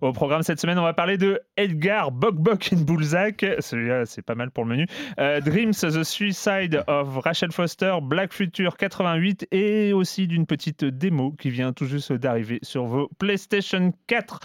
Au 0.00 0.12
programme 0.12 0.42
cette 0.42 0.60
semaine, 0.60 0.78
on 0.78 0.84
va 0.84 0.92
parler 0.92 1.18
de 1.18 1.40
Edgar 1.56 2.12
Bok 2.12 2.70
and 2.72 2.82
Bulzac. 2.82 3.44
Celui-là, 3.58 4.06
c'est 4.06 4.22
pas 4.22 4.34
mal 4.34 4.50
pour 4.50 4.64
le 4.64 4.70
menu. 4.70 4.86
Euh, 5.18 5.40
Dreams, 5.40 5.72
The 5.72 6.04
Suicide 6.04 6.84
of 6.86 7.18
Rachel 7.18 7.50
Foster, 7.50 7.96
Black 8.00 8.32
Future 8.32 8.76
88 8.76 9.48
et 9.50 9.92
aussi 9.92 10.28
d'une 10.28 10.46
petite 10.46 10.84
démo 10.84 11.32
qui 11.32 11.50
vient 11.50 11.72
tout 11.72 11.86
juste 11.86 12.12
d'arriver 12.12 12.60
sur 12.62 12.84
vos 12.84 13.08
PlayStation 13.18 13.92
4. 14.06 14.40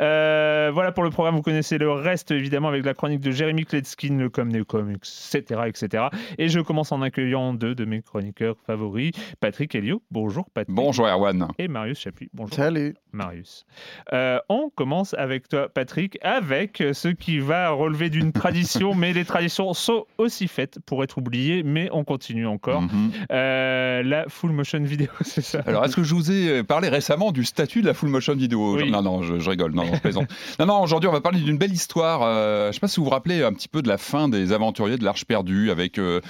Euh, 0.00 0.70
voilà 0.72 0.92
pour 0.92 1.04
le 1.04 1.10
programme. 1.10 1.36
Vous 1.36 1.42
connaissez 1.42 1.78
le 1.78 1.90
reste 1.90 2.30
évidemment 2.30 2.68
avec 2.68 2.84
la 2.84 2.94
chronique 2.94 3.20
de 3.20 3.30
Jérémy 3.30 3.64
Kletskin, 3.64 4.18
le 4.18 4.28
Com 4.28 4.50
Neocom, 4.50 4.90
etc., 4.90 5.62
etc. 5.66 6.04
Et 6.36 6.48
je 6.48 6.60
commence 6.60 6.92
en 6.92 7.00
accueillant 7.00 7.54
deux 7.54 7.74
de 7.74 7.84
mes 7.84 8.02
chroniqueurs 8.02 8.56
favoris, 8.66 9.12
Patrick 9.40 9.74
Helio. 9.74 10.02
Bonjour 10.10 10.50
Patrick. 10.50 10.74
Bonjour 10.74 11.06
Erwan. 11.06 11.48
Et 11.58 11.68
Marius 11.68 12.00
Chapuis. 12.00 12.28
Bonjour. 12.34 12.54
Salut. 12.54 12.94
Marius. 13.12 13.64
Euh, 14.12 14.38
on 14.48 14.70
commence 14.70 14.89
avec 15.16 15.48
toi, 15.48 15.68
Patrick, 15.68 16.18
avec 16.22 16.82
ce 16.92 17.08
qui 17.08 17.38
va 17.38 17.70
relever 17.70 18.10
d'une 18.10 18.32
tradition, 18.32 18.94
mais 18.94 19.12
les 19.12 19.24
traditions 19.24 19.72
sont 19.74 20.06
aussi 20.18 20.48
faites 20.48 20.78
pour 20.84 21.04
être 21.04 21.18
oubliées, 21.18 21.62
mais 21.62 21.88
on 21.92 22.04
continue 22.04 22.46
encore. 22.46 22.82
Mhm. 22.82 23.10
Euh, 23.30 24.02
la 24.02 24.28
full 24.28 24.52
motion 24.52 24.82
vidéo, 24.82 25.08
c'est 25.20 25.42
ça 25.42 25.62
Alors, 25.66 25.84
est-ce 25.84 25.96
que 25.96 26.02
je 26.02 26.14
vous 26.14 26.30
ai 26.30 26.62
parlé 26.62 26.88
récemment 26.88 27.32
du 27.32 27.44
statut 27.44 27.82
de 27.82 27.86
la 27.86 27.94
full 27.94 28.08
motion 28.08 28.34
vidéo? 28.34 28.80
Non, 28.84 29.02
non, 29.02 29.22
je, 29.22 29.48
rigole, 29.48 29.72
non, 29.72 29.84
non, 29.84 29.94
je 29.94 30.00
plaisante. 30.00 30.28
non, 30.58 30.66
non, 30.66 30.82
aujourd'hui, 30.82 31.08
on 31.08 31.12
va 31.12 31.20
parler 31.20 31.40
d'une 31.40 31.58
belle 31.58 31.72
histoire. 31.72 32.22
Euh, 32.22 32.64
je 32.64 32.68
ne 32.68 32.72
sais 32.72 32.80
pas 32.80 32.88
si 32.88 32.98
vous 32.98 33.04
vous 33.04 33.10
rappelez 33.10 33.42
un 33.42 33.52
petit 33.52 33.68
peu 33.68 33.82
de 33.82 33.88
la 33.88 33.98
fin 33.98 34.28
des 34.28 34.52
aventuriers 34.52 34.96
de 34.96 35.04
l'Arche 35.04 35.24
perdue, 35.24 35.70
avec 35.70 35.98
euh, 35.98 36.20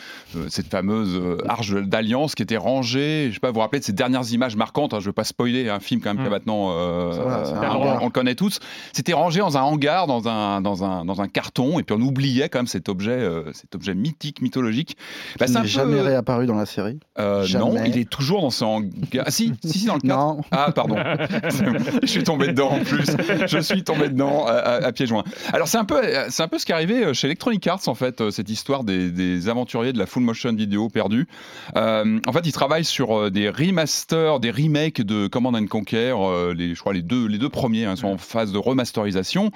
cette 0.48 0.68
fameuse 0.68 1.20
Arche 1.48 1.72
d'Alliance 1.72 2.34
qui 2.34 2.42
était 2.42 2.56
rangée. 2.56 3.24
Je 3.24 3.28
ne 3.28 3.34
sais 3.34 3.40
pas, 3.40 3.48
vous 3.48 3.54
vous 3.54 3.60
rappelez 3.60 3.80
de 3.80 3.84
ces 3.84 3.92
dernières 3.92 4.30
images 4.32 4.56
marquantes. 4.56 4.94
Hein, 4.94 5.00
je 5.00 5.04
ne 5.04 5.08
veux 5.08 5.14
pas 5.14 5.24
spoiler 5.24 5.68
un 5.68 5.80
film 5.80 6.00
quand 6.00 6.14
même 6.14 6.26
mm. 6.26 6.30
maintenant, 6.30 6.70
on, 6.70 8.04
le 8.04 8.10
connaît 8.10 8.34
tous. 8.34 8.49
C'était 8.92 9.12
rangé 9.12 9.40
dans 9.40 9.56
un 9.56 9.62
hangar, 9.62 10.06
dans 10.06 10.28
un, 10.28 10.60
dans 10.60 10.84
un, 10.84 11.04
dans 11.04 11.20
un 11.20 11.28
carton, 11.28 11.78
et 11.78 11.82
puis 11.82 11.94
on 11.98 12.02
oubliait 12.02 12.48
quand 12.48 12.60
même 12.60 12.66
cet 12.66 12.88
objet, 12.88 13.10
euh, 13.10 13.52
cet 13.52 13.74
objet 13.74 13.94
mythique, 13.94 14.42
mythologique. 14.42 14.96
Bah, 15.38 15.46
il 15.48 15.54
n'est 15.54 15.66
jamais 15.66 16.00
réapparu 16.00 16.46
dans 16.46 16.54
la 16.54 16.66
série 16.66 16.98
euh, 17.18 17.46
Non, 17.54 17.74
il 17.84 17.98
est 17.98 18.08
toujours 18.08 18.42
dans 18.42 18.50
ce 18.50 18.64
hangar. 18.64 19.24
Ah 19.26 19.30
si, 19.30 19.52
si, 19.64 19.80
si, 19.80 19.86
dans 19.86 19.94
le 19.94 20.00
cadre. 20.00 20.40
Ah, 20.50 20.72
pardon. 20.72 20.96
je 22.02 22.06
suis 22.06 22.24
tombé 22.24 22.48
dedans 22.48 22.70
en 22.70 22.80
plus. 22.80 23.06
Je 23.46 23.58
suis 23.58 23.84
tombé 23.84 24.08
dedans 24.08 24.46
à, 24.46 24.90
pieds 24.92 25.06
joints. 25.06 25.24
Alors 25.52 25.68
c'est 25.68 25.78
un, 25.78 25.84
peu, 25.84 26.00
c'est 26.28 26.42
un 26.42 26.48
peu 26.48 26.58
ce 26.58 26.66
qui 26.66 26.72
est 26.72 26.74
arrivé 26.74 27.14
chez 27.14 27.26
Electronic 27.26 27.66
Arts, 27.66 27.86
en 27.86 27.94
fait, 27.94 28.20
euh, 28.20 28.30
cette 28.30 28.50
histoire 28.50 28.84
des, 28.84 29.10
des 29.10 29.48
aventuriers 29.48 29.92
de 29.92 29.98
la 29.98 30.06
full 30.06 30.22
motion 30.22 30.52
vidéo 30.52 30.88
perdue. 30.88 31.28
en 31.74 32.32
fait, 32.32 32.46
ils 32.46 32.52
travaillent 32.52 32.84
sur 32.84 33.30
des 33.30 33.48
remasters, 33.48 34.40
des 34.40 34.50
remakes 34.50 35.02
de 35.02 35.26
Command 35.26 35.54
and 35.54 35.66
Conquer, 35.66 36.14
les, 36.56 36.74
je 36.74 36.80
crois 36.80 36.92
les 36.92 37.02
deux, 37.02 37.26
les 37.26 37.38
deux 37.38 37.48
premiers 37.48 37.84
hein, 37.84 37.96
sont 37.96 38.08
en 38.08 38.18
phase 38.18 38.39
de 38.46 38.58
remasterisation. 38.58 39.50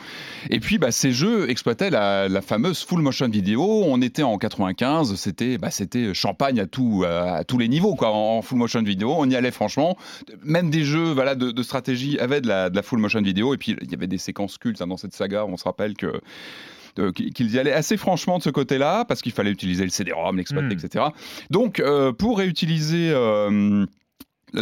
Et 0.51 0.61
puis, 0.61 0.79
bah, 0.79 0.91
ces 0.91 1.13
jeux 1.13 1.51
exploitaient 1.51 1.91
la, 1.91 2.29
fameuse 2.43 2.85
full 2.85 3.01
motion 3.01 3.29
vidéo. 3.29 3.85
On 3.87 4.01
était 4.03 4.23
en 4.23 4.39
95, 4.39 5.15
c'était 5.15 5.59
bah, 5.59 5.71
c'était 5.71 6.13
champagne 6.15 6.61
à, 6.61 6.67
tout, 6.67 7.05
à, 7.07 7.45
tous 7.45 7.59
les 7.59 7.69
niveaux 7.69 7.95
quoi, 7.95 8.11
en, 8.13 8.43
full 8.43 8.59
motion 8.59 8.83
vidéo. 8.83 9.15
On 9.17 9.29
y 9.29 9.37
allait 9.37 9.51
franchement. 9.51 9.97
Même 10.43 10.71
des 10.71 10.85
jeux 10.85 11.13
voilà, 11.13 11.35
de, 11.35 11.63
stratégie 11.63 12.19
avaient 12.19 12.41
de 12.41 12.49
la, 12.49 12.71
de 12.71 12.77
la, 12.77 12.83
full 12.83 12.99
motion 12.99 13.23
vidéo. 13.23 13.55
Et 13.55 13.57
puis, 13.57 13.77
il 13.81 13.91
y 13.91 13.95
avait 13.95 14.07
des 14.07 14.19
séquences 14.19 14.59
cultes 14.59 14.83
hein, 14.83 14.87
dans 14.87 14.97
cette 14.97 15.15
saga. 15.15 15.47
On 15.47 15.57
se 15.57 15.65
rappelle 15.65 15.95
que 15.95 16.21
qu'ils 17.13 17.55
y 17.55 17.59
allaient 17.59 17.73
assez 17.73 17.97
franchement 17.97 18.39
de 18.39 18.43
ce 18.43 18.51
côté-là, 18.51 19.05
parce 19.05 19.23
qu'il 19.23 19.33
fallait 19.33 19.51
utiliser 19.51 19.85
le 19.85 19.91
CD-ROM, 19.91 20.37
l'exploiter, 20.37 20.75
hmm. 20.75 20.79
etc. 20.85 21.05
Donc, 21.51 21.81
euh, 21.81 22.13
pour 22.13 22.39
réutiliser 22.39 23.11
euh, 23.11 23.85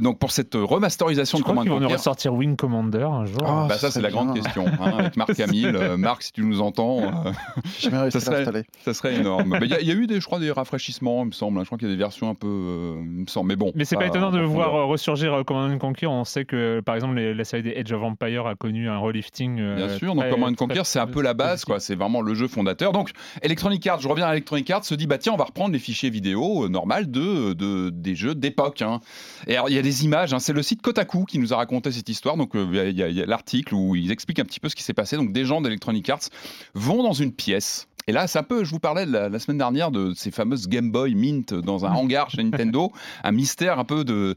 donc 0.00 0.18
pour 0.18 0.32
cette 0.32 0.54
remasterisation 0.54 1.38
de 1.38 1.44
Command 1.44 1.68
Conquer. 1.68 1.86
On 1.94 1.98
sortir 1.98 2.34
Wing 2.34 2.56
Commander 2.56 3.02
un 3.02 3.24
jour. 3.26 3.42
Ah, 3.44 3.66
bah 3.68 3.76
ça 3.76 3.90
c'est 3.90 4.00
la 4.00 4.10
grande 4.10 4.34
question 4.34 4.66
hein, 4.66 4.92
avec 4.98 5.16
Marc 5.16 5.34
Camille. 5.36 5.66
Euh, 5.66 5.96
Marc, 5.96 6.22
si 6.22 6.32
tu 6.32 6.42
nous 6.42 6.60
entends, 6.60 7.00
euh, 7.02 8.10
ça, 8.10 8.20
serait, 8.20 8.64
ça 8.84 8.94
serait 8.94 9.14
énorme. 9.16 9.58
Il 9.62 9.68
y, 9.68 9.90
a 9.90 9.94
eu 9.94 10.06
des, 10.06 10.20
je 10.20 10.26
crois, 10.26 10.38
des 10.38 10.50
rafraîchissements, 10.50 11.22
il 11.22 11.28
me 11.28 11.32
semble. 11.32 11.60
Je 11.60 11.66
crois 11.66 11.78
qu'il 11.78 11.88
y 11.88 11.90
a 11.90 11.94
des 11.94 11.98
versions 11.98 12.30
un 12.30 12.34
peu, 12.34 12.48
euh, 12.48 12.94
me 13.02 13.26
semble. 13.26 13.48
Mais 13.48 13.56
bon. 13.56 13.72
Mais 13.74 13.84
c'est 13.84 13.96
pas 13.96 14.06
étonnant 14.06 14.30
de 14.30 14.40
voir 14.40 14.86
ressurgir 14.88 15.44
Command 15.46 15.78
Conquer. 15.78 16.06
On 16.06 16.24
sait 16.24 16.44
que 16.44 16.80
par 16.80 16.94
exemple 16.94 17.20
la 17.20 17.44
série 17.44 17.62
des 17.62 17.74
Edge 17.76 17.92
of 17.92 18.02
Empire 18.02 18.46
a 18.46 18.54
connu 18.54 18.88
un 18.88 18.98
relifting. 18.98 19.74
Bien 19.76 19.88
sûr. 19.96 20.14
Donc 20.14 20.28
Command 20.30 20.56
Conquer, 20.56 20.82
c'est 20.84 21.00
un 21.00 21.06
peu 21.06 21.22
la 21.22 21.34
base, 21.34 21.64
quoi. 21.64 21.80
C'est 21.80 21.94
vraiment 21.94 22.20
le 22.20 22.34
jeu 22.34 22.48
fondateur. 22.48 22.92
Donc 22.92 23.10
Electronic 23.42 23.86
Arts, 23.86 24.00
je 24.00 24.08
reviens 24.08 24.26
à 24.26 24.32
Electronic 24.32 24.70
Arts, 24.70 24.84
se 24.84 24.94
dit 24.94 25.06
bah 25.06 25.18
tiens, 25.18 25.32
on 25.32 25.36
va 25.36 25.44
reprendre 25.44 25.72
les 25.72 25.78
fichiers 25.78 26.10
vidéo 26.10 26.68
normales 26.68 27.10
de, 27.10 27.52
de 27.52 27.90
des 27.90 28.14
jeux 28.14 28.34
d'époque. 28.34 28.82
Hein. 28.82 29.00
Et 29.46 29.54
alors 29.54 29.68
il 29.68 29.74
y 29.74 29.78
a 29.78 29.81
des 29.82 30.04
images. 30.04 30.32
Hein, 30.32 30.38
c'est 30.38 30.52
le 30.52 30.62
site 30.62 30.82
Kotaku 30.82 31.24
qui 31.24 31.38
nous 31.38 31.52
a 31.52 31.56
raconté 31.56 31.92
cette 31.92 32.08
histoire. 32.08 32.36
Donc, 32.36 32.54
euh, 32.54 32.90
il 32.90 32.96
y 32.96 33.22
a, 33.22 33.26
l'article 33.26 33.74
où 33.74 33.94
ils 33.94 34.10
expliquent 34.10 34.38
un 34.38 34.44
petit 34.44 34.60
peu 34.60 34.68
ce 34.68 34.76
qui 34.76 34.82
s'est 34.82 34.94
passé. 34.94 35.16
Donc, 35.16 35.32
des 35.32 35.44
gens 35.44 35.60
d'Electronic 35.60 36.08
Arts 36.08 36.28
vont 36.74 37.02
dans 37.02 37.12
une 37.12 37.32
pièce. 37.32 37.88
Et 38.08 38.12
là, 38.12 38.26
c'est 38.26 38.38
un 38.38 38.42
peu, 38.42 38.64
je 38.64 38.70
vous 38.70 38.80
parlais 38.80 39.06
la, 39.06 39.28
la, 39.28 39.38
semaine 39.38 39.58
dernière 39.58 39.90
de 39.90 40.12
ces 40.14 40.30
fameuses 40.30 40.68
Game 40.68 40.90
Boy 40.90 41.14
Mint 41.14 41.54
dans 41.54 41.84
un 41.84 41.92
hangar 41.94 42.30
chez 42.30 42.42
Nintendo, 42.42 42.90
un 43.22 43.32
mystère 43.32 43.78
un 43.78 43.84
peu 43.84 44.04
de 44.04 44.34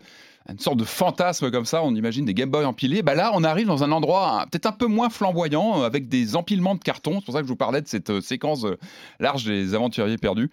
une 0.52 0.60
sorte 0.60 0.78
de 0.78 0.84
fantasme 0.84 1.50
comme 1.50 1.66
ça, 1.66 1.84
on 1.84 1.96
imagine 1.96 2.26
des 2.26 2.36
Game 2.36 2.52
Boy 2.52 2.66
empilés. 2.66 3.02
Bah 3.02 3.16
là, 3.16 3.32
on 3.34 3.44
arrive 3.44 3.66
dans 3.66 3.84
un 3.84 3.92
endroit 3.92 4.46
peut-être 4.52 4.68
un 4.68 4.72
peu 4.72 4.86
moins 4.86 5.10
flamboyant, 5.10 5.82
euh, 5.82 5.86
avec 5.86 6.08
des 6.08 6.36
empilements 6.36 6.76
de 6.76 6.84
cartons. 6.84 7.16
C'est 7.20 7.26
pour 7.26 7.34
ça 7.34 7.40
que 7.40 7.48
je 7.48 7.52
vous 7.52 7.56
parlais 7.56 7.82
de 7.82 7.88
cette 7.88 8.12
euh, 8.12 8.22
séquence 8.22 8.64
euh, 8.64 8.78
large 9.20 9.46
des 9.46 9.74
aventuriers 9.74 10.18
perdus, 10.18 10.52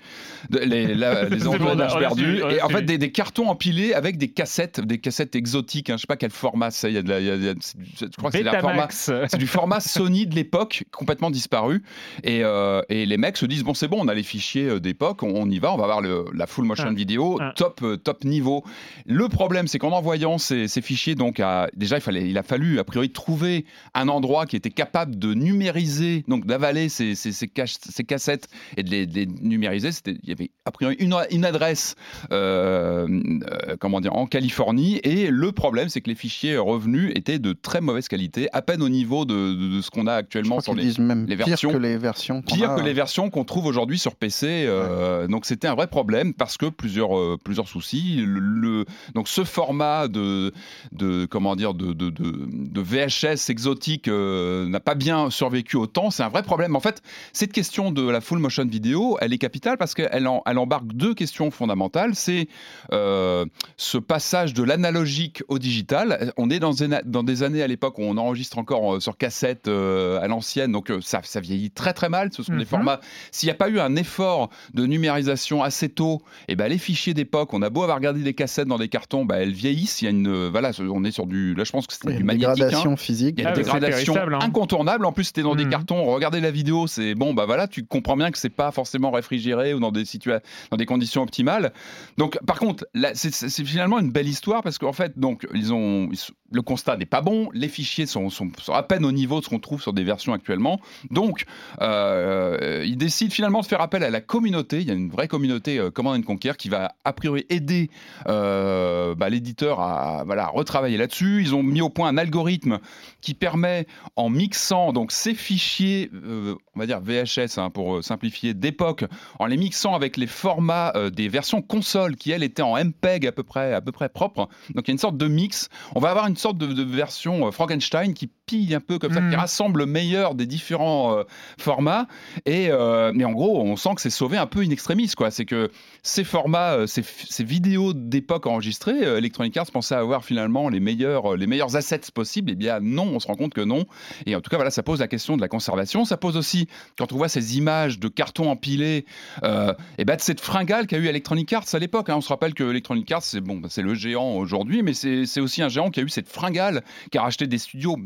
les, 0.50 0.86
les 0.94 1.04
aventuriers 1.04 1.98
perdus. 1.98 2.42
et 2.50 2.62
en 2.62 2.70
fait, 2.70 2.82
des, 2.82 3.12
cartons 3.12 3.50
empilés 3.50 3.92
avec 3.92 4.16
des 4.16 4.28
cassettes, 4.28 4.81
des 4.81 4.98
cassettes 4.98 5.36
exotiques. 5.36 5.91
Hein, 5.91 5.97
je 5.97 6.02
sais 6.02 6.06
pas 6.06 6.16
quel 6.16 6.31
format 6.31 6.70
c'est. 6.70 6.91
Il 6.91 6.94
y 6.94 6.98
a 6.98 7.02
de 7.02 7.08
la, 7.10 7.20
je 7.20 8.06
crois 8.16 8.31
que 8.31 8.38
c'est 8.38 8.60
format, 8.60 8.88
c'est 8.91 9.38
du 9.38 9.47
format 9.47 9.81
Sony 9.81 10.26
de 10.26 10.34
l'époque, 10.34 10.84
complètement 10.91 11.31
disparu. 11.31 11.82
Et, 12.25 12.42
et, 12.88 13.06
les 13.06 13.16
mecs 13.19 13.36
se 13.36 13.44
disent 13.44 13.64
bon, 13.64 13.75
c'est 13.75 13.88
bon, 13.88 13.98
on 14.00 14.08
a 14.08 14.14
les 14.14 14.22
fichiers 14.22 14.81
d'époque, 14.81 15.22
on, 15.22 15.50
y 15.50 15.58
va, 15.58 15.75
on 15.75 15.76
va 15.76 15.84
voir 15.84 16.00
la 16.00 16.47
full 16.47 16.64
motion 16.64 16.88
ah. 16.88 16.94
vidéo, 16.94 17.36
ah. 17.41 17.52
top, 17.56 17.84
top 18.02 18.25
niveau. 18.25 18.64
Le 19.04 19.28
problème, 19.28 19.69
c'est 19.69 19.81
qu'en 19.82 19.91
envoyant 19.91 20.38
ces, 20.38 20.69
fichiers, 20.81 21.16
donc 21.16 21.41
à, 21.41 21.69
déjà 21.75 21.97
il 21.97 22.00
fallait, 22.00 22.31
il 22.31 22.38
a 22.38 22.44
fallu 22.44 22.78
a 22.78 22.84
priori 22.84 23.10
trouver 23.10 23.65
un 23.94 24.06
endroit 24.06 24.47
qui 24.47 24.54
était 24.54 24.70
capable 24.70 25.19
de 25.19 25.34
numériser, 25.34 26.25
donc 26.28 26.47
d'avaler 26.47 26.88
ces, 26.88 27.16
ces, 27.16 27.32
ces, 27.32 27.48
cassettes 27.48 28.47
et 28.76 28.84
de 28.84 28.91
les, 28.91 29.26
numériser. 29.26 29.91
C'était, 29.91 30.15
il 30.22 30.28
y 30.28 30.32
avait 30.32 30.53
a 30.66 30.70
priori 30.70 30.94
une, 31.00 31.16
une 31.32 31.44
adresse, 31.44 31.97
euh, 32.31 33.09
euh, 33.09 33.76
comment 33.81 34.00
dire, 34.00 34.15
en 34.15 34.26
Californie. 34.26 35.00
Et 35.03 35.31
le 35.31 35.50
problème, 35.50 35.88
c'est 35.88 36.00
que 36.00 36.10
les 36.10 36.14
fichiers 36.14 36.56
revenus 36.59 37.11
étaient 37.17 37.40
de 37.40 37.52
très 37.52 37.81
mauvaise 37.81 38.06
qualité, 38.06 38.49
à 38.52 38.62
peine 38.62 38.82
au 38.82 38.88
niveau 38.88 39.25
de, 39.25 39.81
ce 39.81 39.90
qu'on 39.90 40.06
a 40.06 40.14
actuellement 40.14 40.61
sur 40.61 40.76
les, 40.76 40.96
même 41.00 41.26
les 41.26 41.35
versions. 41.35 41.70
Pire 41.70 41.78
que 41.78 41.82
les 41.82 41.96
versions. 41.96 42.43
Qu'on 42.43 42.55
pire 42.55 42.75
que 42.76 42.82
les 42.82 42.93
versions 42.93 43.31
qu'on 43.31 43.44
trouve 43.44 43.67
aujourd'hui 43.67 43.99
sur 43.99 44.14
PC. 44.14 44.64
Euh, 44.64 45.26
donc 45.26 45.44
c'était 45.44 45.67
un 45.67 45.75
vrai 45.75 45.88
problème 45.88 46.35
parce 46.35 46.56
que 46.56 46.67
plusieurs, 46.67 47.37
plusieurs 47.40 47.67
soucis. 47.67 48.23
Le, 48.25 48.85
donc 49.17 49.26
ce 49.26 49.43
format 49.43 49.71
de, 49.72 50.52
de 50.92 51.26
comment 51.26 51.56
dire, 51.56 51.74
de, 51.74 51.92
de, 51.92 52.10
de 52.10 52.80
VHS 52.80 53.50
exotique 53.50 54.08
euh, 54.08 54.66
n'a 54.69 54.80
pas 54.80 54.94
bien 54.94 55.30
survécu 55.30 55.76
au 55.76 55.86
temps, 55.86 56.10
c'est 56.10 56.22
un 56.22 56.28
vrai 56.28 56.42
problème. 56.42 56.76
En 56.76 56.80
fait, 56.80 57.02
cette 57.32 57.52
question 57.52 57.90
de 57.90 58.08
la 58.08 58.20
full 58.20 58.38
motion 58.38 58.64
vidéo, 58.64 59.19
elle 59.20 59.32
est 59.32 59.38
capitale 59.38 59.78
parce 59.78 59.94
qu'elle 59.94 60.10
elle 60.12 60.58
embarque 60.58 60.86
deux 60.86 61.14
questions 61.14 61.50
fondamentales. 61.50 62.14
C'est 62.14 62.48
euh, 62.92 63.44
ce 63.76 63.98
passage 63.98 64.54
de 64.54 64.62
l'analogique 64.62 65.42
au 65.48 65.58
digital. 65.58 66.32
On 66.36 66.50
est 66.50 66.58
dans, 66.58 66.72
dans 67.04 67.22
des 67.22 67.42
années 67.42 67.62
à 67.62 67.66
l'époque 67.66 67.98
où 67.98 68.02
on 68.02 68.16
enregistre 68.16 68.58
encore 68.58 68.94
euh, 68.94 69.00
sur 69.00 69.16
cassette 69.16 69.68
à 69.68 70.26
l'ancienne, 70.28 70.72
donc 70.72 70.92
ça, 71.00 71.20
ça, 71.22 71.40
vieillit 71.40 71.70
très 71.70 71.92
très 71.92 72.08
mal. 72.08 72.30
Ce 72.32 72.42
sont 72.42 72.52
des 72.52 72.60
mhm. 72.60 72.66
formats. 72.66 73.00
S'il 73.30 73.48
n'y 73.48 73.52
a 73.52 73.56
pas 73.56 73.68
eu 73.68 73.80
un 73.80 73.96
effort 73.96 74.50
de 74.75 74.86
numérisation 74.86 75.62
assez 75.62 75.88
tôt, 75.88 76.22
et 76.48 76.52
eh 76.52 76.56
ben 76.56 76.68
les 76.68 76.78
fichiers 76.78 77.14
d'époque, 77.14 77.52
on 77.52 77.62
a 77.62 77.70
beau 77.70 77.82
avoir 77.82 77.98
regardé 77.98 78.22
des 78.22 78.34
cassettes 78.34 78.68
dans 78.68 78.78
des 78.78 78.88
cartons, 78.88 79.25
ben 79.25 79.36
elles 79.36 79.52
vieillissent. 79.62 80.03
Il 80.03 80.05
y 80.05 80.09
a 80.09 80.11
une, 80.11 80.49
voilà, 80.49 80.70
on 80.91 81.05
est 81.05 81.11
sur 81.11 81.26
du, 81.26 81.55
là 81.55 81.64
je 81.64 81.73
pense 81.73 81.87
que 81.87 81.93
c'était 81.94 82.12
du 82.12 82.20
une 82.20 82.26
magnétique. 82.26 82.55
Dégradation 82.55 82.97
physique. 82.97 83.37
Il 83.38 83.44
y 83.44 83.47
a 83.47 83.50
une 83.50 83.55
Ah, 83.55 83.56
dégradation 83.62 84.14
hein. 84.17 84.38
incontournable. 84.43 85.06
En 85.06 85.12
plus, 85.12 85.25
c'était 85.25 85.43
dans 85.43 85.55
des 85.55 85.64
Mhm. 85.64 85.70
cartons. 85.70 86.05
Regardez 86.12 86.41
la 86.41 86.50
vidéo, 86.50 86.87
c'est 86.87 87.14
bon, 87.14 87.35
bah 87.35 87.47
voilà, 87.47 87.67
tu 87.69 87.85
comprends 87.85 88.17
bien 88.17 88.31
que 88.31 88.38
c'est 88.38 88.49
pas 88.50 88.70
forcément 88.73 89.11
réfrigéré 89.11 89.75
ou 89.75 89.81
dans 89.81 89.93
des 89.93 90.05
situa- 90.05 90.41
dans 90.70 90.76
des 90.76 90.87
conditions 90.87 91.23
optimales. 91.23 91.73
Donc, 92.19 92.38
par 92.47 92.59
contre, 92.59 92.87
là, 92.94 93.11
c'est- 93.14 93.32
finalement 93.64 93.99
une 94.00 94.11
belle 94.11 94.29
histoire 94.29 94.62
parce 94.62 94.79
qu'en 94.79 94.93
fait, 94.93 95.19
donc, 95.19 95.47
ils 95.55 95.73
ont, 95.73 96.09
le 96.50 96.62
constat 96.62 96.97
n'est 96.97 97.06
pas 97.06 97.20
bon. 97.23 97.49
Les 97.55 97.69
fichiers 97.69 98.06
sont, 98.06 98.29
sont- 98.31 98.50
sont 98.61 98.73
à 98.73 98.82
peine 98.82 99.05
au 99.05 99.12
niveau 99.12 99.38
de 99.41 99.44
ce 99.44 99.49
qu'on 99.50 99.59
trouve 99.61 99.81
sur 99.81 99.93
des 99.93 100.05
versions 100.05 100.32
actuellement. 100.32 100.81
Donc, 101.11 101.44
euh, 101.81 102.82
ils 102.85 102.97
décident 102.97 103.31
finalement 103.32 103.61
de 103.61 103.67
faire 103.67 103.81
appel 103.81 104.03
à 104.03 104.11
la 104.11 104.20
communauté. 104.20 104.81
Il 104.81 104.88
y 104.88 104.91
a 104.91 104.94
une 104.94 105.11
vraie 105.11 105.29
communauté 105.29 105.79
euh, 105.79 105.91
Command 105.91 106.17
and 106.19 106.23
Conquer 106.23 106.53
qui 106.59 106.69
va 106.69 106.93
a 107.05 107.12
priori 107.12 107.47
aider 107.50 107.91
euh, 108.29 109.14
bah, 109.14 109.29
l'éditeur 109.31 109.51
à 109.60 110.50
retravailler 110.52 110.96
là-dessus. 110.96 111.43
Ils 111.43 111.54
ont 111.54 111.62
mis 111.62 111.81
au 111.81 111.90
point 111.90 112.08
un 112.08 112.16
algorithme 112.16 112.78
qui 113.20 113.34
permet, 113.34 113.87
en 114.16 114.31
mixant 114.31 114.93
donc 114.93 115.12
ces 115.12 115.34
fichiers, 115.34 116.10
euh, 116.14 116.54
on 116.75 116.81
va 116.81 116.87
dire 116.87 117.00
VHS 117.00 117.58
hein, 117.58 117.70
pour 117.70 117.96
euh, 117.96 118.02
simplifier, 118.02 118.54
d'époque, 118.54 119.04
en 119.38 119.46
les 119.46 119.56
mixant 119.56 119.94
avec 119.94 120.16
les 120.16 120.26
formats 120.26 120.93
euh, 120.96 121.10
des 121.10 121.28
versions 121.28 121.62
console 121.62 122.16
qui 122.16 122.31
elles 122.31 122.43
étaient 122.43 122.62
en 122.62 122.82
MPEG 122.82 123.26
à 123.26 123.32
peu 123.32 123.43
près 123.43 123.75
à 123.75 123.81
peu 123.81 123.93
près 123.93 124.08
propre. 124.08 124.49
Donc 124.75 124.87
il 124.87 124.88
y 124.88 124.93
a 124.93 124.94
une 124.94 124.99
sorte 124.99 125.16
de 125.16 125.28
mix. 125.28 125.69
On 125.94 126.00
va 126.00 126.10
avoir 126.10 126.26
une 126.26 126.37
sorte 126.37 126.58
de, 126.58 126.82
version 126.82 127.50
Frankenstein 127.52 128.12
qui 128.14 128.31
un 128.72 128.81
peu 128.81 128.99
comme 128.99 129.12
ça, 129.12 129.20
qui 129.20 129.37
rassemble 129.37 129.81
le 129.81 129.87
meilleur 129.87 130.34
des 130.34 130.46
différents 130.46 131.16
euh, 131.16 131.25
formats. 131.58 132.06
Et 132.46 132.69
euh, 132.70 133.12
mais 133.14 133.25
en 133.25 133.32
gros, 133.32 133.60
on 133.62 133.76
sent 133.76 133.94
que 133.96 134.00
c'est 134.00 134.10
sauvé 134.10 134.37
un 134.38 134.46
peu 134.46 134.60
in 134.60 134.70
extremis, 134.70 135.10
quoi. 135.16 135.31
C'est 135.31 135.44
que 135.44 135.70
ces 136.02 136.25
formats, 136.25 136.75
euh, 136.75 136.87
ces, 136.87 137.02
ces 137.02 137.44
vidéos 137.44 137.93
d'époque 137.93 138.46
enregistrées, 138.46 139.00
Electronic 139.00 139.56
Arts 139.56 139.70
pensait 139.72 139.94
avoir 139.94 140.25
finalement 140.25 140.69
les 140.69 140.81
meilleurs, 140.81 141.37
les 141.37 141.46
meilleurs 141.46 141.76
assets 141.76 142.00
possibles. 142.14 142.50
Eh 142.52 142.54
bien 142.54 142.81
non, 142.81 143.04
on 143.14 143.20
se 143.20 143.26
rend 143.26 143.37
compte 143.37 143.54
que 143.54 143.60
non. 143.60 143.84
Et 144.26 144.34
en 144.37 144.40
tout 144.40 144.50
cas, 144.50 144.56
voilà, 144.56 144.70
ça 144.70 144.82
pose 144.82 145.00
la 145.00 145.08
question 145.08 145.37
de 145.37 145.40
la 145.40 145.49
conservation. 145.49 146.04
Ça 146.04 146.16
pose 146.16 146.37
aussi, 146.37 146.69
quand 146.99 147.12
on 147.12 147.16
voit 147.16 147.28
ces 147.28 147.58
images 147.58 147.99
de 147.99 148.08
cartons 148.08 148.50
empilés, 148.50 149.06
euh, 149.43 149.75
et 149.99 150.04
ben 150.04 150.16
de 150.16 150.20
cette 150.20 150.40
fringale 150.40 150.87
qu'a 150.87 150.99
eu 150.99 151.06
Electronic 151.06 151.52
Arts 151.52 151.66
à 151.72 151.78
l'époque. 151.78 152.08
hein. 152.10 152.16
On 152.16 152.20
se 152.20 152.28
rappelle 152.28 152.54
que 152.54 152.64
Electronic 152.64 153.10
Arts, 153.12 153.22
c'est 153.22 153.40
bon, 153.40 153.60
c'est 153.69 153.82
le 153.82 153.94
géant 153.94 154.34
aujourd'hui, 154.34 154.82
mais 154.82 154.94
c'est 154.94 155.26
c'est 155.26 155.40
aussi 155.40 155.62
un 155.62 155.69
géant 155.69 155.90
qui 155.90 156.00
a 156.00 156.02
eu 156.02 156.08
cette 156.08 156.28
fringale, 156.28 156.82
qui 157.10 157.19
a 157.19 157.22
racheté 157.22 157.46
des 157.46 157.58
studios 157.58 157.96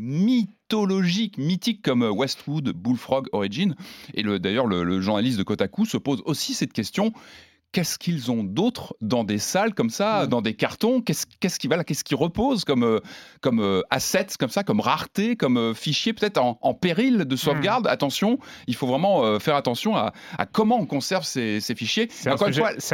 mythologiques, 0.68 1.38
mythiques 1.38 1.82
comme 1.82 2.02
euh, 2.02 2.10
Westwood, 2.10 2.70
Bullfrog, 2.72 3.28
Origin. 3.32 3.74
Et 4.14 4.22
le- 4.22 4.38
d'ailleurs, 4.38 4.66
le, 4.66 4.82
le 4.82 5.00
journaliste 5.00 5.38
de 5.38 5.42
Kotaku 5.44 5.86
se 5.86 5.96
pose 5.96 6.22
aussi 6.24 6.54
cette 6.54 6.72
question. 6.72 7.12
Qu'est-ce 7.72 7.98
qu'ils 7.98 8.30
ont 8.30 8.42
d'autre 8.42 8.96
dans 9.02 9.22
des 9.24 9.38
salles 9.38 9.74
comme 9.74 9.90
ça, 9.90 10.24
Mm. 10.24 10.28
dans 10.28 10.40
des 10.40 10.54
cartons? 10.54 11.02
Qu'est-ce 11.02 11.26
qu'est-ce 11.40 11.58
qui, 11.58 11.66
voilà, 11.66 11.84
qu'est-ce 11.84 12.04
qui 12.04 12.14
repose 12.14 12.64
comme, 12.64 12.84
euh, 12.84 13.00
comme 13.42 13.60
euh, 13.60 13.82
assets, 13.90 14.28
comme 14.38 14.48
ça, 14.48 14.62
comme 14.64 14.80
rareté, 14.80 15.36
comme 15.36 15.58
euh, 15.58 15.74
fichier 15.74 16.14
peut-être 16.14 16.38
en, 16.38 16.58
en 16.62 16.72
péril 16.72 17.18
de 17.26 17.36
sauvegarde? 17.36 17.86
Attention, 17.86 18.38
il 18.66 18.74
faut 18.74 18.86
vraiment 18.86 19.38
faire 19.40 19.56
attention 19.56 19.94
à, 19.94 20.12
à 20.38 20.46
comment 20.46 20.76
on 20.78 20.86
conserve 20.86 21.24
ces, 21.24 21.60
ces 21.60 21.74
fichiers. 21.74 22.08
C'est 22.10 22.30
un, 22.30 22.36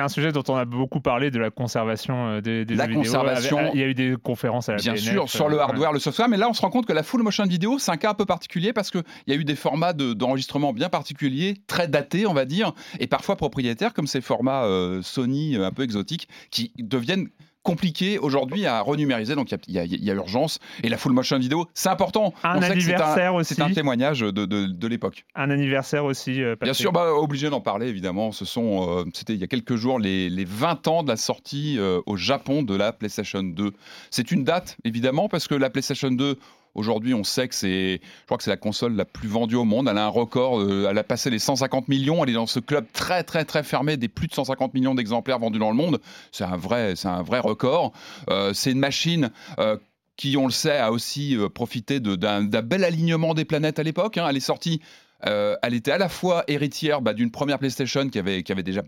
sujet- 0.08 0.28
un 0.28 0.32
dont 0.32 0.42
on 0.48 0.56
a 0.56 0.64
beaucoup 0.64 1.00
parlé 1.00 1.30
de 1.30 1.38
la 1.38 1.50
conservation 1.50 2.40
des, 2.40 2.64
des 2.64 2.74
La 2.74 2.88
jeux 2.88 2.94
conservation. 2.94 3.70
Il 3.74 3.80
y 3.80 3.84
a 3.84 3.86
eu 3.86 3.94
des 3.94 4.16
conférences 4.20 4.68
à 4.68 4.72
la 4.72 4.78
Bien 4.78 4.96
sûr, 4.96 5.28
sur 5.28 5.48
le 5.48 5.56
ouais. 5.56 5.62
hardware, 5.62 5.92
le 5.92 6.00
software, 6.00 6.28
mais 6.28 6.36
là 6.36 6.48
on 6.48 6.54
se 6.54 6.60
rend 6.62 6.70
compte 6.70 6.86
que 6.86 6.92
la 6.92 7.02
full 7.02 7.22
motion 7.22 7.44
vidéo, 7.44 7.78
c'est 7.78 7.90
un 7.92 7.96
cas 7.96 8.10
un 8.10 8.14
peu 8.14 8.26
particulier 8.26 8.72
parce 8.72 8.90
qu'il 8.90 9.02
y 9.28 9.32
a 9.32 9.36
eu 9.36 9.44
des 9.44 9.54
formats 9.56 9.92
de- 9.92 10.12
d'enregistrement 10.12 10.72
bien 10.72 10.88
particuliers, 10.88 11.58
très 11.66 11.86
datés, 11.88 12.26
on 12.26 12.34
va 12.34 12.44
dire, 12.46 12.72
et 12.98 13.06
parfois 13.06 13.36
propriétaires, 13.36 13.94
comme 13.94 14.06
ces 14.06 14.20
formats 14.20 14.61
euh, 14.64 15.02
Sony 15.02 15.56
euh, 15.56 15.66
un 15.66 15.70
peu 15.72 15.82
exotiques, 15.82 16.28
qui 16.50 16.72
deviennent 16.78 17.28
compliqués 17.64 18.18
aujourd'hui 18.18 18.66
à 18.66 18.80
renumériser. 18.80 19.36
Donc 19.36 19.52
il 19.52 19.74
y 19.74 19.78
a- 19.78 19.84
y, 19.84 19.94
y 19.94 20.10
urgence. 20.10 20.58
Et 20.82 20.88
la 20.88 20.96
full 20.96 21.12
motion 21.12 21.38
vidéo, 21.38 21.66
c'est 21.74 21.90
important. 21.90 22.34
Un 22.42 22.58
On 22.58 22.60
sait 22.60 22.74
que 22.74 22.80
c'est 22.80 22.88
anniversaire 22.94 23.34
aussi. 23.36 23.54
C'est 23.54 23.62
un 23.62 23.70
témoignage 23.70 24.18
de, 24.20 24.30
de- 24.32 24.66
de 24.66 24.86
l'époque. 24.88 25.24
Un 25.36 25.48
anniversaire 25.48 26.04
aussi. 26.04 26.42
euh, 26.42 26.56
Bien 26.60 26.74
sûr, 26.74 26.90
bah, 26.90 27.12
obligé 27.14 27.50
d'en 27.50 27.60
parler 27.60 27.86
évidemment. 27.86 28.32
Ce 28.32 28.44
sont, 28.44 28.88
euh, 28.98 29.04
c'était 29.14 29.34
il 29.34 29.40
y 29.40 29.44
a 29.44 29.46
quelques 29.46 29.76
jours 29.76 30.00
les, 30.00 30.28
les 30.28 30.44
20 30.44 30.88
ans 30.88 31.02
de 31.04 31.08
la 31.08 31.16
sortie 31.16 31.76
euh, 31.78 32.00
au 32.06 32.16
Japon 32.16 32.64
de 32.64 32.74
la 32.74 32.92
PlayStation 32.92 33.44
2. 33.44 33.70
C'est 34.10 34.32
une 34.32 34.42
date 34.42 34.76
évidemment 34.82 35.28
parce 35.28 35.46
que 35.46 35.54
la 35.54 35.70
PlayStation 35.70 36.10
2 36.10 36.36
Aujourd'hui, 36.74 37.12
on 37.14 37.24
sait 37.24 37.48
que 37.48 37.54
c'est, 37.54 38.00
je 38.02 38.24
crois 38.26 38.38
que 38.38 38.44
c'est 38.44 38.50
la 38.50 38.56
console 38.56 38.94
la 38.94 39.04
plus 39.04 39.28
vendue 39.28 39.56
au 39.56 39.64
monde. 39.64 39.88
Elle 39.90 39.98
a 39.98 40.04
un 40.06 40.08
record, 40.08 40.60
euh, 40.60 40.86
elle 40.90 40.96
a 40.98 41.04
passé 41.04 41.28
les 41.30 41.38
150 41.38 41.88
millions. 41.88 42.22
Elle 42.24 42.30
est 42.30 42.34
dans 42.34 42.46
ce 42.46 42.60
club 42.60 42.86
très 42.92 43.24
très 43.24 43.44
très 43.44 43.62
fermé 43.62 43.96
des 43.96 44.08
plus 44.08 44.26
de 44.28 44.34
150 44.34 44.72
millions 44.74 44.94
d'exemplaires 44.94 45.38
vendus 45.38 45.58
dans 45.58 45.70
le 45.70 45.76
monde. 45.76 46.00
C'est 46.30 46.44
un 46.44 46.56
vrai, 46.56 46.94
c'est 46.96 47.08
un 47.08 47.22
vrai 47.22 47.40
record. 47.40 47.92
Euh, 48.30 48.52
c'est 48.54 48.72
une 48.72 48.78
machine. 48.78 49.30
euh, 49.58 49.76
qui, 50.16 50.36
on 50.36 50.44
le 50.44 50.52
sait, 50.52 50.76
a 50.76 50.92
aussi 50.92 51.36
profité 51.54 51.98
d'un 51.98 52.42
bel 52.42 52.84
alignement 52.84 53.32
des 53.32 53.46
planètes 53.46 53.78
à 53.78 53.82
l'époque. 53.82 54.18
hein. 54.18 54.26
Elle 54.28 54.36
est 54.36 54.40
sortie, 54.40 54.80
elle 55.22 55.74
était 55.74 55.90
à 55.90 55.98
la 55.98 56.10
fois 56.10 56.44
héritière 56.48 57.00
bah, 57.00 57.14
d'une 57.14 57.30
première 57.30 57.58
PlayStation 57.58 58.08
qui 58.08 58.18
avait, 58.18 58.42
déjà 58.62 58.82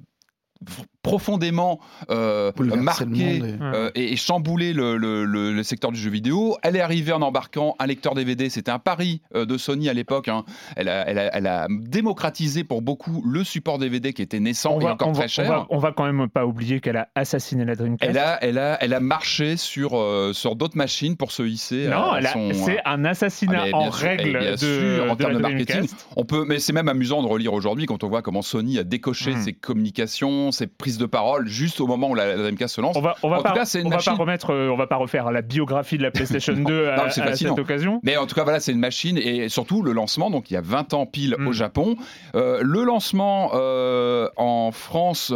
profondément 1.03 1.81
euh, 2.11 2.51
marqué 2.59 3.43
euh, 3.61 3.91
et, 3.95 4.13
et 4.13 4.17
chamboulé 4.17 4.73
le, 4.73 4.97
le- 4.97 5.25
le- 5.25 5.53
le 5.53 5.63
secteur 5.63 5.93
du 5.93 6.01
jeu 6.01 6.11
vidéo. 6.11 6.57
Elle 6.63 6.77
est 6.77 6.81
arrivée 6.81 7.13
en 7.13 7.21
embarquant 7.23 7.75
un 7.79 7.87
lecteur 7.87 8.15
DVD. 8.15 8.49
C'était 8.49 8.71
un 8.71 8.79
pari 8.79 9.21
euh, 9.35 9.45
de 9.45 9.59
Sony 9.59 9.89
à 9.89 9.93
l'époque. 9.93 10.29
hein. 10.29 10.45
Elle, 10.77 10.89
a, 10.89 11.07
elle 11.09 11.19
a- 11.19 11.37
elle 11.37 11.47
a 11.47 11.67
démocratisé 11.71 12.65
pour 12.65 12.81
beaucoup 12.83 13.23
le 13.27 13.45
support 13.45 13.79
DVD 13.79 14.13
qui 14.13 14.23
était 14.23 14.41
naissant 14.41 14.77
on 14.77 14.81
et 14.81 14.85
va, 14.85 14.93
encore 14.95 15.13
très 15.13 15.23
va, 15.23 15.29
cher. 15.29 15.45
on, 15.47 15.49
va, 15.51 15.67
on 15.71 15.79
va 15.79 15.93
quand 15.93 16.11
même 16.11 16.29
pas 16.29 16.47
oublier 16.47 16.81
qu'elle 16.81 16.97
a 16.97 17.09
assassiné 17.15 17.65
la 17.65 17.75
Dreamcast. 17.75 18.11
Elle 18.11 18.19
a, 18.19 18.39
elle, 18.43 18.59
a, 18.59 18.79
elle 18.83 18.95
a 18.95 19.01
marché 19.01 19.57
sur, 19.57 19.99
euh, 19.99 20.33
sur 20.33 20.57
d'autres 20.57 20.77
machines 20.77 21.17
pour 21.17 21.33
se 21.33 21.43
hisser. 21.43 21.89
non, 21.89 22.13
c'est 22.55 22.79
un 22.85 23.05
assassinat 23.05 23.65
Ah, 23.73 23.77
en 23.77 23.93
sûr, 23.93 24.09
règle 24.09 24.39
bien 24.39 24.53
de, 24.53 24.57
sûr, 24.57 25.05
en 25.11 25.15
de 25.15 25.19
termes 25.19 25.33
la 25.33 25.37
de 25.39 25.43
marketing, 25.43 25.67
Dreamcast. 25.77 26.07
On 26.17 26.25
peut, 26.25 26.45
mais 26.49 26.59
c'est 26.59 26.73
même 26.73 26.89
amusant 26.89 27.23
de 27.23 27.29
relire 27.29 27.53
aujourd'hui 27.53 27.87
quand 27.87 28.03
on 28.05 28.09
voit 28.09 28.23
comment 28.23 28.43
Sony 28.43 28.79
a 28.79 28.85
décoché 28.85 29.33
Mm. 29.35 29.43
ses 29.43 29.53
communications, 29.53 30.53
ses 30.55 30.67
prises 30.67 30.99
de 30.99 31.07
parole 31.07 31.47
juste 31.49 31.81
au 31.81 31.87
moment 31.87 32.09
où 32.11 32.15
la, 32.15 32.27
la 32.29 32.37
Dreamcast 32.37 32.77
se 32.77 32.81
lance. 32.81 32.97
On 32.97 33.01
va, 33.01 33.15
on 33.23 33.29
va 33.29 33.39
En 33.39 33.43
pas, 33.43 33.51
tout 33.51 33.55
cas, 33.57 33.65
c'est 33.65 33.81
une 33.81 33.87
on 33.89 33.91
va 33.91 33.97
machine- 33.97 34.13
pas 34.15 34.19
remettre, 34.19 34.51
euh, 34.55 34.71
on 34.71 34.77
va 34.77 34.87
pas 34.87 34.97
refaire 34.97 35.31
la 35.33 35.43
biographie 35.43 35.99
de 35.99 36.03
la 36.03 36.11
PlayStation 36.11 36.53
2 36.57 36.89
à, 36.89 36.97
Non, 36.97 37.03
à 37.05 37.11
cette 37.11 37.59
occasion. 37.59 38.01
Mais 38.03 38.17
en 38.17 38.27
tout 38.27 38.35
cas, 38.35 38.45
voilà, 38.45 38.61
c'est 38.61 38.73
une 38.73 38.79
machine 38.79 39.19
et 39.19 39.49
surtout 39.49 39.83
le 39.83 39.93
lancement, 39.93 40.31
donc 40.31 40.51
il 40.51 40.55
y 40.55 40.57
a 40.57 40.61
20 40.63 40.95
ans 40.95 41.07
pile 41.07 41.37
Mm. 41.39 41.49
au 41.49 41.53
Japon. 41.53 41.97
Euh, 42.35 42.61
le 42.63 42.85
lancement 42.85 43.51
euh, 43.55 44.29
en 44.37 44.71
France, 44.73 45.33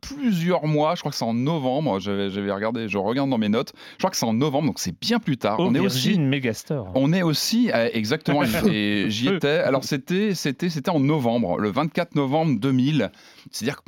plusieurs 0.00 0.66
mois, 0.66 0.94
je 0.94 1.00
crois 1.00 1.10
que 1.10 1.16
c'est 1.16 1.24
en 1.24 1.34
novembre, 1.34 1.98
j'avais 2.00 2.52
regardé, 2.52 2.88
je 2.88 2.98
regarde 2.98 3.30
dans 3.30 3.38
mes 3.38 3.48
notes, 3.48 3.72
je 3.94 3.98
crois 3.98 4.10
que 4.10 4.16
c'est 4.16 4.26
en 4.26 4.34
novembre, 4.34 4.66
donc 4.68 4.78
c'est 4.78 4.98
bien 5.00 5.18
plus 5.18 5.36
tard. 5.36 5.58
Au 5.60 5.66
on 5.66 5.74
est 5.74 5.78
aussi 5.80 6.08
Virgin 6.10 6.28
Megastore. 6.28 6.90
on 6.94 7.12
est 7.12 7.22
aussi 7.22 7.70
exactement 7.92 8.42
et 8.70 9.06
j'y 9.08 9.28
étais. 9.28 9.58
Alors 9.58 9.84
c'était 9.84 10.34
c'était 10.34 10.68
c'était 10.68 10.90
en 10.90 11.00
novembre, 11.00 11.58
le 11.58 11.70
24 11.70 12.14
novembre 12.14 12.58
2000. 12.60 13.10
C'est-à-dire 13.50 13.80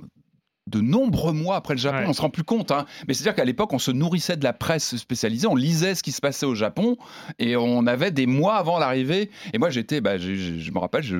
de 0.68 0.80
nombreux 0.80 1.32
mois 1.32 1.56
après 1.56 1.74
le 1.74 1.78
Japon, 1.80 1.98
Ouais. 1.98 2.04
on 2.08 2.12
se 2.12 2.20
rend 2.20 2.30
plus 2.30 2.42
compte. 2.42 2.72
hein. 2.72 2.86
Mais 3.06 3.14
c'est-à-dire 3.14 3.36
qu'à 3.36 3.44
l'époque, 3.44 3.72
on 3.72 3.78
se 3.78 3.90
nourrissait 3.92 4.36
de 4.36 4.42
la 4.44 4.52
presse 4.52 4.96
spécialisée, 4.96 5.46
on 5.46 5.54
lisait 5.54 5.94
ce 5.94 6.02
qui 6.02 6.10
se 6.12 6.20
passait 6.20 6.44
au 6.46 6.54
Japon, 6.56 6.96
et 7.38 7.56
on 7.56 7.86
avait 7.86 8.10
des 8.10 8.26
mois 8.26 8.56
avant 8.56 8.78
l'arrivée. 8.78 9.30
Et 9.52 9.58
moi, 9.58 9.70
j'étais, 9.70 10.00
bah, 10.00 10.18
je 10.18 10.70
me 10.72 10.78
rappelle, 10.78 11.02
je, 11.04 11.16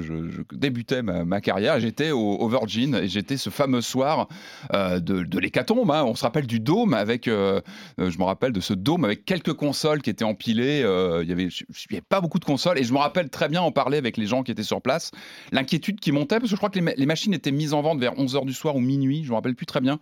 débutais 0.52 1.02
ma, 1.02 1.24
ma 1.24 1.40
carrière, 1.40 1.78
j'étais 1.78 2.10
au, 2.10 2.18
au 2.18 2.48
Virgin, 2.48 2.96
et 2.96 3.08
j'étais 3.08 3.36
ce 3.36 3.50
fameux 3.50 3.80
soir 3.82 4.28
euh, 4.74 4.98
de, 5.00 5.22
de 5.22 5.38
l'hécatombe. 5.38 5.90
hein. 5.92 6.04
On 6.04 6.14
se 6.14 6.22
rappelle 6.24 6.46
du 6.46 6.58
dôme 6.60 6.94
avec, 6.94 7.28
euh, 7.28 7.60
euh, 8.00 8.10
je 8.10 8.18
me 8.18 8.24
rappelle 8.24 8.52
de 8.52 8.60
ce 8.60 8.74
dôme 8.74 9.04
avec 9.04 9.24
quelques 9.24 9.52
consoles 9.54 10.02
qui 10.02 10.10
étaient 10.10 10.24
empilées. 10.24 10.82
euh, 10.82 11.20
il 11.22 11.28
y 11.28 11.32
avait, 11.32 11.50
je- 11.50 11.64
il 11.88 11.92
y 11.92 11.94
avait 11.96 12.00
pas 12.08 12.20
beaucoup 12.20 12.38
de 12.40 12.44
consoles, 12.44 12.78
et 12.78 12.84
je 12.84 12.92
me 12.92 12.98
rappelle 12.98 13.28
très 13.28 13.48
bien 13.48 13.62
en 13.62 13.70
parler 13.70 13.98
avec 13.98 14.16
les 14.16 14.26
gens 14.26 14.42
qui 14.42 14.50
étaient 14.50 14.62
sur 14.64 14.82
place. 14.82 15.12
L'inquiétude 15.52 16.00
qui 16.00 16.10
montait, 16.12 16.36
parce 16.40 16.44
que 16.50 16.50
je 16.50 16.56
crois 16.56 16.68
que 16.70 16.76
les, 16.76 16.80
ma- 16.82 16.94
les 16.94 17.06
machines 17.06 17.32
étaient 17.34 17.52
mises 17.52 17.74
en 17.74 17.82
vente 17.82 18.00
vers 18.00 18.14
11h 18.14 18.44
du 18.44 18.52
soir 18.52 18.74
ou 18.76 18.80
minuit, 18.80 19.22
je 19.24 19.35
me 19.36 19.38
rappelle 19.38 19.54
plus 19.54 19.66
très 19.66 19.80
bien. 19.80 19.98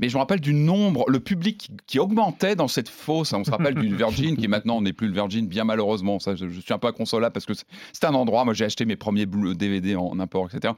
Mais 0.00 0.08
je 0.08 0.14
me 0.14 0.18
rappelle 0.20 0.40
du 0.40 0.52
nombre, 0.54 1.04
le 1.08 1.20
public 1.20 1.70
qui, 1.86 1.98
augmentait 1.98 2.56
dans 2.56 2.68
cette 2.68 2.88
fosse. 2.88 3.32
On 3.32 3.44
se 3.44 3.50
rappelle 3.50 3.74
du 3.74 3.94
Virgin, 3.96 4.36
qui 4.36 4.48
maintenant 4.48 4.80
n'est 4.80 4.92
plus 4.92 5.06
le 5.08 5.14
Virgin, 5.14 5.46
bien 5.46 5.64
malheureusement. 5.64 6.18
Ça, 6.18 6.34
je, 6.34 6.48
je 6.48 6.60
suis 6.60 6.72
un 6.72 6.78
peu 6.78 6.88
inconsolable 6.88 7.32
parce 7.32 7.46
que 7.46 7.54
c'est- 7.54 8.04
un 8.04 8.14
endroit. 8.14 8.44
Moi, 8.44 8.54
j'ai 8.54 8.64
acheté 8.64 8.84
mes 8.86 8.96
premiers 8.96 9.26
DVD 9.26 9.94
en 9.96 10.18
import, 10.18 10.48
etc. 10.52 10.74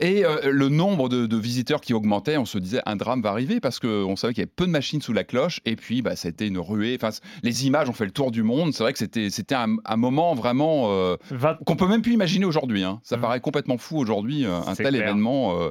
Et 0.00 0.24
euh, 0.24 0.50
le 0.50 0.68
nombre 0.68 1.08
de, 1.08 1.26
de 1.26 1.36
visiteurs 1.36 1.80
qui 1.80 1.92
augmentait, 1.94 2.36
on 2.36 2.44
se 2.44 2.58
disait 2.58 2.80
un 2.86 2.96
drame 2.96 3.20
va 3.22 3.30
arriver 3.30 3.60
parce 3.60 3.80
qu'on 3.80 4.16
savait 4.16 4.32
qu'il 4.34 4.40
y 4.42 4.44
avait 4.44 4.52
peu 4.54 4.66
de 4.66 4.70
machines 4.70 5.02
sous 5.02 5.12
la 5.12 5.24
cloche. 5.24 5.60
Et 5.64 5.76
puis, 5.76 6.00
bah, 6.02 6.14
ça 6.16 6.28
a 6.28 6.30
été 6.30 6.46
une 6.46 6.58
ruée. 6.58 6.96
Enfin, 7.00 7.10
les 7.42 7.66
images 7.66 7.88
ont 7.88 7.92
fait 7.92 8.04
le 8.04 8.10
tour 8.12 8.30
du 8.30 8.42
monde. 8.42 8.72
C'est 8.72 8.82
vrai 8.84 8.92
que 8.92 8.98
c'était 8.98 9.30
c'était 9.30 9.54
un, 9.56 9.76
un 9.84 9.96
moment 9.96 10.34
vraiment. 10.34 10.86
euh, 10.92 11.16
qu'on 11.66 11.76
peut 11.76 11.88
même 11.88 12.02
plus 12.02 12.12
imaginer 12.12 12.44
aujourd'hui. 12.44 12.84
hein. 12.84 13.00
Ça 13.02 13.16
Mm. 13.16 13.20
paraît 13.20 13.40
complètement 13.40 13.78
fou 13.78 13.98
aujourd'hui, 13.98 14.44
euh, 14.46 14.58
un 14.66 14.74
tel 14.74 14.88
clair. 14.88 15.02
événement. 15.02 15.60
euh, 15.60 15.70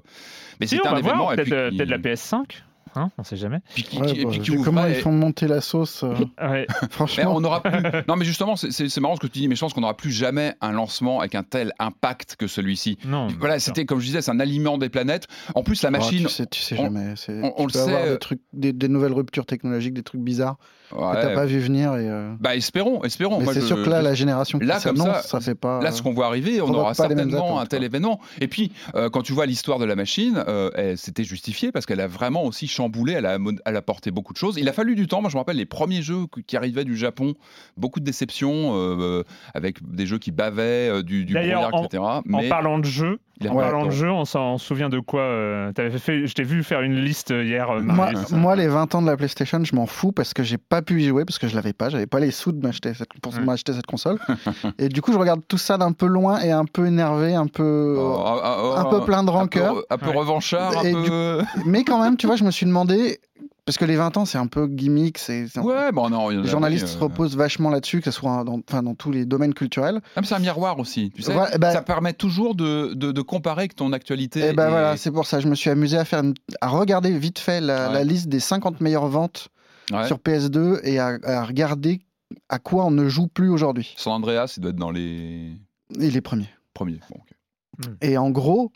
Mais 0.60 0.67
Si, 0.67 0.79
on 0.84 0.88
un 0.88 0.98
événement. 0.98 1.24
voir, 1.24 1.34
et 1.34 1.43
puis 1.43 1.52
peut-être 1.53 1.89
la 1.89 1.98
PS5. 1.98 2.63
Hein, 2.96 3.10
on 3.18 3.24
sait 3.24 3.38
jamais. 3.38 3.60
Puis 3.74 3.84
qui, 3.84 4.00
ouais, 4.00 4.26
bah, 4.26 4.64
comment 4.64 4.86
ils 4.86 4.96
font 4.96 5.12
monter 5.12 5.48
la 5.48 5.62
sauce 5.62 6.04
ouais. 6.42 6.68
Franchement. 6.90 7.24
Mais 7.24 7.30
on 7.30 7.44
aura 7.44 7.62
plus... 7.62 7.74
Non, 8.08 8.16
mais 8.16 8.26
justement, 8.26 8.56
c'est 8.56 8.98
marrant 9.00 9.16
ce 9.16 9.22
que 9.22 9.28
tu 9.28 9.40
dis, 9.40 9.48
mais 9.48 9.56
je 9.56 9.62
pense 9.62 9.74
qu'on 9.74 9.82
n'aura 9.82 9.98
plus 9.98 10.12
jamais 10.12 10.54
un 10.62 10.72
lancement 10.72 11.20
avec 11.20 11.36
un 11.36 11.44
tel 11.44 11.74
impact 11.80 12.36
que 12.36 12.48
celui-ci. 12.48 12.98
Non. 13.06 13.28
Voilà, 13.40 13.60
c'était 13.60 13.86
comme 13.86 14.00
je 14.00 14.06
disais, 14.06 14.22
c'est 14.22 14.32
un 14.32 14.40
aliment 14.40 14.78
des 14.78 14.90
planètes. 14.90 15.28
En 15.56 15.64
plus, 15.64 15.82
la 15.84 15.92
machine. 15.92 16.24
Oh, 16.26 16.28
tu 16.28 16.34
sais, 16.34 16.46
tu 16.46 16.62
sais 16.62 16.76
jamais. 16.76 17.14
On, 17.30 17.54
on, 17.58 17.66
le 17.66 17.72
sait. 17.72 18.12
Des, 18.12 18.20
trucs, 18.20 18.42
des, 18.54 18.74
des, 18.74 18.88
nouvelles 18.88 19.14
ruptures 19.14 19.46
technologiques, 19.46 19.94
des 19.94 20.04
trucs 20.04 20.22
bizarres 20.22 20.58
ouais. 20.96 21.16
que 21.16 21.22
t'as 21.22 21.34
pas 21.34 21.46
vu 21.46 21.60
venir. 21.60 21.96
Et 21.96 22.10
euh... 22.10 22.34
Bah, 22.40 22.56
espérons, 22.56 23.04
espérons. 23.04 23.40
Mais 23.40 23.54
c'est 23.54 23.62
sûr 23.62 23.84
que 23.84 23.90
là, 23.90 24.02
la 24.02 24.14
génération 24.14 24.60
qui 24.60 24.66
là, 24.66 24.80
comme 24.82 24.98
ça, 24.98 25.22
ça 25.22 25.40
fait 25.40 25.56
pas. 25.56 25.82
Là, 25.82 25.92
ce 25.92 26.02
qu'on 26.02 26.14
voit 26.14 26.28
arriver, 26.28 26.62
on, 26.62 26.74
aura 26.74 26.94
certainement 26.94 27.60
un 27.60 27.66
tel 27.66 27.84
événement. 27.84 28.20
Et 28.42 28.48
puis, 28.48 28.72
euh, 28.96 29.10
quand 29.10 29.22
tu 29.22 29.34
vois 29.34 29.46
l'histoire 29.46 29.80
de 29.80 29.86
la 29.86 29.96
machine, 29.96 30.44
euh, 30.48 30.96
c'était 30.98 31.24
justifié 31.24 31.72
parce 31.72 31.86
qu'elle 31.86 32.02
a 32.02 32.08
vraiment 32.08 32.44
aussi 32.44 32.68
chamboulé, 32.84 33.13
elle 33.13 33.25
a, 33.25 33.38
elle 33.66 33.75
a 33.75 33.82
porté 33.82 34.12
beaucoup 34.12 34.34
de 34.34 34.38
choses. 34.38 34.58
Il 34.58 34.68
a 34.68 34.74
fallu 34.74 34.96
du 34.96 35.08
temps. 35.08 35.22
Moi, 35.22 35.30
je 35.30 35.36
me 35.36 35.40
rappelle 35.40 35.58
les 35.58 35.66
premiers 35.66 36.02
jeux 36.02 36.25
qui 36.48 36.58
arrivaient 36.58 36.86
du 36.86 36.98
Japon, 36.98 37.34
beaucoup 37.78 38.00
de 38.00 38.06
déceptions 38.06 38.75
euh, 38.75 39.24
avec 39.54 39.78
des 39.84 40.06
jeux 40.06 40.20
qui 40.20 40.32
bavaient, 40.32 41.04
du, 41.04 41.25
du 41.25 41.34
brouillard, 41.34 41.74
en, 41.74 41.86
etc. 41.86 42.04
Mais... 42.25 42.46
En 42.46 42.50
parlant 42.50 42.80
de 42.80 42.86
jeux, 42.86 43.20
en 43.50 43.56
parlant 43.56 43.86
de 43.86 43.92
jeu, 43.92 44.12
on 44.12 44.26
s'en 44.26 44.58
souvient 44.58 44.90
de 44.90 45.00
quoi 45.00 45.22
euh, 45.22 45.72
avais 45.78 45.98
fait, 45.98 46.28
Je 46.28 46.34
t'ai 46.34 46.44
vu 46.44 46.64
faire 46.64 46.82
une 46.82 46.96
liste 46.96 47.32
hier. 47.32 47.70
Euh, 47.70 47.82
moi, 47.82 48.12
moi, 48.32 48.56
les 48.56 48.68
20 48.68 48.96
ans 48.96 49.02
de 49.02 49.08
la 49.08 49.18
PlayStation, 49.18 49.64
je 49.64 49.76
m'en 49.76 49.86
fous 49.86 50.12
parce 50.12 50.34
que 50.34 50.44
j'ai 50.44 50.58
pas 50.58 50.82
pu 50.82 51.02
y 51.02 51.08
jouer 51.08 51.26
parce 51.26 51.40
que 51.40 51.48
je 51.48 51.56
l'avais 51.56 51.74
pas. 51.74 51.90
J'avais 51.90 52.08
pas 52.08 52.20
les 52.20 52.32
sous 52.32 52.52
de 52.52 52.62
m'acheter 52.62 52.94
cette, 52.94 53.14
pour 53.22 53.34
m'acheter 53.42 53.74
cette 53.74 53.86
console. 53.86 54.20
et 54.80 54.90
du 54.90 55.02
coup, 55.02 55.12
je 55.12 55.18
regarde 55.18 55.42
tout 55.48 55.58
ça 55.58 55.78
d'un 55.78 55.92
peu 55.92 56.08
loin 56.08 56.40
et 56.42 56.52
un 56.52 56.66
peu 56.66 56.86
énervé, 56.88 57.36
un 57.36 57.48
peu, 57.48 57.96
oh, 57.98 58.16
oh, 58.18 58.40
oh, 58.44 58.74
un 58.78 58.86
peu 58.86 59.02
plein 59.02 59.24
de 59.24 59.30
rancœur. 59.30 59.76
Un 59.90 59.98
peu, 59.98 60.10
revanchard. 60.10 60.78
Un 60.78 60.92
peu... 60.92 61.42
Mais 61.66 61.84
quand 61.84 62.02
même, 62.02 62.18
tu 62.18 62.28
vois, 62.28 62.36
je 62.36 62.44
me 62.44 62.52
suis 62.52 62.66
demandé 62.66 63.20
parce 63.65 63.77
que 63.77 63.86
les 63.86 63.96
20 63.96 64.17
ans, 64.17 64.25
c'est 64.25 64.38
un 64.38 64.48
peu 64.48 64.67
gimmick. 64.67 65.17
C'est, 65.17 65.58
ouais, 65.58 65.91
bon, 65.93 66.10
non, 66.10 66.29
les 66.29 66.48
journalistes 66.48 66.88
se 66.88 66.98
reposent 66.98 67.38
vachement 67.38 67.70
là-dessus, 67.70 68.00
que 68.00 68.05
ce 68.05 68.12
soit 68.12 68.43
dans, 68.43 68.60
enfin, 68.67 68.84
dans 68.84 68.93
tous 68.93 69.12
les 69.12 69.25
domaines 69.25 69.53
culturels. 69.53 70.01
Même 70.17 70.25
c'est 70.25 70.36
un 70.36 70.39
miroir 70.39 70.79
aussi. 70.79 71.12
Tu 71.15 71.22
sais, 71.22 71.34
bah, 71.34 71.72
ça 71.72 71.82
permet 71.82 72.13
toujours 72.13 72.55
de, 72.55 72.93
de, 72.93 73.12
de, 73.12 73.22
comparer 73.22 73.62
avec 73.62 73.75
ton 73.75 73.93
actualité. 73.93 74.50
Et, 74.50 74.53
ben 74.53 74.70
voilà, 74.70 74.98
c'est 74.98 75.12
pour 75.12 75.25
ça. 75.25 75.39
Je 75.39 75.48
me 75.48 75.55
suis 75.55 75.70
amusé 75.70 75.98
à, 75.98 76.03
faire 76.03 76.24
à 76.60 76.67
regarder 76.67 77.17
vite 77.17 77.39
fait 77.39 77.62
la, 77.62 77.89
la, 77.89 78.03
liste 78.03 78.27
des 78.27 78.41
50 78.41 78.82
meilleures 78.82 79.08
ventes 79.08 79.48
ouais. 79.91 80.08
sur 80.08 80.17
PS2 80.17 80.82
et 80.84 81.00
à, 81.00 81.17
à, 81.24 81.46
regarder 81.46 82.01
à 82.50 82.60
quoi 82.60 82.86
on 82.86 82.91
ne 82.91 83.08
joue 83.08 83.27
plus 83.27 83.50
aujourd'hui. 83.50 83.93
San 83.96 84.12
Andreas, 84.12 84.55
il 84.58 84.62
doit 84.62 84.72
être 84.72 84.77
dans 84.77 84.91
les. 84.91 85.51
Et 86.00 86.12
les 86.12 86.22
premiers. 86.22 86.50
Premiers, 86.74 87.00
bon, 87.10 87.20
okay. 87.22 87.96
Et 88.01 88.17
en 88.17 88.29
gros, 88.29 88.72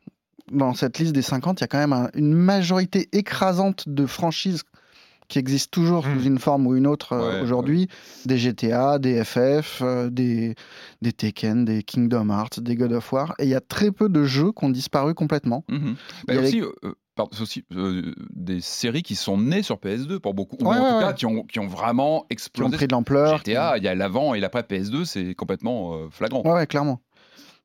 dans 0.51 0.73
cette 0.73 0.97
liste 0.99 1.13
des 1.13 1.21
50, 1.21 1.59
il 1.59 1.63
y 1.63 1.65
a 1.65 1.67
quand 1.67 1.77
même 1.77 1.93
un, 1.93 2.09
une 2.13 2.33
majorité 2.33 3.09
écrasante 3.11 3.89
de 3.89 4.05
franchises 4.05 4.63
qui 5.27 5.39
existent 5.39 5.69
toujours 5.71 6.03
sous 6.05 6.23
une 6.23 6.39
forme 6.39 6.67
ou 6.67 6.75
une 6.75 6.87
autre 6.87 7.13
euh, 7.13 7.37
ouais, 7.37 7.41
aujourd'hui. 7.41 7.81
Ouais. 7.81 7.87
Des 8.25 8.37
GTA, 8.37 8.97
des 8.99 9.23
FF, 9.23 9.81
euh, 9.81 10.09
des, 10.09 10.55
des 11.01 11.11
Tekken, 11.13 11.65
des 11.65 11.83
Kingdom 11.83 12.29
Hearts, 12.29 12.59
des 12.61 12.75
God 12.75 12.93
of 12.93 13.11
War. 13.11 13.33
Et 13.39 13.43
il 13.43 13.49
y 13.49 13.55
a 13.55 13.61
très 13.61 13.91
peu 13.91 14.07
de 14.09 14.23
jeux 14.23 14.51
qui 14.51 14.63
ont 14.65 14.69
disparu 14.69 15.13
complètement. 15.13 15.65
Mmh. 15.69 15.91
Bah, 16.27 16.33
Il 16.33 16.35
y 16.35 16.37
a 16.37 16.41
aussi, 16.41 16.61
euh, 16.61 16.93
pardon, 17.15 17.31
aussi 17.41 17.65
euh, 17.75 18.13
des 18.33 18.61
séries 18.61 19.03
qui 19.03 19.15
sont 19.15 19.37
nées 19.37 19.63
sur 19.63 19.75
PS2 19.77 20.19
pour 20.19 20.33
beaucoup, 20.33 20.55
ou 20.61 20.65
Ouais, 20.67 20.77
en 20.77 20.93
tout 20.93 20.99
cas 21.01 21.07
ouais. 21.07 21.13
qui 21.15 21.25
ont, 21.25 21.43
qui 21.43 21.59
ont 21.59 21.67
vraiment 21.67 22.19
qui 22.19 22.23
ont 22.23 22.27
explosé. 22.29 22.77
pris 22.77 22.87
de 22.87 22.93
l'ampleur. 22.93 23.37
GTA, 23.39 23.77
il 23.77 23.83
y 23.83 23.87
a 23.87 23.95
l'avant 23.95 24.33
et 24.33 24.39
l'après 24.39 24.61
PS2, 24.61 25.03
c'est 25.05 25.35
complètement 25.35 25.93
euh, 25.95 26.07
flagrant. 26.09 26.41
Ouais, 26.45 26.65
clairement. 26.67 27.01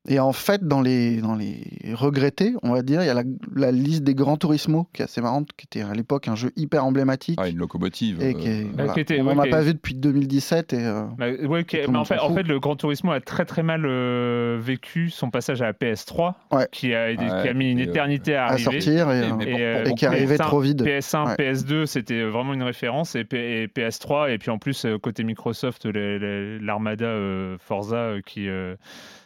Et 0.08 0.18
en 0.18 0.32
fait, 0.32 0.66
dans 0.66 0.80
les, 0.80 1.20
dans 1.20 1.36
les 1.36 1.62
regrettés, 1.94 2.54
on 2.64 2.72
va 2.72 2.82
dire, 2.82 3.02
il 3.02 3.06
y 3.06 3.08
a 3.08 3.14
la, 3.14 3.22
la 3.54 3.70
liste 3.70 4.02
des 4.02 4.16
Grands 4.16 4.36
Turismo, 4.36 4.88
qui 4.92 5.00
est 5.00 5.04
assez 5.04 5.20
marrante, 5.20 5.50
qui 5.56 5.66
était 5.66 5.82
à 5.88 5.94
l'époque 5.94 6.26
un 6.26 6.34
jeu 6.34 6.50
hyper 6.56 6.84
emblématique. 6.84 7.38
Ah, 7.40 7.48
une 7.48 7.58
locomotive. 7.58 8.20
Et 8.20 8.34
qui 8.34 8.48
est- 8.48 8.64
euh, 8.64 8.68
voilà. 8.74 8.92
qui 8.94 9.00
était- 9.00 9.20
on 9.20 9.26
ouais, 9.28 9.34
n'a 9.36 9.46
pas 9.46 9.60
vu 9.60 9.74
depuis 9.74 9.94
2017 9.94 10.72
et 10.72 10.84
euh, 10.84 11.04
Bah, 11.16 11.26
ouais, 11.30 11.64
Mais 11.88 11.96
en 11.96 12.04
fait, 12.04 12.18
en 12.18 12.34
le 12.34 12.58
Gran 12.58 12.74
Turismo 12.74 13.12
a 13.12 13.20
très 13.20 13.44
très 13.44 13.62
mal 13.62 13.82
euh, 13.86 14.58
vécu 14.60 15.08
son 15.08 15.30
passage 15.30 15.62
à 15.62 15.66
la 15.66 15.72
PS3, 15.72 16.34
Ouais. 16.50 16.66
qui, 16.72 16.92
a, 16.94 17.14
qui 17.14 17.22
Ouais, 17.22 17.48
a 17.50 17.54
mis 17.54 17.70
une 17.70 17.78
euh, 17.78 17.84
éternité 17.84 18.34
à 18.34 18.46
à 18.46 18.52
arriver. 18.54 18.64
sortir 18.80 19.08
et, 19.12 19.28
Et- 19.28 19.32
mais 19.32 19.44
Et, 19.44 19.50
pour- 19.74 19.82
pour 19.84 19.92
et 19.92 19.94
qui 19.94 20.06
arrivait 20.06 20.34
PS1, 20.36 20.44
trop 20.48 20.60
vide. 20.60 20.82
PS1, 20.82 21.26
Ouais. 21.26 21.34
PS2, 21.36 21.86
c'était 21.86 22.24
vraiment 22.24 22.54
une 22.54 22.64
référence, 22.64 23.14
et, 23.14 23.22
P- 23.22 23.62
et 23.62 23.68
PS3, 23.68 24.32
et 24.32 24.38
puis 24.38 24.50
en 24.50 24.58
plus, 24.58 24.84
côté 25.00 25.22
Microsoft, 25.22 25.86
l'Armada 25.86 27.04
euh, 27.06 27.56
Forza 27.60 27.96
euh, 27.96 28.20
qui. 28.26 28.48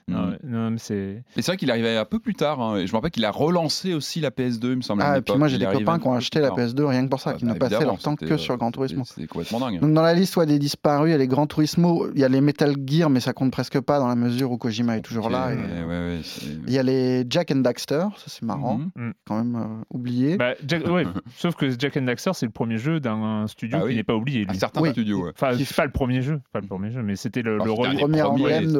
Non, 0.09 0.27
Mhm. 0.27 0.37
non, 0.45 0.71
mais 0.71 0.79
c'est. 0.79 1.23
Mais 1.37 1.43
c'est 1.43 1.47
vrai 1.47 1.57
qu'il 1.57 1.71
arrivait 1.71 1.97
un 1.97 2.05
peu 2.05 2.19
plus 2.21 2.35
tard. 2.35 2.61
hein, 2.61 2.77
et 2.77 2.87
je 2.87 2.93
me 2.93 2.97
rappelle 2.97 3.11
qu'il 3.11 3.25
a 3.25 3.31
relancé 3.33 3.93
aussi 3.93 4.21
la 4.21 4.31
PS2, 4.31 4.71
il 4.71 4.77
me 4.77 4.81
semble. 4.83 5.03
Ah, 5.05 5.19
et 5.19 5.21
puis 5.21 5.35
moi 5.37 5.49
j'ai 5.49 5.59
des 5.59 5.67
copains 5.67 5.95
un 5.95 5.99
qui 5.99 6.07
ont 6.07 6.13
acheté 6.15 6.41
la 6.41 6.49
tard. 6.49 6.57
PS2 6.59 6.85
rien 6.87 7.05
que 7.05 7.09
pour 7.11 7.21
ça, 7.21 7.35
qui 7.35 7.45
Ah, 7.45 7.49
ne 7.49 7.53
bah, 7.55 7.59
passaient 7.59 7.75
évidemment, 7.75 7.93
leur 7.95 8.03
temps 8.03 8.15
que 8.17 8.37
sur 8.37 8.57
Gran 8.57 8.71
Turismo. 8.71 9.03
c'est- 9.05 9.27
complètement 9.27 9.59
dingue. 9.61 9.81
Donc 9.81 9.93
dans 9.93 10.03
la 10.03 10.15
liste 10.15 10.37
ouais, 10.37 10.47
des 10.47 10.59
disparus, 10.61 11.09
il 11.09 11.13
y 11.13 11.15
a 11.15 11.19
les 11.19 11.27
Gran 11.27 11.47
Turismo, 11.47 12.07
il 12.15 12.21
y 12.21 12.25
a 12.25 12.29
les 12.29 12.41
Metal 12.41 12.75
Gear, 12.87 13.11
mais 13.11 13.19
ça 13.21 13.33
compte 13.33 13.51
presque 13.51 13.81
pas 13.81 13.99
dans 13.99 14.07
la 14.07 14.15
mesure 14.15 14.53
où 14.53 14.59
Kojima 14.59 14.97
est 14.97 15.03
toujours 15.03 15.29
là. 15.29 15.53
et- 15.53 15.57
Ouais, 15.57 15.63
ouais, 15.63 15.87
ouais, 15.89 16.21
c'est- 16.23 16.47
Il 16.67 16.73
y 16.73 16.79
a 16.79 16.83
les 16.85 17.25
Jack 17.29 17.51
and 17.51 17.57
Daxter, 17.57 18.07
ça 18.17 18.25
c'est 18.27 18.43
marrant, 18.43 18.79
Mhm. 18.95 19.13
quand 19.27 19.37
même 19.43 19.57
euh, 19.57 19.85
oublié. 19.91 20.37
Bah, 20.37 20.55
Jack- 20.67 20.87
ouais, 20.87 21.05
sauf 21.37 21.57
que 21.57 21.69
Jack 21.79 21.97
and 21.97 22.03
Daxter, 22.03 22.31
c'est 22.35 22.47
le 22.47 22.53
premier 22.53 22.79
jeu 22.79 23.01
d'un 23.01 23.47
studio 23.49 23.79
Ah 23.81 23.85
oui. 23.85 23.91
qui 23.93 23.97
n'est 23.97 24.05
pas 24.05 24.15
oublié. 24.15 24.47
Un 24.49 24.53
Lui. 24.53 24.59
certain 24.59 24.81
Oui. 24.83 24.91
studio, 24.93 25.25
ouais. 25.25 25.33
Enfin, 25.35 25.57
Qui- 25.57 25.65
c'est 25.65 25.77
pas 25.77 25.85
le 25.85 25.91
premier 25.93 26.23
jeu, 26.23 26.41
pas 26.53 26.61
le 26.61 26.67
premier 26.69 26.91
jeu, 26.93 27.03
mais 27.03 27.17
c'était 27.17 27.43
le, 27.43 27.61
un 27.61 27.65
des 27.65 27.75
premier 27.75 28.23
emblème 28.23 28.73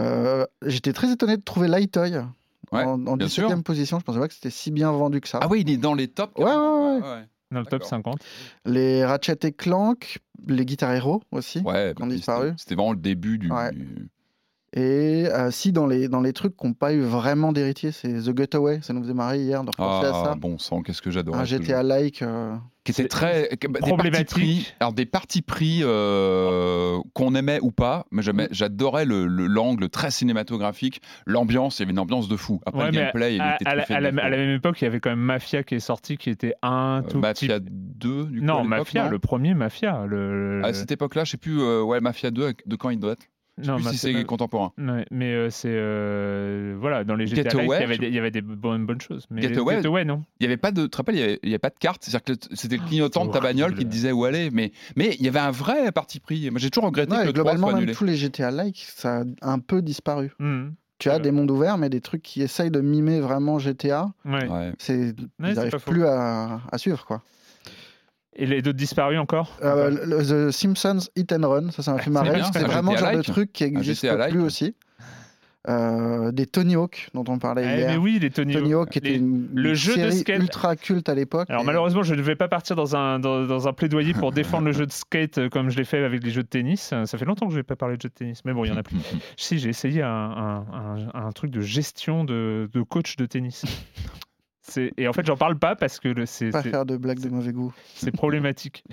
euh, 0.00 0.44
J'étais 0.64 0.92
très 0.92 1.10
étonné 1.12 1.36
de 1.36 1.42
trouver 1.42 1.68
Lightoy 1.68 2.16
Ouais, 2.70 2.82
en, 2.84 3.06
en 3.06 3.16
bien 3.16 3.26
17 3.26 3.30
sûr. 3.30 3.50
e 3.50 3.62
position. 3.62 3.98
Je 3.98 4.04
pensais 4.04 4.18
pas 4.18 4.28
que 4.28 4.34
c'était 4.34 4.50
si 4.50 4.70
bien 4.70 4.92
vendu 4.92 5.20
que 5.22 5.28
ça. 5.28 5.38
Ah 5.40 5.48
oui, 5.48 5.62
il 5.66 5.70
est 5.70 5.78
dans 5.78 5.94
les 5.94 6.06
tops. 6.08 6.34
Ouais, 6.38 6.44
ouais, 6.44 7.24
Dans 7.50 7.60
le 7.60 7.64
top 7.64 7.70
D'accord. 7.80 7.88
50. 7.88 8.18
Les 8.66 9.04
Ratchet 9.06 9.38
et 9.44 9.52
Clank, 9.52 10.18
les 10.46 10.66
Guitar 10.66 10.92
Hero 10.92 11.22
aussi. 11.32 11.60
Ouais, 11.60 11.94
qui 11.96 12.02
ont 12.02 12.06
disparu. 12.08 12.48
c'était- 12.48 12.58
C'était 12.58 12.74
vraiment 12.74 12.92
le 12.92 12.98
début 12.98 13.38
du. 13.38 13.50
Ouais. 13.50 13.72
du- 13.72 14.10
Et 14.74 15.26
euh, 15.32 15.50
si 15.50 15.72
dans 15.72 15.86
les, 15.86 16.08
dans 16.08 16.20
les 16.20 16.34
trucs 16.34 16.54
qui 16.56 16.66
n'ont 16.66 16.74
pas 16.74 16.92
eu 16.92 17.00
vraiment 17.00 17.52
d'héritier, 17.52 17.90
c'est 17.90 18.12
The 18.12 18.36
Getaway. 18.36 18.80
Ça 18.82 18.92
nous 18.92 19.02
faisait 19.02 19.14
marrer 19.14 19.38
hier 19.40 19.64
de 19.64 19.70
repenser 19.70 20.06
à 20.06 20.10
Ah, 20.14 20.24
ça. 20.26 20.34
bon 20.34 20.58
sang, 20.58 20.82
qu'est-ce 20.82 21.00
que 21.00 21.10
j'adore. 21.10 21.36
Un 21.36 21.44
GTA-like. 21.44 22.20
euh, 22.20 22.54
Qui 22.84 22.92
était 22.92 23.08
très. 23.08 23.48
bah, 23.70 23.80
des 23.80 23.88
Problématique. 23.88 24.28
partis 24.28 24.34
pris- 24.34 24.74
alors, 24.80 24.92
des 24.92 25.06
partis 25.06 25.40
pris 25.42 25.80
euh, 25.82 26.98
qu'on 27.14 27.34
aimait 27.34 27.60
ou 27.62 27.70
pas, 27.70 28.04
mais 28.10 28.20
j'aimais- 28.22 28.48
j'adorais 28.50 29.06
le- 29.06 29.26
le- 29.26 29.46
l'angle 29.46 29.88
très 29.88 30.10
cinématographique, 30.10 31.00
l'ambiance, 31.26 31.78
il 31.78 31.82
y 31.82 31.84
avait 31.84 31.92
une 31.92 31.98
ambiance 31.98 32.28
de 32.28 32.36
fou. 32.36 32.60
Après, 32.66 32.80
Ouais, 32.80 32.86
le 32.90 32.92
gameplay, 32.92 33.36
il 33.36 33.40
à, 33.40 33.54
était 33.54 33.66
à 33.66 33.74
la, 33.74 33.82
truffé 33.84 33.94
à 33.94 33.98
de 34.10 34.16
la- 34.16 34.24
à 34.24 34.30
même 34.30 34.50
époque, 34.56 34.80
il 34.82 34.84
y 34.84 34.86
avait 34.86 35.00
quand 35.00 35.10
même 35.10 35.18
Mafia 35.18 35.62
qui 35.62 35.76
est 35.76 35.80
sorti, 35.80 36.18
qui 36.18 36.28
était 36.28 36.52
un 36.62 37.02
Euh, 37.06 37.08
tout 37.10 37.18
Mafia 37.18 37.58
petit. 37.58 37.70
2, 37.70 38.24
du 38.26 38.38
coup. 38.40 38.44
à 38.44 38.46
Non, 38.46 38.64
Mafia, 38.64 39.04
non 39.04 39.10
le 39.10 39.18
premier 39.18 39.54
Mafia. 39.54 40.04
Le... 40.06 40.60
À 40.62 40.74
cette 40.74 40.92
époque-là, 40.92 41.24
je 41.24 41.30
sais 41.32 41.36
plus, 41.38 41.58
euh, 41.62 41.82
ouais, 41.82 42.00
Mafia 42.00 42.30
2, 42.30 42.52
de 42.66 42.76
quand 42.76 42.90
il 42.90 42.98
doit 42.98 43.12
être? 43.12 43.24
Je 43.58 43.64
sais 43.64 43.70
non, 43.70 43.76
plus 43.76 43.84
si 43.90 43.98
c'est 43.98 44.24
contemporain. 44.24 44.72
Ouais, 44.78 45.04
mais 45.10 45.32
euh, 45.34 45.50
c'est 45.50 45.68
euh, 45.70 46.76
voilà 46.78 47.04
dans 47.04 47.14
les 47.16 47.26
GTA 47.26 47.42
Like, 47.54 47.54
il 47.54 47.66
y 47.68 47.72
avait 47.74 47.98
des, 47.98 48.08
il 48.08 48.14
y 48.14 48.18
avait 48.18 48.30
des 48.30 48.40
bonnes 48.40 48.86
bonnes 48.86 49.00
choses. 49.00 49.26
Mais 49.30 49.40
les 49.42 49.48
Getaway, 49.48 49.76
Getaway, 49.76 50.04
non. 50.04 50.24
Il 50.40 50.44
y 50.44 50.46
avait 50.46 50.56
pas 50.56 50.70
de, 50.70 50.82
tu 50.84 50.88
te 50.90 50.96
rappelles, 50.96 51.16
il 51.16 51.20
y 51.20 51.22
avait, 51.24 51.38
il 51.42 51.48
y 51.48 51.52
avait 51.52 51.58
pas 51.58 51.70
de 51.70 51.78
carte, 51.78 52.04
c'est-à-dire 52.04 52.24
que 52.24 52.32
c'était 52.54 52.76
le 52.76 52.82
clignotant 52.84 53.26
de 53.26 53.32
ta 53.32 53.40
bagnole 53.40 53.74
qui 53.74 53.84
te 53.84 53.90
disait 53.90 54.12
où 54.12 54.24
aller, 54.24 54.50
mais, 54.52 54.72
mais 54.96 55.16
il 55.18 55.24
y 55.24 55.28
avait 55.28 55.38
un 55.40 55.50
vrai 55.50 55.90
parti 55.92 56.20
pris. 56.20 56.50
Moi, 56.50 56.58
j'ai 56.60 56.70
toujours 56.70 56.86
regretté 56.86 57.12
ouais, 57.12 57.22
que 57.22 57.26
le 57.26 57.32
3 57.32 57.54
globalement, 57.54 57.72
même 57.80 57.94
tous 57.94 58.04
les 58.04 58.16
GTA-like, 58.16 58.86
ça 58.94 59.24
a 59.42 59.50
un 59.52 59.58
peu 59.58 59.82
disparu. 59.82 60.32
Mhm. 60.38 60.74
Tu 60.98 61.10
as 61.10 61.14
Ouais. 61.14 61.20
des 61.20 61.30
mondes 61.30 61.50
ouverts, 61.50 61.78
mais 61.78 61.88
des 61.90 62.00
trucs 62.00 62.22
qui 62.22 62.42
essayent 62.42 62.72
de 62.72 62.80
mimer 62.80 63.20
vraiment 63.20 63.58
GTA, 63.60 64.08
Ouais. 64.24 64.48
Ouais. 64.48 64.72
c'est 64.78 65.14
ils 65.40 65.54
n'arrivent 65.54 65.78
plus 65.86 66.04
à, 66.04 66.60
à 66.72 66.78
suivre. 66.78 67.04
quoi. 67.06 67.22
Et 68.40 68.46
les 68.46 68.62
d'autres 68.62 68.78
disparus 68.78 69.18
encore 69.18 69.56
Euh, 69.62 69.90
le- 70.06 70.48
The 70.48 70.52
Simpsons 70.52 71.00
Hit 71.16 71.32
and 71.32 71.48
Run, 71.48 71.70
ça, 71.72 71.82
ça 71.82 71.92
m'a 71.92 71.98
fait 71.98 72.04
C'est 72.04 72.10
marrer. 72.10 72.34
bien, 72.36 72.44
C'est 72.52 72.62
un 72.62 72.66
vraiment 72.68 72.92
le 72.92 72.98
genre 72.98 73.08
de 73.08 73.12
GTA-like. 73.16 73.26
truc 73.32 73.52
qui 73.52 73.64
n'existe 73.64 74.02
GTA-like. 74.02 74.30
plus 74.30 74.42
aussi. 74.42 74.74
Euh, 75.68 76.30
des 76.32 76.46
Tony 76.46 76.76
Hawk, 76.76 77.10
dont 77.12 77.24
on 77.28 77.38
parlait 77.38 77.62
Eh, 77.66 77.78
hier. 77.80 77.90
mais 77.90 77.96
oui, 77.98 78.18
les 78.22 78.30
Tony, 78.30 78.54
Tony 78.54 78.72
Hawk, 78.72 78.88
qui 78.90 79.00
les- 79.00 79.10
était 79.10 79.18
une, 79.18 79.48
le 79.52 79.70
une 79.70 79.74
jeu 79.74 79.96
de 79.96 80.10
skate. 80.12 80.40
ultra 80.40 80.76
culte 80.76 81.08
à 81.10 81.14
l'époque. 81.14 81.50
Alors 81.50 81.62
et- 81.62 81.66
malheureusement, 81.66 82.02
je 82.02 82.14
ne 82.14 82.22
vais 82.22 82.36
pas 82.36 82.48
partir 82.48 82.74
dans 82.76 82.96
un, 82.96 83.18
dans, 83.18 83.44
dans 83.44 83.68
un 83.68 83.72
plaidoyer 83.74 84.14
pour 84.14 84.32
défendre 84.32 84.64
le 84.66 84.72
jeu 84.72 84.86
de 84.86 84.92
skate 84.92 85.36
euh, 85.38 85.48
comme 85.50 85.68
je 85.68 85.76
l'ai 85.76 85.84
fait 85.84 86.02
avec 86.02 86.22
les 86.24 86.30
jeux 86.30 86.44
de 86.44 86.48
tennis. 86.48 86.94
Ça 87.04 87.18
fait 87.18 87.24
longtemps 87.26 87.46
que 87.48 87.52
je 87.52 87.58
n'ai 87.58 87.64
pas 87.64 87.76
parlé 87.76 87.96
de 87.96 88.02
jeux 88.02 88.08
de 88.08 88.14
tennis, 88.14 88.42
mais 88.46 88.54
bon, 88.54 88.64
il 88.64 88.68
y 88.68 88.72
en 88.72 88.76
a 88.78 88.82
plus. 88.82 88.96
Si, 89.36 89.58
j'ai 89.58 89.68
essayé 89.68 90.00
un, 90.02 90.08
un- 90.08 90.64
un- 91.14 91.26
un 91.26 91.32
truc 91.32 91.50
de 91.50 91.60
gestion 91.60 92.24
de, 92.24 92.70
de 92.72 92.82
coach 92.82 93.16
de 93.16 93.26
tennis. 93.26 93.64
C'est- 94.68 94.92
Et 94.98 95.08
en 95.08 95.12
fait, 95.12 95.24
j'en 95.26 95.36
parle 95.36 95.58
pas 95.58 95.74
parce 95.76 95.98
que 95.98 96.08
le- 96.08 96.26
c'est 96.26 96.50
Pas 96.50 96.62
c'est- 96.62 96.70
faire 96.70 96.84
de 96.84 96.96
blagues 96.96 97.20
de 97.20 97.28
mauvais 97.30 97.52
goût. 97.52 97.72
c'est 97.94 98.10
problématique. 98.10 98.84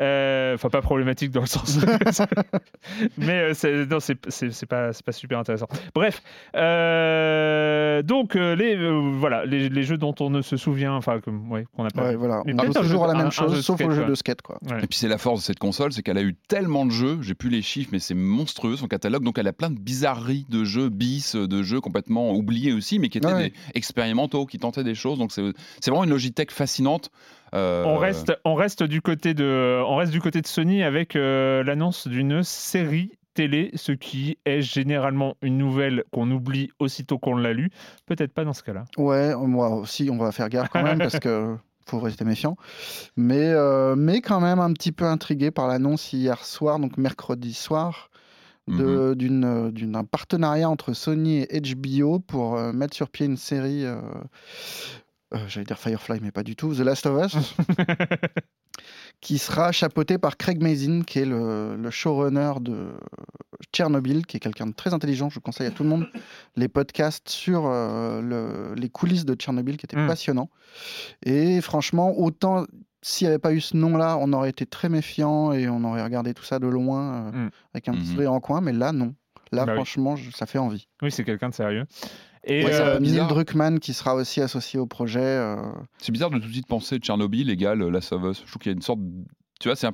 Euh, 0.00 0.54
Enfin, 0.54 0.68
pas 0.70 0.80
problématique 0.82 1.30
dans 1.30 1.40
le 1.42 1.46
sens. 1.46 1.78
mais 3.18 3.38
euh, 3.40 3.54
c'est- 3.54 3.86
non, 3.86 4.00
c'est 4.00 4.16
c'est- 4.28 4.50
c'est 4.52 4.66
pas, 4.66 4.92
c'est 4.92 5.04
pas 5.04 5.12
super 5.12 5.38
intéressant. 5.38 5.66
Bref, 5.94 6.22
euh, 6.56 8.02
donc 8.02 8.36
euh, 8.36 8.54
les, 8.56 8.76
euh, 8.76 9.12
voilà, 9.18 9.44
les, 9.44 9.68
les 9.68 9.82
jeux 9.82 9.96
dont 9.98 10.14
on 10.20 10.30
ne 10.30 10.42
se 10.42 10.56
souvient, 10.56 10.94
enfin, 10.94 11.20
comme- 11.20 11.50
ouais, 11.50 11.64
qu'on 11.76 11.84
n'a 11.84 11.90
pas. 11.90 12.04
Ouais, 12.08 12.16
voilà. 12.16 12.42
Mais 12.46 12.54
On 12.54 12.58
un 12.60 12.70
toujours 12.72 13.04
à 13.04 13.08
la 13.08 13.14
même 13.14 13.30
chose, 13.32 13.60
sauf 13.64 13.76
skate, 13.76 13.88
au 13.88 13.90
jeu 13.92 14.04
de 14.04 14.14
skate. 14.14 14.42
Quoi. 14.42 14.58
Ouais. 14.70 14.78
Et 14.82 14.86
puis 14.86 14.98
c'est 14.98 15.08
la 15.08 15.18
force 15.18 15.40
de 15.40 15.44
cette 15.44 15.58
console, 15.58 15.92
c'est 15.92 16.02
qu'elle 16.02 16.18
a 16.18 16.22
eu 16.22 16.34
tellement 16.48 16.86
de 16.86 16.90
jeux, 16.90 17.18
j'ai 17.22 17.34
plus 17.34 17.50
les 17.50 17.62
chiffres, 17.62 17.90
mais 17.92 17.98
c'est 17.98 18.14
monstrueux 18.14 18.76
son 18.76 18.88
catalogue, 18.88 19.22
donc 19.24 19.38
elle 19.38 19.48
a 19.48 19.52
plein 19.52 19.70
de 19.70 19.78
bizarreries 19.78 20.46
de 20.48 20.64
jeux 20.64 20.88
bis, 20.88 21.34
de 21.36 21.62
jeux 21.62 21.80
complètement 21.80 22.32
oubliés 22.32 22.72
aussi, 22.72 22.98
mais 22.98 23.08
qui 23.08 23.18
étaient 23.18 23.26
Ouais. 23.32 23.48
des 23.50 23.54
expérimentaux, 23.74 24.46
qui 24.46 24.58
tentaient 24.58 24.84
des 24.84 24.94
choses. 24.94 25.01
Donc 25.02 25.32
c'est 25.32 25.42
c'est 25.80 25.90
vraiment 25.90 26.04
une 26.04 26.10
Logitech 26.10 26.50
fascinante. 26.50 27.10
Euh, 27.54 27.84
On 27.84 27.98
reste, 27.98 28.32
on 28.44 28.54
reste 28.54 28.82
du 28.82 29.02
côté 29.02 29.34
de, 29.34 29.82
on 29.86 29.96
reste 29.96 30.12
du 30.12 30.20
côté 30.20 30.40
de 30.40 30.46
Sony 30.46 30.82
avec 30.82 31.16
euh, 31.16 31.62
l'annonce 31.62 32.08
d'une 32.08 32.42
série 32.42 33.10
télé, 33.34 33.70
ce 33.74 33.92
qui 33.92 34.38
est 34.44 34.62
généralement 34.62 35.36
une 35.42 35.58
nouvelle 35.58 36.04
qu'on 36.12 36.30
oublie 36.30 36.70
aussitôt 36.78 37.18
qu'on 37.18 37.36
l'a 37.36 37.52
lu. 37.52 37.70
Peut-être 38.06 38.32
pas 38.32 38.44
dans 38.44 38.52
ce 38.52 38.62
cas-là. 38.62 38.84
Ouais, 38.96 39.34
moi 39.34 39.70
aussi, 39.70 40.08
on 40.10 40.16
va 40.16 40.32
faire 40.32 40.48
gaffe 40.48 40.68
quand 40.70 40.82
même 40.82 40.98
parce 40.98 41.18
que 41.18 41.56
faut 41.86 41.98
rester 41.98 42.24
méfiant. 42.24 42.56
Mais, 43.16 43.48
euh, 43.48 43.96
mais 43.96 44.20
quand 44.20 44.40
même 44.40 44.60
un 44.60 44.72
petit 44.72 44.92
peu 44.92 45.04
intrigué 45.04 45.50
par 45.50 45.66
l'annonce 45.66 46.12
hier 46.12 46.44
soir, 46.44 46.78
donc 46.78 46.96
mercredi 46.96 47.54
soir, 47.54 48.10
de- 48.68 49.14
d'une, 49.14 49.44
euh, 49.44 49.70
d'une- 49.70 49.92
d'un 49.92 50.04
partenariat 50.04 50.68
entre 50.70 50.92
Sony 50.92 51.38
et 51.48 51.60
HBO 51.60 52.18
pour 52.20 52.56
euh, 52.56 52.72
mettre 52.72 52.94
sur 52.94 53.08
pied 53.10 53.26
une 53.26 53.36
série. 53.36 53.84
euh, 53.84 54.00
euh, 55.34 55.38
J'allais 55.48 55.66
dire 55.66 55.78
Firefly, 55.78 56.20
mais 56.22 56.30
pas 56.30 56.42
du 56.42 56.56
tout. 56.56 56.74
The 56.74 56.80
Last 56.80 57.06
of 57.06 57.24
Us, 57.24 57.34
qui 59.20 59.38
sera 59.38 59.70
chapeauté 59.72 60.18
par 60.18 60.36
Craig 60.36 60.60
Mazin, 60.62 61.02
qui 61.02 61.20
est 61.20 61.24
le, 61.24 61.76
le 61.76 61.90
showrunner 61.90 62.54
de 62.60 62.88
Tchernobyl, 63.72 64.26
qui 64.26 64.36
est 64.36 64.40
quelqu'un 64.40 64.66
de 64.66 64.72
très 64.72 64.94
intelligent. 64.94 65.30
Je 65.30 65.38
conseille 65.38 65.66
à 65.66 65.70
tout 65.70 65.82
le 65.84 65.88
monde 65.88 66.08
les 66.56 66.68
podcasts 66.68 67.28
sur 67.28 67.64
euh, 67.66 68.20
le- 68.20 68.74
les 68.74 68.88
coulisses 68.88 69.24
de 69.24 69.34
Tchernobyl, 69.34 69.76
qui 69.76 69.86
étaient 69.86 69.96
Mm. 69.96 70.06
passionnants. 70.08 70.50
Et 71.24 71.60
franchement, 71.60 72.18
autant 72.18 72.64
s'il 73.04 73.26
n'y 73.26 73.30
avait 73.30 73.38
pas 73.40 73.52
eu 73.52 73.60
ce 73.60 73.76
nom-là, 73.76 74.16
on 74.20 74.32
aurait 74.32 74.50
été 74.50 74.64
très 74.64 74.88
méfiant 74.88 75.52
et 75.52 75.68
on 75.68 75.82
aurait 75.84 76.04
regardé 76.04 76.34
tout 76.34 76.44
ça 76.44 76.58
de 76.60 76.66
loin 76.68 77.26
euh, 77.26 77.46
Mm. 77.46 77.50
avec 77.74 77.88
un 77.88 77.92
petit 77.92 78.06
Mhm. 78.06 78.12
sourire 78.14 78.32
en 78.32 78.40
coin. 78.40 78.60
Mais 78.60 78.72
là, 78.72 78.92
non. 78.92 79.14
Là, 79.50 79.66
Bah 79.66 79.72
oui. 79.72 79.76
franchement, 79.78 80.16
je- 80.16 80.30
ça 80.30 80.46
fait 80.46 80.58
envie. 80.58 80.88
Oui, 81.02 81.10
c'est 81.10 81.24
quelqu'un 81.24 81.48
de 81.50 81.54
sérieux. 81.54 81.84
Et 82.44 82.64
Ouais, 82.64 82.72
euh, 82.74 82.98
Neil. 82.98 83.24
Druckmann 83.28 83.78
qui 83.78 83.92
sera 83.94 84.14
aussi 84.16 84.40
associé 84.40 84.78
au 84.80 84.86
projet. 84.86 85.20
euh, 85.22 85.56
C'est 85.98 86.10
bizarre 86.12 86.30
de 86.30 86.38
tout 86.38 86.48
de 86.48 86.52
suite 86.52 86.66
penser 86.66 86.98
Tchernobyl 86.98 87.48
égale 87.50 87.78
Last 87.88 88.12
of 88.12 88.22
Us. 88.24 88.42
Je 88.44 88.50
trouve 88.50 88.62
qu'il 88.62 88.72
y 88.72 88.74
a 88.74 88.76
une 88.76 88.82
sorte. 88.82 89.00
de- 89.00 89.24
Tu 89.60 89.68
vois, 89.68 89.76
c'est 89.76 89.86
un. 89.86 89.92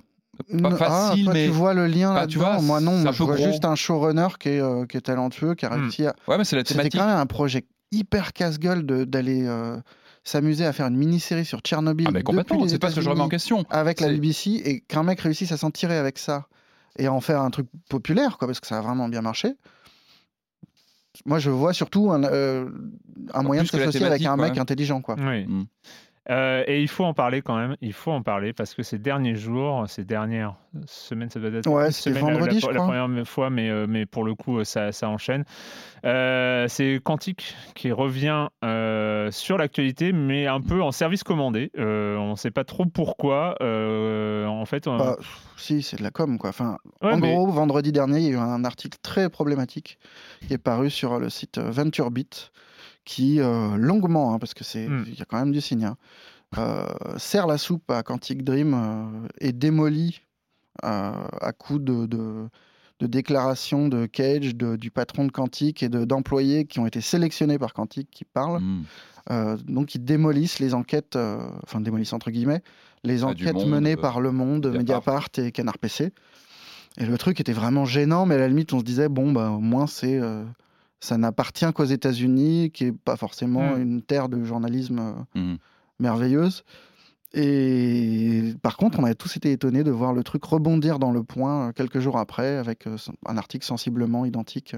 Pas 0.62 0.71
facile, 0.76 1.23
ah, 1.23 1.25
toi, 1.25 1.33
mais- 1.35 1.45
tu 1.47 1.50
vois 1.50 1.75
le 1.75 1.87
lien 1.88 2.14
Bah, 2.14 2.21
là 2.21 2.26
tu 2.26 2.38
vois, 2.38 2.61
Moi, 2.61 2.81
non. 2.81 2.97
Moi, 2.99 3.12
je 3.12 3.23
vois 3.23 3.35
gros. 3.35 3.45
juste 3.45 3.64
un 3.64 3.75
showrunner 3.75 4.28
qui 4.38 4.50
est, 4.50 4.61
euh, 4.61 4.87
qui 4.87 4.97
est 4.97 5.00
talentueux, 5.00 5.55
qui 5.55 5.67
a 5.67 5.71
Mm. 5.71 5.81
réussi 5.83 6.07
à. 6.07 6.14
Ouais, 6.28 6.38
mais 6.38 6.45
c'est 6.45 6.55
la 6.57 6.61
C'était 6.62 6.75
thématique. 6.75 7.00
quand 7.00 7.07
même 7.07 7.17
un 7.19 7.26
projet 7.26 7.67
hyper 7.90 8.33
casse-gueule 8.33 8.85
d'aller 8.85 9.45
euh, 9.47 9.76
s'amuser 10.25 10.64
à 10.64 10.73
faire 10.73 10.87
une 10.87 10.97
mini-série 10.97 11.45
sur 11.45 11.61
Tchernobyl. 11.61 12.07
Ah, 12.09 12.12
mais 12.12 12.23
complètement. 12.23 12.67
C'est 12.69 12.78
pas 12.78 12.90
ce 12.90 12.97
que 12.97 13.00
je 13.02 13.11
remets 13.11 13.21
en 13.21 13.28
question. 13.28 13.64
Avec 13.71 14.00
la 14.00 14.09
BBC 14.09 14.62
et 14.64 14.81
qu'un 14.81 15.02
mec 15.02 15.21
réussisse 15.21 15.52
à 15.52 15.57
s'en 15.57 15.71
tirer 15.71 15.97
avec 15.97 16.19
ça 16.19 16.47
et 16.99 17.09
en 17.09 17.21
faire 17.21 17.40
un 17.43 17.50
truc 17.50 17.67
populaire, 17.90 18.38
quoi, 18.38 18.47
parce 18.49 18.61
que 18.61 18.67
ça 18.67 18.78
a 18.78 18.81
vraiment 18.81 19.09
bien 19.09 19.23
marché. 19.23 19.55
Moi, 21.26 21.38
je 21.38 21.50
vois 21.50 21.72
surtout 21.72 22.10
un, 22.10 22.25
euh, 22.25 22.68
un 23.34 23.42
moyen 23.42 23.62
de 23.62 23.68
s'associer 23.68 24.04
avec 24.04 24.25
un 24.25 24.37
mec 24.37 24.54
ouais. 24.54 24.58
intelligent, 24.60 25.00
quoi. 25.00 25.16
oui. 25.18 25.46
Mm. 25.46 25.64
Euh, 26.30 26.62
et 26.66 26.82
il 26.82 26.88
faut 26.88 27.04
en 27.04 27.14
parler 27.14 27.40
quand 27.40 27.56
même. 27.56 27.76
Il 27.80 27.92
faut 27.94 28.11
en 28.12 28.23
parler 28.23 28.52
parce 28.52 28.75
que 28.75 28.82
ces 28.82 28.99
derniers 28.99 29.35
jours, 29.35 29.85
ces 29.88 30.04
dernières 30.04 30.56
semaines, 30.87 31.30
ça 31.30 31.40
doit 31.40 31.50
être 31.50 31.66
Ouais, 31.66 31.90
semaine, 31.90 32.16
la- 32.26 32.32
vendredi, 32.32 32.54
la, 32.56 32.61
je 32.61 32.66
la 32.66 32.73
crois. 32.75 32.87
première 32.87 33.26
fois, 33.26 33.49
mais, 33.50 33.70
euh, 33.70 33.87
mais 33.88 34.04
pour 34.04 34.25
le 34.25 34.35
coup, 34.35 34.62
ça, 34.64 34.92
ça 34.92 35.08
enchaîne. 35.08 35.44
Euh, 36.04 36.66
c'est 36.68 37.00
Quantic 37.02 37.56
qui 37.75 37.92
revient 37.92 38.49
euh, 38.64 39.30
sur 39.30 39.58
l'actualité, 39.58 40.12
mais 40.12 40.47
un 40.47 40.61
peu 40.61 40.82
en 40.82 40.92
service 40.92 41.23
commandé. 41.25 41.70
Euh, 41.78 42.16
on 42.16 42.32
ne 42.32 42.37
sait 42.37 42.50
pas 42.50 42.64
trop 42.64 42.85
pourquoi. 42.87 43.54
Euh, 43.62 44.47
en 44.47 44.64
fait, 44.66 44.87
on- 44.87 44.99
Bah, 44.99 45.14
pff, 45.18 45.40
si, 45.56 45.82
c'est 45.82 45.97
de 45.99 46.02
la 46.02 46.11
com, 46.11 46.38
quoi. 46.38 46.50
Enfin, 46.50 46.78
Ouais, 47.02 47.12
en 47.12 47.16
mais- 47.18 47.32
gros, 47.32 47.47
vendredi 47.49 47.90
dernier, 47.90 48.18
il 48.18 48.25
y 48.25 48.28
a 48.28 48.32
eu 48.32 48.37
un 48.37 48.64
article 48.64 48.99
très 49.02 49.28
problématique 49.30 49.99
qui 50.47 50.52
est 50.54 50.58
paru 50.58 50.90
sur 50.90 51.18
le 51.18 51.30
site 51.30 51.58
euh, 51.58 51.70
VentureBeat, 51.70 52.52
qui 53.08 53.40
euh, 53.40 53.74
longuement, 53.76 54.34
hein, 54.34 54.38
parce 54.38 54.52
que 54.52 54.64
c'est, 54.64 54.86
Hmm. 54.86 55.04
il 55.06 55.18
y 55.18 55.22
a 55.22 55.24
quand 55.24 55.38
même 55.38 55.50
du 55.52 55.62
signe, 55.62 55.84
hein, 55.86 55.96
euh, 56.58 56.84
sert 57.16 57.46
la 57.46 57.56
soupe 57.56 57.90
à 57.90 58.02
Quantic 58.02 58.44
Dream 58.44 58.74
euh, 58.74 59.28
et 59.40 59.52
démolit 59.52 60.20
euh, 60.84 61.12
à 61.40 61.52
coup 61.52 61.78
de, 61.78 62.04
de, 62.06 62.48
de 63.00 63.06
déclarations 63.06 63.88
de 63.88 64.06
Cage, 64.06 64.54
de- 64.54 64.76
du 64.76 64.90
patron 64.90 65.24
de 65.24 65.32
Quantic 65.32 65.82
et 65.82 65.88
de- 65.88 66.04
d'employés 66.04 66.66
qui 66.66 66.78
ont 66.80 66.86
été 66.86 67.00
sélectionnés 67.00 67.58
par 67.58 67.72
Quantic 67.72 68.08
qui 68.10 68.24
parlent. 68.24 68.60
Mm. 68.62 68.82
Euh, 69.30 69.56
donc 69.66 69.94
ils 69.94 70.04
démolissent 70.04 70.58
les 70.58 70.74
enquêtes, 70.74 71.16
euh, 71.16 71.38
enfin 71.64 71.80
démolissent 71.80 72.12
entre 72.12 72.30
guillemets, 72.30 72.62
les 73.04 73.24
Ah, 73.24 73.28
enquêtes 73.28 73.54
Monde, 73.54 73.68
menées 73.70 73.94
euh, 73.98 74.00
par 74.00 74.20
Le 74.20 74.32
Monde, 74.32 74.66
Mediapart. 74.68 74.78
Mediapart 75.24 75.28
et 75.46 75.52
Canard 75.52 75.78
PC. 75.78 76.12
Et 76.98 77.06
le 77.06 77.16
truc 77.18 77.40
était 77.40 77.52
vraiment 77.52 77.84
gênant, 77.84 78.24
mais 78.26 78.34
à 78.36 78.38
la 78.38 78.48
limite 78.48 78.72
on 78.72 78.78
se 78.80 78.84
disait 78.84 79.08
bon 79.08 79.32
bah 79.32 79.50
au 79.50 79.60
moins 79.60 79.86
c'est 79.86 80.18
euh, 80.18 80.44
ça 81.00 81.17
n'appartient 81.17 81.73
qu'aux 81.75 81.84
États-Unis, 81.84 82.71
qui 82.73 82.84
est 82.87 82.93
pas 82.93 83.17
forcément 83.17 83.76
Mm. 83.76 83.82
une 83.82 84.02
terre 84.02 84.28
de 84.28 84.43
journalisme 84.45 84.99
euh, 85.34 85.41
Mm. 85.41 85.56
merveilleuse. 86.00 86.65
Et 87.34 88.54
par 88.63 88.76
contre, 88.76 88.99
on 88.99 89.04
avait 89.04 89.15
tous 89.15 89.37
été 89.37 89.52
étonnés 89.52 89.84
de 89.84 89.91
voir 89.91 90.13
le 90.13 90.23
truc 90.25 90.45
rebondir 90.45 90.99
dans 90.99 91.13
le 91.13 91.23
point 91.23 91.69
euh, 91.69 91.73
quelques 91.73 92.00
jours 92.00 92.19
après 92.19 92.56
avec 92.56 92.87
euh, 92.87 92.97
un 93.26 93.37
article 93.37 93.65
sensiblement 93.67 94.25
identique 94.25 94.75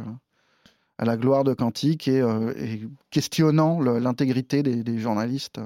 à 0.99 1.05
la 1.05 1.17
gloire 1.17 1.45
de 1.45 1.55
Quantique 1.55 2.09
et, 2.09 2.19
et 2.59 2.83
questionnant 3.11 3.81
l'intégrité 3.81 4.63
des, 4.63 4.83
des 4.83 4.99
journalistes. 4.99 5.59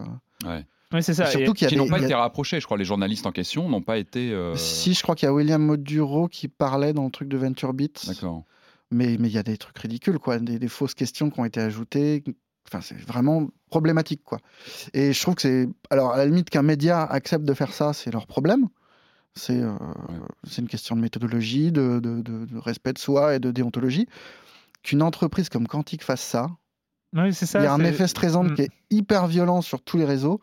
Ouais. 0.46 0.64
Oui, 0.92 1.02
c'est 1.02 1.14
ça. 1.14 1.26
Et 1.26 1.30
surtout 1.32 1.52
a 1.64 1.68
Qui 1.68 1.76
n'ont 1.76 1.88
pas 1.88 1.96
a- 1.96 2.04
été 2.04 2.14
rapprochés, 2.14 2.60
je 2.60 2.66
crois. 2.66 2.76
Les 2.76 2.84
journalistes 2.84 3.26
en 3.26 3.32
question 3.32 3.68
n'ont 3.68 3.82
pas 3.82 3.98
été. 3.98 4.30
euh, 4.30 4.54
Si, 4.54 4.94
je 4.94 5.02
crois 5.02 5.16
qu'il 5.16 5.26
y 5.26 5.28
a 5.28 5.34
William 5.34 5.60
Moduro 5.60 6.28
qui 6.28 6.46
parlait 6.46 6.92
dans 6.92 7.04
le 7.06 7.10
truc 7.10 7.28
de 7.28 7.36
Venture 7.36 7.72
Beats, 7.72 8.06
D'accord. 8.06 8.44
Mais 8.94 9.28
il 9.28 9.32
y 9.32 9.38
a 9.38 9.42
des 9.42 9.56
trucs 9.58 9.78
ridicules, 9.78 10.18
quoi, 10.18 10.38
des, 10.38 10.58
des 10.58 10.68
fausses 10.68 10.94
questions 10.94 11.30
qui 11.30 11.40
ont 11.40 11.44
été 11.44 11.60
ajoutées. 11.60 12.22
Enfin, 12.68 12.80
c'est 12.80 12.98
vraiment 13.00 13.48
problématique, 13.68 14.22
quoi. 14.24 14.38
Et 14.94 15.12
je 15.12 15.20
trouve 15.20 15.34
que 15.34 15.42
c'est. 15.42 15.68
Alors, 15.90 16.12
à 16.12 16.16
la 16.16 16.26
limite, 16.26 16.48
qu'un 16.50 16.62
média 16.62 17.02
accepte 17.04 17.44
de 17.44 17.52
faire 17.54 17.72
ça, 17.72 17.92
c'est 17.92 18.10
leur 18.10 18.26
problème. 18.26 18.68
C'est 19.36 19.60
euh, 19.60 19.72
une 20.58 20.68
question 20.68 20.94
de 20.96 21.00
méthodologie, 21.00 21.72
de, 21.72 21.98
de- 22.00 22.22
de- 22.22 22.44
de 22.46 22.58
respect 22.58 22.92
de 22.92 22.98
soi 22.98 23.34
et 23.34 23.38
de 23.40 23.50
déontologie. 23.50 24.06
Qu'une 24.82 25.02
entreprise 25.02 25.48
comme 25.48 25.66
Quantic 25.66 26.02
fasse 26.04 26.22
ça, 26.22 26.50
Oui, 27.14 27.34
c'est 27.34 27.46
ça. 27.46 27.60
il 27.60 27.64
y 27.64 27.66
a 27.66 27.72
un 27.74 27.80
effet 27.80 28.06
stressant 28.06 28.44
Mm. 28.44 28.54
qui 28.54 28.62
est 28.62 28.70
hyper 28.90 29.26
violent 29.26 29.60
sur 29.60 29.82
tous 29.82 29.96
les 29.98 30.04
réseaux. 30.04 30.40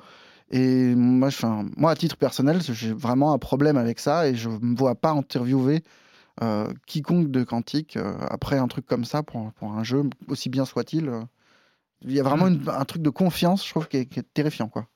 Et 0.52 0.94
moi, 0.96 1.30
je, 1.30 1.38
moi, 1.78 1.92
à 1.92 1.96
titre 1.96 2.18
personnel, 2.18 2.60
j'ai 2.62 2.92
vraiment 2.92 3.32
un 3.34 3.38
problème 3.38 3.78
avec 3.78 4.00
ça 4.00 4.28
et 4.28 4.36
je 4.36 4.50
ne 4.50 4.58
me 4.60 4.76
vois 4.76 4.96
pas 4.96 5.12
interviewer 5.12 5.84
euh, 6.42 6.72
quiconque 6.88 7.30
de 7.32 7.44
Quantique 7.44 7.98
euh, 7.98 8.18
après 8.30 8.58
un 8.58 8.68
truc 8.68 8.86
comme 8.86 9.06
ça 9.06 9.24
pour, 9.24 9.52
pour 9.54 9.74
un 9.74 9.84
jeu, 9.84 10.04
aussi 10.28 10.50
bien 10.50 10.66
soit-il. 10.66 11.10
euh. 11.10 11.22
Il 12.02 12.12
y 12.14 12.20
a 12.20 12.24
vraiment 12.24 12.48
une- 12.50 12.68
un 12.70 12.86
truc 12.86 13.02
de 13.02 13.10
confiance, 13.10 13.66
je 13.66 13.72
trouve, 13.72 13.88
qui 13.88 13.98
est, 13.98 14.06
qui 14.08 14.20
est 14.20 14.34
terrifiant. 14.34 14.68
Quoi. 14.70 14.88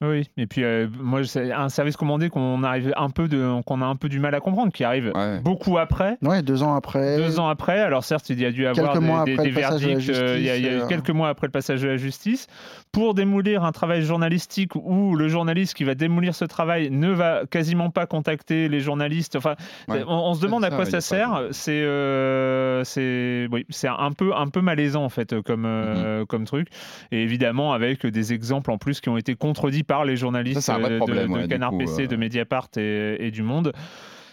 Oui, 0.00 0.28
et 0.36 0.46
puis 0.46 0.62
euh, 0.62 0.86
moi, 1.00 1.24
c'est 1.24 1.50
un 1.50 1.68
service 1.68 1.96
commandé 1.96 2.28
qu'on 2.28 2.62
arrive 2.62 2.92
un 2.96 3.10
peu 3.10 3.26
de, 3.26 3.60
qu'on 3.62 3.82
a 3.82 3.84
un 3.86 3.96
peu 3.96 4.08
du 4.08 4.20
mal 4.20 4.32
à 4.32 4.38
comprendre, 4.38 4.72
qui 4.72 4.84
arrive 4.84 5.10
Ouais. 5.12 5.40
beaucoup 5.40 5.76
après. 5.76 6.16
Ouais, 6.22 6.40
deux 6.42 6.62
ans 6.62 6.74
après. 6.76 7.16
Deux 7.16 7.40
ans 7.40 7.48
après, 7.48 7.80
alors 7.80 8.04
certes, 8.04 8.30
il 8.30 8.40
y 8.40 8.44
a 8.44 8.52
dû 8.52 8.64
avoir 8.68 8.92
Quelques 8.92 9.00
des, 9.02 9.06
mois 9.08 9.24
des- 9.24 9.32
après 9.32 9.42
des 9.44 9.50
le 9.50 9.54
passage 9.60 9.80
de 9.82 9.88
la 9.88 9.94
verdicts, 9.96 10.16
euh, 10.16 10.36
il 10.38 10.44
y 10.44 10.50
a, 10.50 10.56
il 10.56 10.62
y 10.62 10.66
a 10.66 10.68
eu 10.68 10.72
justice, 10.74 10.84
euh. 10.84 10.88
quelques 10.88 11.10
mois 11.10 11.28
après 11.30 11.48
le 11.48 11.50
passage 11.50 11.82
de 11.82 11.88
la 11.88 11.96
justice, 11.96 12.46
pour 12.92 13.14
démolir 13.14 13.64
un 13.64 13.72
travail 13.72 14.02
journalistique 14.02 14.76
où 14.76 15.16
le 15.16 15.26
journaliste 15.26 15.74
qui 15.74 15.82
va 15.82 15.96
démolir 15.96 16.32
ce 16.36 16.44
travail 16.44 16.90
ne 16.92 17.10
va 17.10 17.42
quasiment 17.50 17.90
pas 17.90 18.06
contacter 18.06 18.68
les 18.68 18.78
journalistes. 18.80 19.34
Enfin, 19.34 19.56
Ouais. 19.88 20.04
on, 20.06 20.14
on 20.14 20.34
se 20.34 20.40
demande 20.42 20.64
à 20.64 20.70
quoi 20.70 20.84
ça 20.84 21.00
sert. 21.00 21.42
C'est 21.50 21.72
euh, 21.82 22.84
c'est 22.84 23.48
oui, 23.50 23.66
c'est 23.68 23.88
un 23.88 24.12
peu 24.12 24.32
un 24.34 24.46
peu 24.46 24.60
malaisant 24.60 25.04
en 25.04 25.08
fait 25.08 25.40
comme 25.42 25.64
euh, 25.66 26.24
comme 26.24 26.44
truc. 26.44 26.68
Et 27.10 27.20
évidemment 27.22 27.72
avec 27.72 28.06
des 28.06 28.32
exemples 28.32 28.70
en 28.70 28.78
plus 28.78 29.00
qui 29.00 29.08
ont 29.08 29.16
été 29.16 29.34
contredits 29.48 29.84
par 29.84 30.04
les 30.04 30.16
journalistes 30.16 30.60
Ça, 30.60 30.76
euh, 30.76 30.88
de- 30.88 30.96
problème, 30.98 31.28
de, 31.28 31.34
ouais, 31.34 31.42
du 31.42 31.48
Canard 31.48 31.70
coup, 31.70 31.78
PC, 31.78 32.02
euh. 32.02 32.06
de 32.06 32.16
Mediapart 32.16 32.68
et, 32.76 33.16
et 33.26 33.30
du 33.30 33.42
Monde. 33.42 33.72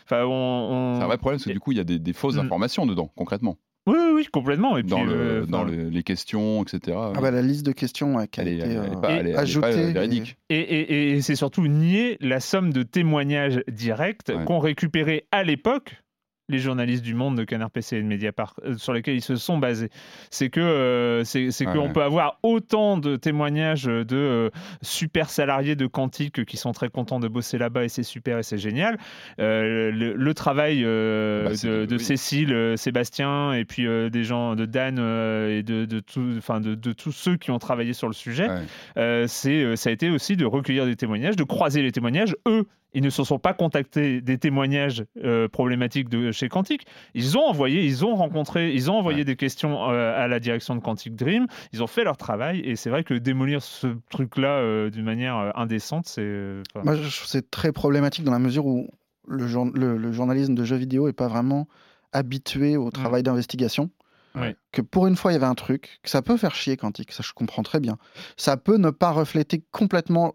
Enfin, 0.06 0.24
on, 0.26 0.30
on- 0.30 0.96
C'est 0.98 1.04
un 1.04 1.08
vrai 1.08 1.18
problème 1.18 1.38
parce 1.40 1.46
que 1.48 1.52
du 1.54 1.60
coup, 1.60 1.72
il 1.72 1.78
y 1.78 1.82
a 1.82 1.84
des, 1.84 2.00
des 2.00 2.14
fausses 2.14 2.36
Mm. 2.36 2.40
informations 2.46 2.86
dedans, 2.86 3.12
concrètement. 3.16 3.58
Oui, 3.88 3.96
oui, 4.00 4.12
oui, 4.16 4.26
complètement. 4.32 4.78
Et 4.78 4.82
puis, 4.82 4.90
Dans, 4.90 5.04
le, 5.04 5.14
euh, 5.14 5.46
dans 5.46 5.64
le- 5.64 5.90
les 5.90 6.02
questions, 6.04 6.64
etc. 6.64 6.98
Ah 7.16 7.22
bah, 7.22 7.30
la 7.32 7.42
liste 7.44 7.66
de 7.66 7.72
questions 7.72 8.16
ouais, 8.16 8.28
qui 8.28 8.40
a 8.40 8.44
Elle 8.44 8.50
est- 8.50 8.56
été 8.58 9.36
ajoutée. 9.38 9.94
Et, 10.50 10.56
et- 10.60 11.12
et 11.12 11.22
c'est 11.22 11.36
surtout 11.36 11.68
nier 11.68 12.18
la 12.20 12.40
somme 12.40 12.74
de 12.74 12.82
témoignages 12.84 13.62
directs 13.68 14.22
Ouais. 14.30 14.44
qu'ont 14.46 14.60
récupéré 14.60 15.28
à 15.32 15.44
l'époque 15.44 16.02
les 16.50 16.60
journalistes 16.60 17.04
du 17.04 17.14
Monde 17.16 17.38
de 17.38 17.44
Canard 17.44 17.72
PC 17.72 17.98
et 17.98 18.02
de 18.02 18.08
Mediapart 18.08 18.54
euh, 18.64 18.78
sur 18.78 18.94
lesquels 18.94 19.16
ils 19.16 19.22
se 19.22 19.36
sont 19.36 19.58
basés. 19.58 19.90
C'est 20.30 20.50
que 20.50 20.60
euh, 20.60 21.24
c'est 21.24 21.46
Ouais, 21.66 21.74
qu'on 21.74 21.88
ouais. 21.88 21.94
peut 21.94 22.04
avoir 22.04 22.40
autant 22.44 22.98
de 22.98 23.16
témoignages 23.16 23.86
de 23.86 24.06
euh, 24.12 24.50
super 24.82 25.30
salariés 25.30 25.76
de 25.76 25.88
Quantique 25.88 26.46
qui 26.46 26.58
sont 26.58 26.72
très 26.72 26.90
contents 26.90 27.20
de 27.20 27.28
bosser 27.28 27.58
là-bas 27.58 27.84
et 27.86 27.90
c'est 27.90 28.04
super 28.04 28.38
et 28.40 28.44
c'est 28.44 28.58
génial. 28.58 28.98
Le, 29.38 29.92
le 29.92 30.34
travail 30.34 30.84
Bah, 30.84 30.88
de, 30.88 31.68
de- 31.82 31.86
de 31.86 31.96
oui. 31.96 32.00
Cécile, 32.04 32.74
Sébastien 32.78 33.54
et 33.54 33.66
puis 33.66 33.86
des 34.12 34.24
gens 34.24 34.56
de 34.56 34.66
Dan 34.66 34.98
et 34.98 35.64
de, 35.64 35.86
de, 35.86 36.00
tout- 36.00 36.36
enfin, 36.38 36.60
de, 36.62 36.76
de 36.76 36.94
tous 36.94 37.12
ceux 37.12 37.38
qui 37.38 37.52
ont 37.52 37.60
travaillé 37.60 37.94
sur 37.94 38.08
le 38.08 38.14
sujet, 38.14 38.48
Ouais. 38.96 39.26
c'est, 39.28 39.76
ça 39.76 39.90
a 39.90 39.94
été 39.94 40.10
aussi 40.10 40.36
de 40.38 40.46
recueillir 40.46 40.86
des 40.86 40.96
témoignages, 40.96 41.36
de 41.36 41.44
croiser 41.44 41.82
les 41.82 41.92
témoignages, 41.92 42.36
eux 42.48 42.66
ils 42.96 43.04
ne 43.04 43.10
se 43.10 43.24
sont 43.24 43.38
pas 43.38 43.54
contactés 43.54 44.22
des 44.22 44.38
témoignages 44.38 45.06
euh, 45.24 45.48
problématiques 45.50 46.10
de 46.10 46.32
chez 46.32 46.48
Quantic. 46.48 46.88
Ils 47.14 47.38
ont 47.38 47.46
envoyé, 47.46 47.84
ils 47.84 48.06
ont 48.06 48.16
rencontré, 48.16 48.74
ils 48.74 48.90
ont 48.90 48.96
envoyé 48.96 49.26
des 49.26 49.36
questions 49.36 49.92
euh, 49.92 50.18
à 50.18 50.28
la 50.28 50.40
direction 50.40 50.76
de 50.76 50.80
Quantic 50.80 51.16
Dream. 51.16 51.46
Ils 51.74 51.84
ont 51.84 51.88
fait 51.88 52.06
leur 52.06 52.16
travail 52.16 52.62
et 52.62 52.78
c'est 52.78 52.90
vrai 52.90 53.04
que 53.04 53.14
démolir 53.14 53.62
ce 53.62 53.88
truc-là 54.10 54.60
euh, 54.60 54.90
d'une 54.90 55.04
manière 55.04 55.52
indécente, 55.58 56.08
c'est. 56.08 56.62
Moi, 56.84 56.96
je 56.96 57.02
trouve 57.02 57.28
c'est 57.28 57.52
très 57.52 57.74
problématique 57.74 58.24
dans 58.24 58.32
la 58.32 58.40
mesure 58.40 58.66
où 58.66 58.90
le, 59.28 59.46
le, 59.98 60.12
journalisme 60.14 60.56
de 60.56 60.64
jeux 60.64 60.78
vidéo 60.78 61.08
n'est 61.08 61.14
pas 61.14 61.28
vraiment 61.28 61.68
habitué 62.14 62.78
au 62.78 62.88
mm. 62.88 62.92
travail 62.92 63.24
d'investigation. 63.24 63.90
Que 64.72 64.82
pour 64.82 65.08
une 65.08 65.16
fois, 65.16 65.32
il 65.32 65.36
y 65.36 65.38
avait 65.38 65.46
un 65.46 65.56
truc, 65.56 66.00
que 66.04 66.10
ça 66.10 66.22
peut 66.22 66.38
faire 66.38 66.54
chier 66.56 66.78
Quantique, 66.78 67.12
ça 67.12 67.24
je 67.26 67.34
comprends 67.34 67.64
très 67.64 67.80
bien. 67.80 67.98
Ça 68.38 68.58
peut 68.58 68.78
ne 68.78 68.90
pas 68.90 69.12
refléter 69.12 69.64
complètement 69.72 70.34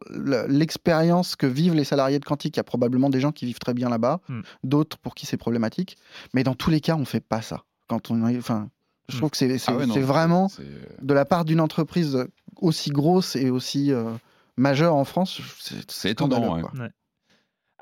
l'expérience 0.48 1.36
que 1.36 1.46
vivent 1.46 1.74
les 1.74 1.84
salariés 1.84 2.18
de 2.18 2.24
Quantique. 2.24 2.56
Il 2.56 2.58
y 2.58 2.60
a 2.60 2.64
probablement 2.64 3.10
des 3.10 3.20
gens 3.20 3.32
qui 3.32 3.46
vivent 3.46 3.58
très 3.58 3.74
bien 3.74 3.88
là-bas, 3.88 4.20
hmm. 4.28 4.40
d'autres 4.64 4.98
pour 4.98 5.14
qui 5.14 5.26
c'est 5.26 5.36
problématique. 5.36 5.96
Mais 6.34 6.42
dans 6.42 6.54
tous 6.54 6.70
les 6.70 6.80
cas, 6.80 6.96
on 6.96 7.04
fait 7.04 7.20
pas 7.20 7.42
ça. 7.42 7.64
Quand 7.88 8.10
on, 8.10 8.22
enfin, 8.36 8.70
je 9.08 9.16
trouve 9.16 9.28
hmm. 9.28 9.30
que 9.30 9.36
c'est 9.36 9.68
ah 9.68 10.00
vraiment 10.00 10.48
euh, 10.60 10.84
de 11.02 11.14
la 11.14 11.24
part 11.24 11.44
d'une 11.44 11.60
entreprise 11.60 12.26
aussi 12.56 12.90
grosse 12.90 13.36
et 13.36 13.50
aussi 13.50 13.92
euh, 13.92 14.10
majeure 14.56 14.94
en 14.94 15.04
France, 15.04 15.40
c'est 15.88 16.10
étonnant. 16.10 16.60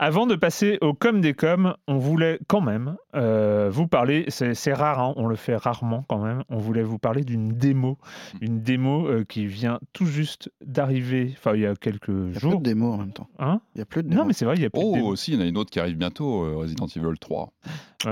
Avant 0.00 0.28
de 0.28 0.36
passer 0.36 0.78
au 0.80 0.94
com 0.94 1.20
des 1.20 1.34
coms, 1.34 1.74
on 1.88 1.98
voulait 1.98 2.38
quand 2.46 2.60
même 2.60 2.96
euh, 3.14 3.70
vous 3.70 3.86
parler, 3.86 4.26
c'est 4.28 4.72
rare, 4.74 5.00
hein, 5.00 5.14
on 5.16 5.26
le 5.26 5.36
fait 5.36 5.56
rarement 5.56 6.04
quand 6.08 6.18
même, 6.18 6.42
on 6.50 6.58
voulait 6.58 6.82
vous 6.82 6.98
parler 6.98 7.24
d'une 7.24 7.48
démo, 7.48 7.96
une 8.42 8.60
démo 8.60 9.06
euh, 9.06 9.24
qui 9.24 9.46
vient 9.46 9.78
tout 9.94 10.04
juste 10.04 10.52
d'arriver, 10.64 11.34
enfin 11.36 11.54
il 11.54 11.62
y 11.62 11.66
a 11.66 11.74
quelques 11.74 12.10
jours. 12.10 12.28
Il 12.30 12.34
y 12.34 12.36
a 12.36 12.40
plus 12.40 12.58
de 12.58 12.62
démo 12.62 12.92
en 12.92 12.98
même 12.98 13.12
temps. 13.12 13.28
Hein? 13.38 13.60
Il 13.74 13.78
y 13.78 13.82
a 13.82 13.86
plus 13.86 14.02
de 14.02 14.08
démo. 14.08 14.20
Non 14.20 14.26
mais 14.26 14.34
c'est 14.34 14.44
vrai, 14.44 14.56
il 14.56 14.62
y 14.62 14.66
a 14.66 14.70
plus 14.70 14.82
oh, 14.84 14.90
de 14.90 14.96
démo. 14.96 15.08
aussi, 15.08 15.32
il 15.32 15.38
y 15.38 15.38
en 15.38 15.44
a 15.44 15.48
une 15.48 15.56
autre 15.56 15.70
qui 15.70 15.80
arrive 15.80 15.96
bientôt, 15.96 16.44
euh, 16.44 16.56
Resident 16.56 16.86
Evil 16.86 17.18
3. 17.18 17.52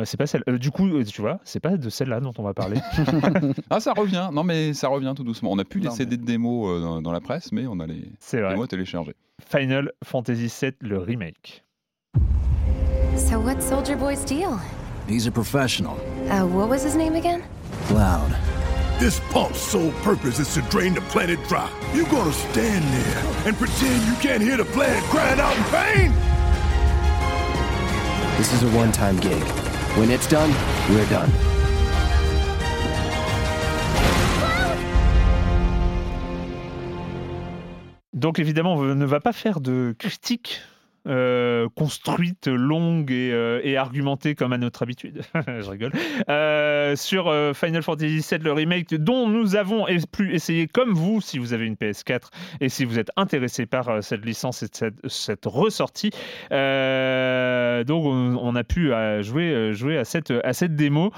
c'est 0.04 0.16
pas 0.16 0.26
celle. 0.26 0.42
du 0.58 0.70
coup, 0.70 0.88
tu 1.04 1.20
vois, 1.20 1.40
c'est 1.44 1.60
pas 1.60 1.76
de 1.76 1.90
celle-là 1.90 2.20
dont 2.20 2.32
on 2.38 2.42
va 2.42 2.54
parler. 2.54 2.80
ah 3.70 3.80
ça 3.80 3.92
revient, 3.92 4.30
non 4.32 4.44
mais 4.44 4.72
ça 4.72 4.88
revient 4.88 5.12
tout 5.14 5.24
doucement. 5.24 5.52
On 5.52 5.58
a 5.58 5.64
plus 5.64 5.80
les 5.80 5.90
CD 5.90 6.16
de 6.16 6.24
démo 6.24 6.80
dans, 6.80 7.02
dans, 7.02 7.12
la 7.12 7.20
presse, 7.20 7.52
mais 7.52 7.66
on 7.66 7.80
a 7.80 7.86
les 7.86 8.12
démos 8.32 8.68
téléchargées. 8.68 9.14
Final 9.44 9.92
Fantasy 10.02 10.50
VII, 10.60 10.72
le 10.80 10.98
remake. 10.98 11.64
So 13.16 13.38
what's 13.40 13.66
Soldier 13.66 13.96
Boy's 13.96 14.24
deal? 14.24 14.58
He's 15.06 15.26
a 15.28 15.30
professional. 15.30 15.94
Uh, 16.28 16.46
what 16.46 16.68
was 16.68 16.82
his 16.82 16.96
name 16.96 17.14
again? 17.14 17.44
Cloud. 17.84 18.36
This 18.98 19.20
pump's 19.30 19.60
sole 19.60 19.92
purpose 20.02 20.40
is 20.40 20.52
to 20.54 20.62
drain 20.62 20.94
the 20.94 21.00
planet 21.02 21.38
dry. 21.46 21.70
You 21.94 22.04
gonna 22.06 22.32
stand 22.32 22.84
there 22.84 23.46
and 23.46 23.56
pretend 23.56 24.04
you 24.08 24.14
can't 24.20 24.42
hear 24.42 24.56
the 24.56 24.64
planet 24.64 25.04
crying 25.04 25.38
out 25.38 25.56
in 25.56 25.64
pain? 25.64 26.12
This 28.36 28.52
is 28.52 28.64
a 28.64 28.76
one-time 28.76 29.18
gig. 29.20 29.42
When 29.96 30.10
it's 30.10 30.26
done, 30.26 30.50
we're 30.90 31.08
done. 31.08 31.30
Donc 38.12 38.38
évidemment, 38.40 38.74
on 38.74 38.94
ne 38.94 39.04
va 39.06 39.20
pas 39.20 39.32
faire 39.32 39.60
de 39.60 39.94
critique 39.98 40.60
Euh, 41.08 41.68
construite, 41.76 42.48
longue 42.48 43.12
euh, 43.12 43.60
et, 43.62 43.76
argumentée 43.76 44.34
comme 44.34 44.52
à 44.52 44.58
notre 44.58 44.82
habitude. 44.82 45.22
Je 45.46 45.70
rigole. 45.70 45.92
Euh, 46.28 46.96
sur 46.96 47.32
Final 47.54 47.82
Fantasy 47.82 48.26
VII, 48.28 48.42
le 48.42 48.52
remake, 48.52 48.92
dont 48.94 49.28
nous 49.28 49.54
avons 49.54 49.86
plus 50.10 50.34
essayé 50.34 50.66
comme 50.66 50.92
vous, 50.92 51.20
si 51.20 51.38
vous 51.38 51.52
avez 51.52 51.66
une 51.66 51.74
PS4 51.74 52.22
et 52.60 52.68
si 52.68 52.84
vous 52.84 52.98
êtes 52.98 53.10
intéressé 53.16 53.66
par 53.66 54.02
cette 54.02 54.24
licence 54.24 54.64
et 54.64 54.68
cette, 55.06 55.44
ressortie. 55.44 56.10
donc 56.50 58.04
on, 58.04 58.56
a 58.56 58.64
pu 58.64 58.92
jouer, 59.20 59.98
à 59.98 60.04
cette 60.04 60.76
démo. 60.76 61.12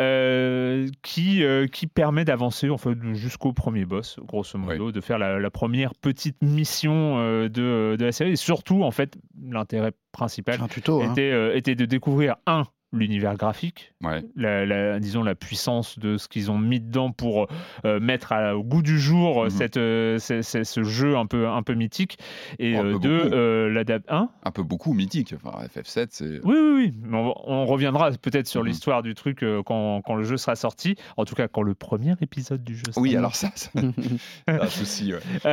Euh, 0.00 0.88
qui, 1.02 1.44
euh, 1.44 1.66
qui 1.66 1.86
permet 1.86 2.24
d'avancer 2.24 2.70
en 2.70 2.78
fait, 2.78 2.96
jusqu'au 3.12 3.52
premier 3.52 3.84
boss, 3.84 4.18
grosso 4.24 4.58
modo, 4.58 4.92
de 4.92 5.00
faire 5.02 5.18
la, 5.18 5.50
première 5.50 5.94
petite 5.94 6.42
mission 6.42 7.18
euh, 7.18 7.50
de, 7.50 7.96
de, 7.98 8.04
la 8.06 8.10
série. 8.10 8.30
Et 8.30 8.36
surtout, 8.36 8.82
en 8.82 8.92
fait, 8.92 9.18
l'intérêt 9.42 9.92
principal 10.10 10.58
hein. 10.62 10.68
était, 11.12 11.58
était 11.58 11.74
de 11.74 11.84
découvrir 11.84 12.36
un 12.46 12.64
l'univers 12.92 13.36
graphique, 13.36 13.92
la, 14.34 14.98
disons 14.98 15.22
la 15.22 15.36
puissance 15.36 15.98
de 15.98 16.16
ce 16.16 16.28
qu'ils 16.28 16.50
ont 16.50 16.58
mis 16.58 16.80
dedans 16.80 17.12
pour 17.12 17.46
euh, 17.84 18.00
mettre 18.00 18.34
au 18.54 18.64
goût 18.64 18.82
du 18.82 18.98
jour 18.98 19.44
mhm. 19.44 19.50
cette, 19.50 19.76
euh, 19.76 20.18
ce 20.18 20.82
jeu 20.82 21.16
un 21.16 21.26
peu, 21.26 21.48
un 21.48 21.62
peu 21.62 21.74
mythique. 21.74 22.18
Et 22.58 22.76
oh, 22.76 22.98
deux, 22.98 23.30
euh, 23.32 23.68
l'adapte. 23.72 24.10
un 24.10 24.28
peu 24.52 24.64
beaucoup 24.64 24.92
mythique. 24.92 25.34
Enfin, 25.34 25.64
FF7, 25.66 26.06
c'est. 26.10 26.40
Oui, 26.44 26.56
oui, 26.56 26.72
oui. 26.74 26.92
On, 27.12 27.66
reviendra 27.66 28.10
peut-être 28.12 28.48
sur 28.48 28.62
mhm. 28.62 28.68
l'histoire 28.68 29.02
du 29.02 29.14
truc 29.14 29.44
quand, 29.64 30.02
quand, 30.02 30.14
le 30.16 30.24
jeu 30.24 30.36
sera 30.36 30.56
sorti. 30.56 30.96
En 31.16 31.24
tout 31.24 31.36
cas, 31.36 31.46
quand 31.46 31.62
le 31.62 31.74
premier 31.74 32.14
épisode 32.20 32.64
du 32.64 32.74
jeu 32.74 32.82
sera 32.90 33.00
Oui, 33.00 33.16
alors 33.16 33.36
ça, 33.36 33.50
c'est 33.54 33.70
un 34.48 34.66
souci. 34.66 35.12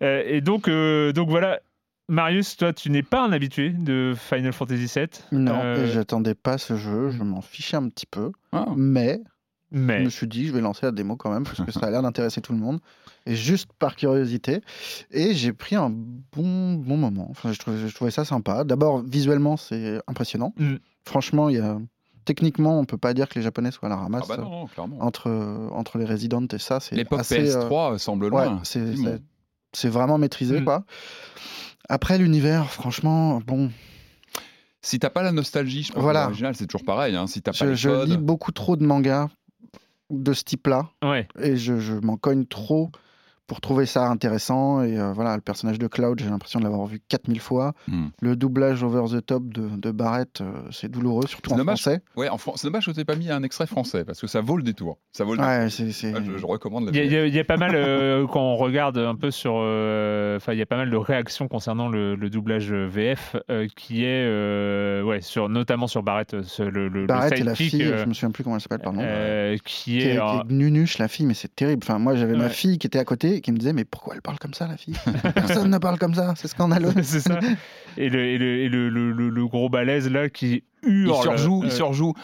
et 0.00 0.40
donc, 0.40 0.70
donc 0.70 1.28
voilà 1.28 1.60
Marius, 2.08 2.56
toi, 2.56 2.72
tu 2.72 2.90
n'es 2.90 3.02
pas 3.02 3.22
un 3.22 3.32
habitué 3.32 3.70
de 3.70 4.14
Final 4.16 4.52
Fantasy 4.52 4.90
VII. 4.94 5.08
Non, 5.32 5.60
euh... 5.62 5.86
j'attendais 5.92 6.34
pas 6.34 6.56
ce 6.56 6.76
jeu, 6.76 7.10
je 7.10 7.22
m'en 7.22 7.42
fichais 7.42 7.76
un 7.76 7.88
petit 7.90 8.06
peu. 8.06 8.32
Ah. 8.52 8.66
Mais, 8.76 9.20
mais, 9.70 9.98
je 9.98 10.04
me 10.04 10.10
suis 10.10 10.26
dit, 10.26 10.46
je 10.46 10.52
vais 10.52 10.62
lancer 10.62 10.86
la 10.86 10.92
démo 10.92 11.16
quand 11.16 11.30
même, 11.30 11.44
parce 11.44 11.62
que 11.62 11.70
ça 11.70 11.80
a 11.86 11.90
l'air 11.90 12.00
d'intéresser 12.00 12.40
tout 12.40 12.52
le 12.52 12.58
monde. 12.58 12.80
Et 13.26 13.34
juste 13.34 13.68
par 13.78 13.94
curiosité. 13.94 14.62
Et 15.10 15.34
j'ai 15.34 15.52
pris 15.52 15.76
un 15.76 15.90
bon, 15.90 16.74
bon 16.74 16.96
moment. 16.96 17.26
Enfin, 17.30 17.52
je, 17.52 17.94
trouvais, 17.94 18.10
ça 18.10 18.24
sympa. 18.24 18.64
D'abord, 18.64 19.02
visuellement, 19.02 19.58
c'est 19.58 20.00
impressionnant. 20.06 20.54
Mm. 20.56 20.76
Franchement, 21.04 21.50
il 21.50 21.56
y 21.56 21.60
a 21.60 21.78
techniquement, 22.24 22.78
on 22.78 22.86
peut 22.86 22.96
pas 22.96 23.12
dire 23.12 23.28
que 23.28 23.34
les 23.38 23.42
Japonais 23.42 23.70
soient 23.70 23.88
à 23.88 23.90
la 23.90 23.96
ramasse. 23.96 24.24
Ah 24.30 24.36
bah 24.36 24.42
non, 24.42 24.66
entre, 25.00 25.30
entre 25.72 25.98
les 25.98 26.06
Resident 26.06 26.46
et 26.46 26.58
ça, 26.58 26.80
c'est 26.80 26.96
L'époque 26.96 27.20
PS3 27.20 27.94
euh, 27.94 27.98
semble 27.98 28.28
loin. 28.28 28.62
c'est 28.64 29.88
vraiment 29.88 30.16
maîtrisé, 30.16 30.60
mm. 30.60 30.64
quoi. 30.64 30.84
Après, 31.88 32.18
l'univers, 32.18 32.70
franchement, 32.70 33.40
bon. 33.46 33.70
Si 34.82 34.98
t'as 34.98 35.10
pas 35.10 35.22
la 35.22 35.32
nostalgie, 35.32 35.82
je 35.82 35.92
pense 35.92 36.02
voilà. 36.02 36.20
que 36.20 36.24
l'original, 36.26 36.54
c'est 36.54 36.66
toujours 36.66 36.84
pareil. 36.84 37.16
Hein. 37.16 37.26
Si 37.26 37.42
t'as 37.42 37.52
pas 37.52 37.58
je, 37.58 37.64
les 37.66 37.76
je 37.76 38.04
lis 38.04 38.16
beaucoup 38.16 38.52
trop 38.52 38.76
de 38.76 38.84
mangas 38.84 39.28
de 40.10 40.32
ce 40.32 40.44
type-là. 40.44 40.90
Ouais. 41.02 41.26
Et 41.40 41.56
je, 41.56 41.78
je 41.78 41.94
m'en 41.94 42.16
cogne 42.16 42.46
trop 42.46 42.90
pour 43.48 43.62
trouver 43.62 43.86
ça 43.86 44.06
intéressant. 44.08 44.82
Et 44.82 44.98
euh, 44.98 45.12
voilà, 45.12 45.34
le 45.34 45.40
personnage 45.40 45.78
de 45.78 45.86
Cloud, 45.88 46.20
j'ai 46.20 46.28
l'impression 46.28 46.60
de 46.60 46.64
l'avoir 46.64 46.86
vu 46.86 47.00
4000 47.08 47.40
fois. 47.40 47.72
Hmm. 47.88 48.08
Le 48.20 48.36
doublage 48.36 48.84
over 48.84 49.04
the 49.10 49.24
top 49.24 49.48
de, 49.48 49.68
de 49.74 49.90
Barrett, 49.90 50.42
euh, 50.42 50.52
c'est 50.70 50.88
douloureux, 50.88 51.26
surtout 51.26 51.54
en 51.54 51.56
dommage, 51.56 51.80
français. 51.80 52.02
Ouais, 52.14 52.28
c'est 52.54 52.66
dommage 52.66 52.86
que 52.86 52.90
tu 52.92 53.04
pas 53.06 53.16
mis 53.16 53.30
un 53.30 53.42
extrait 53.42 53.66
français, 53.66 54.04
parce 54.04 54.20
que 54.20 54.26
ça 54.26 54.42
vaut 54.42 54.58
le 54.58 54.62
détour. 54.62 54.98
Ça 55.12 55.24
vaut 55.24 55.34
le 55.34 55.40
ouais, 55.40 55.68
Je, 55.70 56.46
recommande 56.46 56.92
la 56.94 57.02
Il 57.02 57.34
y, 57.34 57.38
a 57.38 57.44
pas 57.44 57.56
mal, 57.56 57.72
euh, 57.74 58.26
quand 58.30 58.42
on 58.42 58.56
regarde 58.56 58.98
un 58.98 59.14
peu 59.14 59.30
sur. 59.30 59.52
Enfin, 59.52 60.52
il 60.52 60.58
y 60.58 60.62
a 60.62 60.66
pas 60.66 60.76
mal 60.76 60.90
de 60.90 60.96
réactions 60.96 61.48
concernant 61.48 61.88
le, 61.88 62.16
doublage 62.28 62.70
VF, 62.70 63.34
qui 63.74 64.04
est. 64.04 65.02
ouais, 65.02 65.22
sur, 65.22 65.48
notamment 65.48 65.86
sur 65.86 66.02
Barrett. 66.02 66.34
le, 66.58 66.88
le, 66.88 67.06
Barrett 67.06 67.40
et 67.40 67.44
la 67.44 67.54
fille, 67.54 67.82
je 67.82 68.04
me 68.04 68.12
souviens 68.12 68.30
plus 68.30 68.44
comment 68.44 68.56
elle 68.56 68.62
s'appelle, 68.62 68.80
pardon. 68.80 69.00
qui, 69.64 70.00
est. 70.00 70.00
Qui 70.00 70.06
est, 70.18 70.44
nunuche, 70.50 70.98
la 70.98 71.08
fille, 71.08 71.24
mais 71.24 71.34
c'est 71.34 71.54
terrible. 71.54 71.80
Enfin, 71.82 71.98
moi, 71.98 72.14
j'avais 72.14 72.36
ma 72.36 72.50
fille 72.50 72.76
qui 72.76 72.86
était 72.86 72.98
à 72.98 73.04
côté 73.04 73.37
qui 73.40 73.52
me 73.52 73.58
disait 73.58 73.72
mais 73.72 73.84
pourquoi 73.84 74.14
elle 74.14 74.22
parle 74.22 74.38
comme 74.38 74.54
ça 74.54 74.66
la 74.66 74.76
fille? 74.76 74.96
Personne 75.34 75.70
ne 75.70 75.78
parle 75.78 75.98
comme 75.98 76.14
ça, 76.14 76.34
c'est 76.36 76.48
scandaleux. 76.48 76.92
et 77.96 78.08
le, 78.08 78.68
le, 78.68 79.46
gros 79.46 79.68
balèze 79.68 80.10
là 80.10 80.28
qui 80.28 80.64
hurle. 80.82 81.16
Il 81.16 81.22
surjoue, 81.22 81.62
il 81.64 81.72
surjoue. 81.72 82.14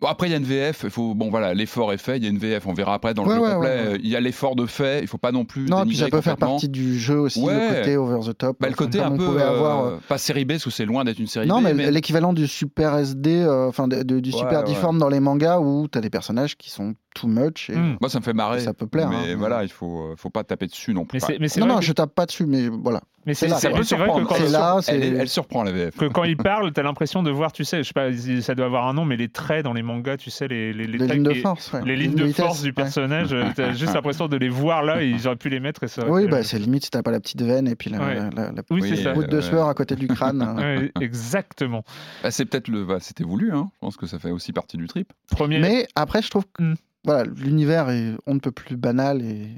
Bon, 0.00 0.08
après, 0.08 0.28
il 0.28 0.30
y 0.30 0.34
a 0.34 0.38
une 0.38 0.44
VF. 0.44 0.80
Il 0.84 0.90
faut, 0.90 1.14
bon, 1.14 1.28
voilà, 1.28 1.52
l'effort 1.52 1.92
est 1.92 1.98
fait. 1.98 2.16
Il 2.16 2.24
y 2.24 2.26
a 2.26 2.30
une 2.30 2.38
VF. 2.38 2.66
On 2.66 2.72
verra 2.72 2.94
après 2.94 3.12
dans 3.12 3.24
le 3.24 3.34
jeu 3.34 3.40
complet. 3.40 3.98
il 4.02 4.08
y 4.08 4.16
a 4.16 4.20
l'effort 4.20 4.56
de 4.56 4.66
fait. 4.66 5.02
Il 5.02 5.06
faut 5.06 5.18
pas 5.18 5.32
non 5.32 5.44
plus. 5.44 5.66
Non, 5.66 5.84
puis 5.84 5.96
ça 5.96 6.08
peut 6.08 6.20
faire 6.20 6.36
partie 6.36 6.68
du 6.68 6.98
jeu 6.98 7.18
aussi, 7.18 7.40
le 7.40 7.76
côté 7.76 7.96
over 7.96 8.20
the 8.26 8.36
top. 8.36 8.56
Bah, 8.60 8.68
le 8.68 8.74
côté 8.74 9.00
un 9.00 9.16
peu. 9.16 9.40
avoir, 9.40 9.84
euh, 9.84 9.96
pas 10.08 10.18
série 10.18 10.44
B, 10.44 10.52
parce 10.52 10.64
que 10.64 10.70
c'est 10.70 10.86
loin 10.86 11.04
d'être 11.04 11.18
une 11.18 11.26
série 11.26 11.46
non, 11.46 11.60
B. 11.60 11.64
Non, 11.64 11.74
mais, 11.74 11.90
l'équivalent 11.90 12.32
du 12.32 12.46
super 12.46 12.96
SD, 12.96 13.42
euh, 13.42 13.68
enfin 13.68 13.88
du 13.88 14.32
super 14.32 14.64
deform 14.64 14.98
dans 14.98 15.08
les 15.08 15.20
mangas 15.20 15.60
où 15.60 15.88
tu 15.88 15.98
as 15.98 16.00
des 16.00 16.10
personnages 16.10 16.56
qui 16.56 16.70
sont 16.70 16.94
too 17.14 17.28
much. 17.28 17.70
Et 17.70 17.76
hmm. 17.76 17.98
Moi, 18.00 18.08
ça 18.08 18.20
me 18.20 18.24
fait 18.24 18.32
marrer. 18.32 18.60
Ça 18.60 18.72
peut 18.72 18.86
plaire. 18.86 19.10
Mais 19.10 19.32
hein. 19.32 19.36
voilà, 19.36 19.64
il 19.64 19.70
faut, 19.70 20.12
euh, 20.12 20.14
faut 20.16 20.30
pas 20.30 20.44
taper 20.44 20.66
dessus 20.66 20.94
non 20.94 21.04
plus. 21.04 21.20
Mais 21.28 21.48
non, 21.58 21.66
non, 21.66 21.80
je 21.80 21.92
tape 21.92 22.14
pas 22.14 22.26
dessus, 22.26 22.46
mais 22.46 22.68
voilà. 22.68 23.02
Mais 23.26 23.34
c'est 23.34 23.48
vrai 23.48 23.60
que 23.60 24.24
quand 24.24 24.50
là, 24.50 24.80
elle, 24.88 25.28
surprend 25.28 25.62
la 25.62 25.72
VF. 25.72 25.96
Que 25.96 26.06
quand 26.06 26.24
il 26.24 26.36
parle, 26.36 26.72
tu 26.72 26.80
as 26.80 26.82
l'impression 26.82 27.22
de 27.22 27.30
voir, 27.30 27.52
tu 27.52 27.64
sais, 27.64 27.78
je 27.78 27.88
sais 27.88 27.94
pas, 28.08 28.40
ça 28.42 28.54
doit 28.54 28.66
avoir 28.66 28.86
un 28.88 28.94
nom, 28.94 29.04
mais 29.04 29.16
les 29.16 29.28
traits 29.28 29.64
dans 29.64 29.72
les 29.72 29.82
mangas, 29.82 30.16
tu 30.16 30.30
sais, 30.30 30.48
les, 30.48 30.72
les, 30.72 30.86
les, 30.86 31.06
lignes 31.06 31.22
de 31.22 31.34
force, 31.34 31.74
les 31.84 31.96
lignes 31.96 32.14
de 32.14 32.32
force 32.32 32.62
du 32.62 32.72
personnage, 32.72 33.34
tu 33.54 33.62
as 33.62 33.72
juste 33.72 33.94
l'impression 33.94 34.28
de 34.28 34.36
les 34.36 34.48
voir 34.48 34.82
là 34.82 35.02
et 35.02 35.08
ils 35.08 35.26
auraient 35.26 35.36
pu 35.36 35.48
les 35.48 35.60
mettre. 35.60 35.84
Et 35.84 35.88
ça 35.88 36.08
oui, 36.08 36.26
bah, 36.26 36.42
c'est 36.42 36.58
limite 36.58 36.84
si 36.84 36.90
t'as 36.90 37.02
pas 37.02 37.10
la 37.10 37.20
petite 37.20 37.42
veine 37.42 37.68
et 37.68 37.76
puis 37.76 37.90
la, 37.90 37.98
la, 37.98 38.30
la 38.30 38.62
oui, 38.70 38.90
de 38.90 39.40
sueur 39.40 39.68
à 39.68 39.74
côté 39.74 39.96
du 39.96 40.08
crâne. 40.08 40.90
exactement. 41.00 41.84
Bah, 42.22 42.30
c'est 42.30 42.44
peut-être 42.44 42.68
le, 42.68 42.84
bah, 42.84 42.98
c'était 43.00 43.24
voulu, 43.24 43.52
hein. 43.52 43.70
je 43.74 43.78
pense 43.80 43.96
que 43.96 44.06
ça 44.06 44.18
fait 44.18 44.30
aussi 44.30 44.52
partie 44.52 44.76
du 44.76 44.86
trip. 44.86 45.12
Mais 45.48 45.86
après, 45.94 46.22
je 46.22 46.30
trouve 46.30 46.44
que 46.52 46.62
hmm. 46.62 46.74
voilà, 47.04 47.24
l'univers 47.36 47.90
est 47.90 48.14
on 48.26 48.34
ne 48.34 48.40
peut 48.40 48.52
plus 48.52 48.76
banal 48.76 49.22
et 49.22 49.56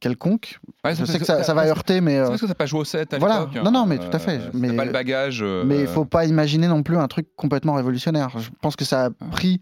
quelconque. 0.00 0.58
Ouais, 0.84 0.94
Je 0.94 1.04
c'est 1.04 1.12
sais 1.12 1.18
que 1.18 1.24
ça, 1.24 1.42
ça 1.42 1.54
va 1.54 1.64
c'est 1.64 1.70
heurter, 1.70 2.00
mais. 2.00 2.18
euh, 2.18 2.28
parce 2.28 2.40
que 2.40 2.46
t'as 2.46 2.54
pas 2.54 2.66
joué 2.66 2.80
au 2.80 2.84
7 2.84 3.14
à 3.14 3.18
Voilà. 3.18 3.40
l'époque. 3.40 3.64
Non, 3.64 3.70
non, 3.70 3.80
hein, 3.80 3.86
mais 3.86 3.98
tout 3.98 4.10
à 4.12 4.18
fait. 4.18 4.38
euh, 4.40 4.50
Mais- 4.54 4.72
pas 4.74 4.84
le 4.84 4.92
bagage. 4.92 5.40
euh, 5.42 5.64
Mais 5.64 5.80
il 5.80 5.86
faut 5.86 6.04
pas 6.04 6.24
imaginer 6.26 6.68
non 6.68 6.82
plus 6.82 6.96
un 6.96 7.08
truc 7.08 7.28
complètement 7.36 7.74
révolutionnaire. 7.74 8.30
Je 8.38 8.50
pense 8.60 8.76
que 8.76 8.84
ça 8.84 9.06
a 9.06 9.10
pris 9.10 9.60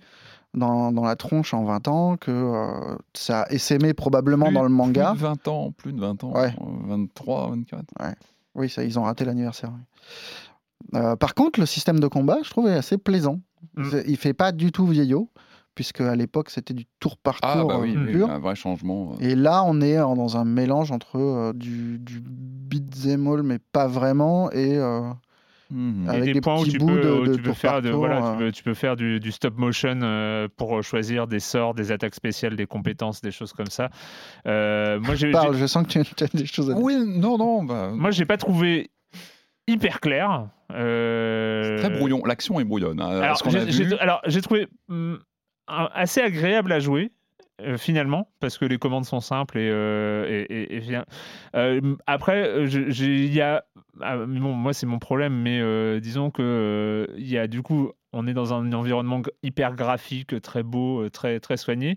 dans, 0.54 0.90
dans 0.92 1.04
la 1.04 1.16
tronche 1.16 1.52
en 1.54 1.64
20 1.64 1.86
ans, 1.88 2.16
que 2.16 2.30
euh, 2.30 2.96
ça 3.14 3.42
a 3.42 3.50
essaimé 3.52 3.92
probablement 3.94 4.46
plus- 4.46 4.54
dans 4.54 4.62
le 4.62 4.68
manga. 4.70 5.10
Plus 5.10 5.18
de 5.18 5.22
20 5.22 5.48
ans, 5.48 5.70
plus 5.72 5.92
de 5.92 6.00
20 6.00 6.24
ans. 6.24 6.32
Ouais. 6.34 6.54
euh, 6.60 6.88
23, 6.88 7.50
24. 7.50 7.84
Oui, 8.54 8.70
ça, 8.70 8.82
ils 8.84 8.98
ont 8.98 9.02
raté 9.02 9.24
l'anniversaire. 9.26 9.70
oui. 9.72 9.80
Euh, 10.94 11.16
par 11.16 11.34
contre, 11.34 11.58
le 11.60 11.66
système 11.66 12.00
de 12.00 12.06
combat, 12.06 12.38
je 12.42 12.50
trouve, 12.50 12.68
est 12.68 12.74
assez 12.76 12.96
plaisant. 12.96 13.40
Mm. 13.76 13.84
C'est- 13.90 14.04
Il 14.06 14.16
fait 14.16 14.32
pas 14.34 14.52
du 14.52 14.72
tout 14.72 14.86
vieillot, 14.86 15.28
puisque 15.76 16.00
à 16.00 16.16
l'époque, 16.16 16.50
c'était 16.50 16.74
du 16.74 16.86
tour 16.98 17.16
par 17.16 17.40
tour 17.40 17.48
Ah, 17.52 17.64
bah 17.64 17.74
euh, 17.76 17.82
oui, 17.82 17.94
oui, 17.96 18.10
pur. 18.12 18.28
un 18.28 18.40
vrai 18.40 18.56
changement. 18.56 19.12
euh. 19.12 19.24
Et 19.24 19.36
là, 19.36 19.62
on 19.64 19.80
est 19.80 20.00
en- 20.00 20.16
dans 20.16 20.36
un 20.36 20.44
mélange 20.44 20.90
entre 20.90 21.16
euh, 21.20 21.52
du, 21.52 21.98
du 22.00 22.20
beat'em 22.20 23.28
all, 23.28 23.42
mais 23.44 23.58
pas 23.72 23.86
vraiment, 23.86 24.50
et 24.50 24.76
euh. 24.76 25.02
Et 25.72 26.08
avec 26.08 26.24
des 26.26 26.32
des 26.34 26.40
points 26.40 26.58
où 26.60 26.62
petits 26.62 26.70
tu 26.72 26.78
bouts 26.78 26.86
peux, 26.86 27.00
de- 27.02 27.10
où 27.10 27.26
de 27.26 27.34
tu 27.34 27.42
peux 27.42 27.48
tour 27.48 27.58
faire, 27.58 27.72
par 27.72 27.82
de, 27.82 27.90
tour, 27.90 27.98
voilà, 27.98 28.24
euh. 28.24 28.32
tu, 28.32 28.38
peux, 28.38 28.52
tu 28.52 28.62
peux 28.62 28.74
faire 28.74 28.94
du, 28.94 29.18
du 29.18 29.32
stop 29.32 29.58
motion 29.58 29.98
euh, 30.02 30.46
pour 30.56 30.80
choisir 30.84 31.26
des 31.26 31.40
sorts, 31.40 31.74
des 31.74 31.90
attaques 31.90 32.14
spéciales, 32.14 32.54
des 32.54 32.66
compétences, 32.66 33.20
des 33.20 33.32
choses 33.32 33.52
comme 33.52 33.66
ça. 33.66 33.88
Euh, 34.46 35.00
moi, 35.00 35.16
j'ai, 35.16 35.32
Parle, 35.32 35.56
je 35.56 35.66
sens 35.66 35.84
que 35.84 36.00
tu, 36.02 36.24
as 36.24 36.28
des 36.28 36.46
choses 36.46 36.70
à 36.70 36.74
dire. 36.74 36.82
Oui, 36.84 36.94
non, 37.04 37.36
non. 37.36 37.64
Bah, 37.64 37.90
moi, 37.92 38.12
j'ai 38.12 38.26
pas 38.26 38.36
trouvé 38.36 38.90
hyper 39.66 39.98
clair. 40.00 40.48
Euh, 40.72 41.78
Très 41.78 41.90
brouillon. 41.90 42.22
L'action 42.24 42.60
est 42.60 42.64
brouillonne. 42.64 43.00
hein. 43.00 43.20
Alors, 43.20 44.20
j'ai, 44.26 44.40
trouvé 44.40 44.68
hum, 44.88 45.18
un- 45.18 45.18
assez 45.66 46.20
agréable 46.20 46.72
à 46.72 46.80
jouer. 46.80 47.12
euh, 47.62 47.78
finalement, 47.78 48.30
parce 48.40 48.58
que 48.58 48.66
les 48.66 48.78
commandes 48.78 49.06
sont 49.06 49.20
simples 49.20 49.58
et, 49.58 49.70
euh, 49.70 50.44
et-. 50.50 50.98
Euh, 51.54 51.96
après, 52.06 52.64
il 52.66 53.32
y 53.34 53.40
a, 53.40 53.64
ah, 54.00 54.16
bon, 54.18 54.52
moi 54.52 54.72
c'est 54.72 54.86
mon 54.86 54.98
problème, 54.98 55.34
mais 55.34 55.60
euh, 55.60 56.00
disons 56.00 56.30
que 56.30 56.42
euh, 56.42 57.06
il 57.16 57.28
y 57.28 57.38
a 57.38 57.46
du 57.46 57.62
coup, 57.62 57.90
on 58.12 58.26
est 58.26 58.32
dans 58.34 58.54
un 58.54 58.72
environnement 58.72 59.20
hyper 59.42 59.74
graphique, 59.74 60.40
très 60.40 60.62
beau, 60.62 61.02
euh, 61.02 61.10
très 61.10 61.38
très 61.40 61.56
soigné, 61.58 61.96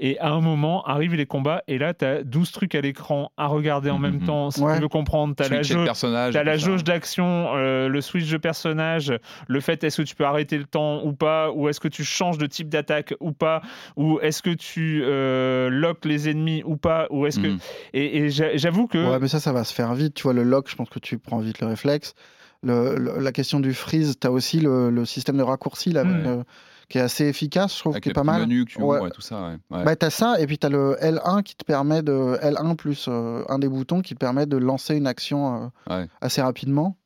et 0.00 0.18
à 0.18 0.30
un 0.30 0.40
moment 0.40 0.82
arrivent 0.84 1.14
les 1.14 1.26
combats 1.26 1.62
et 1.68 1.76
là 1.76 1.92
tu 1.92 2.04
as 2.06 2.22
12 2.22 2.52
trucs 2.52 2.74
à 2.74 2.80
l'écran 2.80 3.32
à 3.36 3.46
regarder 3.48 3.90
en 3.90 3.98
même 3.98 4.14
Mhm. 4.16 4.24
temps. 4.24 4.50
Si 4.50 4.62
Ouais. 4.62 4.74
tu 4.76 4.80
veux 4.80 4.88
comprendre, 4.88 5.34
tu 5.36 5.42
as 5.42 5.48
la 5.48 5.62
jauge, 5.62 5.88
la 6.32 6.56
jauge 6.56 6.84
d'action, 6.84 7.48
euh, 7.54 7.88
le 7.88 8.00
switch 8.00 8.30
de 8.30 8.36
personnage, 8.38 9.12
le 9.46 9.60
fait 9.60 9.82
est-ce 9.84 10.00
que 10.02 10.06
tu 10.06 10.14
peux 10.14 10.24
arrêter 10.24 10.56
le 10.56 10.64
temps 10.64 11.04
ou 11.04 11.12
pas, 11.12 11.50
ou 11.52 11.68
est-ce 11.68 11.80
que 11.80 11.88
tu 11.88 12.02
changes 12.04 12.38
de 12.38 12.46
type 12.46 12.68
d'attaque 12.70 13.12
ou 13.20 13.32
pas, 13.32 13.60
ou 13.96 14.20
est-ce 14.20 14.40
que 14.42 14.50
tu 14.50 15.02
euh, 15.04 15.68
lock 15.68 16.04
les 16.06 16.30
ennemis 16.30 16.62
ou 16.64 16.76
pas, 16.76 17.08
ou 17.10 17.26
est-ce 17.26 17.40
que 17.40 17.48
Mhm. 17.48 17.58
et, 17.94 18.18
et 18.18 18.30
j'a- 18.30 18.56
j'avoue 18.56 18.86
que 18.86 18.98
Ouais, 18.98 19.18
mais 19.20 19.28
ça, 19.28 19.40
ça 19.40 19.52
va 19.52 19.64
se 19.64 19.74
faire 19.74 19.92
vite. 19.94 20.14
Tu 20.14 20.22
vois, 20.22 20.32
le 20.32 20.44
lock, 20.44 20.70
je 20.70 20.76
pense 20.76 20.88
que 20.88 20.98
tu 20.98 21.18
prends 21.18 21.37
vite 21.40 21.60
le 21.60 21.66
réflexe. 21.66 22.14
Le- 22.62 22.96
le- 22.96 23.18
la 23.20 23.32
question 23.32 23.60
du 23.60 23.72
freeze, 23.74 24.16
tu 24.20 24.26
as 24.26 24.32
aussi 24.32 24.58
le, 24.60 24.90
le 24.90 25.04
système 25.04 25.36
de 25.36 25.42
raccourci 25.42 25.90
là, 25.92 26.02
euh, 26.04 26.42
qui 26.88 26.98
est 26.98 27.02
assez 27.02 27.24
efficace, 27.26 27.74
je 27.74 27.78
trouve, 27.80 27.92
Avec 27.92 28.02
qui 28.02 28.10
est 28.10 28.12
pas 28.14 28.24
mal. 28.24 28.40
menus 28.40 28.64
que 28.64 28.70
tu 28.72 28.82
Ouais. 28.82 28.98
ouvres 28.98 29.10
tout 29.10 29.20
ça. 29.20 29.42
ouais. 29.50 29.56
Ouais. 29.76 29.84
Bah, 29.84 29.94
t'as 29.94 30.10
ça, 30.10 30.40
et 30.40 30.46
puis 30.46 30.58
t'as 30.58 30.68
le 30.68 30.96
L1 31.00 31.42
qui 31.44 31.54
te 31.54 31.64
permet 31.64 32.02
de. 32.02 32.36
L1 32.42 32.74
plus 32.76 33.06
euh, 33.08 33.44
un 33.48 33.58
des 33.60 33.68
boutons 33.68 34.00
qui 34.00 34.14
te 34.14 34.18
permet 34.18 34.46
de 34.46 34.56
lancer 34.56 34.96
une 34.96 35.06
action 35.06 35.70
euh, 35.88 35.94
Ouais. 36.00 36.08
assez 36.20 36.42
rapidement. 36.42 36.96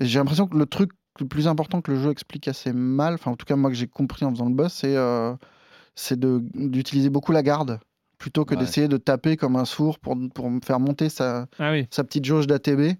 Et 0.00 0.06
j'ai 0.06 0.18
l'impression 0.18 0.46
que 0.46 0.56
le 0.56 0.64
truc 0.66 0.92
le 1.20 1.26
plus 1.26 1.48
important 1.48 1.80
que 1.82 1.90
le 1.90 2.00
jeu 2.00 2.10
explique 2.10 2.46
assez 2.48 2.72
mal, 2.72 3.14
enfin 3.14 3.32
en 3.32 3.36
tout 3.36 3.44
cas 3.44 3.56
moi 3.56 3.70
que 3.70 3.76
j'ai 3.76 3.88
compris 3.88 4.24
en 4.24 4.30
faisant 4.30 4.46
le 4.48 4.54
boss, 4.54 4.72
c'est 4.72 4.96
euh, 4.96 5.34
c'est 5.96 6.18
d'utiliser 6.18 7.10
beaucoup 7.10 7.32
la 7.32 7.42
garde 7.42 7.80
plutôt 8.18 8.44
que 8.44 8.54
Ouais. 8.54 8.60
d'essayer 8.60 8.86
de 8.88 8.96
taper 8.96 9.36
comme 9.36 9.56
un 9.56 9.64
sourd 9.64 9.98
pour, 9.98 10.16
pour 10.32 10.48
faire 10.64 10.78
monter 10.80 11.08
sa, 11.08 11.46
ah 11.58 11.72
oui. 11.72 11.86
sa 11.90 12.04
petite 12.04 12.24
jauge 12.24 12.46
d'ATB. 12.46 12.96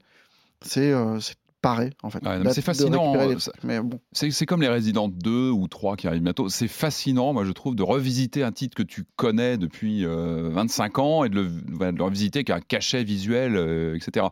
C'est 0.62 0.92
euh, 0.92 1.18
pareil 1.62 1.90
en 2.02 2.10
fait. 2.10 2.24
Ouais, 2.24 2.52
c'est 2.52 2.62
fascinant, 2.62 3.14
euh. 3.16 3.36
Mais 3.64 3.80
bon, 3.80 4.00
C'est 4.12 4.46
comme 4.46 4.62
les 4.62 4.68
Resident 4.68 5.08
2 5.08 5.50
ou 5.50 5.68
3 5.68 5.96
qui 5.96 6.06
arrivent 6.06 6.22
bientôt. 6.22 6.48
C'est 6.48 6.68
fascinant, 6.68 7.32
moi 7.32 7.44
je 7.44 7.52
trouve, 7.52 7.74
de 7.74 7.82
revisiter 7.82 8.42
un 8.42 8.52
titre 8.52 8.76
que 8.76 8.82
tu 8.82 9.04
connais 9.16 9.56
depuis 9.56 10.04
euh, 10.04 10.50
25 10.50 10.98
ans 10.98 11.24
et 11.24 11.28
de 11.28 11.34
le, 11.36 11.46
de 11.48 11.96
le 11.96 12.04
revisiter 12.04 12.38
avec 12.38 12.50
un 12.50 12.60
cachet 12.60 13.04
visuel, 13.04 13.56
euh, 13.56 13.96
etc. 13.96 14.26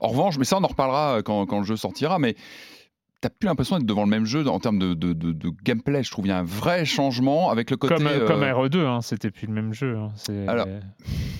En 0.00 0.08
revanche, 0.08 0.38
mais 0.38 0.44
ça 0.44 0.58
on 0.58 0.64
en 0.64 0.68
reparlera 0.68 1.22
quand, 1.22 1.46
quand 1.46 1.58
le 1.58 1.66
jeu 1.66 1.76
sortira, 1.76 2.18
mais 2.18 2.36
t'as 3.22 3.30
plus 3.30 3.46
l'impression 3.46 3.78
d'être 3.78 3.86
devant 3.86 4.04
le 4.04 4.10
même 4.10 4.26
jeu 4.26 4.46
en 4.46 4.60
termes 4.60 4.78
de, 4.78 4.92
de- 4.92 5.14
de- 5.14 5.32
de 5.32 5.50
gameplay. 5.64 6.02
Je 6.02 6.10
trouve 6.10 6.26
il 6.26 6.28
y 6.28 6.32
a 6.32 6.38
un 6.38 6.44
vrai 6.44 6.84
changement 6.84 7.48
avec 7.50 7.70
le 7.70 7.78
côté. 7.78 7.94
Comme, 7.94 8.06
euh, 8.06 8.26
comme 8.26 8.42
RE2, 8.42 8.84
hein, 8.84 9.00
c'était 9.00 9.30
plus 9.30 9.46
le 9.46 9.54
même 9.54 9.72
jeu. 9.72 9.96
hein, 9.96 10.10
c'est- 10.16 10.46
Alors. 10.46 10.66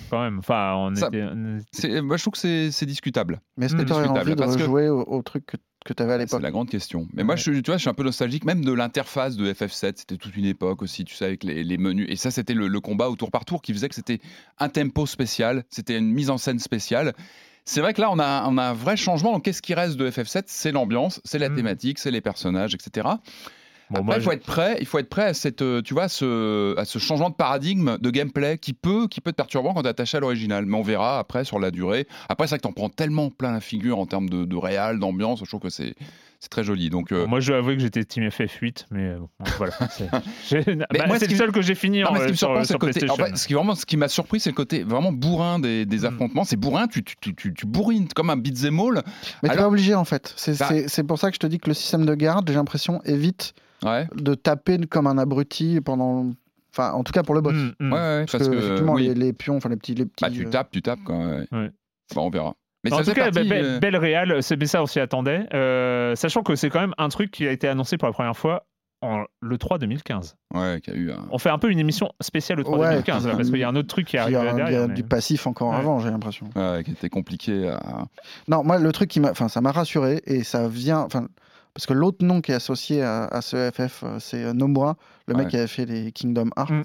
quand 0.08 0.22
même. 0.22 0.38
Enfin, 0.38 0.74
on 0.76 0.94
Ça- 0.94 1.08
était. 1.08 1.22
on 1.24 1.56
était- 1.58 1.66
c'est- 1.72 2.00
moi 2.00 2.16
je 2.16 2.22
trouve 2.22 2.32
que 2.32 2.38
c'est 2.38 2.70
c'est 2.70 2.86
discutable. 2.86 3.40
mais 3.58 3.66
est-ce 3.66 3.76
que 3.76 3.82
tu 3.82 3.92
aurais 3.92 4.02
discutable, 4.04 4.26
envie 4.30 4.34
de 4.36 4.40
parce 4.40 4.56
que- 4.56 4.62
rejouer 4.62 4.88
au, 4.88 5.02
au 5.02 5.22
truc 5.22 5.44
que, 5.46 5.56
que 5.84 5.92
tu 5.92 6.02
avais 6.02 6.12
à 6.12 6.16
C'est 6.18 6.22
l'époque 6.26 6.42
la 6.42 6.50
grande 6.52 6.68
question. 6.70 7.08
Mais 7.12 7.24
moi, 7.24 7.34
je, 7.34 7.50
tu 7.50 7.62
vois, 7.66 7.76
je 7.76 7.80
suis 7.80 7.90
un 7.90 7.94
peu 7.94 8.04
nostalgique, 8.04 8.44
même 8.44 8.64
de 8.64 8.72
l'interface 8.72 9.36
de 9.36 9.52
FF7. 9.52 9.98
C'était 9.98 10.16
toute 10.16 10.36
une 10.36 10.44
époque 10.44 10.80
aussi, 10.82 11.04
tu 11.04 11.16
sais, 11.16 11.24
avec 11.24 11.42
les, 11.42 11.64
les 11.64 11.76
menus. 11.76 12.06
Et 12.08 12.14
ça, 12.14 12.30
c'était 12.30 12.54
le, 12.54 12.68
le 12.68 12.80
combat 12.80 13.08
au 13.10 13.16
tour 13.16 13.32
par 13.32 13.44
tour 13.44 13.60
qui 13.62 13.72
faisait 13.74 13.88
que 13.88 13.94
c'était 13.96 14.20
un 14.58 14.68
tempo 14.68 15.06
spécial, 15.06 15.64
c'était 15.70 15.98
une 15.98 16.12
mise 16.12 16.30
en 16.30 16.38
scène 16.38 16.60
spéciale. 16.60 17.14
C'est 17.64 17.80
vrai 17.80 17.94
que 17.94 18.00
là, 18.00 18.10
on 18.10 18.18
a, 18.18 18.44
on 18.48 18.58
a 18.58 18.62
un 18.64 18.72
vrai 18.72 18.96
changement. 18.96 19.32
Donc, 19.32 19.44
qu'est-ce 19.44 19.62
qui 19.62 19.74
reste 19.74 19.96
de 19.96 20.10
FF7 20.10 20.44
C'est 20.46 20.72
l'ambiance, 20.72 21.20
c'est 21.24 21.38
la 21.38 21.48
Mm. 21.48 21.54
thématique, 21.56 21.98
c'est 21.98 22.10
les 22.10 22.20
personnages, 22.20 22.74
etc. 22.74 23.08
Bon, 23.90 23.98
Après, 24.00 24.02
moi, 24.04 24.16
il 24.16 24.22
faut 24.22 24.32
être 24.32 24.44
prêt. 24.46 24.76
Il 24.80 24.86
faut 24.86 24.98
être 24.98 25.08
prêt 25.10 25.24
à 25.26 25.34
cette, 25.34 25.60
euh, 25.62 25.82
tu 25.82 25.92
vois, 25.94 26.08
ce, 26.08 26.74
à 26.78 26.84
ce 26.84 26.98
changement 26.98 27.28
de 27.30 27.34
paradigme 27.34 27.98
de 27.98 28.10
gameplay 28.10 28.56
qui 28.58 28.72
peut, 28.72 29.06
qui 29.06 29.20
peut 29.20 29.30
être 29.30 29.36
perturbant 29.36 29.74
quand 29.74 29.82
tu 29.82 29.86
es 29.86 29.90
attaché 29.90 30.16
à 30.16 30.20
l'original. 30.20 30.64
Mais 30.66 30.76
on 30.76 30.82
verra 30.82 31.18
après 31.18 31.44
sur 31.44 31.58
la 31.58 31.70
durée. 31.70 32.06
Après, 32.28 32.46
c'est 32.46 32.52
vrai 32.52 32.58
que 32.58 32.62
t'en 32.62 32.72
prends 32.72 32.88
tellement 32.88 33.28
plein 33.30 33.52
la 33.52 33.60
figure 33.60 33.98
en 33.98 34.06
termes 34.06 34.30
de, 34.30 34.44
de 34.44 34.56
réal, 34.56 34.98
d'ambiance. 34.98 35.40
Je 35.40 35.44
trouve 35.48 35.60
que 35.60 35.68
c'est, 35.70 35.94
c'est 36.42 36.48
très 36.48 36.64
joli. 36.64 36.90
Donc, 36.90 37.12
euh, 37.12 37.22
Bon, 37.22 37.30
moi, 37.30 37.40
je 37.40 37.52
dois 37.52 37.58
avouer 37.58 37.76
que 37.76 37.80
j'étais 37.82 38.04
Team 38.04 38.24
FF8, 38.24 38.86
mais 38.90 39.10
euh, 39.10 39.18
bon, 39.20 39.28
voilà. 39.58 39.72
C'est 39.88 40.10
bah, 40.10 41.06
moi, 41.06 41.18
c'est 41.18 41.20
ce 41.20 41.24
qui 41.26 41.30
le 41.34 41.38
seul 41.38 41.52
que 41.52 41.62
j'ai 41.62 41.76
fini 41.76 42.00
Non, 42.00 42.08
en, 42.08 42.12
mais 42.14 42.18
ce 42.20 42.26
qui 42.32 42.36
sur, 42.36 42.66
sur 42.66 42.78
côté. 42.80 42.98
PlayStation. 42.98 43.24
fait, 43.24 43.36
ce 43.36 43.46
qui 43.46 43.54
vraiment, 43.54 43.76
ce 43.76 43.86
qui 43.86 43.96
m'a 43.96 44.08
surpris, 44.08 44.40
c'est 44.40 44.50
le 44.50 44.56
côté 44.56 44.82
vraiment 44.82 45.12
bourrin 45.12 45.60
des, 45.60 45.86
des 45.86 46.00
Mm. 46.00 46.04
affrontements. 46.06 46.42
C'est 46.44 46.56
bourrin, 46.56 46.88
tu, 46.88 47.04
tu, 47.04 47.14
tu, 47.20 47.34
tu, 47.36 47.54
tu 47.54 47.64
bourrines 47.66 48.08
comme 48.08 48.28
un 48.30 48.36
beat'em 48.36 48.78
all. 48.80 49.02
Mais 49.42 49.48
tu 49.48 49.52
Alors- 49.52 49.64
pas 49.64 49.68
obligé 49.68 49.94
en 49.94 50.04
fait. 50.04 50.34
C'est 50.36 50.58
Bah- 50.58 50.66
c'est- 50.68 50.88
c'est 50.88 51.04
pour 51.04 51.18
ça 51.18 51.30
que 51.30 51.34
je 51.36 51.38
te 51.40 51.46
dis 51.46 51.58
que 51.60 51.68
le 51.70 51.74
système 51.74 52.04
de 52.04 52.14
garde, 52.16 52.48
j'ai 52.48 52.54
l'impression, 52.56 53.00
évite 53.04 53.54
Ouais, 53.84 54.08
de 54.16 54.34
taper 54.34 54.78
comme 54.88 55.06
un 55.06 55.18
abruti 55.18 55.80
pendant. 55.80 56.32
Enfin, 56.74 56.92
en 56.92 57.04
tout 57.04 57.12
cas 57.12 57.22
pour 57.22 57.34
le 57.36 57.40
boss. 57.40 57.54
Mm, 57.54 57.72
mm. 57.80 57.92
ouais, 57.92 57.98
ouais, 57.98 58.26
Parce, 58.30 58.48
que, 58.48 58.54
effectivement, 58.54 58.94
oui. 58.94 59.08
les, 59.08 59.14
les 59.14 59.32
pions, 59.32 59.56
enfin 59.56 59.68
les 59.68 59.76
petits. 59.76 59.94
Les 59.94 60.06
petits 60.06 60.22
Bah, 60.24 60.30
tu 60.30 60.46
euh, 60.46 60.50
tapes, 60.50 60.70
tu 60.72 60.82
tapes, 60.82 61.02
quoi. 61.04 61.16
ouais. 61.18 61.46
Ouais. 61.52 61.70
Bah, 62.14 62.20
on 62.22 62.30
verra. 62.30 62.54
Mais 62.84 62.92
en 62.92 62.98
ça 62.98 63.04
tout 63.04 63.12
cas, 63.12 63.30
partie, 63.30 63.48
be- 63.48 63.52
be- 63.52 63.64
euh, 63.64 63.78
belle 63.78 63.96
réal, 63.96 64.42
c'est 64.42 64.56
mais 64.56 64.66
ça 64.66 64.82
on 64.82 64.86
s'y 64.86 64.98
attendait. 65.00 65.46
Euh, 65.54 66.14
sachant 66.16 66.42
que 66.42 66.54
c'est 66.56 66.68
quand 66.70 66.80
même 66.80 66.94
un 66.98 67.08
truc 67.08 67.30
qui 67.30 67.46
a 67.46 67.52
été 67.52 67.68
annoncé 67.68 67.96
pour 67.96 68.08
la 68.08 68.12
première 68.12 68.36
fois 68.36 68.66
en 69.02 69.24
le 69.40 69.58
3 69.58 69.78
2015. 69.78 70.36
Ouais, 70.54 70.80
qui 70.82 70.90
a 70.90 70.94
eu 70.94 71.10
un. 71.12 71.26
On 71.30 71.38
fait 71.38 71.50
un 71.50 71.58
peu 71.58 71.70
une 71.70 71.78
émission 71.78 72.12
spéciale 72.20 72.58
le 72.58 72.64
3 72.64 72.78
Ouais, 72.78 72.88
2015 72.90 73.26
là, 73.26 73.36
parce 73.36 73.50
qu'il 73.50 73.58
y 73.58 73.64
a 73.64 73.68
un 73.68 73.76
autre 73.76 73.88
truc 73.88 74.06
qui 74.06 74.16
arrive 74.18 74.36
là 74.36 74.42
il 74.42 74.46
y 74.46 74.48
a 74.50 74.54
derrière. 74.54 74.88
mais- 74.88 74.94
du 74.94 75.02
passif 75.04 75.46
encore 75.46 75.70
Ouais. 75.70 75.76
avant, 75.76 75.98
j'ai 76.00 76.10
l'impression. 76.10 76.48
Ouais, 76.56 76.82
qui 76.84 76.90
était 76.92 77.08
compliqué 77.08 77.68
à. 77.68 78.04
Non, 78.48 78.62
moi, 78.64 78.78
le 78.78 78.92
truc 78.92 79.10
qui 79.10 79.20
m'a, 79.20 79.30
enfin, 79.30 79.48
ça 79.48 79.60
m'a 79.60 79.72
rassuré 79.72 80.20
et 80.26 80.42
ça 80.44 80.66
vient, 80.68 81.00
enfin, 81.00 81.26
parce 81.74 81.86
que 81.86 81.92
l'autre 81.94 82.24
nom 82.24 82.40
qui 82.40 82.52
est 82.52 82.54
associé 82.56 83.02
à, 83.02 83.24
à 83.24 83.40
ce 83.42 83.70
FF, 83.72 84.02
euh, 84.04 84.16
c'est 84.20 84.44
euh, 84.44 84.52
Nomura, 84.52 84.96
le 85.26 85.34
mec 85.34 85.48
qui 85.48 85.56
avait 85.56 85.66
fait 85.68 85.86
les 85.86 86.12
Kingdom 86.12 86.50
Hearts. 86.56 86.70
Mm. 86.70 86.82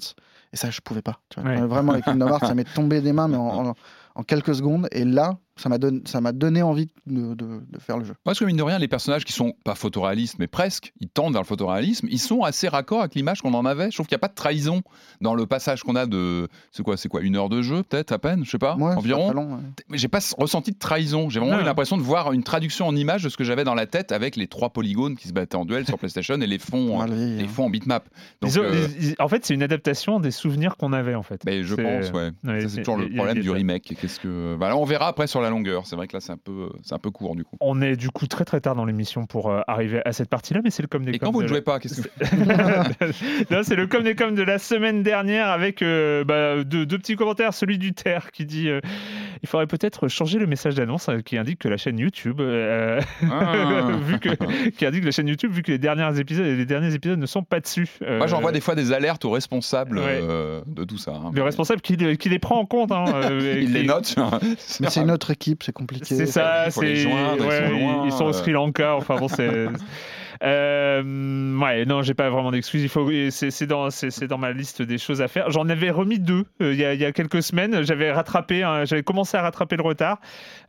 Et 0.54 0.56
ça, 0.56 0.70
je 0.70 0.80
pouvais 0.80 1.02
pas. 1.02 1.20
tu 1.28 1.40
vois. 1.40 1.50
Ouais. 1.50 1.60
Vraiment, 1.60 1.92
les 1.92 2.02
Kingdom 2.02 2.28
Hearts, 2.28 2.46
ça 2.46 2.54
m'est 2.54 2.72
tombé 2.72 3.00
des 3.00 3.12
mains, 3.12 3.28
mais 3.28 3.36
en, 3.36 3.68
en- 3.68 3.74
en 4.14 4.22
quelques 4.24 4.54
secondes. 4.54 4.88
Et 4.92 5.04
là, 5.04 5.36
ça 5.58 5.68
m'a 5.68 5.78
donné, 5.78 6.00
ça 6.06 6.20
m'a 6.20 6.32
donné 6.32 6.62
envie 6.62 6.88
de, 7.06 7.34
de- 7.34 7.60
de 7.68 7.78
faire 7.78 7.98
le 7.98 8.04
jeu. 8.04 8.14
Parce 8.24 8.38
que 8.38 8.44
mine 8.44 8.56
de 8.56 8.62
rien, 8.62 8.78
les 8.78 8.88
personnages 8.88 9.24
qui 9.24 9.32
sont 9.32 9.54
pas 9.64 9.74
photoréalistes, 9.74 10.36
mais 10.38 10.46
presque, 10.46 10.92
ils 11.00 11.08
tendent 11.08 11.32
vers 11.32 11.42
le 11.42 11.46
photoréalisme, 11.46 12.06
ils 12.10 12.18
sont 12.18 12.42
assez 12.42 12.68
raccords 12.68 13.00
avec 13.00 13.14
l'image 13.14 13.42
qu'on 13.42 13.54
en 13.54 13.66
avait. 13.66 13.90
Je 13.90 13.96
trouve 13.96 14.06
qu'il 14.06 14.14
n'y 14.14 14.20
a 14.20 14.20
pas 14.20 14.28
de 14.28 14.34
trahison 14.34 14.82
dans 15.20 15.34
le 15.34 15.46
passage 15.46 15.82
qu'on 15.82 15.96
a 15.96 16.06
de. 16.06 16.48
C'est 16.72 16.82
quoi, 16.82 16.96
c'est 16.96 17.08
quoi, 17.08 17.20
une 17.22 17.36
heure 17.36 17.48
de 17.48 17.60
jeu, 17.62 17.82
peut-être, 17.82 18.12
à 18.12 18.18
peine, 18.18 18.44
je 18.44 18.50
sais 18.50 18.58
pas, 18.58 18.76
pas 18.76 18.96
environ. 18.96 19.32
long, 19.32 19.54
ouais. 19.54 19.60
Mais 19.88 19.98
j'ai 19.98 20.08
pas 20.08 20.20
ressenti 20.38 20.70
de 20.72 20.78
trahison. 20.78 21.28
J'ai 21.28 21.40
vraiment 21.40 21.56
Non. 21.56 21.62
eu 21.62 21.64
l'impression 21.66 21.96
de 21.96 22.02
voir 22.02 22.32
une 22.32 22.42
traduction 22.44 22.86
en 22.86 22.94
image 22.96 23.22
de 23.24 23.28
ce 23.28 23.36
que 23.36 23.44
j'avais 23.44 23.64
dans 23.64 23.74
la 23.74 23.86
tête 23.86 24.12
avec 24.12 24.36
les 24.36 24.46
trois 24.46 24.70
polygones 24.70 25.16
qui 25.16 25.28
se 25.28 25.32
battaient 25.32 25.56
en 25.56 25.64
duel 25.64 25.86
sur 25.86 25.98
PlayStation 25.98 26.40
et 26.40 26.46
les 26.46 26.58
fonds, 26.58 27.02
les 27.06 27.42
hein. 27.44 27.46
en 27.58 27.70
bitmap. 27.70 28.08
Donc, 28.42 28.56
euh, 28.56 28.86
en 29.18 29.28
fait, 29.28 29.44
c'est 29.44 29.54
une 29.54 29.62
adaptation 29.62 30.20
des 30.20 30.30
souvenirs 30.30 30.76
qu'on 30.76 30.92
avait 30.92 31.14
en 31.14 31.22
fait. 31.22 31.42
ben, 31.44 31.62
je 31.64 31.74
pense, 31.74 32.10
ouais. 32.12 32.30
ouais, 32.44 32.60
Ça, 32.62 32.68
c'est- 32.68 32.82
toujours 32.82 32.96
le 32.98 33.08
problème 33.10 33.40
du 33.40 33.50
remake. 33.50 33.94
Qu'est-ce 34.00 34.20
que. 34.20 34.56
Bah, 34.56 34.68
là, 34.68 34.76
on 34.76 34.84
verra 34.84 35.08
après 35.08 35.26
sur 35.26 35.40
la 35.40 35.47
longueur. 35.50 35.86
C'est 35.86 35.96
vrai 35.96 36.06
que 36.08 36.16
là, 36.16 36.20
c'est 36.20 36.32
un 36.32 36.36
peu, 36.36 36.68
c'est 36.82 36.94
un 36.94 36.98
peu 36.98 37.10
court 37.10 37.36
du 37.36 37.44
coup. 37.44 37.56
On 37.60 37.80
est 37.82 37.96
du 37.96 38.10
coup 38.10 38.26
très 38.26 38.44
très 38.44 38.60
tard 38.60 38.74
dans 38.74 38.84
l'émission 38.84 39.26
pour 39.26 39.50
euh, 39.50 39.60
arriver 39.66 40.00
à 40.04 40.12
cette 40.12 40.28
partie-là, 40.28 40.60
mais 40.64 40.70
c'est 40.70 40.82
le 40.82 40.88
comme 40.88 41.04
des 41.04 41.12
Et 41.12 41.18
quand 41.18 41.30
vous 41.32 41.38
de 41.40 41.44
ne 41.44 41.48
la- 41.48 41.54
jouez 41.56 41.62
pas, 41.62 41.78
qu'est-ce 41.78 42.02
que. 42.02 42.08
non, 43.50 43.62
c'est 43.62 43.76
le 43.76 43.86
comme 43.86 44.04
des 44.04 44.14
comme 44.14 44.34
de 44.34 44.42
la 44.42 44.58
semaine 44.58 45.02
dernière 45.02 45.48
avec 45.48 45.82
euh, 45.82 46.24
bah, 46.24 46.62
deux, 46.64 46.86
deux 46.86 46.98
petits 46.98 47.16
commentaires. 47.16 47.54
Celui 47.54 47.78
du 47.78 47.92
Terre 47.92 48.30
qui 48.32 48.44
dit 48.46 48.68
euh, 48.68 48.80
il 49.42 49.48
faudrait 49.48 49.66
peut-être 49.66 50.08
changer 50.08 50.38
le 50.38 50.46
message 50.46 50.74
d'annonce 50.74 51.08
euh, 51.08 51.20
qui 51.20 51.36
indique 51.38 51.58
que 51.60 51.68
la 51.68 51.76
chaîne 51.76 51.98
YouTube, 51.98 52.40
euh, 52.40 53.00
Ah. 53.30 53.88
vu 54.02 54.18
que, 54.18 54.30
qui 54.70 54.86
indique 54.86 55.04
la 55.04 55.10
chaîne 55.10 55.28
YouTube, 55.28 55.52
vu 55.52 55.62
que 55.62 55.72
les 55.72 55.78
derniers 55.78 56.18
épisodes, 56.18 56.44
les 56.46 56.66
derniers 56.66 56.94
épisodes 56.94 57.18
ne 57.18 57.26
sont 57.26 57.42
pas 57.42 57.60
dessus. 57.60 57.88
Moi, 58.00 58.26
j'envoie 58.26 58.50
Euh, 58.50 58.52
des 58.52 58.60
fois 58.60 58.74
des 58.74 58.92
alertes 58.92 59.24
aux 59.24 59.30
responsables 59.30 59.98
Ouais. 59.98 60.20
euh, 60.22 60.60
de 60.66 60.84
tout 60.84 60.98
ça. 60.98 61.12
hein. 61.12 61.30
Le 61.34 61.42
responsable 61.42 61.80
qui, 61.80 61.96
qui 62.16 62.28
les 62.28 62.38
prend 62.38 62.58
en 62.58 62.66
compte. 62.66 62.92
hein, 62.92 63.04
euh, 63.14 63.58
Il 63.62 63.72
les 63.72 63.82
qui- 63.82 63.86
note. 63.86 64.14
Mais 64.80 64.88
c'est 64.90 65.00
une 65.00 65.10
c'est 65.60 65.72
compliqué. 65.72 66.14
C'est 66.14 66.26
ça, 66.26 66.66
c'est 66.70 66.92
ils 66.92 67.06
ouais, 67.06 68.06
ils 68.06 68.12
sont 68.12 68.24
au 68.24 68.28
euh. 68.28 68.32
Sri 68.32 68.52
Lanka. 68.52 68.96
Enfin 68.96 69.16
bon, 69.16 69.28
c'est. 69.28 69.66
Euh, 70.42 71.58
ouais, 71.58 71.84
non, 71.84 72.02
j'ai 72.02 72.14
pas 72.14 72.30
vraiment 72.30 72.50
d'excuses. 72.50 72.82
Il 72.82 72.88
faut, 72.88 73.10
c'est 73.30 73.66
dans, 73.66 73.90
c'est 73.90 74.26
dans 74.26 74.38
ma 74.38 74.52
liste 74.52 74.82
des 74.82 74.98
choses 74.98 75.20
à 75.22 75.28
faire. 75.28 75.50
J'en 75.50 75.68
avais 75.68 75.90
remis 75.90 76.18
deux 76.18 76.44
euh, 76.62 76.72
il 76.72 76.78
y, 76.78 76.84
a, 76.84 76.94
il 76.94 77.00
y 77.00 77.04
a 77.04 77.12
quelques 77.12 77.42
semaines. 77.42 77.82
J'avais 77.82 78.10
rattrapé, 78.12 78.62
hein, 78.62 78.84
j'avais 78.84 79.02
commencé 79.02 79.36
à 79.36 79.42
rattraper 79.42 79.76
le 79.76 79.82
retard. 79.82 80.18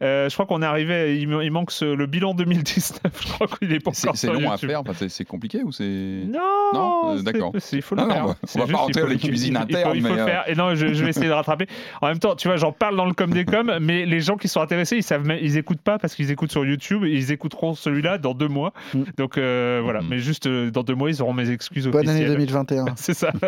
Euh, 0.02 0.30
je 0.30 0.34
crois 0.34 0.46
qu'on 0.46 0.62
est 0.62 0.66
arrivé. 0.66 1.18
Il, 1.20 1.52
manque 1.52 1.72
ce- 1.72 1.86
le 1.86 2.06
bilan 2.06 2.34
2019. 2.34 3.00
Je 3.20 3.34
crois 3.34 3.48
qu'il 3.48 3.72
est 3.74 3.80
pas 3.80 3.92
encore 3.92 4.16
c'est 4.18 4.28
long 4.28 4.50
à 4.50 4.54
YouTube. 4.54 4.70
faire. 4.70 4.82
Enfin, 4.82 4.94
c'est- 5.08 5.26
compliqué 5.26 5.62
ou 5.64 5.72
c'est. 5.72 5.84
Non, 5.84 6.40
Non, 6.74 7.22
d'accord. 7.22 7.52
Il 7.74 7.82
faut 7.82 7.96
le 7.96 8.02
Ah 8.02 8.06
non, 8.06 8.14
faire. 8.14 8.24
on 8.24 8.28
va- 8.28 8.34
va 8.34 8.38
pas 8.62 8.66
juste, 8.66 8.76
rentrer 8.76 8.92
il 8.92 8.96
dans 8.96 9.02
faut- 9.02 9.08
les 9.14 9.18
cuisines 9.20 9.54
il 9.70 9.74
faut- 9.74 9.78
internes, 9.80 9.96
Il 9.98 10.02
faut, 10.02 10.08
le 10.16 10.26
faire. 10.26 10.44
Et 10.50 10.56
non, 10.56 10.76
je, 10.76 10.94
je 10.94 11.04
vais 11.04 11.10
essayer 11.10 11.28
de 11.28 11.32
rattraper. 11.34 11.68
En 12.02 12.08
même 12.08 12.20
temps, 12.20 12.36
tu 12.36 12.48
vois, 12.48 12.58
j'en 12.58 12.72
parle 12.72 12.96
dans 12.96 13.06
le 13.06 13.14
com 13.14 13.30
des 13.32 13.46
com, 13.46 13.72
mais 13.82 14.06
les 14.06 14.20
gens 14.22 14.38
qui 14.38 14.48
sont 14.48 14.62
intéressés, 14.62 14.96
ils 14.98 15.04
savent, 15.04 15.26
même- 15.26 15.40
ils 15.42 15.58
écoutent 15.58 15.82
pas 15.82 16.00
parce 16.00 16.16
qu'ils 16.16 16.32
écoutent 16.32 16.52
sur 16.52 16.66
YouTube 16.66 17.04
et 17.06 17.12
ils 17.12 17.32
écouteront 17.32 17.74
celui-là 17.76 18.18
dans 18.18 18.34
deux 18.34 18.48
mois. 18.48 18.74
Mm. 18.94 19.04
Donc 19.18 19.38
euh, 19.38 19.59
voilà. 19.84 20.02
Mm. 20.02 20.08
Mais 20.10 20.20
juste 20.20 20.48
euh, 20.48 20.72
dans 20.72 20.84
deux 20.84 20.96
mois, 20.96 21.10
ils 21.10 21.22
auront 21.22 21.34
mes 21.34 21.50
excuses 21.50 21.88
Bonne 21.88 22.08
année 22.10 22.20
officielles. 22.26 22.38
2021. 22.38 22.86
C'est 22.96 23.14
ça. 23.14 23.32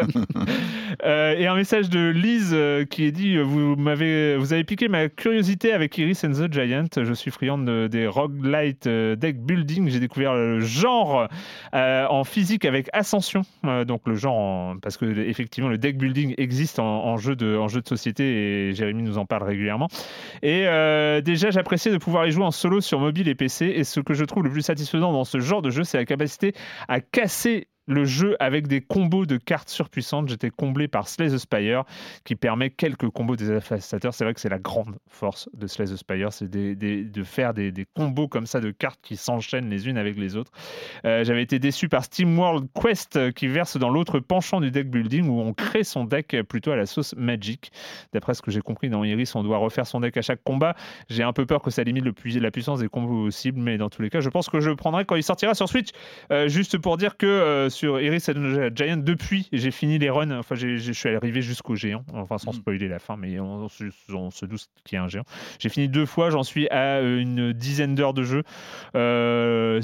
Euh, 1.06 1.36
et 1.38 1.48
un 1.48 1.56
message 1.56 1.90
de 1.90 2.10
Lise 2.10 2.52
euh, 2.54 2.84
qui 2.86 3.06
est 3.06 3.12
dit 3.12 3.36
euh, 3.38 3.42
vous 3.44 3.76
m'avez 3.78 4.36
vous 4.36 4.52
avez 4.54 4.64
piqué 4.66 4.88
ma 4.90 5.08
curiosité 5.08 5.72
avec 5.74 5.98
Iris 5.98 6.24
and 6.26 6.34
the 6.34 6.52
Giant. 6.52 6.86
Je 7.02 7.14
suis 7.14 7.32
friande 7.32 7.66
de- 7.66 7.88
des 7.88 8.08
roguelite 8.08 8.88
euh, 8.88 9.16
deck 9.16 9.40
building. 9.40 9.90
J'ai 9.90 10.00
découvert 10.02 10.34
le 10.36 10.60
genre 10.60 11.28
euh, 11.74 12.06
en 12.08 12.24
physique 12.26 12.66
avec 12.66 12.90
Ascension. 12.94 13.44
Euh, 13.66 13.86
donc 13.86 14.02
le 14.06 14.16
genre 14.16 14.36
en- 14.38 14.76
parce 14.82 14.98
que 14.98 15.06
effectivement 15.06 15.70
le 15.70 15.78
deck 15.78 15.98
building 15.98 16.36
existe 16.38 16.78
en, 16.78 16.86
en 17.06 17.18
jeu 17.18 17.36
de 17.38 17.56
en 17.56 17.68
jeu 17.70 17.82
de 17.82 17.88
société 17.88 18.68
et 18.70 18.74
Jérémy 18.74 19.02
nous 19.04 19.18
en 19.18 19.26
parle 19.26 19.44
régulièrement. 19.44 19.88
Et 20.44 20.64
euh, 20.68 21.22
déjà 21.22 21.52
j'appréciais 21.52 21.92
de 21.92 21.98
pouvoir 21.98 22.28
y 22.28 22.32
jouer 22.32 22.44
en 22.44 22.52
solo 22.52 22.82
sur 22.82 23.00
mobile 23.00 23.28
et 23.30 23.36
PC. 23.36 23.68
Et 23.76 23.86
ce 23.86 24.02
que 24.02 24.14
je 24.14 24.26
trouve 24.26 24.44
le 24.44 24.52
plus 24.52 24.62
satisfaisant 24.62 25.14
dans 25.14 25.24
ce 25.24 25.40
genre 25.40 25.62
de 25.62 25.70
jeu, 25.72 25.84
c'est 25.86 25.98
la 26.02 26.06
capacité 26.06 26.54
à 26.88 27.00
casser 27.00 27.68
le 27.88 28.06
jeu 28.06 28.36
avec 28.40 28.68
des 28.68 28.82
combos 28.82 29.26
de 29.26 29.38
cartes 29.38 29.70
surpuissantes. 29.70 30.30
J'étais 30.30 30.50
comblé 30.50 30.88
par 30.88 31.08
Slay 31.08 31.30
the 31.30 31.38
Spire 31.38 31.84
qui 32.24 32.36
permet 32.36 32.70
quelques 32.70 33.10
combos 33.10 33.36
des 33.36 33.48
dévastateurs. 33.48 34.14
C'est 34.14 34.24
vrai 34.24 34.34
que 34.34 34.40
c'est 34.40 34.50
la 34.50 34.60
grande 34.60 34.98
force 35.08 35.50
de 35.54 35.68
Slay 35.68 35.86
the 35.86 35.96
Spire, 35.96 36.32
c'est 36.32 36.50
de 36.50 37.24
faire 37.24 37.54
des, 37.54 37.86
combos 37.96 38.28
comme 38.28 38.46
ça 38.46 38.60
de 38.60 38.72
cartes 38.72 39.00
qui 39.02 39.18
s'enchaînent 39.18 39.70
les 39.70 39.88
unes 39.88 39.98
avec 39.98 40.18
les 40.18 40.36
autres. 40.36 40.52
Euh, 41.06 41.24
J'avais 41.24 41.42
été 41.42 41.60
déçu 41.60 41.90
par 41.90 42.04
Steam 42.04 42.38
World 42.38 42.68
Quest 42.80 43.16
euh, 43.16 43.32
qui 43.32 43.48
verse 43.48 43.78
dans 43.78 43.90
l'autre 43.90 44.20
penchant 44.20 44.62
du 44.62 44.72
deck 44.72 44.90
building 44.90 45.28
où 45.28 45.42
on 45.42 45.54
crée 45.54 45.84
son 45.84 46.06
deck 46.06 46.36
plutôt 46.48 46.72
à 46.72 46.76
la 46.76 46.86
sauce 46.86 47.16
Magic. 47.18 47.72
D'après 48.14 48.34
ce 48.34 48.42
que 48.42 48.52
j'ai 48.52 48.62
compris 48.62 48.90
dans 48.90 49.04
Iris, 49.04 49.36
on 49.36 49.44
doit 49.44 49.58
refaire 49.58 49.88
son 49.88 50.00
deck 50.00 50.16
à 50.18 50.22
chaque 50.22 50.44
combat. 50.44 50.76
J'ai 51.10 51.24
un 51.24 51.34
peu 51.34 51.46
peur 51.46 51.62
que 51.62 51.72
ça 51.72 51.84
limite 51.84 52.06
la 52.06 52.52
puissance 52.52 52.80
des 52.80 52.88
combos 52.88 53.32
cibles, 53.32 53.60
mais 53.60 53.78
dans 53.78 53.90
tous 53.90 54.02
les 54.02 54.10
cas, 54.10 54.22
je 54.22 54.30
pense 54.30 54.50
que 54.50 54.60
je 54.60 54.70
le 54.70 54.76
prendrai 54.76 55.06
quand 55.06 55.16
il 55.16 55.24
sortira 55.24 55.54
sur 55.54 55.68
Switch. 55.68 55.90
Euh, 56.32 56.48
juste 56.48 56.78
pour 56.78 56.98
dire 56.98 57.18
que 57.18 57.68
sur 57.72 58.00
Iris 58.00 58.30
and 58.30 58.34
the 58.34 58.78
Giant, 58.78 58.98
depuis, 58.98 59.50
j'ai 59.52 59.72
fini 59.72 59.98
les 59.98 60.12
runs. 60.12 60.30
Enfin, 60.38 60.54
je 60.54 60.92
suis 60.92 61.10
arrivé 61.10 61.42
jusqu'au 61.42 61.74
géant. 61.76 62.04
Enfin, 62.14 62.38
sans 62.38 62.52
Mhm. 62.54 62.60
spoiler 62.60 62.88
la 62.88 63.00
fin, 63.00 63.18
mais 63.18 63.40
on, 63.40 63.68
se- 63.68 63.86
on 64.14 64.30
se 64.30 64.46
doute 64.46 64.68
qu'il 64.86 64.98
y 64.98 65.00
a 65.00 65.04
un 65.04 65.08
géant. 65.08 65.24
J'ai 65.58 65.70
fini 65.70 65.88
deux 65.90 66.06
fois. 66.06 66.30
J'en 66.30 66.44
suis 66.44 66.68
à 66.70 66.98
euh, 67.00 67.20
une 67.20 67.54
dizaine 67.54 67.96
d'heures 67.96 68.14
de 68.14 68.22
jeu. 68.24 68.44
Euh, 68.96 69.82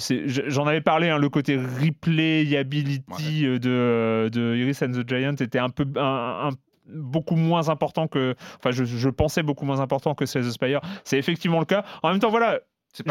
J'en 0.48 0.68
avais 0.68 0.82
parlé. 0.82 1.10
hein, 1.10 1.18
le 1.18 1.30
côté 1.30 1.58
replayability 1.58 3.46
euh, 3.46 3.60
de, 3.60 4.30
de 4.30 4.56
Iris 4.56 4.82
and 4.82 4.92
the 4.92 5.08
Giant 5.08 5.36
était 5.40 5.60
un 5.60 5.70
peu 5.70 5.86
un- 5.96 6.50
un- 6.50 6.56
beaucoup 6.90 7.36
moins 7.36 7.68
important 7.70 8.08
que 8.08 8.34
enfin 8.58 8.72
je, 8.72 8.86
je 8.86 9.10
pensais 9.10 9.44
beaucoup 9.44 9.66
moins 9.66 9.82
important 9.82 10.16
que 10.16 10.26
Slay 10.26 10.42
the 10.42 10.52
Spire 10.52 10.80
c'est 11.04 11.18
effectivement 11.18 11.60
le 11.60 11.66
cas 11.66 11.84
en 12.02 12.12
même 12.12 12.20
temps 12.20 12.30
voilà 12.30 12.60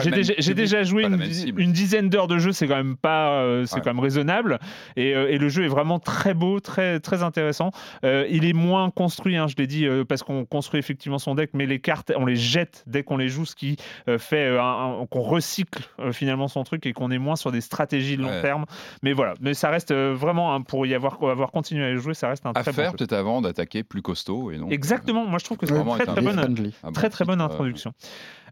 j'ai 0.03 0.11
déjà, 0.11 0.33
j'ai 0.39 0.53
public, 0.53 0.57
déjà 0.57 0.83
joué 0.83 1.05
une, 1.05 1.73
dizaine 1.73 2.09
d'heures 2.09 2.27
de 2.27 2.39
jeu, 2.39 2.53
c'est 2.53 2.67
quand 2.67 2.77
même 2.77 2.97
pas, 2.97 3.31
euh, 3.41 3.65
c'est 3.67 3.77
Ouais. 3.77 3.81
quand 3.83 3.91
même 3.91 4.01
raisonnable. 4.01 4.59
Et, 4.97 5.15
euh, 5.15 5.31
et 5.31 5.39
le 5.39 5.49
jeu 5.49 5.65
est 5.65 5.69
vraiment 5.69 5.99
très 6.01 6.35
beau, 6.35 6.59
très 6.61 6.99
très 7.01 7.23
intéressant. 7.23 7.71
Euh, 8.05 8.27
il 8.31 8.45
est 8.45 8.53
moins 8.53 8.91
construit, 8.91 9.37
hein, 9.37 9.47
je 9.47 9.55
l'ai 9.57 9.67
dit, 9.67 9.87
parce 10.09 10.23
qu'on 10.23 10.45
construit 10.45 10.81
effectivement 10.81 11.19
son 11.19 11.35
deck, 11.35 11.51
mais 11.55 11.67
les 11.67 11.79
cartes, 11.81 12.13
on 12.17 12.27
les 12.27 12.37
jette 12.37 12.83
dès 12.87 13.03
qu'on 13.05 13.17
les 13.17 13.29
joue, 13.29 13.45
ce 13.45 13.55
qui 13.55 13.77
fait 14.19 14.59
un- 14.59 15.01
un- 15.03 15.07
qu'on 15.07 15.21
recycle 15.23 15.83
finalement 16.13 16.49
son 16.49 16.65
truc 16.65 16.85
et 16.87 16.93
qu'on 16.93 17.11
est 17.11 17.19
moins 17.19 17.37
sur 17.37 17.53
des 17.53 17.61
stratégies 17.61 18.17
de 18.17 18.23
long 18.23 18.29
Ouais. 18.29 18.43
terme. 18.43 18.65
Mais 19.03 19.13
voilà, 19.13 19.35
mais 19.41 19.55
ça 19.55 19.71
reste 19.71 19.93
vraiment 19.95 20.55
hein, 20.55 20.63
pour 20.63 20.87
y 20.87 20.95
avoir 20.95 21.23
avoir 21.23 21.51
continué 21.53 21.85
à 21.85 21.95
jouer, 21.97 22.15
ça 22.15 22.29
reste 22.29 22.45
un 22.47 22.51
À 22.51 22.63
très 22.63 22.73
faire 22.73 22.91
bon 22.91 22.97
peut-être 22.97 23.13
avant 23.13 23.41
d'attaquer 23.41 23.83
plus 23.85 24.03
costaud. 24.03 24.51
Et 24.51 24.59
donc, 24.59 24.73
Exactement, 24.73 25.25
moi 25.27 25.39
je 25.39 25.45
trouve 25.45 25.59
que 25.59 25.67
c'est 25.67 25.73
une 25.73 25.79
vraiment 25.79 25.95
très 25.97 26.07
très 26.07 26.21
Et 26.21 26.25
bonne 26.25 26.73
Très 26.95 27.11
très 27.11 27.25
bonne 27.25 27.41
introduction. 27.41 27.93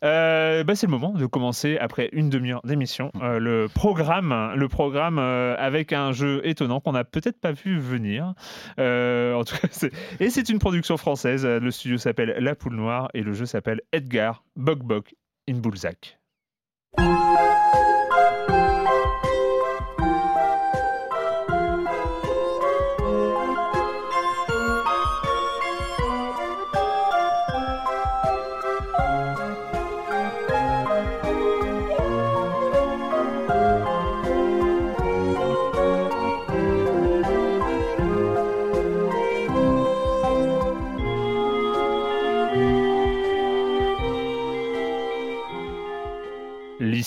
Bah, 0.03 0.75
c'est 0.75 0.87
le 0.87 0.91
moment 0.91 1.11
de 1.11 1.24
commencer 1.27 1.79
après 1.79 2.09
une 2.13 2.31
demi-heure 2.31 2.61
d'émission 2.65 3.11
euh, 3.23 3.39
le 3.39 3.69
programme, 3.69 4.53
le 4.55 4.69
programme 4.69 5.19
euh, 5.19 5.57
avec 5.59 5.93
un 5.93 6.13
jeu 6.13 6.41
étonnant 6.45 6.81
qu'on 6.81 6.93
n'a 6.93 7.05
peut-être 7.05 7.41
pas 7.41 7.53
vu 7.53 7.79
venir. 7.79 8.35
Euh, 8.79 9.35
en 9.35 9.45
tout 9.45 9.57
cas, 9.57 9.69
et 10.21 10.31
c'est 10.31 10.49
une 10.49 10.59
production 10.59 10.97
française. 10.97 11.45
Le 11.45 11.71
studio 11.71 11.99
s'appelle 11.99 12.37
La 12.39 12.55
Poule 12.55 12.77
Noire 12.77 13.09
et 13.15 13.23
le 13.23 13.33
jeu 13.33 13.47
s'appelle 13.47 13.81
Edgar 13.93 14.45
Bok 14.57 14.81
Bok 14.81 15.15
in 15.49 15.55
Bullsack. 15.55 16.19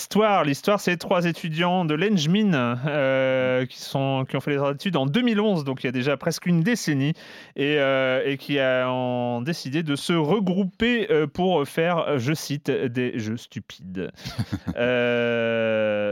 L'histoire, 0.08 0.46
l'histoire, 0.46 0.80
c'est 0.80 0.96
trois 0.96 1.26
étudiants 1.26 1.84
de 1.84 1.94
l'Engmin 1.94 2.54
euh, 2.88 3.66
qui, 3.66 3.78
sont, 3.82 4.24
qui 4.30 4.38
ont 4.38 4.40
fait 4.40 4.56
les 4.56 4.72
études 4.72 4.96
en 4.96 5.06
2011, 5.06 5.66
donc 5.66 5.84
il 5.84 5.88
y 5.88 5.90
a 5.90 5.92
déjà 5.92 6.16
presque 6.16 6.46
une 6.46 6.62
décennie, 6.62 7.12
et, 7.58 7.76
euh, 7.78 8.22
et 8.26 8.38
qui 8.38 8.58
a- 8.58 8.90
ont 8.90 9.42
décidé 9.42 9.84
de 9.84 9.98
se 9.98 10.14
regrouper 10.14 11.12
euh, 11.12 11.28
pour 11.28 11.68
faire, 11.68 12.18
je 12.20 12.32
cite, 12.34 12.72
des 12.72 13.20
jeux 13.20 13.36
stupides. 13.36 14.10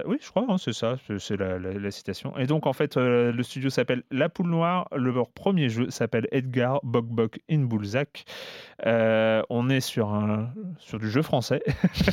Oui, 0.07 0.17
je 0.21 0.29
crois, 0.29 0.45
hein, 0.49 0.57
c'est 0.57 0.73
ça, 0.73 0.97
c'est- 1.17 1.37
la, 1.37 1.57
la- 1.57 1.73
la 1.73 1.91
citation. 1.91 2.37
Et 2.37 2.47
donc 2.47 2.67
en 2.67 2.73
fait, 2.73 2.97
le 2.97 3.43
studio 3.43 3.69
s'appelle 3.69 4.03
La 4.11 4.27
Poule 4.27 4.49
Noire, 4.49 4.87
le- 4.95 5.11
leur 5.11 5.29
premier 5.29 5.69
jeu 5.69 5.89
s'appelle 5.89 6.27
Edgar 6.33 6.81
Bok 6.83 7.05
Bok 7.05 7.39
in. 7.49 7.65
Euh, 8.85 9.41
on 9.49 9.69
est 9.69 9.79
sur, 9.79 10.09
un, 10.13 10.49
sur 10.79 10.99
du 10.99 11.09
jeu 11.09 11.21
français. 11.21 11.63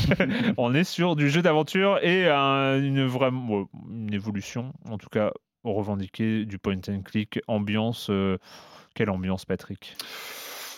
on 0.56 0.74
est 0.74 0.84
sur 0.84 1.16
du 1.16 1.28
jeu 1.28 1.42
d'aventure 1.42 1.71
et 1.76 2.28
un- 2.28 2.78
une, 2.80 3.04
vraie, 3.06 3.30
bon, 3.30 3.66
une 3.90 4.12
évolution, 4.12 4.72
en 4.88 4.98
tout 4.98 5.08
cas 5.10 5.30
revendiquée, 5.64 6.44
du 6.44 6.58
point 6.58 6.80
and 6.88 7.02
click, 7.02 7.40
ambiance. 7.48 8.08
euh, 8.10 8.36
quelle 8.94 9.10
ambiance, 9.10 9.44
Patrick? 9.44 9.96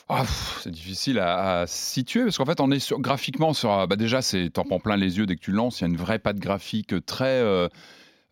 Ah, 0.08 0.24
c'est 0.60 0.70
difficile 0.70 1.18
à, 1.18 1.60
à 1.62 1.66
situer 1.66 2.24
parce 2.24 2.36
qu'en 2.36 2.44
fait, 2.44 2.60
on 2.60 2.70
est 2.70 2.78
sur, 2.78 3.00
graphiquement 3.00 3.54
sur. 3.54 3.86
Bah 3.88 3.96
déjà, 3.96 4.20
c'est 4.20 4.50
t'en 4.50 4.64
prends 4.64 4.78
plein 4.78 4.96
les 4.96 5.16
yeux 5.16 5.24
dès 5.26 5.34
que 5.36 5.40
tu 5.40 5.50
le 5.50 5.56
lances. 5.56 5.80
Il 5.80 5.84
y 5.84 5.86
a 5.86 5.88
une 5.88 5.96
vraie 5.96 6.18
patte 6.18 6.36
graphique 6.38 6.94
très. 7.06 7.40
euh, 7.40 7.68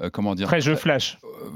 euh, 0.02 0.10
comment 0.10 0.34
dire? 0.34 0.46
Très 0.48 0.60
jeu 0.60 0.76
flash. 0.76 1.18
euh, 1.24 1.48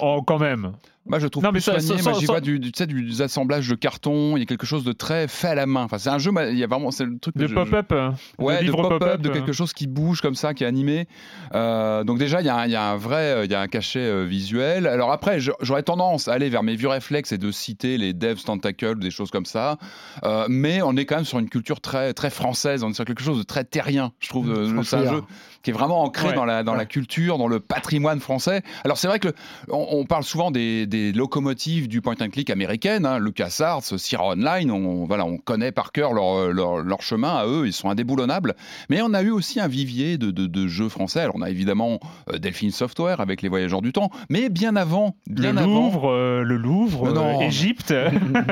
Oh, 0.00 0.22
quand 0.26 0.38
même. 0.38 0.72
Moi, 1.06 1.18
je 1.18 1.26
trouve 1.26 1.42
Non, 1.42 1.50
mais 1.50 1.58
plus 1.58 1.62
ça- 1.62 1.78
soigné. 1.80 2.00
ça- 2.02 2.10
Moi, 2.10 2.18
j'y 2.18 2.26
ça- 2.26 2.32
vois 2.32 2.40
du, 2.40 2.58
du, 2.58 2.72
tu 2.72 2.78
sais, 2.78 2.86
du 2.86 3.22
assemblage 3.22 3.68
de 3.68 3.74
carton. 3.74 4.36
Il 4.36 4.40
y 4.40 4.42
a 4.42 4.46
quelque 4.46 4.64
chose 4.64 4.84
de 4.84 4.92
très 4.92 5.28
fait 5.28 5.48
à 5.48 5.54
la 5.54 5.66
main. 5.66 5.82
Enfin, 5.84 5.98
c'est 5.98 6.08
un 6.08 6.18
jeu. 6.18 6.30
Il 6.50 6.58
y 6.58 6.64
a 6.64 6.66
vraiment. 6.66 6.90
C'est 6.90 7.04
le 7.04 7.18
truc 7.18 7.36
De 7.36 7.42
je- 7.46 7.48
je- 7.48 7.54
pop-up. 7.54 7.92
euh, 7.92 8.10
Ouais, 8.38 8.64
de 8.64 8.70
pop-up, 8.70 8.98
pop-up. 9.00 9.20
de 9.20 9.28
quelque 9.28 9.52
chose 9.52 9.74
qui 9.74 9.86
bouge 9.86 10.22
comme 10.22 10.34
ça, 10.34 10.54
qui 10.54 10.64
est 10.64 10.66
animé. 10.66 11.06
Euh, 11.54 12.04
donc 12.04 12.18
déjà, 12.18 12.40
il 12.40 12.46
y, 12.46 12.48
a 12.48 12.56
un- 12.56 12.64
il 12.66 12.70
y 12.72 12.76
a 12.76 12.90
un 12.90 12.96
vrai, 12.96 13.32
euh, 13.32 13.44
il 13.44 13.50
y 13.50 13.54
a 13.54 13.60
un 13.60 13.66
cachet 13.68 13.98
euh, 14.00 14.24
visuel. 14.24 14.86
Alors 14.86 15.12
après, 15.12 15.38
j'aurais 15.60 15.82
tendance 15.82 16.28
à 16.28 16.32
aller 16.32 16.48
vers 16.48 16.62
mes 16.62 16.74
vieux 16.76 16.88
réflexes 16.88 17.32
et 17.32 17.38
de 17.38 17.50
citer 17.50 17.98
les 17.98 18.14
Devs 18.14 18.42
Tentacle, 18.44 18.98
des 18.98 19.10
choses 19.10 19.30
comme 19.30 19.46
ça. 19.46 19.76
Euh, 20.24 20.46
mais 20.48 20.80
on 20.80 20.96
est 20.96 21.04
quand 21.04 21.16
même 21.16 21.24
sur 21.26 21.38
une 21.38 21.50
culture 21.50 21.82
très, 21.82 22.14
très 22.14 22.30
française. 22.30 22.82
On 22.82 22.90
est 22.90 22.94
sur 22.94 23.04
quelque 23.04 23.22
chose 23.22 23.38
de 23.38 23.42
très 23.42 23.64
terrien, 23.64 24.12
je 24.20 24.28
trouve. 24.30 24.46
Mmh, 24.48 24.82
C'est 24.84 24.96
un 24.96 25.10
jeu 25.10 25.22
qui 25.62 25.70
est 25.70 25.74
vraiment 25.74 26.02
ancré 26.02 26.28
Ouais, 26.28 26.34
dans, 26.34 26.44
la, 26.44 26.62
dans 26.62 26.74
la 26.74 26.84
culture, 26.86 27.36
dans 27.38 27.48
le 27.48 27.60
patrimoine 27.60 28.20
français. 28.20 28.62
Alors 28.84 28.96
c'est 28.98 29.08
vrai 29.08 29.18
que 29.18 29.28
le- 29.28 29.34
on, 29.68 29.86
on 29.90 30.04
parle 30.06 30.22
souvent 30.24 30.50
des, 30.50 30.86
des 30.86 30.93
locomotives 31.12 31.88
du 31.88 32.00
point 32.00 32.14
and 32.20 32.28
click 32.30 32.50
américaine, 32.50 33.06
hein, 33.06 33.18
LucasArts, 33.18 33.82
Sierra 33.98 34.28
Online, 34.28 34.70
on, 34.70 35.04
voilà, 35.04 35.24
on 35.24 35.36
connaît 35.38 35.72
par 35.72 35.92
cœur 35.92 36.12
leur, 36.12 36.48
leur, 36.52 36.78
leur 36.78 37.02
chemin 37.02 37.36
à 37.36 37.46
eux, 37.46 37.66
ils 37.66 37.72
sont 37.72 37.88
indéboulonnables. 37.90 38.54
Mais 38.90 39.00
on 39.02 39.14
a 39.14 39.22
eu 39.22 39.30
aussi 39.30 39.60
un 39.60 39.68
vivier 39.68 40.18
de, 40.18 40.30
de- 40.30 40.46
de 40.46 40.66
jeux 40.68 40.88
français. 40.88 41.20
Alors 41.20 41.36
on 41.36 41.42
a 41.42 41.50
évidemment 41.50 42.00
euh, 42.32 42.38
Delphine 42.38 42.70
Software 42.70 43.20
avec 43.20 43.42
les 43.42 43.48
Voyageurs 43.48 43.82
du 43.82 43.92
Temps, 43.92 44.10
mais 44.28 44.48
bien 44.48 44.76
avant, 44.76 45.16
bien 45.26 45.52
le 45.52 45.58
avant. 45.60 45.74
Louvre, 45.74 46.10
euh, 46.10 46.42
le 46.42 46.56
Louvre, 46.56 47.12
non. 47.12 47.40
euh, 47.40 47.44
Égypte, 47.46 47.86
c'est- 47.88 48.08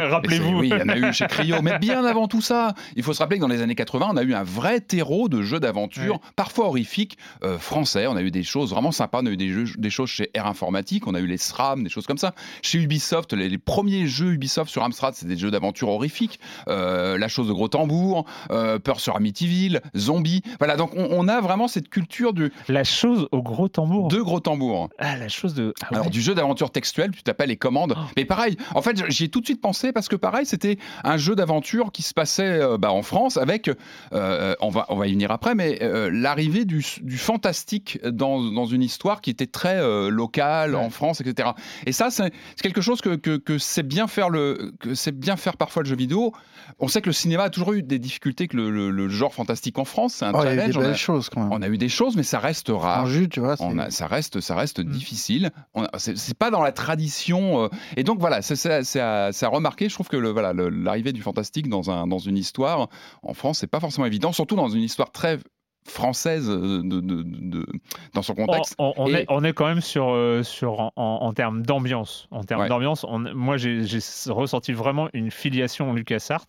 rappelez-vous. 0.09 0.59
Oui, 0.59 0.71
il 0.75 0.79
y 0.79 0.83
en 0.83 0.89
a 0.89 0.99
eu 0.99 1.13
chez 1.13 1.27
Cryo, 1.27 1.63
mais 1.63 1.79
bien 1.79 2.05
avant 2.05 2.29
tout 2.29 2.41
ça. 2.43 2.75
Il 2.97 3.03
faut 3.03 3.13
se 3.13 3.19
rappeler 3.21 3.39
que 3.39 3.43
dans 3.43 3.49
les 3.49 3.63
années 3.63 3.75
80, 3.75 4.09
on 4.11 4.17
a 4.17 4.23
eu 4.23 4.35
un 4.35 4.43
vrai 4.43 4.81
terreau 4.81 5.29
de 5.29 5.43
jeux 5.43 5.61
d'aventure, 5.61 6.21
parfois 6.37 6.67
horrifiques, 6.67 7.19
euh, 7.45 7.59
français. 7.59 8.07
On 8.07 8.17
a 8.17 8.23
eu 8.23 8.31
des 8.31 8.43
choses 8.43 8.71
vraiment 8.71 8.93
sympas. 8.93 9.21
On 9.23 9.27
a 9.27 9.31
eu 9.31 9.37
des, 9.37 9.49
jeux, 9.49 9.65
des 9.79 9.91
choses 9.91 10.11
chez 10.11 10.31
Air 10.35 10.47
Informatique, 10.47 11.07
on 11.07 11.15
a 11.15 11.21
eu 11.21 11.27
les 11.27 11.37
SRAM, 11.39 11.83
des 11.85 11.91
choses 11.91 12.07
comme 12.07 12.19
ça. 12.19 12.32
Chez 12.63 12.79
Ubisoft, 12.79 13.33
les, 13.33 13.49
les 13.49 13.59
premiers 13.59 14.07
jeux 14.07 14.33
Ubisoft 14.33 14.71
sur 14.71 14.83
Amstrad, 14.83 15.15
c'est 15.15 15.27
des 15.27 15.37
jeux 15.37 15.51
d'aventure 15.51 15.89
horrifiques. 15.89 16.41
Euh, 16.69 17.19
la 17.19 17.29
chose 17.29 17.49
de 17.49 17.53
gros 17.53 17.69
tambour, 17.69 18.25
euh, 18.51 18.79
Peur 18.79 19.01
sur 19.01 19.17
Amityville, 19.17 19.81
Zombie. 19.97 20.43
Voilà, 20.59 20.77
donc 20.77 20.93
on, 20.97 21.09
on 21.11 21.29
a 21.29 21.41
vraiment 21.41 21.69
cette 21.69 21.89
culture 21.89 22.33
du, 22.33 22.53
La 22.69 22.85
chose 22.85 23.29
au 23.33 23.43
gros 23.43 23.69
tambour. 23.69 24.09
de 24.09 24.21
gros 24.21 24.41
tambours. 24.41 24.89
Ah, 24.99 25.17
la 25.17 25.29
chose 25.29 25.55
de. 25.55 25.75
Ah 25.83 25.89
Alors 25.93 26.11
du 26.11 26.21
jeu 26.21 26.35
d'aventure 26.35 26.71
textuel, 26.71 27.11
tu 27.11 27.23
t'appelles 27.23 27.49
les 27.49 27.57
commandes. 27.57 27.95
Oh. 27.97 28.01
Mais 28.17 28.25
pareil, 28.25 28.57
en 28.75 28.83
fait, 28.83 29.11
j'y 29.11 29.25
ai 29.25 29.29
tout 29.29 29.41
de 29.41 29.47
suite 29.47 29.61
pensé 29.61 29.93
parce 29.93 30.09
que 30.09 30.17
pareil, 30.17 30.47
c'était 30.47 30.79
un 31.05 31.17
jeu 31.17 31.35
d'aventure 31.35 31.93
qui 31.93 32.03
se 32.03 32.15
passait 32.15 32.61
euh, 32.61 32.79
bah, 32.79 32.93
en 32.93 33.03
France 33.03 33.37
avec, 33.37 33.71
on 34.13 34.69
va 34.71 34.87
on 34.89 34.97
va 34.97 35.07
y 35.07 35.13
venir 35.13 35.31
après, 35.31 35.55
mais 35.55 35.79
l'arrivée 36.11 36.65
du, 36.65 36.85
du 37.03 37.17
fantastique 37.19 37.99
dans, 38.05 38.41
dans 38.43 38.67
une 38.67 38.83
histoire 38.83 39.21
qui 39.21 39.31
était 39.31 39.47
très 39.47 39.81
locale 40.11 40.75
en 40.75 40.91
France, 40.91 41.21
etc. 41.21 41.51
Et 41.87 41.93
ça, 41.93 42.11
c'est 42.11 42.22
c'est 42.57 42.63
quelque 42.63 42.81
chose 42.81 43.01
que, 43.01 43.17
que, 43.17 43.37
que 43.37 43.59
c'est 43.59 43.83
bien 43.83 44.07
faire 44.07 44.31
le, 44.31 44.73
que 44.81 44.95
c'est 44.95 45.13
bien 45.13 45.37
faire 45.37 45.57
parfois 45.57 45.83
le 45.83 45.89
jeu 45.89 45.97
vidéo. 45.97 46.33
On 46.79 46.89
sait 46.89 47.01
que 47.01 47.09
le 47.09 47.13
cinéma 47.13 47.45
a 47.45 47.51
toujours 47.51 47.73
eu 47.73 47.83
des 47.83 47.99
difficultés 47.99 48.49
que 48.49 48.57
le, 48.57 48.71
le- 48.71 48.91
le 48.91 49.09
genre 49.09 49.35
fantastique 49.35 49.79
en 49.79 49.85
France, 49.85 50.15
c'est 50.15 50.25
un 50.25 50.33
Oh, 50.35 50.41
il 50.43 50.47
y 50.47 50.49
a 50.49 50.55
eu 50.55 50.57
challenge. 50.73 50.79
des 50.79 50.87
on, 50.87 50.91
a, 50.91 50.95
choses 50.95 51.29
quand 51.29 51.41
même. 51.43 51.53
on 51.53 51.63
a 51.63 51.69
eu 51.69 51.79
des 51.79 51.89
choses, 51.89 52.17
mais 52.17 52.23
ça 52.23 52.39
reste 52.39 52.69
rare. 52.71 53.05
En 53.05 53.07
jus, 53.07 53.29
tu 53.29 53.41
vois. 53.41 53.57
c'est- 53.57 53.65
On 53.65 53.79
a- 53.79 53.91
ça 53.91 54.07
reste, 54.07 54.41
ça 54.41 54.55
reste 54.55 54.81
Mm. 54.81 54.91
difficile. 54.91 55.51
C'est 55.99 56.37
pas 56.39 56.51
dans 56.51 56.63
la 56.63 56.73
tradition. 56.73 57.65
euh, 57.65 57.69
et 57.97 58.05
donc 58.05 58.19
voilà, 58.21 58.43
c'est 58.43 59.01
à, 59.01 59.27
à 59.29 59.49
remarquer. 59.49 59.89
Je 59.89 59.95
trouve 59.95 60.09
que 60.09 60.17
le- 60.17 60.31
voilà, 60.31 60.53
l'arrivée 60.55 61.13
du 61.13 61.23
fantastique 61.23 61.69
dans, 61.69 61.91
un, 61.91 62.07
dans 62.07 62.19
une 62.19 62.37
histoire 62.39 62.89
en 63.23 63.35
France, 63.35 63.59
c'est 63.59 63.67
pas 63.67 63.81
forcément 63.81 64.07
évident, 64.07 64.33
surtout 64.33 64.57
dans 64.57 64.69
une 64.69 64.83
histoire 64.83 65.11
très 65.13 65.39
française 65.85 66.49
euh, 66.49 66.81
de, 66.85 67.01
de- 67.01 67.23
de- 67.25 67.67
dans 68.15 68.23
son 68.23 68.35
On, 68.39 68.47
contexte. 68.47 68.75
on- 68.79 68.93
on 68.97 69.07
Et- 69.09 69.13
est, 69.21 69.27
on 69.29 69.43
est 69.45 69.53
quand 69.53 69.67
même 69.67 69.81
sur, 69.81 70.11
euh, 70.11 70.43
sur 70.43 70.81
en, 70.81 70.93
en- 70.97 71.19
en 71.23 71.33
termes 71.33 71.63
d'ambiance. 71.63 72.29
En 72.31 72.45
termes 72.45 72.63
Ouais. 72.63 72.69
d'ambiance, 72.69 73.05
on- 73.09 73.19
moi 73.35 73.57
j'ai 73.57 73.81
ressenti 74.29 74.73
vraiment 74.73 75.09
une 75.13 75.31
filiation 75.31 75.93
LucasArts. 75.93 76.47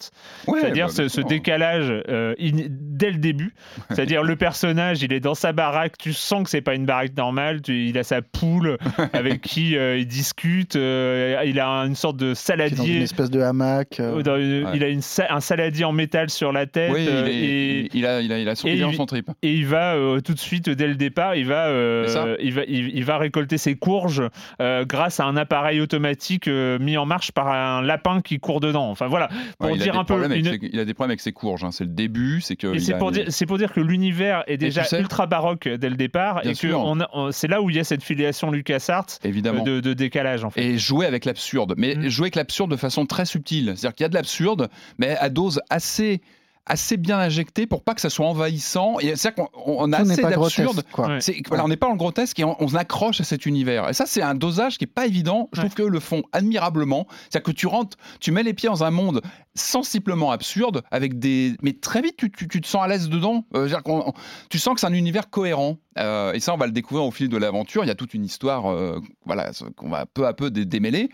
Ouais, 0.47 0.59
C'est-à-dire 0.61 0.87
bah, 0.87 1.09
ce, 1.09 1.21
décalage 1.21 1.85
euh, 2.09 2.35
in- 2.39 2.67
dès 2.69 3.11
le 3.11 3.17
début. 3.17 3.53
C'est-à-dire 3.89 4.23
le 4.23 4.35
personnage, 4.35 5.01
il 5.01 5.11
est 5.13 5.19
dans 5.19 5.35
sa 5.35 5.51
baraque, 5.51 5.97
tu 5.97 6.13
sens 6.13 6.43
que 6.43 6.49
c'est 6.49 6.61
pas 6.61 6.75
une 6.75 6.85
baraque 6.85 7.15
normale, 7.17 7.61
tu- 7.61 7.87
il 7.87 7.97
a 7.97 8.03
sa 8.03 8.21
poule 8.21 8.77
avec 9.13 9.41
qui 9.41 9.75
euh, 9.77 9.97
il 9.97 10.07
discute, 10.07 10.75
euh, 10.75 11.41
il 11.45 11.59
a 11.59 11.67
une 11.85 11.95
sorte 11.95 12.17
de 12.17 12.23
dans 12.25 12.29
une 12.29 12.35
saladier. 12.35 13.01
espèce 13.01 13.31
de 13.31 13.41
hamac. 13.41 13.99
dans 13.99 14.37
une- 14.37 14.65
Ouais. 14.65 14.71
Il 14.75 14.83
a 14.83 14.89
une 14.89 15.01
un 15.29 15.39
saladier 15.39 15.85
en 15.85 15.91
métal 15.91 16.29
sur 16.29 16.51
la 16.51 16.65
tête 16.65 16.91
Oui, 16.93 17.05
il, 17.05 17.09
est- 17.09 17.33
et, 17.33 17.89
il 17.93 18.05
a, 18.05 18.21
il 18.21 18.31
a, 18.31 18.39
il 18.39 18.47
a 18.49 18.55
son 18.55 19.05
trip. 19.05 19.22
Et 19.41 19.53
il 19.53 19.65
va 19.65 19.95
euh, 19.95 20.19
tout 20.21 20.33
de 20.33 20.39
suite 20.39 20.69
dès 20.69 20.87
le 20.87 20.95
départ, 20.95 21.35
il 21.35 21.45
va, 21.47 21.67
euh, 21.67 22.35
il 22.41 22.53
va, 22.53 22.61
il, 22.67 22.95
il 22.95 23.03
va 23.05 23.17
récolter 23.17 23.57
ses 23.57 23.75
courges 23.75 24.23
euh, 24.61 24.85
grâce 24.85 25.19
à 25.19 25.25
un 25.25 25.37
appareil 25.37 25.81
automatique 25.81 26.47
euh, 26.47 26.79
mis 26.79 26.97
en 26.97 27.05
marche 27.05 27.31
par 27.31 27.47
un 27.47 27.81
lapin 27.81 28.21
qui 28.21 28.39
court 28.39 28.59
dedans. 28.59 28.89
Enfin 28.89 29.07
voilà, 29.07 29.29
pour 29.59 29.69
Ouais, 29.69 29.75
il, 29.75 29.81
a 29.81 29.83
dire 29.83 29.93
des 29.93 29.99
un 29.99 30.03
peu. 30.03 30.13
problèmes 30.15 30.31
avec 30.31 30.45
une- 30.45 30.51
ses- 30.51 30.69
il 30.73 30.79
a 30.79 30.85
des 30.85 30.93
problèmes 30.93 31.11
avec 31.11 31.21
ses 31.21 31.31
courges. 31.33 31.63
hein. 31.63 31.71
C'est 31.71 31.83
le 31.85 31.89
début. 31.91 32.41
C'est 32.41 32.55
que 32.55 32.77
c'est 32.79 32.93
a- 32.93 32.97
pour, 32.97 33.11
dire, 33.11 33.25
c'est 33.29 33.45
pour 33.45 33.57
dire 33.57 33.71
que 33.73 33.79
l'univers 33.81 34.43
est 34.47 34.57
déjà 34.57 34.81
tu 34.83 34.89
sais- 34.89 34.99
ultra 34.99 35.25
baroque 35.25 35.67
dès 35.67 35.89
le 35.89 35.95
départ 35.95 36.41
Bien 36.41 36.51
et 36.51 36.55
que 36.55 36.67
on 36.73 36.97
on- 37.13 37.31
c'est 37.31 37.47
là 37.47 37.61
où 37.61 37.69
il 37.69 37.75
y 37.75 37.79
a 37.79 37.83
cette 37.83 38.03
filiation 38.03 38.51
LucasArts 38.51 39.05
évidemment. 39.23 39.63
de, 39.63 39.79
de 39.79 39.93
décalage 39.93 40.43
en 40.43 40.49
fait. 40.49 40.61
et 40.63 40.77
jouer 40.77 41.05
avec 41.05 41.25
l'absurde. 41.25 41.73
Mais 41.77 41.95
Mm. 41.95 42.09
jouer 42.09 42.25
avec 42.25 42.35
l'absurde 42.35 42.71
de 42.71 42.75
façon 42.75 43.05
très 43.05 43.25
subtile. 43.25 43.73
C'est-à-dire 43.75 43.95
qu'il 43.95 44.03
y 44.03 44.05
a 44.05 44.09
de 44.09 44.15
l'absurde, 44.15 44.69
mais 44.97 45.15
à 45.17 45.29
dose 45.29 45.61
assez 45.69 46.21
assez 46.65 46.95
bien 46.97 47.19
injectée 47.19 47.67
pour 47.67 47.83
pas 47.83 47.93
que 47.93 47.99
ça 48.01 48.09
soit 48.09 48.25
envahissant. 48.25 48.97
Et 48.99 49.15
C'est-à-dire 49.15 49.45
qu'on 49.51 49.79
on 49.79 49.91
a 49.91 49.97
assez 49.97 50.21
d'absurde. 50.21 50.83
Ouais. 50.97 51.19
Voilà, 51.49 51.65
on 51.65 51.67
n'est 51.67 51.75
pas 51.75 51.87
en 51.89 51.95
grotesque 51.95 52.39
et 52.39 52.43
on, 52.45 52.55
on 52.63 52.73
accroche 52.75 53.19
à 53.19 53.23
cet 53.25 53.45
univers. 53.45 53.89
Et 53.89 53.93
ça, 53.93 54.05
c'est 54.05 54.21
un 54.21 54.33
dosage 54.35 54.77
qui 54.77 54.85
est 54.85 54.87
pas 54.87 55.05
évident. 55.05 55.49
Je 55.51 55.59
Ouais. 55.61 55.67
trouve 55.67 55.75
qu'eux 55.75 55.89
le 55.89 55.99
font 55.99 56.23
admirablement. 56.31 57.05
C'est-à-dire 57.29 57.43
que 57.43 57.51
tu 57.51 57.67
rentres, 57.67 57.97
tu 58.21 58.31
mets 58.31 58.43
les 58.43 58.53
pieds 58.53 58.69
dans 58.69 58.83
un 58.85 58.91
monde 58.91 59.21
sensiblement 59.55 60.31
absurde, 60.31 60.83
avec 60.91 61.19
des, 61.19 61.55
mais 61.61 61.73
très 61.73 62.01
vite 62.01 62.15
tu, 62.17 62.31
tu- 62.31 62.47
tu 62.47 62.59
te 62.61 62.67
sens 62.67 62.83
à 62.83 62.87
l'aise 62.87 63.09
dedans. 63.09 63.45
Euh, 63.55 63.69
on- 63.85 64.13
tu 64.49 64.57
sens 64.59 64.73
que 64.73 64.79
c'est 64.79 64.87
un 64.87 64.93
univers 64.93 65.29
cohérent. 65.29 65.77
Euh, 65.99 66.33
et 66.33 66.39
ça, 66.39 66.53
on 66.53 66.57
va 66.57 66.65
le 66.65 66.71
découvrir 66.71 67.05
au 67.05 67.11
fil 67.11 67.29
de 67.29 67.37
l'aventure. 67.37 67.83
Il 67.83 67.87
y 67.87 67.91
a 67.91 67.95
toute 67.95 68.13
une 68.13 68.25
histoire, 68.25 68.71
euh, 68.71 68.99
voilà, 69.25 69.51
qu'on 69.75 69.89
va 69.89 70.05
peu 70.05 70.25
à 70.25 70.33
peu 70.33 70.49
dé- 70.49 70.65
démêler. 70.65 71.09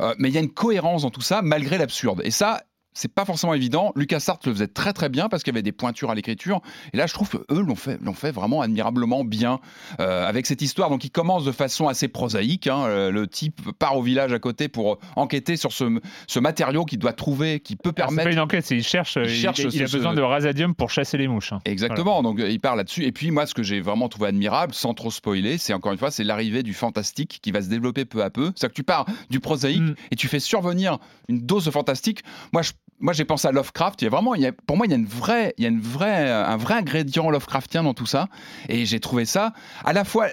Euh, 0.00 0.14
mais 0.18 0.28
il 0.28 0.34
y 0.34 0.38
a 0.38 0.40
une 0.40 0.50
cohérence 0.52 1.02
dans 1.02 1.10
tout 1.10 1.20
ça, 1.20 1.40
malgré 1.42 1.78
l'absurde. 1.78 2.20
Et 2.24 2.30
ça. 2.30 2.62
C'est 2.94 3.12
pas 3.12 3.24
forcément 3.24 3.54
évident. 3.54 3.92
LucasArts 3.96 4.38
le 4.46 4.52
faisait 4.52 4.68
très 4.68 4.92
très 4.92 5.08
bien 5.08 5.28
parce 5.28 5.42
qu'il 5.42 5.52
y 5.52 5.56
avait 5.56 5.62
des 5.62 5.72
pointures 5.72 6.10
à 6.10 6.14
l'écriture. 6.14 6.60
Et 6.92 6.96
là, 6.96 7.06
je 7.06 7.12
trouve 7.14 7.28
que 7.28 7.38
eux 7.52 7.60
l'ont 7.60 7.74
fait, 7.74 8.00
l'ont 8.00 8.14
fait 8.14 8.30
vraiment 8.30 8.60
admirablement 8.62 9.24
bien 9.24 9.58
euh, 10.00 10.26
avec 10.26 10.46
cette 10.46 10.62
histoire. 10.62 10.90
Donc, 10.90 11.04
il 11.04 11.10
commence 11.10 11.44
de 11.44 11.52
façon 11.52 11.88
assez 11.88 12.08
prosaïque. 12.08 12.66
hein. 12.68 12.84
Euh, 12.86 13.10
Le 13.10 13.26
type 13.26 13.60
part 13.78 13.96
au 13.96 14.02
village 14.02 14.32
à 14.32 14.38
côté 14.38 14.68
pour 14.68 14.98
enquêter 15.16 15.56
sur 15.56 15.72
ce, 15.72 16.00
ce 16.26 16.38
matériau 16.38 16.84
qu'il 16.84 16.98
doit 16.98 17.12
trouver, 17.12 17.60
qui 17.60 17.76
peut 17.76 17.80
Ah, 17.90 17.90
C'est 17.90 17.94
permettre 18.06 18.28
pas 18.28 18.32
une 18.32 18.40
enquête, 18.40 18.70
il 18.70 18.82
cherche, 18.84 19.16
il, 19.20 19.28
cherche 19.28 19.58
il 19.58 19.82
a 19.82 19.86
ce- 19.88 19.96
besoin 19.96 20.12
ce- 20.12 20.16
de 20.16 20.22
rasadium 20.22 20.74
pour 20.74 20.90
chasser 20.90 21.18
les 21.18 21.26
mouches. 21.28 21.52
hein. 21.52 21.60
Exactement, 21.64 22.22
donc 22.22 22.38
euh, 22.40 22.48
il 22.48 22.60
parle 22.60 22.78
là-dessus. 22.78 23.04
Et 23.04 23.12
puis 23.12 23.30
moi, 23.30 23.46
ce 23.46 23.54
que 23.54 23.62
j'ai 23.62 23.80
vraiment 23.80 24.08
trouvé 24.08 24.28
admirable, 24.28 24.72
sans 24.72 24.94
trop 24.94 25.10
spoiler, 25.10 25.58
c'est 25.58 25.72
encore 25.74 25.92
une 25.92 25.98
fois, 25.98 26.10
c'est 26.12 26.24
l'arrivée 26.24 26.62
du 26.62 26.74
fantastique 26.74 27.40
qui 27.42 27.50
va 27.50 27.60
se 27.60 27.68
développer 27.68 28.04
peu 28.04 28.22
à 28.22 28.30
peu. 28.30 28.52
C'est-à-dire 28.54 28.68
que 28.70 28.74
tu 28.74 28.84
pars 28.84 29.06
du 29.30 29.40
prosaïque 29.40 29.80
Mm. 29.82 29.94
et 30.12 30.16
tu 30.16 30.28
fais 30.28 30.38
survenir 30.40 30.98
une 31.28 31.40
dose 31.40 31.64
de 31.64 31.70
fantastique. 31.72 32.22
Moi, 32.52 32.62
je, 32.62 32.72
moi, 33.04 33.12
j'ai 33.12 33.26
pensé 33.26 33.46
à 33.46 33.52
Lovecraft. 33.52 34.00
Il 34.00 34.06
y 34.06 34.08
a 34.08 34.10
vraiment, 34.10 34.34
il 34.34 34.40
y 34.40 34.46
a- 34.46 34.52
pour 34.52 34.78
moi, 34.78 34.86
il 34.86 34.90
y 34.90 34.94
a 34.94 34.96
une 34.96 35.04
vraie, 35.06 35.52
il 35.58 35.62
y 35.62 35.66
a 35.66 35.70
une 35.70 35.80
vraie, 35.80 36.30
un 36.30 36.56
vrai 36.56 36.74
ingrédient 36.74 37.28
Lovecraftien 37.30 37.82
dans 37.82 37.92
tout 37.92 38.06
ça. 38.06 38.28
Et 38.70 38.86
j'ai 38.86 38.98
trouvé 38.98 39.26
ça 39.26 39.52
à 39.84 39.92
la 39.92 40.04
fois 40.04 40.28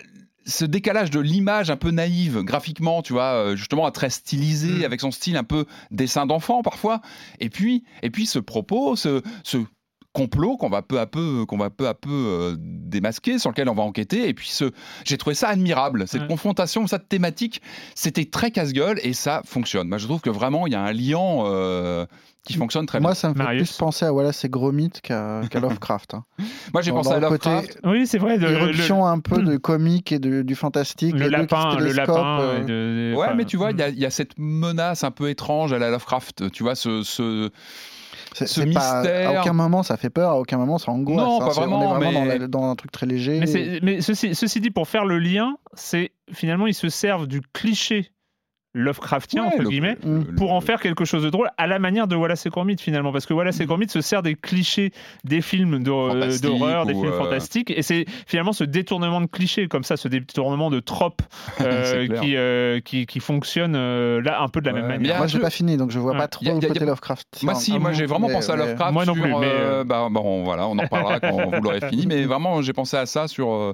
ce 0.45 0.63
décalage 0.65 1.11
de 1.11 1.19
l'image 1.19 1.69
un 1.69 1.75
peu 1.75 1.91
naïve 1.91 2.41
graphiquement, 2.43 3.01
tu 3.03 3.13
vois, 3.13 3.33
euh, 3.33 3.55
justement 3.57 3.91
très 3.91 4.09
stylisé 4.09 4.69
Mm. 4.79 4.85
avec 4.85 5.01
son 5.01 5.11
style 5.11 5.35
un 5.37 5.43
peu 5.43 5.65
dessin 5.91 6.25
d'enfant 6.25 6.61
parfois, 6.63 7.01
et 7.39 7.49
puis 7.49 7.83
et 8.03 8.09
puis 8.09 8.25
ce 8.25 8.39
propos, 8.39 8.95
ce, 8.95 9.21
ce 9.43 9.57
complot 10.13 10.57
qu'on 10.57 10.69
va 10.69 10.81
peu 10.81 10.99
à 10.99 11.05
peu 11.05 11.45
qu'on 11.47 11.57
va 11.57 11.69
peu 11.69 11.87
à 11.87 11.93
peu 11.93 12.09
euh, 12.11 12.55
démasquer 12.59 13.39
sur 13.39 13.49
lequel 13.49 13.69
on 13.69 13.73
va 13.75 13.83
enquêter 13.83 14.27
et 14.27 14.33
puis 14.33 14.49
ce 14.49 14.71
j'ai 15.05 15.17
trouvé 15.17 15.35
ça 15.35 15.47
admirable 15.47 16.05
cette 16.07 16.21
Ouais. 16.23 16.27
confrontation 16.27 16.85
cette 16.87 17.07
thématique 17.07 17.61
c'était 17.95 18.25
très 18.25 18.51
casse-gueule 18.51 18.99
et 19.03 19.13
ça 19.13 19.41
fonctionne 19.45 19.87
moi 19.87 19.97
je 19.97 20.05
trouve 20.07 20.19
que 20.21 20.29
vraiment 20.29 20.67
il 20.67 20.73
y 20.73 20.75
a 20.75 20.81
un 20.81 20.91
lien 20.91 21.45
euh, 21.45 22.05
qui 22.45 22.55
fonctionne 22.55 22.87
très 22.87 22.99
Moi, 22.99 23.11
bien 23.11 23.15
ça 23.15 23.29
me 23.29 23.33
fait 23.35 23.43
Marius. 23.43 23.69
plus 23.69 23.77
penser 23.77 24.03
à 24.03 24.11
Wallace 24.11 24.43
et 24.43 24.49
Gromit 24.49 24.89
qu'à 25.03 25.41
qu'à 25.49 25.59
Lovecraft. 25.61 26.15
hein. 26.15 26.23
moi 26.73 26.81
j'ai 26.81 26.91
pensé 26.91 27.11
à 27.11 27.19
côté 27.21 27.49
Lovecraft 27.49 27.79
Oui, 27.85 28.05
c'est 28.07 28.17
vrai. 28.17 28.37
de- 28.37 28.47
le- 28.47 28.51
Éruption 28.53 29.05
un 29.05 29.19
peu 29.19 29.41
de 29.43 29.55
comique 29.57 30.11
et 30.11 30.19
de, 30.19 30.41
du 30.41 30.55
fantastique. 30.55 31.15
le, 31.15 31.29
lapin, 31.29 31.77
le 31.77 31.91
lapin. 31.93 32.39
euh, 32.41 32.57
et 32.57 32.61
de- 32.61 32.65
de- 32.67 33.15
Ouais, 33.15 33.27
enfin, 33.27 33.35
mais 33.35 33.45
tu 33.45 33.57
vois, 33.57 33.71
il 33.71 33.77
y, 33.79 33.83
a- 33.83 33.91
mm. 33.91 33.93
il 33.93 33.99
y 33.99 34.05
a 34.05 34.09
cette 34.09 34.33
menace 34.37 35.03
un 35.03 35.11
peu 35.11 35.29
étrange 35.29 35.71
à 35.71 35.77
la 35.77 35.89
Lovecraft. 35.91 36.49
Tu 36.51 36.63
vois, 36.63 36.73
ce, 36.75 37.03
ce 38.33 38.45
c'est 38.45 38.61
pas- 38.73 39.01
mystère. 39.03 39.29
à 39.37 39.41
aucun 39.41 39.53
moment 39.53 39.83
ça 39.83 39.97
fait 39.97 40.09
peur, 40.09 40.31
à 40.31 40.39
aucun 40.39 40.57
moment 40.57 40.77
ça 40.77 40.91
angoisse. 40.91 41.17
Non, 41.17 41.41
hein. 41.41 41.45
pas 41.45 41.51
C'est- 41.53 41.59
On 41.59 41.61
vraiment, 41.61 41.81
est 41.83 41.99
vraiment 41.99 42.21
mais- 42.25 42.33
dans, 42.37 42.41
la- 42.41 42.47
dans 42.47 42.63
un 42.71 42.75
truc 42.75 42.91
très 42.91 43.05
léger. 43.05 43.39
Mais, 43.39 43.45
c'est- 43.47 43.79
mais 43.83 44.01
ceci, 44.01 44.35
ceci 44.35 44.59
dit, 44.61 44.71
pour 44.71 44.87
faire 44.87 45.05
le 45.05 45.19
lien, 45.19 45.55
c'est 45.73 46.11
finalement 46.31 46.67
ils 46.67 46.73
se 46.73 46.89
servent 46.89 47.27
du 47.27 47.41
cliché 47.53 48.11
Lovecraftien 48.73 49.43
Ouais, 49.43 49.47
entre 49.49 49.63
le- 49.63 49.69
guillemets 49.69 49.97
Mm. 50.03 50.19
le- 50.29 50.35
pour 50.35 50.53
en 50.53 50.61
faire 50.61 50.79
quelque 50.79 51.03
chose 51.05 51.23
de 51.23 51.29
drôle 51.29 51.49
à 51.57 51.67
la 51.67 51.77
manière 51.79 52.07
de 52.07 52.15
Wallace 52.15 52.45
et 52.45 52.49
Gromit 52.49 52.77
finalement 52.79 53.11
parce 53.11 53.25
que 53.25 53.33
Wallace 53.33 53.59
et 53.59 53.65
Gromit 53.65 53.89
se 53.89 53.99
sert 54.01 54.21
des 54.23 54.35
clichés 54.35 54.91
des 55.25 55.41
films 55.41 55.83
Fantastique 55.85 56.41
d'horreur 56.43 56.85
des 56.85 56.93
films 56.93 57.05
euh, 57.07 57.17
fantastiques 57.17 57.69
et 57.71 57.81
c'est 57.81 58.05
finalement 58.27 58.53
ce 58.53 58.63
détournement 58.63 59.19
de 59.21 59.25
clichés 59.27 59.67
comme 59.67 59.83
ça 59.83 59.97
ce 59.97 60.07
détournement 60.07 60.69
de 60.69 60.79
tropes 60.79 61.21
euh, 61.61 62.07
qui, 62.21 62.35
euh, 62.37 62.79
qui 62.79 63.05
qui 63.05 63.19
fonctionne 63.19 63.73
euh, 63.75 64.21
là 64.21 64.41
un 64.41 64.47
peu 64.47 64.61
de 64.61 64.67
la 64.67 64.73
Ouais, 64.73 64.81
même 64.81 64.87
manière 64.89 65.15
a 65.15 65.17
Moi 65.19 65.27
j'ai 65.27 65.37
peu- 65.37 65.43
pas 65.43 65.49
fini 65.49 65.75
donc 65.77 65.91
je 65.91 65.99
vois 65.99 66.13
Ouais. 66.13 66.17
pas 66.17 66.27
trop 66.27 66.45
a- 66.47 66.53
le 66.53 66.59
côté 66.67 66.81
a- 66.81 66.85
Lovecraft. 66.85 67.27
Moi, 67.43 67.55
si, 67.55 67.77
moi 67.77 67.91
j'ai 67.91 68.05
vraiment 68.05 68.27
Mais- 68.27 68.33
pensé 68.33 68.51
à 68.51 68.55
mais- 68.55 68.65
Lovecraft. 68.67 68.93
Moi 68.93 69.05
non 69.05 69.13
sur, 69.13 69.23
plus, 69.23 69.31
mais, 69.33 69.45
euh, 69.47 69.81
euh, 69.81 69.83
bah, 69.83 70.07
bon, 70.09 70.43
voilà, 70.43 70.67
on 70.67 70.77
en 70.77 70.87
parlera 70.87 71.19
quand 71.19 71.31
vous 71.51 71.61
l'aurez 71.61 71.81
fini. 71.89 72.05
Mais 72.07 72.23
vraiment, 72.23 72.61
j'ai 72.61 72.73
pensé 72.73 72.97
à 72.97 73.05
ça 73.05 73.27
sur 73.27 73.51
euh, 73.51 73.73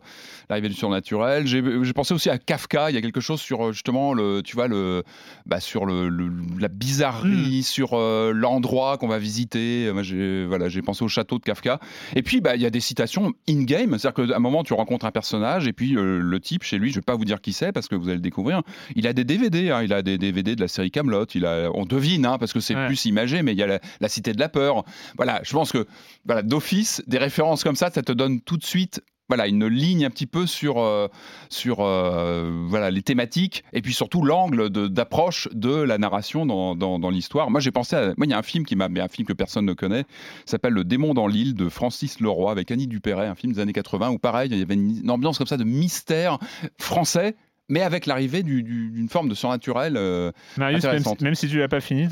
l'arrivée 0.49 0.69
du 0.69 0.75
surnaturel. 0.75 1.45
J'ai 1.47 1.61
j'ai 1.83 1.93
pensé 1.93 2.13
aussi 2.13 2.29
à 2.29 2.37
Kafka. 2.37 2.89
Il 2.89 2.95
y 2.95 2.97
a 2.97 3.01
quelque 3.01 3.21
chose 3.21 3.39
sur 3.41 3.67
euh, 3.67 3.71
justement 3.71 4.13
le, 4.13 4.41
tu 4.43 4.55
vois, 4.55 4.67
le, 4.67 4.86
le, 4.87 5.03
bah, 5.45 5.59
sur 5.59 5.85
le, 5.85 6.09
le- 6.09 6.31
la 6.59 6.67
bizarrerie, 6.67 7.63
sur 7.63 7.93
euh, 7.93 8.31
l'endroit 8.33 8.97
qu'on 8.97 9.07
va 9.07 9.19
visiter. 9.19 9.91
Moi, 9.93 10.03
j'ai 10.03 10.45
voilà, 10.45 10.69
j'ai 10.69 10.81
pensé 10.81 11.03
au 11.03 11.07
château 11.07 11.37
de 11.37 11.43
Kafka. 11.43 11.79
Et 12.15 12.21
puis, 12.23 12.41
bah, 12.41 12.55
il 12.55 12.61
y 12.61 12.65
a 12.65 12.69
des 12.69 12.79
citations 12.79 13.33
in-game, 13.49 13.97
c'est-à-dire 13.97 14.27
qu'à 14.27 14.35
un 14.35 14.39
moment, 14.39 14.63
tu 14.63 14.73
rencontres 14.73 15.05
un 15.05 15.11
personnage 15.11 15.67
et 15.67 15.73
puis 15.73 15.95
euh, 15.95 16.19
le 16.19 16.39
type 16.39 16.63
chez 16.63 16.77
lui, 16.77 16.89
je 16.91 16.95
vais 16.95 17.01
pas 17.01 17.15
vous 17.15 17.25
dire 17.25 17.41
qui 17.41 17.53
c'est 17.53 17.71
parce 17.71 17.87
que 17.87 17.95
vous 17.95 18.05
allez 18.07 18.15
le 18.15 18.21
découvrir. 18.21 18.61
Il 18.95 19.07
a 19.07 19.13
des 19.13 19.23
DVD, 19.23 19.71
hein, 19.71 19.81
il 19.83 19.93
a 19.93 20.01
des 20.01 20.17
DVD 20.17 20.55
de 20.55 20.61
la 20.61 20.67
série 20.67 20.91
Camelot. 20.91 21.25
Il 21.35 21.45
a, 21.45 21.69
on 21.73 21.85
devine, 21.85 22.25
hein, 22.25 22.37
parce 22.39 22.53
que 22.53 22.59
c'est 22.59 22.75
Ouais. 22.75 22.87
plus 22.87 23.05
imagé, 23.05 23.41
mais 23.41 23.53
il 23.53 23.57
y 23.57 23.63
a 23.63 23.67
la, 23.67 23.79
la 24.01 24.09
Cité 24.09 24.33
de 24.33 24.39
la 24.39 24.49
peur. 24.49 24.83
Voilà, 25.17 25.41
je 25.43 25.51
pense 25.53 25.71
que 25.71 25.85
voilà, 26.25 26.41
d'office, 26.43 27.01
des 27.07 27.17
références 27.17 27.63
comme 27.63 27.75
ça, 27.75 27.89
ça 27.91 28.01
te 28.03 28.11
donne 28.11 28.41
tout 28.41 28.57
de 28.57 28.63
suite. 28.65 29.01
Voilà, 29.29 29.47
une 29.47 29.67
ligne 29.67 30.05
un 30.05 30.09
petit 30.09 30.25
peu 30.25 30.47
sur, 30.47 30.79
euh, 30.79 31.09
sur 31.49 31.81
euh, 31.81 32.49
voilà, 32.67 32.89
les 32.91 33.01
thématiques 33.01 33.65
et 33.73 33.81
puis 33.81 33.93
surtout 33.93 34.23
l'angle 34.23 34.69
d'approche 34.69 35.49
de, 35.51 35.75
la 35.81 35.97
narration 35.97 36.45
dans, 36.45 36.75
dans- 36.75 36.97
dans 36.97 37.09
l'histoire. 37.09 37.49
Moi, 37.51 37.59
j'ai 37.59 37.71
pensé 37.71 37.97
à. 37.97 38.05
Moi, 38.15 38.25
il 38.25 38.29
y 38.29 38.33
a 38.33 38.37
un 38.37 38.41
film 38.43 38.65
qui 38.65 38.77
m'a. 38.77 38.87
mais 38.87 39.01
un 39.01 39.09
film 39.09 39.27
que 39.27 39.33
personne 39.33 39.65
ne 39.65 39.73
connaît, 39.73 40.05
s'appelle 40.45 40.71
Le 40.73 40.85
démon 40.85 41.13
dans 41.13 41.27
l'île 41.27 41.55
de 41.55 41.67
Francis 41.67 42.21
Leroy 42.21 42.49
avec 42.51 42.71
Annie 42.71 42.87
Dupéret, 42.87 43.27
un 43.27 43.35
film 43.35 43.51
des 43.51 43.59
années 43.59 43.73
80 43.73 44.11
où, 44.11 44.17
pareil, 44.17 44.49
il 44.49 44.57
y 44.57 44.61
avait 44.61 44.75
une, 44.75 45.01
une 45.03 45.11
ambiance 45.11 45.37
comme 45.37 45.47
ça 45.47 45.57
de 45.57 45.65
mystère 45.65 46.37
français. 46.79 47.35
Mais 47.69 47.81
avec 47.81 48.05
l'arrivée 48.05 48.43
du- 48.43 48.63
du- 48.63 48.91
d'une 48.91 49.09
forme 49.09 49.27
de 49.27 49.33
surnaturel. 49.35 49.95
euh, 49.97 50.31
Marius, 50.57 50.83
même 50.93 51.03
si, 51.17 51.23
même 51.25 51.35
si 51.35 51.49
tu 51.49 51.57
l'as 51.59 51.67
pas 51.67 51.81
fini, 51.81 52.07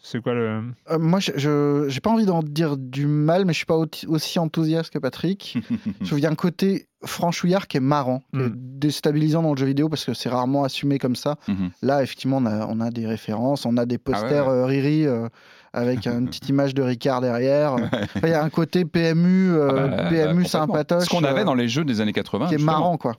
c'est 0.00 0.22
quoi 0.22 0.32
le. 0.34 0.62
Euh, 0.90 0.98
moi, 0.98 1.18
je- 1.20 1.86
j'ai 1.88 2.00
pas 2.00 2.10
envie 2.10 2.24
d'en 2.26 2.42
dire 2.42 2.76
du 2.76 3.06
mal, 3.06 3.44
mais 3.44 3.52
je 3.52 3.58
suis 3.58 3.66
pas 3.66 3.76
au- 3.76 3.86
aussi 4.08 4.38
enthousiaste 4.38 4.92
que 4.92 4.98
Patrick. 4.98 5.58
je 6.00 6.06
trouve 6.06 6.18
qu'il 6.18 6.20
y 6.20 6.26
a 6.26 6.30
un 6.30 6.34
côté 6.34 6.86
franchouillard 7.04 7.66
qui 7.68 7.76
est 7.76 7.80
marrant, 7.80 8.22
qui 8.32 8.40
est 8.40 8.48
Mm. 8.48 8.54
déstabilisant 8.56 9.42
dans 9.42 9.52
le 9.52 9.56
jeu 9.58 9.66
vidéo 9.66 9.88
parce 9.88 10.04
que 10.04 10.14
c'est 10.14 10.28
rarement 10.28 10.64
assumé 10.64 10.98
comme 10.98 11.16
ça. 11.16 11.36
Mhm. 11.48 11.70
Là, 11.82 12.02
effectivement, 12.02 12.38
on 12.38 12.46
a, 12.46 12.66
on 12.66 12.80
a 12.80 12.90
des 12.90 13.06
références, 13.06 13.66
on 13.66 13.76
a 13.76 13.86
des 13.86 13.98
posters 13.98 14.46
Ah 14.48 14.50
ouais, 14.52 14.56
euh, 14.58 14.66
Riri 14.66 15.06
euh, 15.06 15.28
avec 15.72 16.06
une 16.06 16.26
petite 16.30 16.48
image 16.48 16.74
de 16.74 16.82
Ricard 16.82 17.20
derrière. 17.20 17.76
Il 18.22 18.28
y 18.28 18.32
a 18.32 18.42
un 18.42 18.50
côté 18.50 18.84
PMU, 18.84 19.52
Ah 19.60 19.72
bah, 19.88 20.08
PMU 20.10 20.44
sympatoche. 20.44 21.04
Ce 21.04 21.08
qu'on 21.10 21.24
avait 21.24 21.44
dans 21.44 21.54
les 21.54 21.68
jeux 21.68 21.84
des 21.84 22.00
années 22.00 22.12
80. 22.12 22.48
qui 22.48 22.54
est 22.54 22.58
justement. 22.58 22.72
marrant, 22.78 22.96
quoi. 22.98 23.14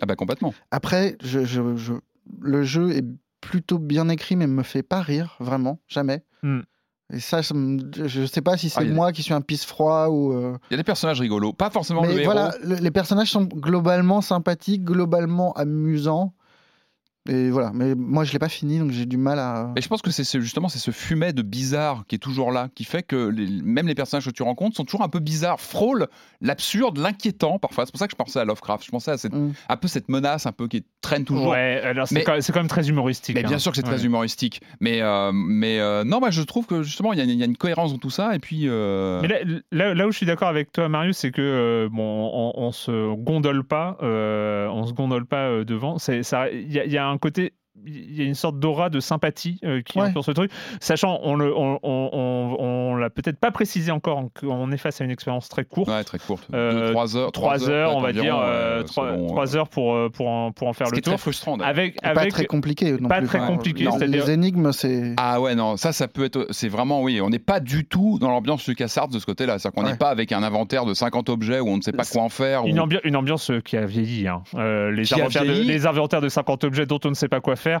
Ah 0.00 0.06
bah 0.06 0.14
complètement. 0.14 0.54
Après, 0.70 1.16
je, 1.22 1.44
je- 1.44 1.74
je- 1.76 1.94
le 2.40 2.62
jeu 2.62 2.92
est 2.92 3.04
plutôt 3.40 3.78
bien 3.78 4.08
écrit, 4.08 4.36
mais 4.36 4.46
me 4.46 4.62
fait 4.62 4.82
pas 4.82 5.00
rire, 5.00 5.36
vraiment, 5.40 5.80
jamais. 5.88 6.24
Hmm. 6.42 6.60
Et 7.12 7.20
ça, 7.20 7.42
ça 7.42 7.54
me- 7.54 7.80
je 8.06 8.26
sais 8.26 8.42
pas 8.42 8.56
si 8.58 8.68
c'est 8.68 8.80
Ah, 8.80 8.90
a- 8.90 8.92
moi 8.92 9.12
qui 9.12 9.22
suis 9.22 9.32
un 9.32 9.40
pisse 9.40 9.64
froid 9.64 10.08
ou. 10.08 10.32
euh, 10.34 10.58
Il 10.70 10.72
y 10.72 10.74
a 10.74 10.76
des 10.76 10.84
personnages 10.84 11.20
rigolos, 11.20 11.54
pas 11.54 11.70
forcément 11.70 12.02
Mais 12.02 12.08
le 12.08 12.20
héros. 12.20 12.24
voilà, 12.32 12.54
le- 12.62 12.74
les 12.76 12.90
personnages 12.90 13.30
sont 13.30 13.44
globalement 13.44 14.20
sympathiques, 14.20 14.84
globalement 14.84 15.52
amusants. 15.54 16.34
Et 17.28 17.50
voilà, 17.50 17.70
mais 17.74 17.94
moi 17.94 18.24
je 18.24 18.32
l'ai 18.32 18.38
pas 18.38 18.48
fini, 18.48 18.78
donc 18.78 18.90
j'ai 18.90 19.06
du 19.06 19.16
mal 19.18 19.38
à. 19.38 19.70
Mais 19.74 19.82
je 19.82 19.88
pense 19.88 20.02
que 20.02 20.10
c'est 20.10 20.24
ce- 20.24 20.40
justement 20.40 20.68
c'est 20.68 20.78
ce 20.78 20.90
fumet 20.90 21.32
de 21.32 21.42
bizarre 21.42 22.04
qui 22.08 22.14
est 22.14 22.18
toujours 22.18 22.52
là, 22.52 22.68
qui 22.74 22.84
fait 22.84 23.02
que 23.02 23.28
les- 23.28 23.62
même 23.62 23.86
les 23.86 23.94
personnages 23.94 24.24
que 24.26 24.30
tu 24.30 24.42
rencontres 24.42 24.76
sont 24.76 24.84
toujours 24.84 25.02
un 25.02 25.08
peu 25.08 25.18
bizarres, 25.20 25.60
frôlent 25.60 26.06
l'absurde, 26.40 26.98
l'inquiétant 26.98 27.58
parfois. 27.58 27.84
C'est 27.86 27.92
pour 27.92 27.98
ça 27.98 28.06
que 28.06 28.12
je 28.12 28.16
pensais 28.16 28.38
à 28.38 28.44
Lovecraft. 28.44 28.84
Je 28.84 28.90
pensais 28.90 29.10
à 29.10 29.18
cette, 29.18 29.34
Mm. 29.34 29.52
un 29.68 29.76
peu 29.76 29.88
cette 29.88 30.08
menace 30.08 30.46
un 30.46 30.52
peu 30.52 30.68
qui 30.68 30.84
traîne 31.02 31.24
toujours. 31.24 31.48
Ouais, 31.48 31.80
alors 31.84 32.08
c'est 32.08 32.14
Mais- 32.14 32.24
quand, 32.24 32.36
c'est 32.40 32.52
quand 32.52 32.60
même 32.60 32.68
très 32.68 32.88
humoristique. 32.88 33.34
Mais 33.36 33.42
bien 33.42 33.56
hein. 33.56 33.58
sûr 33.58 33.72
que 33.72 33.76
c'est 33.76 33.82
très 33.82 33.96
Ouais. 34.00 34.04
humoristique. 34.06 34.60
Mais, 34.80 35.02
euh, 35.02 35.30
mais 35.34 35.80
euh, 35.80 36.04
non, 36.04 36.20
moi 36.20 36.30
je 36.30 36.42
trouve 36.42 36.66
que 36.66 36.82
justement 36.82 37.12
il 37.12 37.18
y, 37.18 37.22
a- 37.22 37.24
il 37.24 37.34
y 37.38 37.42
a 37.42 37.46
une 37.46 37.56
cohérence 37.56 37.92
dans 37.92 37.98
tout 37.98 38.10
ça. 38.10 38.34
Et 38.34 38.38
puis. 38.38 38.68
euh, 38.68 39.20
Mais 39.20 39.28
là, 39.28 39.36
là, 39.72 39.94
là 39.94 40.06
où 40.06 40.12
je 40.12 40.16
suis 40.16 40.26
d'accord 40.26 40.48
avec 40.48 40.72
toi, 40.72 40.88
Marius, 40.88 41.18
c'est 41.18 41.30
que 41.30 41.42
euh, 41.42 41.88
bon, 41.90 42.30
on, 42.32 42.52
on 42.56 42.72
se 42.72 43.14
gondole 43.16 43.64
pas, 43.64 43.96
euh, 44.02 44.66
on 44.68 44.86
se 44.86 44.92
gondole 44.92 45.26
pas 45.26 45.48
euh, 45.48 45.64
devant. 45.64 45.98
C'est 45.98 46.22
ça, 46.22 46.50
il 46.50 46.72
y, 46.72 46.78
a- 46.78 46.84
il 46.84 46.92
y 46.92 46.96
a 46.98 47.06
un 47.06 47.17
côté, 47.18 47.54
il 47.86 48.16
y 48.18 48.22
a 48.22 48.24
une 48.24 48.34
sorte 48.34 48.58
d'aura 48.58 48.90
de 48.90 49.00
sympathie 49.00 49.58
euh, 49.64 49.80
qui 49.82 49.98
Ouais. 49.98 50.08
entoure 50.08 50.24
ce 50.24 50.30
truc, 50.32 50.50
sachant 50.80 51.20
on 51.22 51.34
le, 51.36 51.54
on, 51.56 51.78
on, 51.82 52.10
on- 52.12 52.56
on 52.60 52.96
l'a 52.96 53.10
peut-être 53.10 53.38
pas 53.38 53.50
précisé 53.50 53.90
encore, 53.90 54.24
qu'on 54.38 54.70
est 54.72 54.76
face 54.76 55.00
à 55.00 55.04
une 55.04 55.10
expérience 55.10 55.48
très 55.48 55.64
courte. 55.64 55.88
Ouais, 55.88 56.04
très 56.04 56.18
courte. 56.18 56.46
Euh, 56.54 56.90
3 56.92 57.16
heures. 57.16 57.32
Trois 57.32 57.68
heures, 57.68 57.96
on 57.96 58.00
va 58.00 58.08
environ, 58.08 58.24
dire, 58.24 58.38
euh, 58.38 58.80
euh, 58.80 58.82
trois 58.82 59.06
selon, 59.12 59.24
euh, 59.24 59.28
trois 59.28 59.56
heures 59.56 59.68
pour, 59.68 59.94
euh, 59.94 60.08
pour, 60.10 60.28
en, 60.28 60.52
pour 60.52 60.68
en 60.68 60.72
faire 60.72 60.86
Ce 60.88 60.92
qui 60.92 60.96
le 60.96 60.98
est 61.00 61.02
très 61.02 61.12
tour. 61.12 61.20
frustrant. 61.20 61.56
d'ailleurs. 61.56 61.70
Avec, 61.70 62.00
Pas 62.00 62.08
avec, 62.08 62.30
très 62.32 62.46
compliqué 62.46 62.92
non 62.92 63.08
pas 63.08 63.18
plus. 63.18 63.26
très 63.28 63.38
compliqué, 63.40 63.84
non, 63.84 63.92
c'est-à-dire- 63.98 64.24
Les 64.26 64.32
énigmes, 64.32 64.72
c'est. 64.72 65.14
Ah 65.16 65.40
ouais, 65.40 65.54
non, 65.54 65.76
ça, 65.76 65.92
ça 65.92 66.08
peut 66.08 66.24
être. 66.24 66.46
C'est 66.50 66.68
vraiment, 66.68 67.02
oui, 67.02 67.20
on 67.20 67.30
n'est 67.30 67.38
pas 67.38 67.60
du 67.60 67.84
tout 67.86 68.18
dans 68.20 68.30
l'ambiance 68.30 68.66
LucasArts 68.66 69.08
de 69.08 69.18
ce 69.18 69.26
côté-là. 69.26 69.58
C'est-à-dire 69.58 69.74
qu'on 69.74 69.82
n'est 69.86 69.92
Ouais. 69.92 69.96
pas 69.98 70.10
avec 70.10 70.32
un 70.32 70.42
inventaire 70.42 70.84
de 70.84 70.94
50 70.94 71.28
objets 71.28 71.60
où 71.60 71.68
on 71.68 71.76
ne 71.76 71.82
sait 71.82 71.92
pas 71.92 72.04
quoi 72.04 72.22
en 72.22 72.28
faire. 72.28 72.64
Une, 72.66 72.78
ou- 72.80 72.84
ambi- 72.84 73.00
une 73.04 73.16
ambiance 73.16 73.50
euh, 73.50 73.60
qui 73.60 73.76
a 73.76 73.84
vieilli. 73.86 74.26
hein. 74.28 74.42
Euh, 74.54 74.90
les, 74.90 75.02
Qui 75.04 75.14
a 75.14 75.18
inventaires 75.18 75.42
de, 75.44 75.52
vieilli. 75.52 75.68
les 75.68 75.86
inventaires 75.86 76.20
de 76.20 76.28
50 76.28 76.64
objets 76.64 76.86
dont 76.86 76.98
on 77.04 77.10
ne 77.10 77.14
sait 77.14 77.28
pas 77.28 77.40
quoi 77.40 77.56
faire. 77.56 77.67
Oui, 77.68 77.74
oui, 77.74 77.80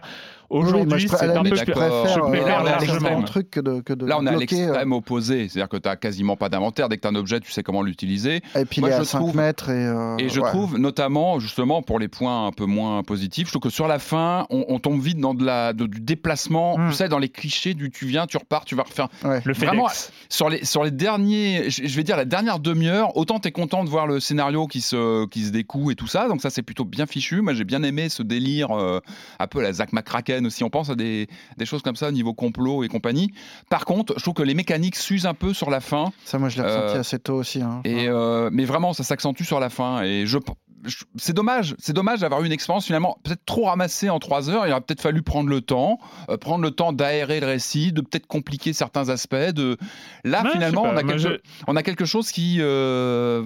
Aujourd'hui, 0.50 1.08
c'est 1.08 1.22
un 1.36 1.42
peu 1.42 1.54
je 1.54 1.64
préfère 1.64 2.06
Je 2.08 2.20
euh, 2.20 2.46
largement. 2.46 2.78
l'extrême 2.80 3.24
truc 3.24 3.50
que 3.50 3.60
de, 3.60 3.80
que 3.80 3.92
de 3.92 4.06
Là, 4.06 4.16
on 4.18 4.26
est 4.26 4.30
à 4.30 4.32
euh, 4.34 4.38
l'extrême 4.38 4.92
opposé. 4.92 5.48
C'est-à-dire 5.48 5.68
que 5.68 5.76
tu 5.76 5.88
n'as 5.88 5.96
quasiment 5.96 6.36
pas 6.36 6.48
d'inventaire. 6.48 6.88
Dès 6.88 6.96
que 6.96 7.02
tu 7.02 7.06
as 7.08 7.10
un 7.10 7.14
objet, 7.16 7.38
tu 7.40 7.50
sais 7.52 7.62
comment 7.62 7.82
l'utiliser. 7.82 8.40
Et 8.56 8.64
puis 8.64 8.80
Moi, 8.80 8.88
il 8.88 8.92
est 8.92 8.96
je 8.96 9.02
à 9.02 9.04
5 9.04 9.18
trouve- 9.18 9.36
mètres 9.36 9.68
et. 9.68 9.86
euh, 9.86 10.16
Et 10.18 10.30
je 10.30 10.40
ouais. 10.40 10.48
trouve, 10.48 10.78
notamment, 10.78 11.38
justement, 11.38 11.82
pour 11.82 11.98
les 11.98 12.08
points 12.08 12.46
un 12.46 12.52
peu 12.52 12.64
moins 12.64 13.02
positifs, 13.02 13.48
je 13.48 13.52
trouve 13.52 13.62
que 13.62 13.68
sur 13.70 13.86
la 13.88 13.98
fin, 13.98 14.46
on, 14.48 14.64
on 14.68 14.78
tombe 14.78 15.00
vite 15.02 15.18
dans 15.18 15.34
de 15.34 15.44
la, 15.44 15.72
de- 15.74 15.86
du 15.86 16.00
déplacement, 16.00 16.78
Mm. 16.78 16.88
tu 16.90 16.94
sais, 16.96 17.08
dans 17.08 17.18
les 17.18 17.28
clichés 17.28 17.74
du 17.74 17.90
tu 17.90 18.06
viens, 18.06 18.26
tu 18.26 18.36
repars, 18.38 18.64
tu 18.64 18.74
vas 18.74 18.84
refaire. 18.84 19.08
Ouais. 19.24 19.42
Le 19.44 19.52
Vraiment, 19.52 19.88
FedEx. 19.88 20.12
Sur 20.30 20.48
les, 20.48 20.64
sur 20.64 20.82
les 20.82 20.90
derniers, 20.90 21.68
je 21.70 21.86
je 21.86 21.96
vais 21.96 22.04
dire 22.04 22.16
la 22.16 22.24
dernière 22.24 22.58
demi-heure, 22.58 23.16
autant 23.16 23.38
tu 23.40 23.48
es 23.48 23.52
content 23.52 23.82
de 23.84 23.88
voir 23.90 24.06
le 24.06 24.20
scénario 24.20 24.66
qui 24.66 24.80
se, 24.80 25.26
qui 25.26 25.44
se 25.44 25.50
découe 25.50 25.90
et 25.90 25.94
tout 25.94 26.06
ça, 26.06 26.28
donc 26.28 26.40
ça 26.42 26.50
c'est 26.50 26.62
plutôt 26.62 26.84
bien 26.84 27.06
fichu. 27.06 27.40
Moi 27.40 27.54
j'ai 27.54 27.64
bien 27.64 27.82
aimé 27.82 28.08
ce 28.08 28.22
délire, 28.22 28.70
euh, 28.70 29.00
un 29.38 29.46
peu 29.46 29.60
la 29.62 29.72
Zach 29.72 29.92
McCracken 29.92 30.37
aussi, 30.46 30.64
on 30.64 30.70
pense 30.70 30.90
à 30.90 30.94
des, 30.94 31.26
des 31.56 31.66
choses 31.66 31.82
comme 31.82 31.96
ça 31.96 32.08
au 32.08 32.12
niveau 32.12 32.34
complot 32.34 32.84
et 32.84 32.88
compagnie. 32.88 33.32
Par 33.70 33.84
contre, 33.84 34.14
je 34.16 34.22
trouve 34.22 34.34
que 34.34 34.42
les 34.42 34.54
mécaniques 34.54 34.96
s'usent 34.96 35.26
un 35.26 35.34
peu 35.34 35.52
sur 35.54 35.70
la 35.70 35.80
fin, 35.80 36.12
Ça, 36.24 36.38
moi 36.38 36.48
je 36.48 36.56
l'ai 36.56 36.62
ressenti 36.68 36.96
Euh, 36.96 37.00
assez 37.00 37.18
tôt 37.18 37.34
aussi. 37.36 37.62
hein. 37.62 37.80
et, 37.84 38.08
euh, 38.08 38.50
mais 38.52 38.64
vraiment 38.64 38.92
ça 38.92 39.04
s'accentue 39.04 39.42
sur 39.44 39.60
la 39.60 39.70
fin. 39.70 40.02
Et 40.02 40.26
je, 40.26 40.38
je- 40.84 41.04
c'est 41.16 41.32
dommage, 41.34 41.74
c'est 41.78 41.92
dommage 41.92 42.20
d'avoir 42.20 42.42
eu 42.42 42.46
une 42.46 42.52
expérience 42.52 42.86
finalement 42.86 43.18
peut-être 43.24 43.44
trop 43.44 43.64
ramassée 43.64 44.10
en 44.10 44.18
trois 44.18 44.48
heures. 44.50 44.66
Il 44.66 44.70
aurait 44.70 44.80
peut-être 44.80 45.00
fallu 45.02 45.22
prendre 45.22 45.48
le 45.50 45.60
temps, 45.60 45.98
euh, 46.30 46.36
prendre 46.36 46.62
le 46.62 46.70
temps 46.70 46.92
d'aérer 46.92 47.40
le 47.40 47.46
récit, 47.46 47.92
de 47.92 48.00
peut-être 48.00 48.26
compliquer 48.26 48.72
certains 48.72 49.08
aspects. 49.08 49.34
De 49.34 49.76
là 50.24 50.42
Ouais, 50.44 50.50
finalement 50.52 50.82
pas, 50.82 50.92
on 50.92 50.96
a 50.96 51.02
quelque, 51.02 51.18
je- 51.18 51.40
on 51.66 51.76
a 51.76 51.82
quelque 51.82 52.04
chose 52.04 52.30
qui, 52.30 52.58
euh, 52.60 53.44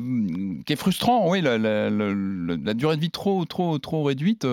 qui 0.67 0.73
est 0.73 0.77
frustrant, 0.77 1.29
oui, 1.31 1.41
la, 1.41 1.59
la- 1.59 1.91
la- 1.91 2.09
la- 2.13 2.57
la 2.63 2.75
durée 2.75 2.97
de 2.97 3.01
vie 3.01 3.11
trop, 3.11 3.45
trop, 3.45 3.79
trop 3.79 4.03
réduite. 4.03 4.45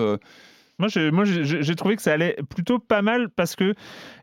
Euh, 0.96 1.10
Moi, 1.12 1.24
j'ai, 1.24 1.56
moi, 1.58 1.74
trouvé 1.76 1.96
que 1.96 2.02
ça 2.02 2.12
allait 2.12 2.36
plutôt 2.48 2.78
pas 2.78 3.02
mal 3.02 3.28
parce 3.30 3.56
que 3.56 3.74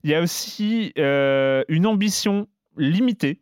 il 0.03 0.09
y 0.09 0.15
a 0.15 0.21
aussi 0.21 0.93
euh, 0.97 1.63
une 1.69 1.85
ambition 1.85 2.47
limitée 2.77 3.41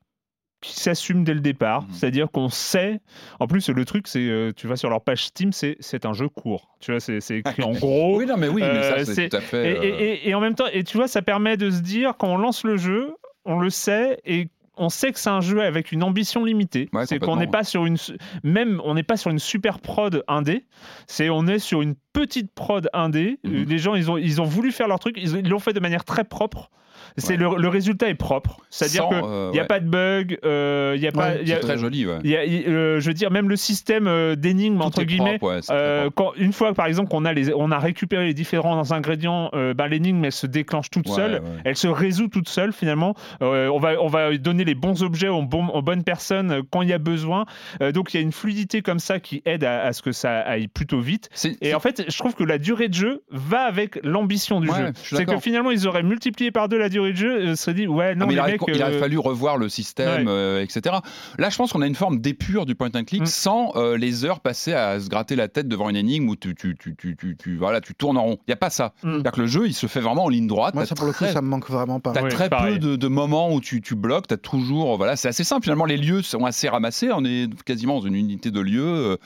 qui 0.61 0.73
s'assume 0.79 1.23
dès 1.23 1.33
le 1.35 1.41
départ. 1.41 1.83
Mhm. 1.83 1.87
C'est-à-dire 1.93 2.31
qu'on 2.31 2.49
sait. 2.49 2.99
En 3.39 3.45
plus, 3.45 3.69
le 3.69 3.85
truc, 3.85 4.07
c'est, 4.07 4.19
euh, 4.27 4.51
tu 4.55 4.65
vas 4.67 4.75
sur 4.77 4.89
leur 4.89 5.03
page 5.03 5.25
Steam, 5.25 5.51
c'est, 5.51 5.75
c'est 5.79 6.05
un 6.05 6.13
jeu 6.13 6.27
court. 6.27 6.75
Tu 6.79 6.91
vois, 6.91 6.99
c'est, 6.99 7.19
écrit 7.31 7.61
en 7.63 7.71
gros. 7.73 8.17
oui, 8.17 8.25
non, 8.25 8.37
mais 8.37 8.47
oui, 8.47 8.61
mais 8.61 8.67
euh, 8.69 8.97
ça, 8.97 9.05
c'est- 9.05 9.13
c'est 9.13 9.29
tout 9.29 9.37
à 9.37 9.41
fait. 9.41 9.71
et- 9.71 9.77
euh, 9.77 9.99
et- 9.99 10.29
et 10.29 10.33
en 10.35 10.39
même 10.41 10.55
temps, 10.55 10.65
et 10.71 10.83
tu 10.83 10.97
vois, 10.97 11.07
ça 11.07 11.21
permet 11.21 11.55
de 11.57 11.69
se 11.69 11.81
dire 11.81 12.13
quand 12.17 12.29
on 12.29 12.37
lance 12.37 12.63
le 12.63 12.77
jeu, 12.77 13.13
on 13.43 13.59
le 13.59 13.69
sait 13.69 14.19
et 14.25 14.47
on 14.77 14.89
sait 14.89 15.11
que 15.11 15.19
c'est 15.19 15.29
un 15.29 15.41
jeu 15.41 15.61
avec 15.61 15.91
une 15.91 16.03
ambition 16.03 16.43
limitée. 16.43 16.89
Ouais, 16.93 17.05
c'est 17.05 17.19
qu'on 17.19 17.35
n'est 17.35 17.47
pas 17.47 17.63
sur 17.63 17.85
une, 17.85 17.97
même 18.43 18.81
on 18.83 18.93
n'est 18.93 19.03
pas 19.03 19.17
sur 19.17 19.31
une 19.31 19.39
super 19.39 19.79
prod 19.79 20.23
indé. 20.27 20.65
C'est 21.07 21.29
on 21.29 21.47
est 21.47 21.59
sur 21.59 21.81
une 21.81 21.95
petite 22.13 22.53
prod 22.53 22.89
indé. 22.93 23.39
Mhm. 23.43 23.55
Euh, 23.55 23.65
Les 23.65 23.77
gens, 23.77 23.95
ils 23.95 24.09
ont, 24.11 24.17
ils 24.17 24.41
ont 24.41 24.45
voulu 24.45 24.71
faire 24.71 24.87
leur 24.87 24.99
truc. 24.99 25.17
Ils 25.17 25.47
l'ont 25.47 25.59
fait 25.59 25.73
de 25.73 25.79
manière 25.79 26.03
très 26.03 26.23
propre. 26.23 26.69
C'est 27.17 27.33
Ouais. 27.33 27.37
le, 27.55 27.61
le 27.61 27.67
résultat 27.69 28.09
est 28.09 28.15
propre. 28.15 28.57
C'est-à-dire 28.69 29.03
sans, 29.03 29.09
que 29.09 29.15
euh, 29.25 29.51
n'y 29.51 29.59
a 29.59 29.61
ouais, 29.61 29.67
pas 29.67 29.79
de 29.79 29.87
bug. 29.87 30.37
euh, 30.43 30.93
Il 30.97 31.01
y 31.01 31.07
a 31.07 31.11
pas. 31.11 31.29
Ouais, 31.31 31.39
il 31.41 31.47
y 31.47 31.53
a- 31.53 31.55
c'est 31.55 31.61
très 31.61 31.77
joli, 31.77 32.05
y 32.29 32.35
a- 32.35 32.39
euh, 32.41 32.99
je 32.99 33.07
veux 33.07 33.13
dire, 33.13 33.31
même 33.31 33.49
le 33.49 33.55
système 33.55 34.07
euh, 34.07 34.35
d'énigmes, 34.35 34.81
entre 34.81 35.03
guillemets, 35.03 35.37
propre, 35.37 35.61
euh, 35.71 36.09
quand, 36.13 36.33
une 36.37 36.51
fois, 36.53 36.73
par 36.73 36.85
exemple, 36.87 37.09
qu'on 37.09 37.25
a, 37.25 37.33
les, 37.33 37.53
on 37.53 37.71
a 37.71 37.79
récupéré 37.79 38.25
les 38.25 38.33
différents 38.33 38.91
ingrédients, 38.91 39.49
euh, 39.53 39.73
ben, 39.73 39.87
l'énigme, 39.87 40.25
elle 40.25 40.31
se 40.31 40.47
déclenche 40.47 40.89
toute 40.89 41.07
Ouais, 41.07 41.15
seule. 41.15 41.33
ouais. 41.35 41.41
Elle 41.63 41.75
se 41.75 41.87
résout 41.87 42.27
toute 42.27 42.49
seule, 42.49 42.73
finalement. 42.73 43.15
Euh, 43.41 43.67
on, 43.69 43.79
va, 43.79 44.01
on 44.01 44.07
va 44.07 44.35
donner 44.37 44.63
les 44.65 44.75
bons 44.75 45.03
objets 45.03 45.29
aux, 45.29 45.41
bonnes 45.81 46.03
personnes 46.03 46.51
euh, 46.51 46.61
quand 46.69 46.81
il 46.81 46.89
y 46.89 46.93
a 46.93 46.97
besoin. 46.99 47.45
Euh, 47.81 47.91
donc, 47.91 48.13
il 48.13 48.17
y 48.17 48.19
a 48.19 48.23
une 48.23 48.31
fluidité 48.33 48.81
comme 48.81 48.99
ça 48.99 49.19
qui 49.19 49.41
aide 49.45 49.63
à, 49.63 49.83
à 49.83 49.93
ce 49.93 50.01
que 50.01 50.11
ça 50.11 50.39
aille 50.39 50.67
plutôt 50.67 50.99
vite. 50.99 51.29
C'est- 51.33 51.57
Et 51.61 51.73
en 51.75 51.79
fait, 51.79 52.03
je 52.09 52.17
trouve 52.17 52.35
que 52.35 52.43
la 52.43 52.57
durée 52.57 52.87
de 52.89 52.93
jeu 52.93 53.23
va 53.31 53.61
avec 53.61 53.99
l'ambition 54.03 54.59
du 54.59 54.69
Ouais, 54.69 54.77
jeu. 54.79 54.91
C'est 54.95 55.25
que 55.25 55.37
finalement, 55.39 55.71
ils 55.71 55.87
auraient 55.87 56.03
multiplié 56.03 56.51
par 56.51 56.67
deux 56.69 56.77
la 56.77 56.85
la 56.85 56.89
de 57.11 57.17
jeu, 57.17 57.31
euh, 57.49 57.55
serait 57.55 57.73
dit 57.73 57.87
ouais, 57.87 58.15
non, 58.15 58.25
Ah, 58.25 58.27
mais 58.27 58.33
il, 58.33 58.39
aurait, 58.39 58.51
mecs, 58.53 58.61
il 58.67 58.81
aurait 58.81 58.93
euh, 58.95 58.99
fallu 58.99 59.17
revoir 59.17 59.57
le 59.57 59.69
système, 59.69 60.27
Ouais. 60.27 60.31
euh, 60.33 60.61
etc. 60.63 60.95
Là, 61.37 61.49
je 61.49 61.57
pense 61.57 61.71
qu'on 61.73 61.81
a 61.81 61.87
une 61.87 61.95
forme 61.95 62.19
d'épure 62.19 62.65
du 62.65 62.75
point 62.75 62.89
and 62.95 63.03
click 63.05 63.21
Mm. 63.23 63.25
sans 63.27 63.71
euh, 63.75 63.97
les 63.97 64.25
heures 64.25 64.39
passées 64.39 64.73
à 64.73 64.99
se 64.99 65.09
gratter 65.09 65.35
la 65.35 65.47
tête 65.47 65.67
devant 65.67 65.89
une 65.89 65.95
énigme 65.95 66.29
où 66.29 66.35
tu, 66.35 66.55
tu, 66.55 66.75
tu, 66.77 66.95
tu, 66.95 67.15
tu, 67.15 67.35
tu- 67.37 67.57
voilà, 67.57 67.81
tu 67.81 67.93
tournes 67.95 68.17
en 68.17 68.23
rond. 68.23 68.37
Il 68.41 68.49
n'y 68.49 68.53
a 68.53 68.57
pas 68.57 68.69
ça. 68.69 68.93
Mm. 69.03 69.11
C'est-à-dire 69.13 69.31
que 69.31 69.41
le 69.41 69.47
jeu, 69.47 69.67
il 69.67 69.73
se 69.73 69.87
fait 69.87 69.99
vraiment 70.01 70.25
en 70.25 70.29
ligne 70.29 70.47
droite. 70.47 70.73
Moi, 70.75 70.85
ça 70.85 70.95
pour 70.95 71.05
le 71.05 71.13
coup, 71.13 71.25
ça 71.25 71.41
me 71.41 71.47
manque 71.47 71.69
vraiment 71.69 71.99
pas. 71.99 72.11
T'as 72.11 72.23
Ouais, 72.23 72.29
très 72.29 72.49
pareil. 72.49 72.75
peu 72.79 72.79
de, 72.79 72.95
de 72.95 73.07
moments 73.07 73.53
où 73.53 73.61
tu, 73.61 73.81
tu 73.81 73.95
bloques, 73.95 74.27
t'as 74.27 74.37
toujours, 74.37 74.97
voilà, 74.97 75.15
c'est 75.15 75.27
assez 75.27 75.43
simple. 75.43 75.63
Finalement, 75.63 75.85
les 75.85 75.97
lieux 75.97 76.21
sont 76.21 76.45
assez 76.45 76.67
ramassés. 76.69 77.09
On 77.13 77.23
est 77.25 77.47
quasiment 77.63 77.99
dans 77.99 78.05
une 78.07 78.15
unité 78.15 78.51
de 78.51 78.59
lieux. 78.59 79.17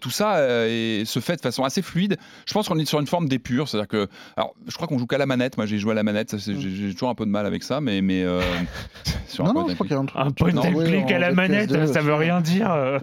tout 0.00 0.10
ça 0.10 0.36
euh, 0.36 1.00
et 1.00 1.04
se 1.04 1.20
fait 1.20 1.36
de 1.36 1.40
façon 1.40 1.64
assez 1.64 1.82
fluide. 1.82 2.16
Je 2.46 2.52
pense 2.52 2.68
qu'on 2.68 2.78
est 2.78 2.84
sur 2.84 3.00
une 3.00 3.06
forme 3.06 3.28
d'épure, 3.28 3.68
c'est-à-dire 3.68 3.88
que, 3.88 4.08
alors, 4.36 4.54
je 4.66 4.74
crois 4.74 4.86
qu'on 4.86 4.98
joue 4.98 5.06
qu'à 5.06 5.18
la 5.18 5.26
manette. 5.26 5.56
Moi, 5.56 5.66
j'ai 5.66 5.78
joué 5.78 5.92
à 5.92 5.94
la 5.94 6.02
manette. 6.02 6.30
ça, 6.30 6.38
c'est- 6.38 6.58
J'ai 6.58 6.70
j'ai 6.70 6.92
toujours 6.94 7.09
un 7.10 7.14
peu 7.14 7.26
de 7.26 7.30
mal 7.30 7.46
avec 7.46 7.62
ça, 7.62 7.80
mais 7.80 8.00
mais 8.00 8.22
euh, 8.22 8.40
sur 9.26 9.44
un 9.44 9.48
Non, 9.48 9.52
point 9.54 9.62
non, 9.62 9.68
je 9.68 9.74
crois 9.74 9.86
qu'il 9.86 9.96
y 9.96 9.98
a 9.98 10.02
un 10.02 10.06
truc. 10.06 10.20
Un 10.22 10.30
point 10.30 10.56
and 10.56 10.84
click 10.84 11.12
à 11.12 11.18
la 11.18 11.32
manette, 11.32 11.86
ça 11.86 12.00
veut 12.00 12.14
rien 12.14 12.40
dire. 12.40 12.70
euh. 12.72 12.98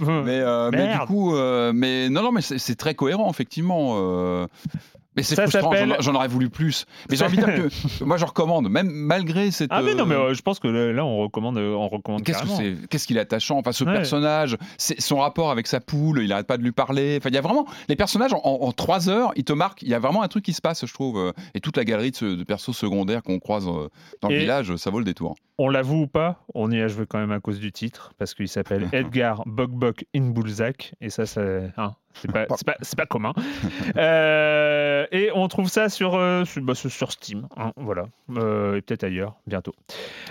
Mais, 0.00 0.40
euh, 0.40 0.70
mais 0.72 0.92
du 0.92 0.98
coup, 1.06 1.34
euh, 1.34 1.72
mais 1.74 2.08
non, 2.08 2.22
non, 2.22 2.32
mais 2.32 2.40
c'est 2.42 2.58
c'est 2.58 2.76
très 2.76 2.94
cohérent, 2.94 3.30
effectivement. 3.30 3.96
Mais 5.16 5.22
c'est 5.22 5.34
Ça 5.34 5.46
frustrant, 5.46 5.72
j'en 6.00 6.14
aurais 6.14 6.28
voulu 6.28 6.48
plus. 6.50 6.86
Mais 7.10 7.16
j'ai 7.16 7.24
envie 7.24 7.36
de 7.36 7.44
dire 7.44 7.54
que 7.98 8.04
moi, 8.04 8.16
je 8.16 8.24
recommande, 8.24 8.68
même 8.70 8.90
malgré 8.90 9.50
cette. 9.50 9.70
Ah 9.72 9.82
mais 9.82 9.94
non, 9.94 10.06
mais 10.06 10.14
euh, 10.14 10.30
euh, 10.30 10.34
je 10.34 10.42
pense 10.42 10.58
que 10.58 10.68
là, 10.68 11.04
on 11.04 11.18
recommande, 11.18 11.58
euh, 11.58 11.74
on 11.74 11.88
recommande 11.88 12.22
Qu'est-ce 12.22 13.06
qu'il 13.06 13.16
est 13.16 13.20
attachant 13.20 13.58
Enfin, 13.58 13.72
ce 13.72 13.84
Ouais. 13.84 13.92
personnage, 13.92 14.56
son 14.78 15.18
rapport 15.18 15.50
avec 15.50 15.66
sa 15.66 15.80
poule, 15.80 16.22
il 16.22 16.32
arrête 16.32 16.46
pas 16.46 16.56
de 16.56 16.62
lui 16.62 16.72
parler. 16.72 17.16
Enfin, 17.20 17.28
il 17.30 17.34
y 17.34 17.38
a 17.38 17.42
vraiment 17.42 17.66
les 17.88 17.96
personnages 17.96 18.32
en, 18.32 18.38
en 18.42 18.72
trois 18.72 19.08
heures, 19.08 19.32
ils 19.36 19.44
te 19.44 19.52
marquent. 19.52 19.82
Il 19.82 19.88
y 19.88 19.94
a 19.94 19.98
vraiment 19.98 20.22
un 20.22 20.28
truc 20.28 20.44
qui 20.44 20.52
se 20.52 20.60
passe, 20.62 20.86
je 20.86 20.92
trouve. 20.94 21.32
Et 21.54 21.60
toute 21.60 21.76
la 21.76 21.84
galerie 21.84 22.10
de, 22.12 22.16
ce- 22.16 22.24
de 22.36 22.44
persos 22.44 22.72
secondaires 22.76 23.22
qu'on 23.22 23.38
croise 23.38 23.66
dans 23.66 24.28
le 24.28 24.34
Et- 24.34 24.38
village, 24.40 24.74
ça 24.76 24.90
vaut 24.90 24.98
le 24.98 25.04
détour. 25.04 25.34
On 25.58 25.68
l'avoue 25.68 26.02
ou 26.02 26.06
pas, 26.06 26.44
on 26.54 26.70
y 26.72 26.80
a 26.80 26.88
joué 26.88 27.04
quand 27.06 27.18
même 27.18 27.30
à 27.30 27.38
cause 27.38 27.60
du 27.60 27.70
titre, 27.72 28.12
parce 28.18 28.34
qu'il 28.34 28.48
s'appelle 28.48 28.88
Edgar 28.92 29.42
Bok 29.46 30.04
in 30.14 30.30
Bulzac, 30.30 30.94
et 31.00 31.10
ça, 31.10 31.26
c'est 31.26 31.70
hein, 31.76 31.92
c'est 32.14 32.30
pas, 32.32 32.46
c'est 32.56 32.66
pas, 32.66 32.76
c'est 32.82 32.96
pas 32.98 33.06
commun. 33.06 33.32
Euh, 33.96 35.06
et 35.12 35.30
on 35.34 35.46
trouve 35.48 35.68
ça 35.68 35.88
sur, 35.88 36.14
euh, 36.14 36.44
sur, 36.44 36.62
bah, 36.62 36.74
sur- 36.74 37.12
Steam, 37.12 37.46
hein, 37.56 37.72
voilà, 37.76 38.06
Euh, 38.36 38.76
et 38.76 38.80
peut-être 38.82 39.04
ailleurs, 39.04 39.34
bientôt. 39.46 39.74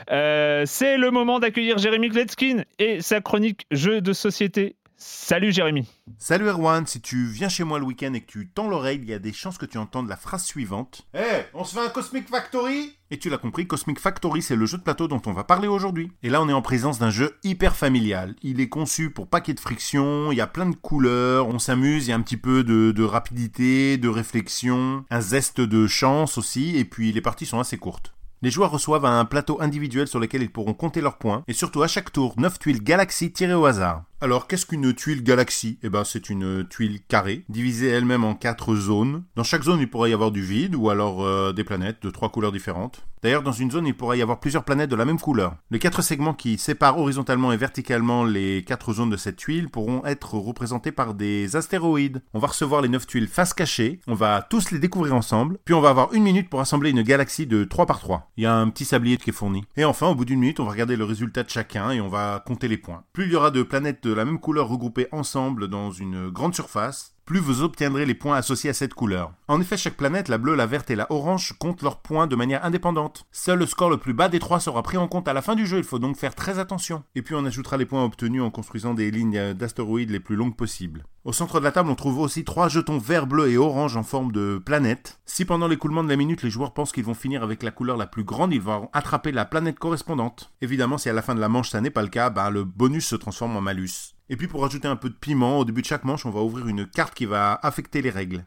C'est 0.08 0.98
le 0.98 1.10
moment 1.12 1.40
d'accueillir 1.40 1.78
Jérémy 1.78 2.10
Kletskin 2.10 2.64
et 2.80 3.02
sa 3.02 3.22
chronique 3.22 3.66
Jeux 3.72 4.02
de 4.02 4.14
société. 4.14 4.76
Salut 5.04 5.52
Jérémy. 5.52 5.88
Salut 6.20 6.48
Erwan, 6.48 6.86
si 6.86 7.02
tu 7.02 7.26
viens 7.26 7.50
chez 7.50 7.64
moi 7.64 7.80
le 7.80 7.86
week-end 7.86 8.14
et 8.14 8.22
que 8.22 8.32
tu 8.32 8.50
tends 8.50 8.68
l'oreille, 8.68 9.00
il 9.02 9.10
y 9.10 9.16
a 9.16 9.18
des 9.18 9.34
chances 9.34 9.58
que 9.58 9.66
tu 9.66 9.80
entendes 9.80 10.08
la 10.08 10.16
phrase 10.16 10.46
suivante. 10.46 11.08
Eh, 11.16 11.42
on 11.56 11.64
se 11.64 11.74
fait 11.74 11.84
un 11.84 11.90
Cosmic 11.90 12.30
Factory? 12.30 12.96
Et 13.10 13.18
tu 13.18 13.32
l'as 13.32 13.40
compris, 13.40 13.66
Cosmic 13.66 14.00
Factory, 14.00 14.44
c'est 14.44 14.56
le 14.56 14.68
jeu 14.68 14.78
de 14.78 14.84
plateau 14.84 15.08
dont 15.08 15.22
on 15.26 15.34
va 15.34 15.44
parler 15.44 15.68
aujourd'hui. 15.68 16.12
Et 16.22 16.30
là, 16.30 16.40
on 16.40 16.48
est 16.50 16.54
en 16.54 16.62
présence 16.62 17.00
d'un 17.00 17.10
jeu 17.10 17.36
hyper 17.44 17.76
familial. 17.76 18.36
Il 18.44 18.62
est 18.62 18.70
conçu 18.70 19.10
pour 19.10 19.26
pas 19.26 19.42
qu'il 19.42 19.54
y 19.54 19.54
ait 19.54 19.56
de 19.56 19.60
friction, 19.60 20.32
il 20.32 20.38
y 20.38 20.42
a 20.42 20.46
plein 20.46 20.70
de 20.70 20.76
couleurs, 20.76 21.48
on 21.48 21.58
s'amuse, 21.58 22.06
il 22.06 22.12
y 22.12 22.14
a 22.14 22.16
un 22.16 22.22
petit 22.22 22.38
peu 22.38 22.64
de, 22.64 22.92
de 22.92 23.04
rapidité, 23.04 23.98
de 23.98 24.08
réflexion, 24.08 25.04
un 25.10 25.22
zeste 25.22 25.62
de 25.62 25.88
chance 25.88 26.38
aussi, 26.38 26.78
et 26.78 26.86
puis 26.86 27.12
les 27.12 27.22
parties 27.22 27.48
sont 27.48 27.60
assez 27.60 27.78
courtes. 27.80 28.14
Les 28.44 28.52
joueurs 28.52 28.72
reçoivent 28.72 29.06
un 29.06 29.26
plateau 29.26 29.62
individuel 29.62 30.08
sur 30.08 30.20
lequel 30.20 30.44
ils 30.44 30.52
pourront 30.52 30.76
compter 30.76 31.02
leurs 31.02 31.18
points, 31.18 31.44
et 31.48 31.54
surtout 31.54 31.82
à 31.82 31.88
chaque 31.88 32.14
tour, 32.14 32.36
9 32.38 32.60
tuiles 32.60 32.84
Galaxy 32.84 33.32
tirées 33.32 33.56
au 33.56 33.66
hasard. 33.66 34.04
Alors, 34.24 34.46
qu'est-ce 34.46 34.68
qu'une 34.68 34.94
tuile 34.94 35.24
Galaxy 35.24 35.80
Eh 35.82 35.90
ben, 35.90 36.04
c'est 36.04 36.30
une 36.30 36.68
tuile 36.68 37.00
carrée, 37.08 37.44
divisée 37.50 37.88
elle-même 37.88 38.24
en 38.24 38.36
4 38.36 38.76
zones. 38.76 39.24
Dans 39.36 39.44
chaque 39.44 39.64
zone, 39.64 39.80
il 39.80 39.90
pourrait 39.90 40.12
y 40.12 40.14
avoir 40.14 40.30
du 40.30 40.44
vide, 40.44 40.76
ou 40.76 40.92
alors 40.92 41.24
euh, 41.24 41.54
des 41.54 41.64
planètes 41.64 42.04
de 42.04 42.12
3 42.12 42.30
couleurs 42.30 42.52
différentes. 42.52 43.02
D'ailleurs, 43.24 43.44
dans 43.44 43.52
une 43.52 43.70
zone, 43.70 43.86
il 43.86 43.96
pourrait 43.96 44.18
y 44.18 44.22
avoir 44.22 44.40
plusieurs 44.40 44.64
planètes 44.64 44.90
de 44.90 44.96
la 44.96 45.06
même 45.06 45.20
couleur. 45.20 45.56
Les 45.70 45.78
quatre 45.78 46.02
segments 46.02 46.34
qui 46.34 46.58
séparent 46.58 46.98
horizontalement 46.98 47.52
et 47.52 47.58
verticalement 47.58 48.24
les 48.24 48.64
quatre 48.64 48.94
zones 48.94 49.12
de 49.12 49.18
cette 49.18 49.36
tuile 49.36 49.70
pourront 49.70 50.04
être 50.06 50.34
représentés 50.36 50.92
par 50.92 51.14
des 51.14 51.56
astéroïdes. 51.56 52.24
On 52.34 52.40
va 52.40 52.48
recevoir 52.48 52.82
les 52.82 52.90
9 52.90 53.06
tuiles 53.06 53.28
face 53.28 53.54
cachée, 53.54 54.00
on 54.08 54.16
va 54.16 54.46
tous 54.50 54.72
les 54.72 54.80
découvrir 54.80 55.16
ensemble, 55.16 55.60
puis 55.66 55.76
on 55.76 55.82
va 55.82 55.90
avoir 55.90 56.14
une 56.14 56.24
minute 56.24 56.50
pour 56.50 56.62
assembler 56.62 56.90
une 56.90 57.04
galaxie 57.04 57.46
de 57.46 57.64
3 57.64 57.86
par 57.86 58.00
3. 58.00 58.32
Il 58.38 58.44
y 58.44 58.48
a 58.48 58.56
un 58.56 58.70
petit 58.70 58.86
sablier 58.86 59.18
qui 59.18 59.30
est 59.30 59.34
fourni. 59.34 59.64
Et 59.78 59.86
enfin, 59.86 60.08
au 60.08 60.16
bout 60.16 60.26
d'une 60.26 60.40
minute, 60.40 60.60
on 60.60 60.66
va 60.66 60.72
regarder 60.72 60.96
le 60.96 61.06
résultat 61.06 61.44
de 61.44 61.50
chacun 61.50 61.92
et 61.92 62.02
on 62.02 62.10
va 62.10 62.44
compter 62.46 62.68
les 62.68 62.78
points. 62.78 63.04
Plus 63.14 63.26
il 63.26 63.34
y 63.34 63.36
aura 63.36 63.52
de 63.52 63.62
planètes 63.62 64.08
de 64.12 64.16
la 64.16 64.26
même 64.26 64.42
couleur 64.42 64.68
regroupées 64.68 65.08
ensemble 65.14 65.70
dans 65.70 65.90
une 65.90 66.30
grande 66.30 66.54
surface, 66.54 67.11
plus 67.26 67.40
vous 67.40 67.62
obtiendrez 67.62 68.06
les 68.06 68.14
points 68.14 68.36
associés 68.36 68.70
à 68.70 68.74
cette 68.74 68.94
couleur. 68.94 69.34
En 69.48 69.62
effet, 69.62 69.78
chaque 69.78 69.98
planète, 69.98 70.28
la 70.28 70.38
bleue, 70.38 70.56
la 70.56 70.66
verte 70.66 70.92
et 70.92 70.96
la 70.96 71.12
orange, 71.12 71.54
comptent 71.60 71.82
leurs 71.82 72.02
points 72.02 72.28
de 72.28 72.36
manière 72.36 72.66
indépendante. 72.66 73.26
Seul 73.32 73.60
le 73.60 73.66
score 73.66 73.90
le 73.90 73.98
plus 73.98 74.14
bas 74.14 74.30
des 74.30 74.40
trois 74.40 74.60
sera 74.60 74.82
pris 74.84 74.98
en 74.98 75.08
compte 75.08 75.28
à 75.28 75.34
la 75.34 75.42
fin 75.42 75.56
du 75.56 75.66
jeu, 75.66 75.78
il 75.78 75.84
faut 75.84 76.00
donc 76.00 76.18
faire 76.18 76.36
très 76.36 76.60
attention. 76.60 77.04
Et 77.16 77.22
puis 77.22 77.36
on 77.36 77.46
ajoutera 77.46 77.78
les 77.78 77.86
points 77.86 78.04
obtenus 78.04 78.42
en 78.42 78.50
construisant 78.50 78.94
des 78.94 79.12
lignes 79.12 79.54
d'astéroïdes 79.54 80.10
les 80.10 80.20
plus 80.20 80.36
longues 80.36 80.56
possibles. 80.56 81.06
Au 81.24 81.34
centre 81.34 81.60
de 81.60 81.64
la 81.64 81.72
table, 81.72 81.90
on 81.90 81.96
trouve 81.96 82.18
aussi 82.18 82.44
trois 82.44 82.68
jetons 82.68 82.98
vert, 82.98 83.28
bleu 83.28 83.50
et 83.50 83.58
orange 83.58 83.96
en 83.96 84.04
forme 84.04 84.32
de 84.32 84.60
planète. 84.64 85.20
Si 85.26 85.46
pendant 85.46 85.68
l'écoulement 85.68 86.04
de 86.04 86.10
la 86.10 86.16
minute, 86.16 86.42
les 86.42 86.50
joueurs 86.50 86.74
pensent 86.74 86.92
qu'ils 86.92 87.04
vont 87.04 87.14
finir 87.14 87.44
avec 87.44 87.62
la 87.62 87.70
couleur 87.70 87.96
la 87.96 88.08
plus 88.08 88.24
grande, 88.24 88.54
ils 88.54 88.62
vont 88.62 88.90
attraper 88.94 89.32
la 89.32 89.46
planète 89.46 89.78
correspondante. 89.78 90.52
Évidemment, 90.62 90.98
si 90.98 91.10
à 91.10 91.14
la 91.14 91.22
fin 91.22 91.36
de 91.36 91.40
la 91.40 91.50
manche 91.50 91.70
ça 91.70 91.82
n'est 91.82 91.92
pas 91.92 92.02
le 92.02 92.08
cas, 92.08 92.32
bah, 92.32 92.50
le 92.50 92.64
bonus 92.64 93.08
se 93.08 93.16
transforme 93.16 93.56
en 93.56 93.62
malus. 93.62 94.16
Et 94.32 94.38
puis 94.38 94.48
pour 94.48 94.64
ajouter 94.64 94.88
un 94.88 94.96
peu 94.96 95.10
de 95.10 95.14
piment, 95.14 95.60
au 95.60 95.66
début 95.66 95.82
de 95.82 95.88
chaque 95.88 96.06
manche, 96.06 96.26
on 96.26 96.30
va 96.30 96.40
ouvrir 96.40 96.66
une 96.66 96.88
carte 96.88 97.14
qui 97.14 97.26
va 97.26 97.60
affecter 97.64 98.02
les 98.02 98.10
règles. 98.10 98.46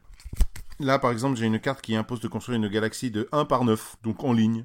Là, 0.80 0.99
par 0.99 1.11
exemple, 1.11 1.37
j'ai 1.37 1.45
une 1.45 1.61
carte 1.61 1.82
qui 1.82 1.95
impose 1.95 2.20
de 2.20 2.26
construire 2.26 2.57
une 2.57 2.68
galaxie 2.68 3.11
de 3.11 3.28
1 3.32 3.45
par 3.45 3.64
9, 3.64 3.97
donc 4.03 4.24
en 4.24 4.32
ligne. 4.32 4.64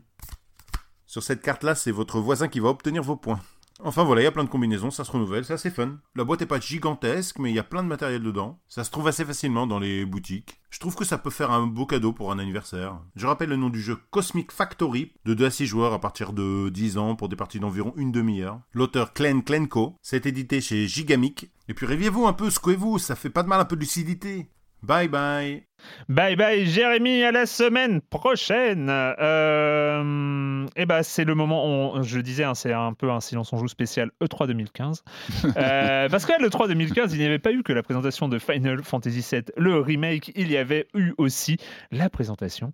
Sur 1.07 1.22
cette 1.22 1.41
carte-là, 1.41 1.76
c'est 1.76 1.91
votre 1.91 2.22
voisin 2.22 2.47
qui 2.47 2.61
va 2.61 2.70
obtenir 2.70 3.03
vos 3.03 3.17
points. 3.17 3.41
Enfin 3.82 4.03
voilà, 4.03 4.21
il 4.21 4.25
y 4.25 4.27
a 4.27 4.32
plein 4.32 4.43
de 4.43 4.49
combinaisons, 4.49 4.91
ça 4.91 5.05
se 5.05 5.11
renouvelle, 5.11 5.45
c'est 5.45 5.53
assez 5.53 5.69
fun. 5.69 5.99
La 6.15 6.25
boîte 6.25 6.41
est 6.41 6.45
pas 6.45 6.59
gigantesque, 6.59 7.39
mais 7.39 7.49
il 7.49 7.55
y 7.55 7.59
a 7.59 7.63
plein 7.63 7.82
de 7.82 7.88
matériel 7.88 8.21
dedans. 8.21 8.59
Ça 8.67 8.84
se 8.84 8.91
trouve 8.91 9.07
assez 9.07 9.23
facilement 9.23 9.67
dans 9.67 9.80
les 9.80 10.05
boutiques. 10.05 10.59
Je 10.69 10.80
trouve 10.80 10.95
que 10.95 11.05
ça 11.05 11.17
peut 11.17 11.30
faire 11.30 11.51
un 11.51 11.65
beau 11.65 11.86
cadeau 11.86 12.11
pour 12.11 12.32
un 12.32 12.39
anniversaire. 12.39 12.99
Je 13.15 13.25
rappelle 13.25 13.49
le 13.49 13.55
nom 13.55 13.69
du 13.69 13.82
jeu 13.82 13.97
Cosmic 14.11 14.51
Factory, 14.51 15.13
de 15.23 15.34
2 15.34 15.45
à 15.45 15.51
6 15.51 15.65
joueurs 15.65 15.93
à 15.93 15.99
partir 15.99 16.34
de 16.34 16.69
10 16.69 16.97
ans 16.97 17.15
pour 17.15 17.30
des 17.30 17.38
parties 17.38 17.59
d'environ 17.59 17.93
une 17.95 18.11
demi-heure. 18.11 18.59
L'auteur 18.73 19.13
Glenn 19.15 19.43
Klenko, 19.43 19.95
c'est 20.01 20.25
édité 20.25 20.59
chez 20.59 20.88
Gigamic. 20.88 21.49
Et 21.69 21.73
puis 21.73 21.86
réveillez-vous 21.86 22.27
un 22.27 22.34
peu, 22.34 22.49
secouez-vous, 22.49 22.99
ça 22.99 23.15
fait 23.15 23.30
pas 23.30 23.43
de 23.43 23.47
mal 23.47 23.61
un 23.61 23.65
peu 23.65 23.75
de 23.75 23.82
lucidité. 23.82 24.49
Bye 24.82 25.07
bye 25.09 25.63
Bye 26.07 26.36
bye 26.36 26.65
Jérémy, 26.65 27.23
à 27.23 27.32
la 27.32 27.45
semaine 27.45 28.01
prochaine. 28.01 28.88
Euh, 28.89 30.65
et 30.75 30.86
bah 30.86 31.03
c'est 31.03 31.25
le 31.25 31.36
moment, 31.36 31.65
on- 31.65 32.01
je 32.03 32.17
le 32.17 32.23
disais, 32.23 32.43
hein, 32.43 32.55
c'est 32.55 32.73
un 32.73 32.93
peu 32.93 33.09
un 33.11 33.19
silence 33.21 33.51
on 33.53 33.57
joue 33.57 33.67
spécial 33.67 34.09
E 34.21 34.25
E3 34.25 34.47
2015. 34.47 35.03
Euh, 35.57 36.07
parce 36.09 36.25
qu'à 36.25 36.38
l'E3 36.38 36.67
2015, 36.69 37.13
il 37.13 37.19
n'y 37.19 37.25
avait 37.25 37.39
pas 37.39 37.51
eu 37.51 37.63
que 37.63 37.73
la 37.73 37.84
présentation 37.84 38.27
de 38.30 38.39
Final 38.39 38.84
Fantasy 38.84 39.25
VII, 39.32 39.43
le 39.57 39.80
remake, 39.80 40.32
il 40.36 40.51
y 40.51 40.57
avait 40.57 40.88
eu 40.95 41.13
aussi 41.17 41.57
la 41.91 42.09
présentation 42.09 42.71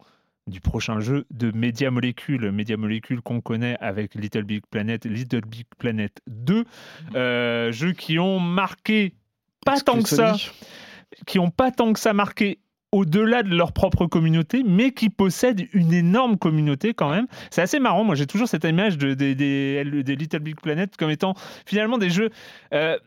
du 0.47 0.62
prochain 0.62 0.99
jeu 0.99 1.26
de 1.32 1.51
Media 1.56 1.89
Molecule, 1.89 2.51
Media 2.51 2.78
Molecule 2.78 3.22
qu'on 3.22 3.41
connaît 3.41 3.78
avec 3.80 4.14
Little 4.16 4.43
Big 4.43 4.64
Planet, 4.70 5.06
Little 5.06 5.41
Big 5.47 5.66
Planet 5.80 6.22
2, 6.28 6.66
euh, 7.16 7.72
jeux 7.72 7.93
qui 7.93 8.20
ont 8.20 8.39
marqué 8.39 9.14
pas 9.66 9.80
tant 9.80 10.01
que 10.03 10.10
ça. 10.10 10.36
Qui 11.26 11.38
n'ont 11.38 11.49
pas 11.51 11.72
tant 11.72 11.93
que 11.93 11.99
ça 11.99 12.14
marqué 12.14 12.60
au-delà 12.91 13.43
de 13.43 13.53
leur 13.53 13.74
propre 13.74 14.06
communauté, 14.06 14.64
mais 14.66 14.91
qui 14.91 15.10
possèdent 15.10 15.68
une 15.74 15.91
énorme 15.93 16.38
communauté 16.38 16.93
quand 16.93 17.10
même. 17.10 17.28
C'est 17.51 17.62
assez 17.62 17.80
marrant, 17.80 18.03
moi 18.06 18.16
j'ai 18.16 18.26
toujours 18.26 18.47
cette 18.47 18.64
image 18.64 18.97
de, 18.97 19.14
des- 19.14 19.36
des, 19.36 19.84
des 20.03 20.16
Little 20.16 20.39
Big 20.39 20.56
Planet 20.62 20.95
comme 20.95 21.10
étant 21.10 21.34
finalement 21.66 21.97
des 21.97 22.10
jeux 22.10 22.30
euh, 22.74 22.97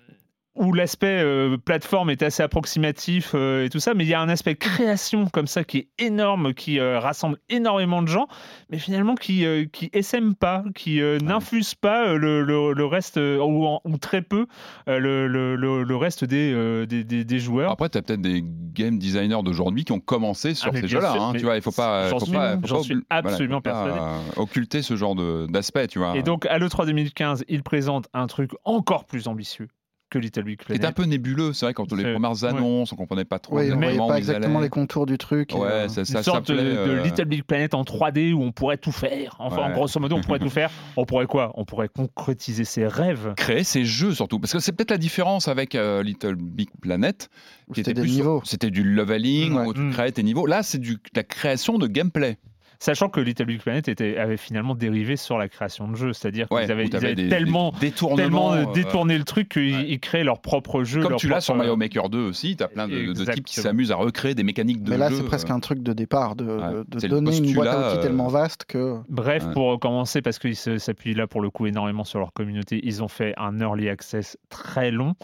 où 0.58 0.72
l'aspect 0.72 1.20
euh, 1.22 1.56
plateforme 1.56 2.10
est 2.10 2.22
assez 2.22 2.42
approximatif 2.42 3.32
euh, 3.34 3.64
et 3.64 3.68
tout 3.70 3.80
ça, 3.80 3.94
mais 3.94 4.04
il 4.04 4.08
y 4.10 4.14
a 4.14 4.20
un 4.20 4.28
aspect 4.28 4.56
création 4.56 5.26
comme 5.28 5.46
ça 5.46 5.64
qui 5.64 5.78
est 5.78 5.88
énorme, 5.98 6.52
qui 6.54 6.78
euh, 6.80 6.98
rassemble 7.00 7.38
énormément 7.48 8.02
de 8.02 8.08
gens, 8.08 8.26
mais 8.70 8.78
finalement 8.78 9.14
qui 9.14 9.46
qui 9.72 9.88
essaime 9.92 10.34
pas, 10.34 10.64
qui 10.74 11.00
euh, 11.00 11.18
n'infuse 11.22 11.74
pas 11.74 12.12
le, 12.14 12.42
le- 12.42 12.72
le 12.72 12.84
reste, 12.84 13.16
ou, 13.18 13.64
en- 13.66 13.80
ou 13.84 13.96
très 13.98 14.20
peu, 14.22 14.46
le, 14.86 15.26
le- 15.26 15.56
le- 15.56 15.82
le 15.84 15.96
reste 15.96 16.24
des, 16.24 16.86
des, 16.86 17.04
des- 17.04 17.24
des 17.24 17.38
joueurs. 17.38 17.70
Après, 17.72 17.88
tu 17.88 17.98
as 17.98 18.02
peut-être 18.02 18.20
des 18.20 18.42
game 18.44 18.98
designers 18.98 19.42
d'aujourd'hui 19.44 19.84
qui 19.84 19.92
ont 19.92 20.00
commencé 20.00 20.54
sur 20.54 20.72
Ah, 20.74 20.80
ces 20.80 20.88
jeux-là. 20.88 21.12
hein, 21.18 21.32
tu 21.36 21.44
vois, 21.44 21.56
il 21.56 21.62
faut 21.62 21.70
pas, 21.72 22.08
faut 22.08 22.20
suis- 22.20 22.32
pas, 22.32 22.56
faut 22.56 22.76
pas 22.76 22.82
suis 22.82 22.94
voilà, 22.94 23.04
absolument 23.10 23.58
faut 23.58 23.70
pas, 23.70 24.20
occulter 24.36 24.82
ce 24.82 24.96
genre 24.96 25.14
d'aspect, 25.48 25.86
tu 25.88 25.98
vois. 25.98 26.16
Et 26.16 26.22
donc, 26.22 26.46
à 26.46 26.58
l'E3 26.58 26.86
2015, 26.86 27.44
il 27.48 27.62
présente 27.62 28.08
un 28.12 28.26
truc 28.26 28.50
encore 28.64 29.04
plus 29.04 29.28
ambitieux 29.28 29.68
que 30.10 30.18
Little 30.18 30.42
Big 30.44 30.58
C'était 30.60 30.78
Planet. 30.78 30.84
un 30.86 30.92
peu 30.92 31.04
nébuleux, 31.04 31.52
c'est 31.52 31.66
vrai, 31.66 31.74
quand 31.74 31.92
les 31.92 32.12
premières 32.12 32.30
ouais. 32.42 32.48
annonces, 32.48 32.92
on 32.92 32.96
comprenait 32.96 33.24
pas 33.24 33.38
trop 33.38 33.56
Oui, 33.58 33.70
on 33.72 33.76
voyait 33.76 33.90
exactement 33.92 34.06
où 34.06 34.08
pas 34.08 34.18
exactement 34.18 34.58
allaient. 34.58 34.66
les 34.66 34.70
contours 34.70 35.06
du 35.06 35.18
truc. 35.18 35.50
Ouais, 35.54 35.66
euh, 35.66 35.88
ça, 35.88 36.00
Une 36.00 36.04
ça 36.06 36.22
sorte 36.22 36.50
de, 36.50 36.56
euh, 36.58 37.02
Little 37.02 37.24
Big 37.26 37.42
Planet 37.44 37.74
en 37.74 37.82
3D 37.84 38.32
où 38.32 38.42
on 38.42 38.52
pourrait 38.52 38.78
tout 38.78 38.92
faire. 38.92 39.36
Enfin, 39.38 39.62
en 39.62 39.66
Ouais. 39.68 39.72
grosso 39.74 40.00
modo, 40.00 40.16
on 40.16 40.20
pourrait 40.22 40.38
tout 40.38 40.50
faire. 40.50 40.70
On 40.96 41.04
pourrait 41.04 41.26
quoi? 41.26 41.52
On 41.56 41.64
pourrait 41.64 41.88
concrétiser 41.88 42.64
ses 42.64 42.86
rêves. 42.86 43.34
créer 43.36 43.64
ces 43.64 43.84
jeux 43.84 44.14
surtout 44.14 44.38
parce 44.40 44.52
que 44.52 44.58
c'est 44.58 44.72
peut-être 44.72 44.90
la 44.90 44.98
différence 44.98 45.48
avec 45.48 45.74
euh, 45.74 46.02
Little 46.02 46.34
Big 46.36 46.68
Planet 46.80 47.28
qui 47.72 47.80
C'était 47.80 47.90
était 47.92 47.94
des 47.94 48.00
plus 48.02 48.10
niveaux. 48.16 48.42
c'était 48.44 48.70
du 48.70 48.82
leveling 48.82 49.52
Ouais. 49.54 49.66
où 49.66 49.74
tu 49.74 49.90
créais 49.90 50.10
tes 50.12 50.22
niveaux 50.22 50.46
là 50.46 50.62
c'est 50.62 50.78
du 50.78 50.94
de 50.94 51.00
la 51.14 51.22
création 51.22 51.78
de 51.78 51.86
gameplay 51.86 52.38
Sachant 52.80 53.08
que 53.08 53.20
Little 53.20 53.46
Big 53.46 53.60
Planet 53.60 53.88
était, 53.88 54.16
avait 54.18 54.36
finalement 54.36 54.74
dérivé 54.74 55.16
sur 55.16 55.36
la 55.36 55.48
création 55.48 55.88
de 55.88 55.96
jeux, 55.96 56.12
c'est-à-dire 56.12 56.46
Ouais, 56.50 56.62
qu'ils 56.62 56.72
avaient, 56.72 56.82
où 56.84 56.86
ils 56.86 56.90
t'avais 56.90 57.06
avaient 57.08 57.14
des- 57.16 57.28
tellement, 57.28 57.72
des 57.80 57.90
tellement 57.90 58.52
euh, 58.54 58.64
détourné 58.72 59.18
le 59.18 59.24
truc 59.24 59.48
qu'ils 59.48 59.80
ils 59.90 59.98
créaient 60.00 60.22
leur 60.24 60.40
propre 60.40 60.84
jeu. 60.84 61.00
Comme 61.02 61.10
leur 61.10 61.18
tu 61.20 61.28
l'as 61.28 61.40
sur 61.40 61.56
Mario 61.56 61.74
Maker 61.76 62.08
2 62.08 62.18
aussi, 62.18 62.56
tu 62.56 62.62
as 62.62 62.68
plein 62.68 62.86
de, 62.86 63.12
de 63.12 63.24
types 63.32 63.44
qui 63.46 63.60
s'amusent 63.60 63.90
à 63.90 63.96
recréer 63.96 64.34
des 64.36 64.44
mécaniques 64.44 64.82
de 64.84 64.90
Mais 64.90 64.96
là, 64.98 65.08
jeu. 65.10 65.16
c'est 65.16 65.24
presque 65.24 65.50
euh. 65.50 65.54
un 65.54 65.60
truc 65.60 65.82
de 65.82 65.92
départ, 65.92 66.36
de, 66.36 66.44
Ouais. 66.44 67.08
donner 67.08 67.36
une 67.36 67.54
boîte 67.54 67.68
à 67.68 67.88
outils 67.88 67.98
euh, 67.98 68.02
tellement 68.02 68.28
vaste 68.28 68.64
que. 68.66 68.98
Bref, 69.08 69.44
Ouais. 69.44 69.52
pour 69.54 69.80
commencer, 69.80 70.22
parce 70.22 70.38
qu'ils 70.38 70.54
s'appuient 70.56 71.14
là 71.14 71.26
pour 71.26 71.40
le 71.40 71.50
coup 71.50 71.66
énormément 71.66 72.04
sur 72.04 72.18
leur 72.20 72.32
communauté, 72.32 72.80
ils 72.84 73.02
ont 73.02 73.08
fait 73.08 73.34
un 73.38 73.58
early 73.60 73.88
access 73.88 74.36
très 74.50 74.90
long, 74.92 75.14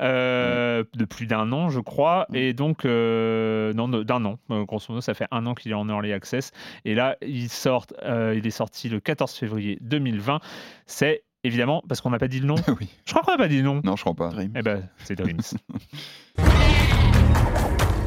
euh, 0.00 0.84
de 0.96 1.04
plus 1.04 1.26
d'un 1.26 1.50
an, 1.52 1.68
je 1.70 1.80
crois, 1.80 2.26
et 2.34 2.52
donc, 2.52 2.84
euh, 2.84 3.72
non, 3.72 3.88
d'un 3.88 4.24
an, 4.24 4.38
euh, 4.50 4.64
grosso 4.64 4.86
modo, 4.90 5.00
ça 5.00 5.14
fait 5.14 5.26
un 5.30 5.46
an 5.46 5.54
qu'il 5.54 5.70
est 5.72 5.74
en 5.74 5.88
early 5.88 6.12
access, 6.12 6.52
et 6.84 6.94
là, 6.94 6.99
il, 7.22 7.48
sortent, 7.48 7.94
euh, 8.02 8.34
il 8.36 8.46
est 8.46 8.50
sorti 8.50 8.88
le 8.88 9.00
14 9.00 9.32
février 9.34 9.78
2020. 9.80 10.40
C'est 10.86 11.24
évidemment, 11.44 11.82
parce 11.88 12.00
qu'on 12.00 12.10
n'a 12.10 12.18
pas 12.18 12.28
dit 12.28 12.40
le 12.40 12.46
nom, 12.46 12.56
oui. 12.80 12.88
je 13.06 13.12
crois 13.12 13.22
qu'on 13.22 13.32
n'a 13.32 13.38
pas 13.38 13.48
dit 13.48 13.56
le 13.58 13.62
nom, 13.62 13.80
Non, 13.84 13.96
je 13.96 14.02
crois 14.02 14.14
pas. 14.14 14.28
Dream. 14.30 14.52
eh 14.56 14.62
ben, 14.62 14.88
c'est 15.04 15.16
Dreams. 15.16 15.40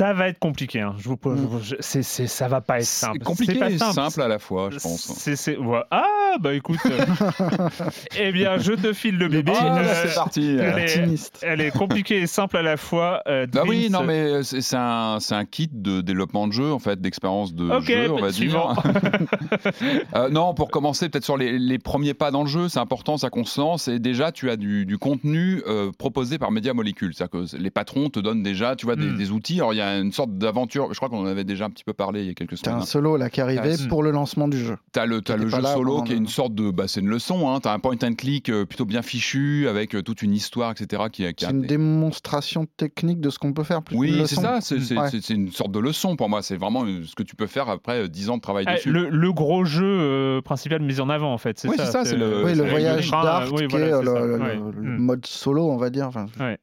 Ça 0.00 0.14
va 0.14 0.28
être 0.28 0.38
compliqué. 0.38 0.80
Hein. 0.80 0.94
Je 0.96 1.10
vous, 1.10 1.18
Mm. 1.26 1.60
je- 1.62 1.74
c'est, 1.80 2.02
c'est- 2.02 2.26
ça 2.26 2.48
va 2.48 2.62
pas 2.62 2.78
être 2.78 2.84
C'est 2.86 3.04
simple. 3.06 3.18
compliqué 3.18 3.52
C'est 3.52 3.58
pas 3.58 3.70
et 3.70 3.76
simple. 3.76 3.92
simple 3.92 4.22
à 4.22 4.28
la 4.28 4.38
fois, 4.38 4.70
je 4.72 4.78
pense. 4.78 5.12
C'est, 5.18 5.36
c'est- 5.36 5.58
ouais. 5.58 5.82
Ah, 5.90 6.36
bah 6.40 6.54
écoute. 6.54 6.78
euh, 6.86 7.04
eh 8.18 8.32
bien, 8.32 8.56
je 8.56 8.72
te 8.72 8.94
file 8.94 9.18
le 9.18 9.28
bébé. 9.28 9.52
Euh, 9.62 9.94
c'est 10.06 10.14
parti. 10.14 10.56
elle, 10.58 10.78
est, 10.78 10.84
Optimiste. 10.98 11.40
elle 11.46 11.60
est 11.60 11.70
compliquée 11.70 12.22
et 12.22 12.26
simple 12.26 12.56
à 12.56 12.62
la 12.62 12.78
fois. 12.78 13.20
Euh, 13.28 13.46
Bah 13.52 13.64
oui, 13.68 13.90
non, 13.90 14.02
mais 14.02 14.42
c'est 14.42 14.74
un, 14.74 15.18
c'est 15.20 15.34
un 15.34 15.44
kit 15.44 15.68
de 15.70 16.00
développement 16.00 16.46
de 16.48 16.54
jeu, 16.54 16.72
en 16.72 16.78
fait, 16.78 16.98
d'expérience 16.98 17.52
de 17.54 17.68
jeu, 17.82 18.10
on 18.10 18.20
va 18.22 18.32
suivant. 18.32 18.72
dire. 18.72 18.82
Euh, 20.16 20.28
non, 20.28 20.54
pour 20.54 20.70
commencer, 20.70 21.08
peut-être 21.08 21.24
sur 21.24 21.36
les, 21.36 21.58
les 21.58 21.78
premiers 21.78 22.14
pas 22.14 22.30
dans 22.30 22.42
le 22.42 22.48
jeu, 22.48 22.68
c'est 22.68 22.78
important, 22.78 23.16
ça 23.18 23.28
qu'on 23.30 23.44
se 23.44 23.60
lance. 23.60 23.88
Et 23.88 23.98
déjà, 23.98 24.32
tu 24.32 24.48
as 24.50 24.56
du, 24.56 24.86
du 24.86 24.98
contenu 24.98 25.62
euh, 25.66 25.90
proposé 25.96 26.38
par 26.38 26.50
Media 26.50 26.72
Molecule. 26.74 27.12
C'est-à-dire 27.14 27.40
que 27.50 27.56
les 27.56 27.70
patrons 27.70 28.08
te 28.08 28.18
donnent 28.20 28.42
déjà, 28.42 28.76
tu 28.76 28.86
vois, 28.86 28.96
des, 28.96 29.10
des 29.12 29.30
outils. 29.30 29.58
Alors, 29.58 29.74
il 29.74 29.76
y 29.76 29.80
a 29.82 29.89
une 29.98 30.12
sorte 30.12 30.36
d'aventure, 30.38 30.88
je 30.92 30.96
crois 30.96 31.08
qu'on 31.08 31.20
en 31.22 31.26
avait 31.26 31.44
déjà 31.44 31.64
un 31.64 31.70
petit 31.70 31.84
peu 31.84 31.92
parlé 31.92 32.20
il 32.22 32.26
y 32.26 32.30
a 32.30 32.34
quelques 32.34 32.50
T'as 32.60 32.70
semaines. 32.70 32.82
un 32.82 32.86
solo 32.86 33.16
là 33.16 33.30
qui 33.30 33.40
arrivait 33.40 33.74
Ah, 33.82 33.88
pour 33.88 34.02
le 34.02 34.10
lancement 34.10 34.48
du 34.48 34.58
jeu. 34.58 34.76
T'as 34.92 35.06
le, 35.06 35.20
t'as 35.22 35.34
Qui 35.36 35.44
le 35.44 35.48
jeu 35.48 35.60
là 35.60 35.74
solo 35.74 36.02
qui 36.02 36.12
est 36.12 36.16
une 36.16 36.26
sorte 36.28 36.54
de. 36.54 36.70
Bah, 36.70 36.84
c'est 36.88 37.00
une 37.00 37.08
leçon, 37.08 37.48
hein. 37.50 37.60
t'as 37.60 37.72
un 37.72 37.78
point 37.78 37.96
and 38.02 38.14
click 38.14 38.48
euh, 38.48 38.64
plutôt 38.66 38.84
bien 38.84 39.02
fichu, 39.02 39.66
avec 39.68 39.94
euh, 39.94 40.02
toute 40.02 40.22
une 40.22 40.32
histoire, 40.32 40.72
etc. 40.72 41.04
Qui, 41.10 41.24
qui 41.34 41.44
C'est 41.44 41.46
a 41.46 41.50
une 41.50 41.62
des- 41.62 41.66
démonstration 41.68 42.66
technique 42.76 43.20
de 43.20 43.30
ce 43.30 43.38
qu'on 43.38 43.52
peut 43.52 43.62
faire. 43.64 43.82
plus 43.82 43.96
Oui, 43.96 44.22
c'est 44.26 44.36
ça, 44.36 44.60
c'est 44.60 44.80
c'est- 44.80 44.96
Ouais. 44.98 45.08
une 45.30 45.50
sorte 45.50 45.72
de 45.72 45.78
leçon 45.78 46.16
pour 46.16 46.28
moi. 46.28 46.42
C'est 46.42 46.56
vraiment 46.56 46.84
euh, 46.84 47.02
ce 47.04 47.14
que 47.14 47.22
tu 47.22 47.36
peux 47.36 47.46
faire 47.46 47.68
après 47.68 48.04
euh, 48.04 48.08
10 48.08 48.30
ans 48.30 48.36
de 48.36 48.42
travail 48.42 48.64
Ah, 48.68 48.74
dessus. 48.74 48.90
le, 48.90 49.08
le 49.08 49.32
gros 49.32 49.64
jeu 49.64 49.84
euh, 49.86 50.40
principal 50.42 50.80
mis 50.82 51.00
en 51.00 51.08
avant, 51.08 51.32
en 51.32 51.38
fait. 51.38 51.58
C'est 51.58 51.68
Oui, 51.68 51.76
ça. 51.76 51.86
c'est 51.86 51.92
ça, 51.92 52.04
c'est 52.04 52.16
le- 52.16 52.44
Oui, 52.44 52.54
le 52.54 52.64
c'est 52.64 52.70
voyage 52.70 53.10
d'art, 53.10 53.44
qui 53.48 53.54
est 53.54 53.62
le, 53.62 53.90
ça. 53.90 54.02
le- 54.02 54.38
Ouais. 54.40 54.56
le 54.56 54.90
Mm. 54.90 54.98
mode 54.98 55.26
solo, 55.26 55.70
on 55.70 55.76
va 55.76 55.90
dire. 55.90 56.06
Enfin, 56.06 56.26
Ouais. 56.38 56.58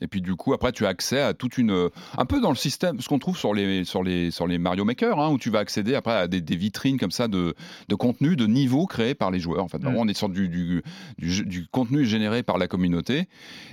Et 0.00 0.06
puis 0.06 0.20
du 0.20 0.36
coup, 0.36 0.54
après, 0.54 0.70
tu 0.70 0.86
as 0.86 0.88
accès 0.88 1.20
à 1.20 1.34
toute 1.34 1.58
une, 1.58 1.72
euh, 1.72 1.88
un 2.16 2.24
peu 2.24 2.40
dans 2.40 2.50
le 2.50 2.56
système, 2.56 3.00
ce 3.00 3.08
qu'on 3.08 3.18
trouve 3.18 3.36
sur 3.36 3.52
les, 3.52 3.84
sur 3.84 4.04
les, 4.04 4.30
sur 4.30 4.46
les 4.46 4.58
Mario 4.58 4.84
Maker, 4.84 5.18
hein, 5.18 5.30
où 5.30 5.38
tu 5.38 5.50
vas 5.50 5.58
accéder 5.58 5.96
après 5.96 6.12
à 6.12 6.28
des, 6.28 6.40
des 6.40 6.56
vitrines 6.56 6.98
comme 6.98 7.10
ça 7.10 7.26
de, 7.26 7.54
de 7.88 7.94
contenu, 7.96 8.36
de 8.36 8.46
niveaux 8.46 8.86
créés 8.86 9.14
par 9.14 9.32
les 9.32 9.40
joueurs. 9.40 9.64
En 9.64 9.68
fait, 9.68 9.82
vraiment, 9.82 10.02
on 10.02 10.08
est 10.08 10.16
sur 10.16 10.28
du, 10.28 10.48
du, 10.48 10.82
du, 11.18 11.66
contenu 11.72 12.04
généré 12.04 12.44
par 12.44 12.58
la 12.58 12.68
communauté. 12.68 13.28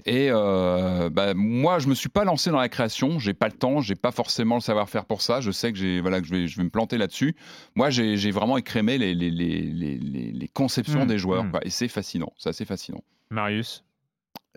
Et 0.05 0.29
euh, 0.31 1.09
bah, 1.11 1.33
moi, 1.35 1.77
je 1.77 1.87
me 1.87 1.93
suis 1.93 2.09
pas 2.09 2.23
lancé 2.23 2.49
dans 2.49 2.59
la 2.59 2.69
création. 2.69 3.19
J'ai 3.19 3.33
pas 3.33 3.47
le 3.47 3.53
temps, 3.53 3.81
j'ai 3.81 3.95
pas 3.95 4.11
forcément 4.11 4.55
le 4.55 4.61
savoir-faire 4.61 5.05
pour 5.05 5.21
ça. 5.21 5.39
Je 5.39 5.51
sais 5.51 5.71
que 5.71 5.77
j'ai, 5.77 6.01
voilà, 6.01 6.19
que 6.19 6.27
je 6.27 6.33
vais, 6.33 6.47
je 6.47 6.57
vais 6.57 6.63
me 6.63 6.69
planter 6.69 6.97
là-dessus. 6.97 7.35
Moi, 7.75 7.91
j'ai 7.91 8.31
vraiment 8.31 8.57
écrémé 8.57 8.97
les, 8.97 9.13
les, 9.13 9.29
les, 9.29 9.61
les, 9.61 10.47
conceptions 10.47 10.95
Mm, 11.03 11.07
des 11.07 11.17
joueurs, 11.17 11.43
mm. 11.43 11.51
quoi. 11.51 11.59
et 11.63 11.69
c'est 11.69 11.87
fascinant. 11.87 12.33
C'est 12.37 12.49
assez 12.49 12.65
fascinant. 12.65 13.03
Marius? 13.29 13.83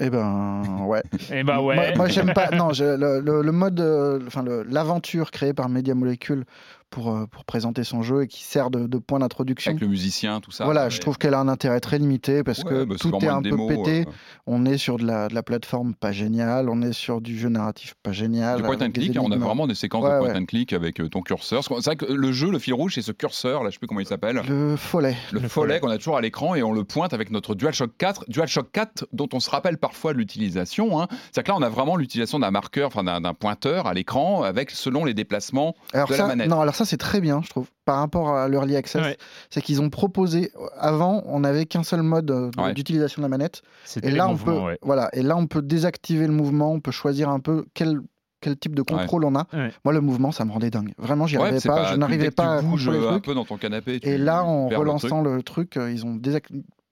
Eh 0.01 0.11
ben, 0.11 0.63
ouais. 0.87 1.03
Eh 1.33 1.43
bah 1.43 1.61
ouais. 1.61 1.75
Moi, 1.75 1.85
moi, 1.97 2.09
j'aime 2.09 2.33
pas. 2.33 2.51
Non, 2.51 2.73
je- 2.73 2.85
le, 2.85 3.21
le- 3.21 3.43
le 3.43 3.53
mode, 3.53 3.81
euh, 3.81 4.21
enfin 4.27 4.45
l'aventure 4.69 5.31
créée 5.31 5.53
par 5.53 5.69
Media 5.69 5.95
Molecule 5.95 6.45
pour 6.91 7.11
euh, 7.15 7.27
pour 7.27 7.45
présenter 7.45 7.85
son 7.85 8.03
jeu 8.03 8.23
et 8.23 8.27
qui 8.29 8.43
sert 8.45 8.71
de, 8.71 8.87
de 8.87 8.99
point 8.99 9.19
d'introduction. 9.19 9.71
Avec 9.71 9.81
le 9.83 9.89
musicien, 9.89 10.41
tout 10.41 10.51
ça. 10.51 10.65
Voilà, 10.65 10.85
Ouais. 10.85 10.91
je 10.91 11.01
trouve 11.01 11.19
qu'elle 11.19 11.35
a 11.35 11.41
un 11.41 11.49
intérêt 11.49 11.81
très 11.81 11.99
limité 11.99 12.43
parce 12.43 12.59
Ouais, 12.65 12.71
que 12.71 12.85
bah, 12.85 12.95
tout 12.99 13.15
est 13.21 13.27
un 13.29 13.43
peu 13.43 13.51
démo, 13.51 13.67
pété. 13.69 14.01
euh, 14.09 14.13
On 14.47 14.65
est 14.67 14.79
sur 14.79 14.97
de 14.99 15.05
la, 15.07 15.29
de 15.29 15.35
la 15.35 15.43
plateforme 15.43 15.95
pas 15.95 16.13
géniale, 16.13 16.69
on 16.69 16.81
est 16.83 16.93
sur 16.93 17.21
du 17.21 17.39
jeu 17.39 17.49
narratif 17.49 17.95
pas 18.03 18.13
génial. 18.13 18.59
Du 18.59 18.63
point 18.63 18.81
and 18.81 18.91
click, 18.93 19.17
on 19.21 19.31
a 19.33 19.37
vraiment 19.37 19.67
des 19.67 19.75
séquences 19.75 20.05
Ouais, 20.05 20.15
de 20.15 20.19
point 20.19 20.29
ouais. 20.35 20.37
and 20.41 20.45
click 20.47 20.73
avec 20.73 21.01
euh, 21.01 21.09
ton 21.09 21.21
curseur. 21.23 21.63
C'est 21.65 21.85
vrai 21.85 21.97
que 21.97 22.07
le 22.07 22.33
jeu, 22.33 22.51
le 22.51 22.59
fil 22.59 22.75
rouge, 22.75 22.95
c'est 22.95 23.03
ce 23.03 23.13
curseur, 23.13 23.63
là, 23.65 23.71
je 23.71 23.75
sais 23.75 23.79
plus 23.79 23.87
comment 23.89 24.01
il 24.01 24.07
s'appelle. 24.07 24.43
Le 24.49 24.77
follet. 24.77 25.17
Le, 25.33 25.41
Le 25.41 25.49
follet 25.49 25.75
follet. 25.75 25.81
qu'on 25.81 25.91
a 25.91 25.99
toujours 25.99 26.17
à 26.17 26.21
l'écran 26.21 26.55
et 26.55 26.63
on 26.63 26.73
le 26.73 26.85
pointe 26.85 27.13
avec 27.13 27.31
notre 27.31 27.55
DualShock 27.55 27.91
4. 27.99 28.25
DualShock 28.29 28.71
4 28.73 29.07
dont 29.13 29.29
on 29.33 29.41
se 29.41 29.51
rappelle 29.51 29.79
parfois 29.79 30.13
l'utilisation. 30.13 31.01
Hein. 31.01 31.09
C'est-à-dire 31.33 31.43
que 31.45 31.51
là, 31.51 31.57
on 31.59 31.63
a 31.63 31.69
vraiment 31.69 31.97
l'utilisation 31.97 32.39
d'un 32.39 32.51
marqueur, 32.51 32.87
enfin 32.89 33.05
d'un 33.05 33.21
d'un 33.21 33.35
pointeur 33.35 33.87
à 33.87 33.95
l'écran 33.95 34.43
avec 34.43 34.71
selon 34.71 35.05
les 35.05 35.15
déplacements 35.15 35.75
Alors 35.93 36.09
de 36.09 36.15
ça, 36.15 36.23
la 36.23 36.29
manette. 36.29 36.49
non, 36.49 36.61
alors 36.61 36.75
ça 36.79 36.85
c'est 36.85 36.97
très 36.97 37.21
bien, 37.21 37.41
je 37.45 37.51
trouve, 37.51 37.69
par 37.85 37.99
rapport 37.99 38.31
à 38.35 38.49
l'early 38.49 38.77
access. 38.77 39.03
Ouais. 39.03 39.17
C'est 39.51 39.61
qu'ils 39.61 39.83
ont 39.83 39.91
proposé. 39.91 40.51
Avant, 40.79 41.23
on 41.27 41.41
n'avait 41.41 41.67
qu'un 41.67 41.83
seul 41.83 42.03
mode 42.03 42.31
euh, 42.31 42.73
d'utilisation 42.73 43.21
de 43.21 43.25
la 43.25 43.29
manette. 43.29 43.63
Et 44.03 44.11
là, 44.11 44.29
on 44.29 44.37
peut, 44.37 44.53
ouais. 44.59 44.79
voilà, 44.83 45.11
et 45.13 45.23
là, 45.23 45.37
on 45.37 45.47
peut 45.47 45.63
désactiver 45.63 46.27
le 46.27 46.33
mouvement, 46.33 46.73
on 46.73 46.81
peut 46.81 46.91
choisir 46.93 47.29
un 47.29 47.41
peu 47.41 47.67
quel, 47.75 48.01
quel 48.41 48.57
type 48.57 48.75
de 48.75 48.83
contrôle 48.83 49.25
on 49.25 49.35
a. 49.35 49.47
Ouais. 49.53 49.73
Moi, 49.85 49.93
le 49.93 50.01
mouvement, 50.01 50.31
ça 50.33 50.45
me 50.45 50.53
rendait 50.53 50.71
dingue. 50.71 50.93
Vraiment, 50.99 51.27
j'y 51.27 51.37
Ouais, 51.37 51.45
arrivais 51.49 51.61
pas, 51.69 51.93
je 51.93 51.97
n'arrivais 51.97 52.31
pas 52.31 52.57
à 52.57 52.61
tu 52.61 52.67
bouges 52.67 52.89
le 52.89 52.97
euh, 53.05 53.11
un 53.13 53.21
peu 53.21 53.35
dans 53.35 53.45
ton 53.45 53.57
canapé. 53.57 54.01
tu 54.01 54.09
Et 54.09 54.17
là, 54.19 54.45
en 54.45 54.69
perds 54.69 54.83
le 54.83 54.91
truc. 54.91 55.11
relançant 55.11 55.21
le 55.23 55.43
truc, 55.43 55.77
euh, 55.77 55.91
ils 55.91 56.07
ont 56.07 56.15
désac- 56.17 56.49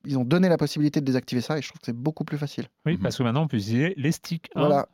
Ils 0.07 0.17
ont 0.19 0.25
donné 0.25 0.49
la 0.49 0.57
possibilité 0.57 1.01
de 1.01 1.05
désactiver 1.05 1.41
ça 1.41 1.59
et 1.59 1.63
je 1.63 1.69
trouve 1.69 1.81
que 1.81 1.87
c'est 1.87 1.97
beaucoup 1.97 2.25
plus 2.25 2.39
facile. 2.39 2.65
Oui, 2.87 2.95
Mhm. 2.95 2.99
parce 3.03 3.17
que 3.19 3.23
maintenant 3.23 3.43
on 3.43 3.49
peut 3.49 3.57
utiliser 3.57 3.95
les 3.97 4.13
sticks. 4.13 4.49
hein. 4.55 4.61
Voilà. 4.61 4.87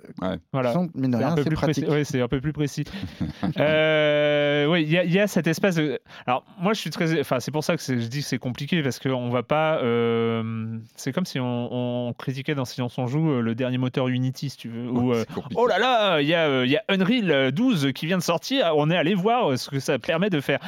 Voilà. 0.52 0.70
De 0.72 0.74
toute 0.78 0.88
façon, 0.88 0.90
mine 1.00 1.10
de 1.10 1.16
C'est 1.18 1.22
un 1.22 1.26
rien, 1.26 1.34
peu 1.36 1.42
c'est 1.42 1.48
plus 1.48 1.56
pratique. 1.56 1.84
précis. 1.86 1.98
Oui, 1.98 2.04
c'est 2.04 2.20
un 2.22 2.28
peu 2.28 2.40
plus 2.40 2.52
précis. 2.52 2.84
Euh, 3.58 4.66
oui, 4.66 4.82
il 4.82 4.90
y, 4.90 4.98
a- 4.98 5.04
il 5.04 5.12
y 5.12 5.18
a 5.18 5.26
cet 5.26 5.46
espace 5.46 5.74
de. 5.76 5.98
Alors, 6.26 6.44
moi, 6.60 6.72
je 6.72 6.80
suis 6.80 6.90
très. 6.90 7.20
Enfin, 7.20 7.40
c'est 7.40 7.50
pour 7.50 7.64
ça 7.64 7.76
que 7.76 7.82
je 7.82 8.06
dis 8.06 8.20
que 8.20 8.24
c'est 8.26 8.38
compliqué 8.38 8.82
parce 8.82 8.98
qu'on 8.98 9.30
va 9.30 9.42
pas. 9.42 9.78
euh, 9.82 10.78
C'est 10.96 11.12
comme 11.12 11.26
si 11.26 11.38
on, 11.40 12.08
on 12.08 12.12
critiquait 12.12 12.54
dans 12.54 12.64
Silence 12.64 12.98
on 12.98 13.06
joue 13.06 13.30
euh, 13.32 13.40
le 13.40 13.54
dernier 13.54 13.78
moteur 13.78 14.08
Unity, 14.08 14.50
si 14.50 14.56
tu 14.56 14.68
veux. 14.68 14.88
Euh, 15.14 15.24
oh 15.54 15.66
là 15.66 15.78
là, 15.78 16.20
il 16.20 16.28
y, 16.28 16.34
euh, 16.34 16.66
y 16.66 16.76
a 16.76 16.82
Unreal 16.88 17.52
12 17.52 17.92
qui 17.94 18.06
vient 18.06 18.18
de 18.18 18.22
sortir. 18.22 18.72
On 18.76 18.90
est 18.90 18.96
allé 18.96 19.14
voir 19.14 19.58
ce 19.58 19.68
que 19.70 19.80
ça 19.80 19.98
permet 19.98 20.30
de 20.30 20.40
faire. 20.40 20.60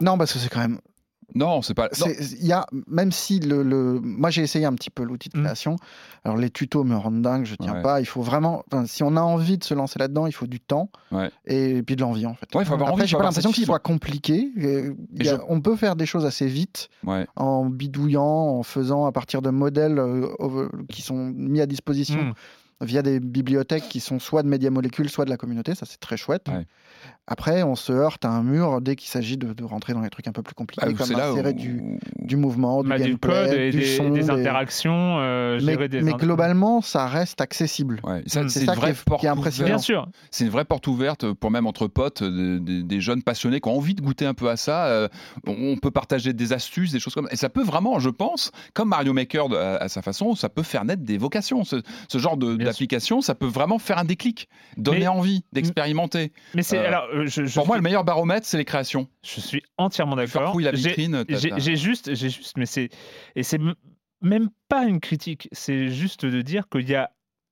Non, 0.00 0.18
parce 0.18 0.32
que 0.32 0.38
c'est 0.38 0.48
quand 0.48 0.60
même. 0.60 0.78
Non, 1.34 1.60
c'est 1.60 1.74
pas. 1.74 1.90
Il 2.40 2.46
y 2.46 2.52
a, 2.52 2.64
même 2.86 3.12
si 3.12 3.38
le, 3.38 3.62
le- 3.62 4.00
moi 4.02 4.30
j'ai 4.30 4.42
essayé 4.42 4.64
un 4.64 4.72
petit 4.74 4.88
peu 4.90 5.02
l'outil 5.02 5.28
de 5.28 5.38
création. 5.38 5.76
Alors 6.24 6.38
les 6.38 6.48
tutos 6.48 6.84
me 6.84 6.96
rendent 6.96 7.20
dingue, 7.20 7.44
je 7.44 7.54
tiens 7.54 7.74
Ouais. 7.74 7.82
pas. 7.82 8.00
Il 8.00 8.06
faut 8.06 8.22
vraiment, 8.22 8.64
enfin, 8.72 8.86
si 8.86 9.02
on 9.02 9.14
a 9.16 9.20
envie 9.20 9.58
de 9.58 9.64
se 9.64 9.74
lancer 9.74 9.98
là-dedans, 9.98 10.26
il 10.26 10.32
faut 10.32 10.46
du 10.46 10.58
temps 10.58 10.90
Ouais. 11.12 11.30
et 11.46 11.82
puis 11.82 11.96
de 11.96 12.00
l'envie 12.00 12.24
en 12.26 12.34
fait. 12.34 12.46
Ouais, 12.54 12.62
il 12.62 12.66
faut 12.66 12.74
avoir 12.74 12.90
Après, 12.90 13.06
j'ai 13.06 13.16
pas 13.16 13.24
l'impression 13.24 13.52
fibre. 13.52 13.66
soit 13.66 13.78
compliqué. 13.78 14.50
Euh, 14.58 14.94
a- 15.20 15.22
je- 15.24 15.30
On 15.48 15.60
peut 15.60 15.76
faire 15.76 15.96
des 15.96 16.06
choses 16.06 16.24
assez 16.24 16.46
vite 16.46 16.88
en 17.36 17.66
bidouillant, 17.66 18.22
en 18.24 18.62
faisant 18.62 19.04
à 19.06 19.12
partir 19.12 19.42
de 19.42 19.50
modèles 19.50 19.98
euh, 19.98 20.68
qui 20.90 21.02
sont 21.02 21.30
mis 21.34 21.60
à 21.60 21.66
disposition 21.66 22.22
Mm. 22.22 22.32
Via 22.80 23.02
des 23.02 23.18
bibliothèques 23.20 23.88
qui 23.88 24.00
sont 24.00 24.18
soit 24.18 24.42
de 24.42 24.48
médias 24.48 24.70
molécules, 24.70 25.08
soit 25.10 25.24
de 25.24 25.30
la 25.30 25.36
communauté. 25.36 25.74
Ça, 25.74 25.84
c'est 25.86 25.98
très 25.98 26.16
chouette. 26.16 26.46
Ouais. 26.48 26.64
Après, 27.26 27.62
on 27.62 27.74
se 27.74 27.92
heurte 27.92 28.24
à 28.24 28.30
un 28.30 28.42
mur 28.42 28.80
dès 28.80 28.96
qu'il 28.96 29.08
s'agit 29.10 29.36
de, 29.36 29.52
de 29.52 29.64
rentrer 29.64 29.92
dans 29.92 30.00
les 30.00 30.08
trucs 30.08 30.26
un 30.28 30.32
peu 30.32 30.42
plus 30.42 30.54
compliqués, 30.54 30.82
Ah, 30.86 30.92
comme 30.94 31.12
insérer 31.14 31.50
où- 31.50 31.52
du, 31.52 31.82
du 32.20 32.36
mouvement, 32.36 32.82
du 32.82 32.88
Bah, 32.88 32.96
du 32.96 33.02
gameplay, 33.04 33.44
code 33.48 33.52
et 33.58 33.70
du 33.70 33.80
des, 33.80 33.84
son. 33.96 34.08
des 34.10 34.20
des- 34.20 34.30
interactions. 34.30 35.18
euh, 35.18 35.60
Mais, 35.62 35.76
des 35.88 36.00
globalement, 36.14 36.80
ça 36.80 37.06
reste 37.06 37.40
accessible. 37.42 38.00
Ouais. 38.04 38.22
C'est 38.26 38.34
ça 38.34 38.40
une 38.42 38.48
qui 38.48 38.64
vraie 38.64 38.90
est- 38.90 38.94
qui 38.94 39.00
est 39.00 39.04
porte 39.04 39.24
impressionnant. 39.26 39.66
ouverte. 39.68 39.78
Bien 39.80 39.82
sûr. 39.84 40.08
c'est 40.30 40.44
une 40.44 40.50
vraie 40.50 40.64
porte 40.64 40.86
ouverte 40.86 41.30
pour 41.32 41.50
même 41.50 41.66
entre 41.66 41.86
potes, 41.86 42.22
de- 42.22 42.58
des 42.58 43.00
jeunes 43.00 43.22
passionnés 43.22 43.60
qui 43.60 43.68
ont 43.68 43.76
envie 43.76 43.94
de 43.94 44.00
goûter 44.00 44.24
un 44.24 44.34
peu 44.34 44.48
à 44.48 44.56
ça. 44.56 44.86
Euh, 44.86 45.08
on 45.46 45.76
peut 45.76 45.90
partager 45.90 46.32
des 46.32 46.52
astuces, 46.54 46.92
des 46.92 47.00
choses 47.00 47.14
comme 47.14 47.26
ça. 47.26 47.32
Et 47.32 47.36
ça 47.36 47.50
peut 47.50 47.62
vraiment, 47.62 47.98
je 47.98 48.08
pense, 48.10 48.52
comme 48.72 48.88
Mario 48.88 49.12
Maker 49.12 49.52
à, 49.52 49.76
à 49.76 49.88
sa 49.88 50.00
façon, 50.00 50.34
ça 50.34 50.48
peut 50.48 50.62
faire 50.62 50.84
naître 50.86 51.02
des 51.02 51.18
vocations. 51.18 51.64
Ce, 51.64 51.76
ce 52.08 52.18
genre 52.18 52.36
de-. 52.38 52.56
D'application, 52.70 53.20
ça 53.20 53.34
peut 53.34 53.46
vraiment 53.46 53.78
faire 53.78 53.98
un 53.98 54.04
déclic, 54.04 54.48
donner 54.76 55.00
Mais- 55.00 55.06
envie 55.08 55.44
d'expérimenter. 55.52 56.32
Mais 56.54 56.62
c'est 56.62 56.78
Euh, 56.78 56.86
alors, 56.88 57.04
euh, 57.12 57.26
je, 57.26 57.44
je 57.44 57.54
Pour 57.54 57.66
moi, 57.66 57.76
suis- 57.76 57.80
le 57.80 57.84
meilleur 57.84 58.04
baromètre, 58.04 58.46
c'est 58.46 58.58
les 58.58 58.64
créations. 58.64 59.08
je 59.24 59.40
suis 59.40 59.62
entièrement 59.76 60.16
d'accord. 60.16 60.58
La 60.60 60.70
vitrine. 60.72 61.24
J'ai 61.28 61.76
juste, 61.76 62.14
j'ai 62.14 62.30
juste, 62.30 62.56
mais 62.56 62.66
c'est 62.66 62.88
et 63.36 63.42
c'est 63.42 63.60
même 64.22 64.48
pas 64.68 64.84
une 64.84 65.00
critique. 65.00 65.48
C'est 65.52 65.88
juste 65.88 66.24
de 66.26 66.42
dire 66.42 66.68
qu'il 66.68 66.88
y 66.88 66.94
a 66.94 67.10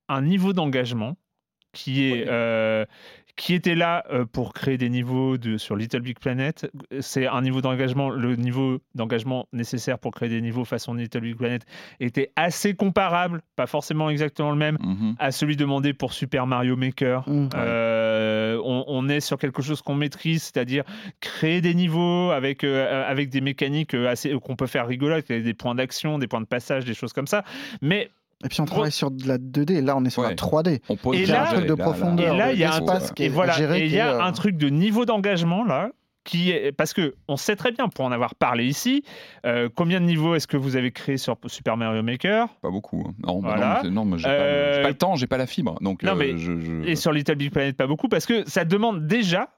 un 0.09 0.23
niveau 0.23 0.53
d'engagement 0.53 1.17
qui 1.73 2.05
est 2.05 2.25
euh, 2.29 2.85
qui 3.37 3.53
était 3.53 3.75
là 3.75 4.03
euh, 4.11 4.25
pour 4.25 4.55
créer 4.55 4.79
des 4.79 4.89
niveaux 4.89 5.37
de, 5.37 5.59
sur 5.59 5.77
Little 5.77 6.01
Big 6.01 6.19
Planet. 6.19 6.71
C'est 7.01 7.27
un 7.27 7.43
niveau 7.43 7.61
d'engagement, 7.61 8.09
le 8.09 8.35
niveau 8.35 8.79
d'engagement 8.95 9.47
nécessaire 9.53 9.99
pour 9.99 10.13
créer 10.13 10.31
des 10.31 10.41
niveaux 10.41 10.65
façon 10.65 10.95
Little 10.95 11.21
Big 11.21 11.37
Planet 11.37 11.63
était 12.01 12.33
assez 12.37 12.75
comparable, 12.75 13.43
pas 13.55 13.67
forcément 13.67 14.09
exactement 14.09 14.51
le 14.51 14.57
même, 14.57 14.79
Mhm. 14.81 15.17
à 15.19 15.31
celui 15.33 15.57
demandé 15.57 15.93
pour 15.93 16.15
Super 16.15 16.47
Mario 16.47 16.77
Maker. 16.77 17.29
Mm. 17.29 17.49
Euh, 17.55 18.61
on, 18.65 18.85
on 18.87 19.09
est 19.09 19.21
sur 19.21 19.39
quelque 19.39 19.61
chose 19.63 19.83
qu'on 19.83 19.95
maîtrise, 19.95 20.43
c'est-à-dire 20.45 20.85
créer 21.21 21.61
des 21.61 21.75
niveaux 21.75 22.31
avec, 22.31 22.65
euh, 22.65 23.05
avec 23.09 23.29
des 23.29 23.43
mécaniques 23.43 23.95
assez 23.95 24.33
qu'on 24.41 24.57
peut 24.57 24.67
faire 24.67 24.87
rigolotes, 24.87 25.31
avec 25.31 25.45
des 25.45 25.55
points 25.55 25.75
d'action, 25.75 26.19
des 26.19 26.27
points 26.27 26.41
de 26.41 26.47
passage, 26.47 26.85
des 26.85 26.95
choses 26.95 27.13
comme 27.13 27.27
ça. 27.27 27.45
Mais 27.83 28.11
Et 28.45 28.49
puis 28.49 28.61
on 28.61 28.65
travaille 28.67 28.93
sur 28.93 29.11
de 29.11 29.27
la 29.27 29.39
2D, 29.39 29.81
là 29.83 29.97
on 29.97 30.05
est 30.05 30.11
sur 30.11 30.23
Ouais. 30.23 30.29
la 30.31 30.35
3D. 30.35 30.81
On 30.89 30.97
pose 30.97 31.17
Et 31.17 31.23
Il 31.23 31.29
y 31.29 31.33
a 31.33 31.37
là- 31.37 31.51
un 31.51 31.55
truc 31.55 31.67
de 31.67 31.75
profondeur. 31.75 32.35
et 32.35 32.39
là, 32.39 32.53
il 32.53 32.59
y 32.59 32.65
a 32.65 32.75
un 32.75 32.81
et 33.17 33.29
voilà, 33.29 33.59
et 33.79 33.89
y 33.89 33.99
a 33.99 34.27
euh, 34.27 34.33
truc 34.33 34.57
de 34.57 34.69
niveau 34.69 35.05
d'engagement 35.05 35.65
là. 35.65 35.91
Qui 36.25 36.51
est, 36.51 36.73
parce 36.73 36.93
que 36.93 37.15
on 37.29 37.37
sait 37.37 37.55
très 37.55 37.71
bien, 37.71 37.89
pour 37.89 38.05
en 38.05 38.11
avoir 38.11 38.35
parlé 38.35 38.65
ici, 38.67 39.05
euh, 39.47 39.69
combien 39.73 40.01
de 40.01 40.07
niveaux 40.07 40.35
est-ce 40.35 40.49
que 40.49 40.57
vous 40.57 40.75
avez 40.75 40.91
créé 40.91 41.19
sur 41.19 41.37
Super 41.47 41.77
Mario 41.77 42.03
Maker? 42.03 42.49
Pas 42.63 42.71
beaucoup. 42.71 43.05
hein. 43.07 43.15
Non, 43.25 43.41
bah 43.41 43.51
Voilà. 43.55 43.75
non, 43.77 43.81
mais- 43.85 43.91
non, 43.95 44.05
mais 44.05 44.19
j'ai 44.19 44.25
pas, 44.25 44.31
Euh, 44.31 44.89
le 44.89 44.95
temps, 44.95 45.15
j'ai 45.15 45.29
pas 45.29 45.37
la 45.37 45.47
fibre. 45.47 45.77
Donc, 45.81 46.03
Non, 46.03 46.15
euh, 46.15 46.15
mais- 46.17 46.37
je, 46.37 46.59
je- 46.59 46.83
et 46.85 46.97
sur 46.97 47.13
Little 47.13 47.37
Big 47.37 47.53
Planet 47.53 47.77
pas 47.77 47.87
beaucoup, 47.87 48.09
parce 48.09 48.27
que 48.27 48.43
ça 48.51 48.65
demande 48.65 49.07
déjà 49.07 49.51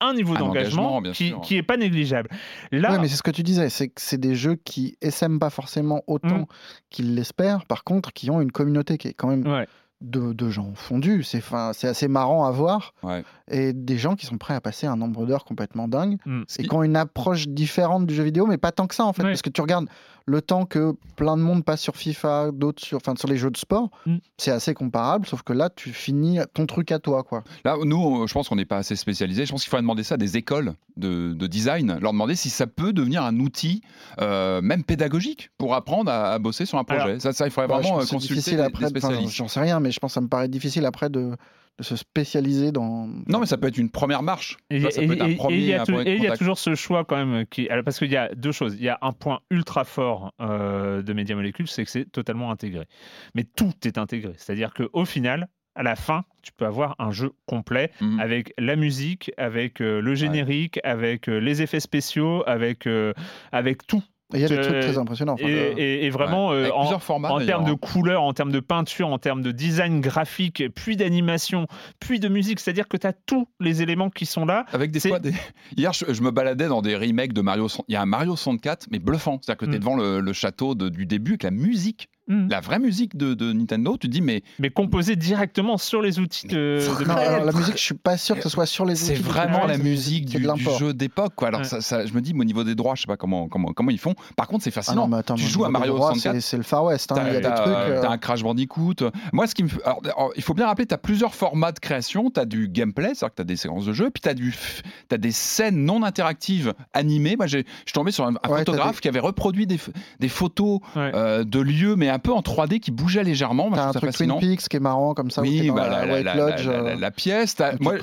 un 0.00 0.14
niveau 0.14 0.36
d'engagement 0.36 1.00
qui, 1.12 1.28
sûr. 1.28 1.40
qui 1.40 1.56
est 1.56 1.62
pas 1.62 1.76
négligeable. 1.76 2.28
Là, 2.70 2.92
Ouais, 2.92 2.98
mais 2.98 3.08
c'est 3.08 3.16
ce 3.16 3.22
que 3.22 3.30
tu 3.30 3.42
disais, 3.42 3.68
c'est 3.70 3.88
que 3.88 4.00
c'est 4.00 4.18
des 4.20 4.34
jeux 4.34 4.56
qui 4.56 4.96
essaiment 5.00 5.38
pas 5.38 5.50
forcément 5.50 6.02
autant 6.06 6.40
Mm. 6.40 6.46
qu'ils 6.90 7.14
l'espèrent, 7.14 7.64
par 7.66 7.82
contre, 7.84 8.12
qui 8.12 8.30
ont 8.30 8.40
une 8.40 8.52
communauté 8.52 8.98
qui 8.98 9.08
est 9.08 9.14
quand 9.14 9.28
même 9.28 9.46
ouais. 9.46 9.66
De, 10.00 10.32
de 10.32 10.50
gens 10.50 10.72
fondus. 10.74 11.22
C'est 11.22 11.40
fin- 11.40 11.72
c'est 11.72 11.88
assez 11.88 12.08
marrant 12.08 12.44
à 12.44 12.50
voir. 12.50 12.92
Ouais. 13.02 13.24
Et 13.48 13.72
des 13.72 13.96
gens 13.98 14.14
qui 14.16 14.26
sont 14.26 14.38
prêts 14.38 14.54
à 14.54 14.60
passer 14.60 14.86
un 14.86 14.96
nombre 14.96 15.24
d'heures 15.26 15.44
complètement 15.44 15.88
dingue 15.88 16.18
Mm. 16.26 16.42
Et 16.58 16.62
qui- 16.64 16.74
ont 16.74 16.82
une 16.82 16.96
approche 16.96 17.48
différente 17.48 18.06
du 18.06 18.14
jeu 18.14 18.22
vidéo, 18.24 18.46
mais 18.46 18.58
pas 18.58 18.72
tant 18.72 18.86
que 18.86 18.94
ça 18.94 19.04
en 19.04 19.12
fait. 19.12 19.22
Ouais. 19.22 19.30
Parce 19.30 19.42
que 19.42 19.50
tu 19.50 19.60
regardes 19.60 19.86
le 20.28 20.42
temps 20.42 20.64
que 20.66 20.92
plein 21.14 21.36
de 21.36 21.42
monde 21.42 21.64
passe 21.64 21.80
sur 21.80 21.94
FIFA, 21.96 22.50
d'autres 22.52 22.84
sur, 22.84 22.96
enfin, 22.96 23.14
sur 23.16 23.28
les 23.28 23.36
jeux 23.36 23.50
de 23.50 23.56
sport, 23.56 23.90
Mm. 24.06 24.16
c'est 24.38 24.50
assez 24.50 24.74
comparable, 24.74 25.24
sauf 25.26 25.42
que 25.42 25.52
là, 25.52 25.70
tu 25.70 25.92
finis 25.92 26.40
ton 26.52 26.66
truc 26.66 26.90
à 26.90 26.98
toi. 26.98 27.22
quoi. 27.22 27.44
Là, 27.64 27.76
nous, 27.84 28.26
je 28.26 28.32
pense 28.34 28.48
qu'on 28.48 28.56
n'est 28.56 28.64
pas 28.64 28.78
assez 28.78 28.96
spécialisé. 28.96 29.46
Je 29.46 29.52
pense 29.52 29.62
qu'il 29.62 29.70
faudrait 29.70 29.82
demander 29.82 30.02
ça 30.02 30.14
à 30.14 30.18
des 30.18 30.36
écoles 30.36 30.74
de, 30.96 31.32
de 31.32 31.46
design, 31.46 31.98
leur 32.00 32.10
demander 32.12 32.34
si 32.34 32.50
ça 32.50 32.66
peut 32.66 32.92
devenir 32.92 33.22
un 33.22 33.38
outil, 33.38 33.82
euh, 34.20 34.60
même 34.62 34.82
pédagogique, 34.82 35.50
pour 35.58 35.74
apprendre 35.74 36.10
à, 36.10 36.32
à 36.32 36.38
bosser 36.40 36.66
sur 36.66 36.78
un 36.78 36.84
projet. 36.84 37.02
Alors, 37.02 37.20
ça, 37.20 37.32
ça, 37.32 37.46
il 37.46 37.50
faudrait 37.52 37.72
Ouais, 37.72 37.80
vraiment 37.82 37.98
euh, 37.98 38.00
consulter 38.00 38.34
difficile 38.34 38.56
des, 38.56 38.62
après, 38.62 38.86
des 38.90 38.98
enfin, 38.98 39.08
spécialistes. 39.08 39.34
j'en 39.36 39.46
sais 39.48 39.60
rien, 39.60 39.78
mais 39.78 39.85
je 39.90 39.98
pense 39.98 40.12
que 40.12 40.14
ça 40.14 40.20
me 40.20 40.28
paraît 40.28 40.48
difficile 40.48 40.84
après 40.86 41.10
de, 41.10 41.36
de 41.78 41.82
se 41.84 41.96
spécialiser 41.96 42.72
dans. 42.72 43.06
Non, 43.26 43.38
mais 43.40 43.46
ça 43.46 43.56
peut 43.58 43.68
être 43.68 43.78
une 43.78 43.90
première 43.90 44.22
marche. 44.22 44.56
Et 44.70 44.76
il 44.78 46.22
y 46.22 46.26
a 46.26 46.36
toujours 46.36 46.58
ce 46.58 46.74
choix 46.74 47.04
quand 47.04 47.16
même 47.24 47.46
qui 47.46 47.68
alors, 47.68 47.84
parce 47.84 47.98
qu'il 47.98 48.10
y 48.10 48.16
a 48.16 48.34
deux 48.34 48.52
choses. 48.52 48.76
Il 48.78 48.84
y 48.84 48.88
a 48.88 48.98
un 49.02 49.12
point 49.12 49.40
ultra 49.50 49.84
fort 49.84 50.32
euh, 50.40 51.02
de 51.02 51.12
Media 51.12 51.36
Molecule, 51.36 51.68
c'est 51.68 51.84
que 51.84 51.90
c'est 51.90 52.10
totalement 52.10 52.50
intégré. 52.50 52.86
Mais 53.34 53.44
tout 53.44 53.72
est 53.84 53.98
intégré, 53.98 54.32
c'est-à-dire 54.36 54.72
que 54.72 54.88
au 54.92 55.04
final, 55.04 55.48
à 55.74 55.82
la 55.82 55.94
fin, 55.96 56.24
tu 56.42 56.52
peux 56.52 56.64
avoir 56.64 56.94
un 56.98 57.10
jeu 57.10 57.32
complet 57.44 57.90
Mhm. 58.00 58.18
avec 58.20 58.54
la 58.56 58.76
musique, 58.76 59.30
avec 59.36 59.82
euh, 59.82 60.00
le 60.00 60.14
générique, 60.14 60.80
avec 60.84 61.28
euh, 61.28 61.38
les 61.38 61.60
effets 61.60 61.80
spéciaux, 61.80 62.42
avec 62.46 62.86
euh, 62.86 63.12
avec 63.52 63.86
tout. 63.86 64.02
Et 64.34 64.38
Il 64.38 64.42
y 64.42 64.44
a 64.44 64.48
des 64.48 64.60
trucs 64.60 64.80
très 64.80 64.98
impressionnants. 64.98 65.34
enfin, 65.34 65.46
Et, 65.46 65.54
le- 65.54 65.78
et- 65.80 66.04
et 66.06 66.10
vraiment 66.10 66.48
Ouais. 66.48 66.54
euh, 66.68 66.72
en, 66.74 66.98
formats. 66.98 67.28
termes 67.46 67.64
de 67.64 67.70
hein. 67.72 67.76
couleurs, 67.80 68.22
en 68.22 68.32
termes 68.32 68.50
de 68.50 68.58
peinture, 68.58 69.06
en 69.08 69.18
termes 69.18 69.40
de 69.40 69.52
design 69.52 70.00
graphique, 70.00 70.64
puis 70.74 70.96
d'animation, 70.96 71.68
puis 72.00 72.18
de 72.18 72.28
musique. 72.28 72.58
C'est-à-dire 72.58 72.88
que 72.88 72.96
tu 72.96 73.06
as 73.06 73.12
tous 73.12 73.46
les 73.60 73.82
éléments 73.82 74.10
qui 74.10 74.26
sont 74.26 74.44
là. 74.44 74.64
Avec 74.72 74.90
des 74.90 74.98
fois 75.00 75.20
des. 75.20 75.32
Hier, 75.76 75.92
je, 75.92 76.12
je 76.12 76.22
me 76.22 76.32
baladais 76.32 76.66
dans 76.66 76.82
des 76.82 76.96
remakes 76.96 77.32
de 77.34 77.40
Mario. 77.40 77.68
Il 77.86 77.92
y 77.92 77.96
a 77.96 78.02
un 78.02 78.06
Mario 78.06 78.34
64, 78.34 78.88
mais 78.90 78.98
bluffant. 78.98 79.38
C'est-à-dire 79.42 79.58
que 79.58 79.64
tu 79.66 79.72
es 79.72 79.76
Mm. 79.76 79.80
devant 79.80 79.96
le, 79.96 80.20
le 80.20 80.32
château 80.32 80.74
de- 80.74 80.88
du 80.88 81.06
début 81.06 81.32
avec 81.32 81.44
la 81.44 81.50
musique, 81.52 82.08
Mm. 82.28 82.48
la 82.48 82.60
vraie 82.60 82.78
musique 82.78 83.16
de, 83.16 83.34
de 83.34 83.52
Nintendo. 83.52 83.96
Tu 83.96 84.08
te 84.08 84.12
dis, 84.12 84.20
mais 84.20 84.42
Mais 84.58 84.70
composé 84.70 85.14
directement 85.16 85.78
sur 85.78 86.02
les 86.02 86.18
outils 86.18 86.46
de, 86.48 86.80
de 86.98 87.04
Non, 87.04 87.14
alors, 87.14 87.44
la 87.44 87.52
musique, 87.52 87.76
je 87.76 87.82
suis 87.82 87.94
pas 87.94 88.16
sûr 88.16 88.36
que 88.36 88.42
ce 88.42 88.48
soit 88.48 88.66
sur 88.66 88.84
les 88.84 88.96
c'est 88.96 89.12
outils 89.12 89.22
du 89.22 89.28
vraiment 89.28 89.64
la 89.66 89.76
c'est- 89.76 89.82
musique 89.82 90.28
c'est 90.32 90.38
du, 90.40 90.46
du 90.46 90.64
jeu 90.78 90.92
d'époque. 90.92 91.34
quoi. 91.36 91.48
Alors, 91.48 91.60
Ouais. 91.60 91.66
ça, 91.66 91.80
ça- 91.80 92.04
je 92.04 92.12
me 92.14 92.20
dis, 92.20 92.32
au 92.36 92.44
niveau 92.44 92.64
des 92.64 92.74
droits, 92.74 92.94
je 92.96 93.02
sais 93.02 93.06
pas 93.06 93.16
comment, 93.16 93.48
comment, 93.48 93.72
comment 93.72 93.90
ils 93.90 93.98
font. 93.98 94.14
Par 94.36 94.48
contre, 94.48 94.64
c'est 94.64 94.70
Ah 94.70 94.72
fascinant. 94.82 95.02
non, 95.02 95.08
mais 95.08 95.16
attends, 95.18 95.34
tu 95.36 95.44
mais 95.44 95.48
joues 95.48 95.64
à 95.64 95.70
Mario 95.70 95.94
droit, 95.94 96.08
64. 96.08 96.34
c'est- 96.34 96.40
C'est 96.40 96.56
le 96.56 96.62
Far 96.64 96.84
West. 96.84 97.12
hein, 97.12 97.14
T'as 97.16 97.28
Il 97.28 97.34
y 97.34 97.36
a 97.36 97.40
des 97.40 97.42
t'as- 97.42 97.50
trucs. 97.52 97.68
euh, 97.68 98.02
t'as 98.02 98.10
un 98.10 98.18
Crash 98.18 98.42
Bandicoot. 98.42 98.94
Moi, 99.32 99.46
ce 99.46 99.54
qui 99.54 99.62
me 99.64 99.68
alors, 99.84 100.00
alors, 100.04 100.32
il 100.36 100.42
faut 100.42 100.54
bien 100.54 100.66
rappeler, 100.66 100.86
tu 100.86 100.94
as 100.94 100.98
plusieurs 100.98 101.34
formats 101.34 101.72
de 101.72 101.78
création. 101.78 102.30
Tu 102.30 102.40
as 102.40 102.44
du 102.44 102.68
gameplay, 102.68 103.08
c'est-à-dire 103.14 103.30
que 103.30 103.36
tu 103.36 103.42
as 103.42 103.44
des 103.44 103.56
séquences 103.56 103.86
de 103.86 103.92
jeu, 103.92 104.10
puis 104.10 104.20
tu 104.20 104.28
as, 104.28 105.14
as 105.14 105.18
des 105.18 105.30
scènes 105.32 105.84
non 105.84 106.02
interactives 106.02 106.74
animées. 106.92 107.36
Moi, 107.36 107.46
j'ai- 107.46 107.64
je 107.64 107.82
suis 107.86 107.92
tombé 107.92 108.10
sur 108.10 108.24
un, 108.24 108.30
un 108.30 108.32
Ouais, 108.32 108.38
t'as 108.42 108.56
photographe 108.58 108.96
des- 108.96 109.00
qui 109.02 109.08
avait 109.08 109.20
reproduit 109.20 109.66
des, 109.66 109.78
des 110.20 110.28
photos 110.28 110.80
Ouais. 110.96 111.12
euh, 111.14 111.44
de 111.44 111.60
lieux, 111.60 111.94
mais 111.96 112.08
un 112.16 112.18
peu 112.18 112.32
en 112.32 112.40
3D 112.40 112.80
qui 112.80 112.90
bougeaient 112.90 113.22
légèrement. 113.24 113.70
T'as 113.70 113.88
un 113.88 113.90
truc 113.92 114.00
Twin 114.00 114.12
fascinant. 114.12 114.38
Peaks 114.40 114.68
qui 114.68 114.76
est 114.76 114.80
marrant 114.80 115.14
comme 115.14 115.30
ça. 115.30 115.42
où 115.42 115.44
Oui, 115.44 115.66
dans 115.68 115.74
bah, 115.74 115.88
la 115.88 116.00
la, 116.00 116.06
la- 116.06 116.14
White 116.14 116.24
la- 116.24 116.34
Lodge. 116.34 116.66
la- 116.66 117.10
pièce. 117.10 117.56
où 117.78 117.82
moi, 117.84 117.94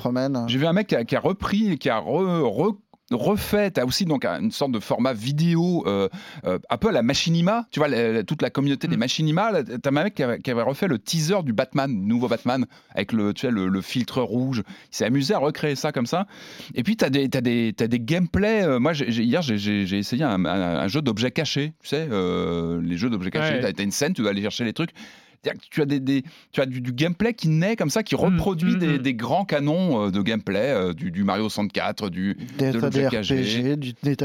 j'ai 0.46 0.58
vu 0.58 0.66
un 0.66 0.72
mec 0.72 0.86
qui 0.86 0.96
a, 0.96 1.04
qui 1.04 1.16
a 1.16 1.20
repris, 1.20 1.76
qui 1.78 1.90
a 1.90 1.98
re- 2.00 2.42
re- 2.42 2.76
refait, 3.10 3.70
t'as 3.70 3.84
aussi 3.84 4.04
donc 4.06 4.24
un- 4.24 4.40
une 4.40 4.50
sorte 4.50 4.72
de 4.72 4.80
format 4.80 5.12
vidéo, 5.12 5.84
euh, 5.86 6.08
euh, 6.46 6.58
un 6.70 6.76
peu 6.78 6.88
à 6.88 6.92
la 6.92 7.02
Machinima, 7.02 7.66
tu 7.70 7.78
vois, 7.80 7.88
la- 7.88 8.24
toute 8.24 8.40
la 8.40 8.50
communauté 8.50 8.88
des 8.88 8.96
Mm. 8.96 9.00
Machinima, 9.00 9.62
t'as 9.62 9.90
un 9.90 9.92
mec 9.92 10.14
qui 10.14 10.22
avait, 10.22 10.40
qui 10.40 10.50
avait 10.50 10.62
refait 10.62 10.88
le 10.88 10.98
teaser 10.98 11.42
du 11.44 11.52
Batman, 11.52 11.90
nouveau 11.92 12.28
Batman, 12.28 12.64
avec 12.94 13.12
le, 13.12 13.34
tu 13.34 13.42
sais, 13.42 13.50
le, 13.50 13.68
le 13.68 13.80
filtre 13.82 14.22
rouge. 14.22 14.62
Il 14.92 14.96
s'est 14.96 15.04
amusé 15.04 15.34
à 15.34 15.38
recréer 15.38 15.74
ça 15.76 15.92
comme 15.92 16.06
ça. 16.06 16.26
Et 16.74 16.82
puis 16.82 16.96
t'as 16.96 17.10
des, 17.10 17.28
t'as 17.28 17.40
des, 17.42 17.74
t'as 17.76 17.86
des 17.88 18.00
gameplays. 18.00 18.64
euh, 18.64 18.78
moi, 18.78 18.92
hier, 18.94 19.42
j'ai- 19.42 19.82
essayé 19.98 20.24
un, 20.24 20.44
un- 20.46 20.78
un 20.78 20.88
jeu 20.88 21.02
d'objets 21.02 21.30
cachés, 21.30 21.74
tu 21.82 21.88
sais, 21.90 22.08
euh, 22.10 22.80
les 22.82 22.96
jeux 22.96 23.10
d'objets 23.10 23.30
cachés. 23.30 23.54
Ouais. 23.56 23.60
T'as- 23.60 23.72
T'as 23.74 23.82
une 23.84 23.90
scène, 23.90 24.14
tu 24.14 24.22
dois 24.22 24.30
aller 24.30 24.42
chercher 24.42 24.64
les 24.64 24.72
trucs. 24.72 24.90
C'est-à-dire 25.42 25.60
que 25.60 25.66
Tu 25.70 25.82
as, 25.82 25.86
des, 25.86 26.00
des- 26.00 26.24
tu 26.52 26.60
as 26.60 26.66
du, 26.66 26.80
du 26.80 26.92
gameplay 26.92 27.34
qui 27.34 27.48
naît 27.48 27.76
comme 27.76 27.90
ça, 27.90 28.02
qui 28.02 28.14
reproduit 28.14 28.76
mm, 28.76 28.78
des, 28.78 28.98
mm. 28.98 28.98
des 28.98 29.14
grands 29.14 29.44
canons 29.44 30.06
euh, 30.06 30.10
de 30.10 30.22
gameplay, 30.22 30.70
euh, 30.70 30.92
du, 30.92 31.10
du 31.10 31.24
Mario 31.24 31.48
64, 31.48 32.08
du, 32.10 32.36
Des, 32.58 32.72
de 32.72 32.80
des. 32.88 33.06
RPG, 33.08 33.76
du, 33.78 33.92
des 34.02 34.16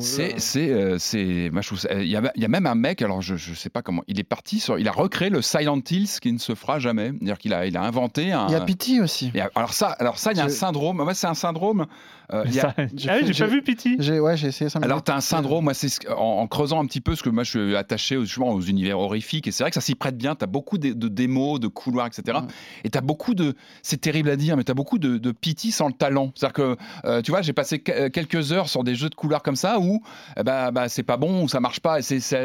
c'est, 0.00 0.38
c'est, 0.38 0.70
euh, 0.70 0.98
c'est, 0.98 1.50
moi, 1.52 1.62
je 1.62 1.68
trouve 1.68 1.78
ça- 1.78 1.94
il 1.94 2.08
y, 2.08 2.16
a, 2.16 2.32
il 2.34 2.42
y 2.42 2.44
a 2.44 2.48
même 2.48 2.66
un 2.66 2.74
mec, 2.74 3.02
alors 3.02 3.22
je, 3.22 3.36
je 3.36 3.54
sais 3.54 3.70
pas 3.70 3.82
comment, 3.82 4.02
il 4.08 4.18
est 4.20 4.24
parti 4.24 4.60
sur, 4.60 4.78
il 4.78 4.88
a 4.88 4.92
recréé 4.92 5.30
le 5.30 5.42
Silent 5.42 5.80
Hills 5.90 6.08
qui 6.20 6.32
ne 6.32 6.38
se 6.38 6.54
fera 6.54 6.78
jamais. 6.78 7.10
C'est-à-dire 7.10 7.38
qu'il 7.38 7.54
a, 7.54 7.66
il 7.66 7.76
a 7.76 7.82
inventé 7.82 8.32
un. 8.32 8.46
Il 8.48 8.52
y 8.52 8.56
a 8.56 8.60
Pity 8.60 9.00
aussi. 9.00 9.30
et 9.34 9.40
alors 9.54 9.72
ça, 9.72 9.88
alors 9.88 10.18
ça, 10.18 10.32
il 10.32 10.38
y 10.38 10.40
a 10.40 10.44
un 10.44 10.48
syndrome. 10.48 10.96
Moi, 10.98 11.14
c'est 11.14 11.26
un 11.26 11.34
syndrome. 11.34 11.86
Euh, 12.32 12.44
a- 12.44 12.50
Ça- 12.50 12.74
j'ai 12.94 13.08
Ah 13.10 13.14
oui, 13.14 13.20
fait- 13.20 13.26
j'ai 13.26 13.32
j'ai- 13.32 13.44
pas 13.44 13.50
vu 13.50 13.62
Pity. 13.62 13.96
J'ai 13.98 14.20
ouais, 14.20 14.36
j'ai 14.36 14.48
essayé 14.48 14.68
ça. 14.70 14.78
Alors, 14.82 15.02
tu 15.04 15.10
as 15.12 15.16
un 15.16 15.20
syndrome, 15.20 15.64
moi, 15.64 15.74
c'est 15.74 16.08
en, 16.10 16.14
en 16.40 16.46
creusant 16.46 16.82
un 16.82 16.86
petit 16.86 17.00
peu, 17.00 17.12
parce 17.12 17.22
que 17.22 17.30
moi, 17.30 17.44
je 17.44 17.50
suis 17.50 17.76
attaché 17.76 18.18
justement 18.20 18.50
aux 18.50 18.60
univers 18.60 18.98
horrifiques, 18.98 19.46
et 19.46 19.52
c'est 19.52 19.62
vrai 19.64 19.70
que 19.70 19.74
ça 19.74 19.80
s'y 19.80 19.94
prête 19.94 20.16
bien. 20.16 20.34
Tu 20.34 20.44
as 20.44 20.46
beaucoup 20.46 20.78
de, 20.78 20.92
de 20.92 21.08
démos, 21.08 21.60
de 21.60 21.68
couloirs, 21.68 22.06
etc. 22.06 22.38
Ouais. 22.38 22.44
Et 22.84 22.90
tu 22.90 22.98
as 22.98 23.00
beaucoup 23.02 23.34
de. 23.34 23.54
C'est 23.82 24.00
terrible 24.00 24.30
à 24.30 24.36
dire, 24.36 24.56
mais 24.56 24.64
tu 24.64 24.70
as 24.70 24.74
beaucoup 24.74 24.98
de, 24.98 25.18
de 25.18 25.32
pity 25.32 25.70
sans 25.72 25.86
le 25.88 25.92
talent. 25.94 26.32
C'est-à-dire 26.34 26.52
que, 26.54 26.76
euh, 27.04 27.22
tu 27.22 27.30
vois, 27.30 27.42
j'ai 27.42 27.52
passé 27.52 27.78
que- 27.78 28.08
quelques 28.08 28.52
heures 28.52 28.68
sur 28.68 28.84
des 28.84 28.94
jeux 28.94 29.08
de 29.08 29.14
couloirs 29.14 29.42
comme 29.42 29.56
ça 29.56 29.78
où 29.80 30.00
eh 30.38 30.42
ben, 30.42 30.72
bah, 30.72 30.88
c'est 30.88 31.02
pas 31.02 31.16
bon, 31.16 31.44
ou 31.44 31.48
ça 31.48 31.60
marche 31.60 31.80
pas. 31.80 31.98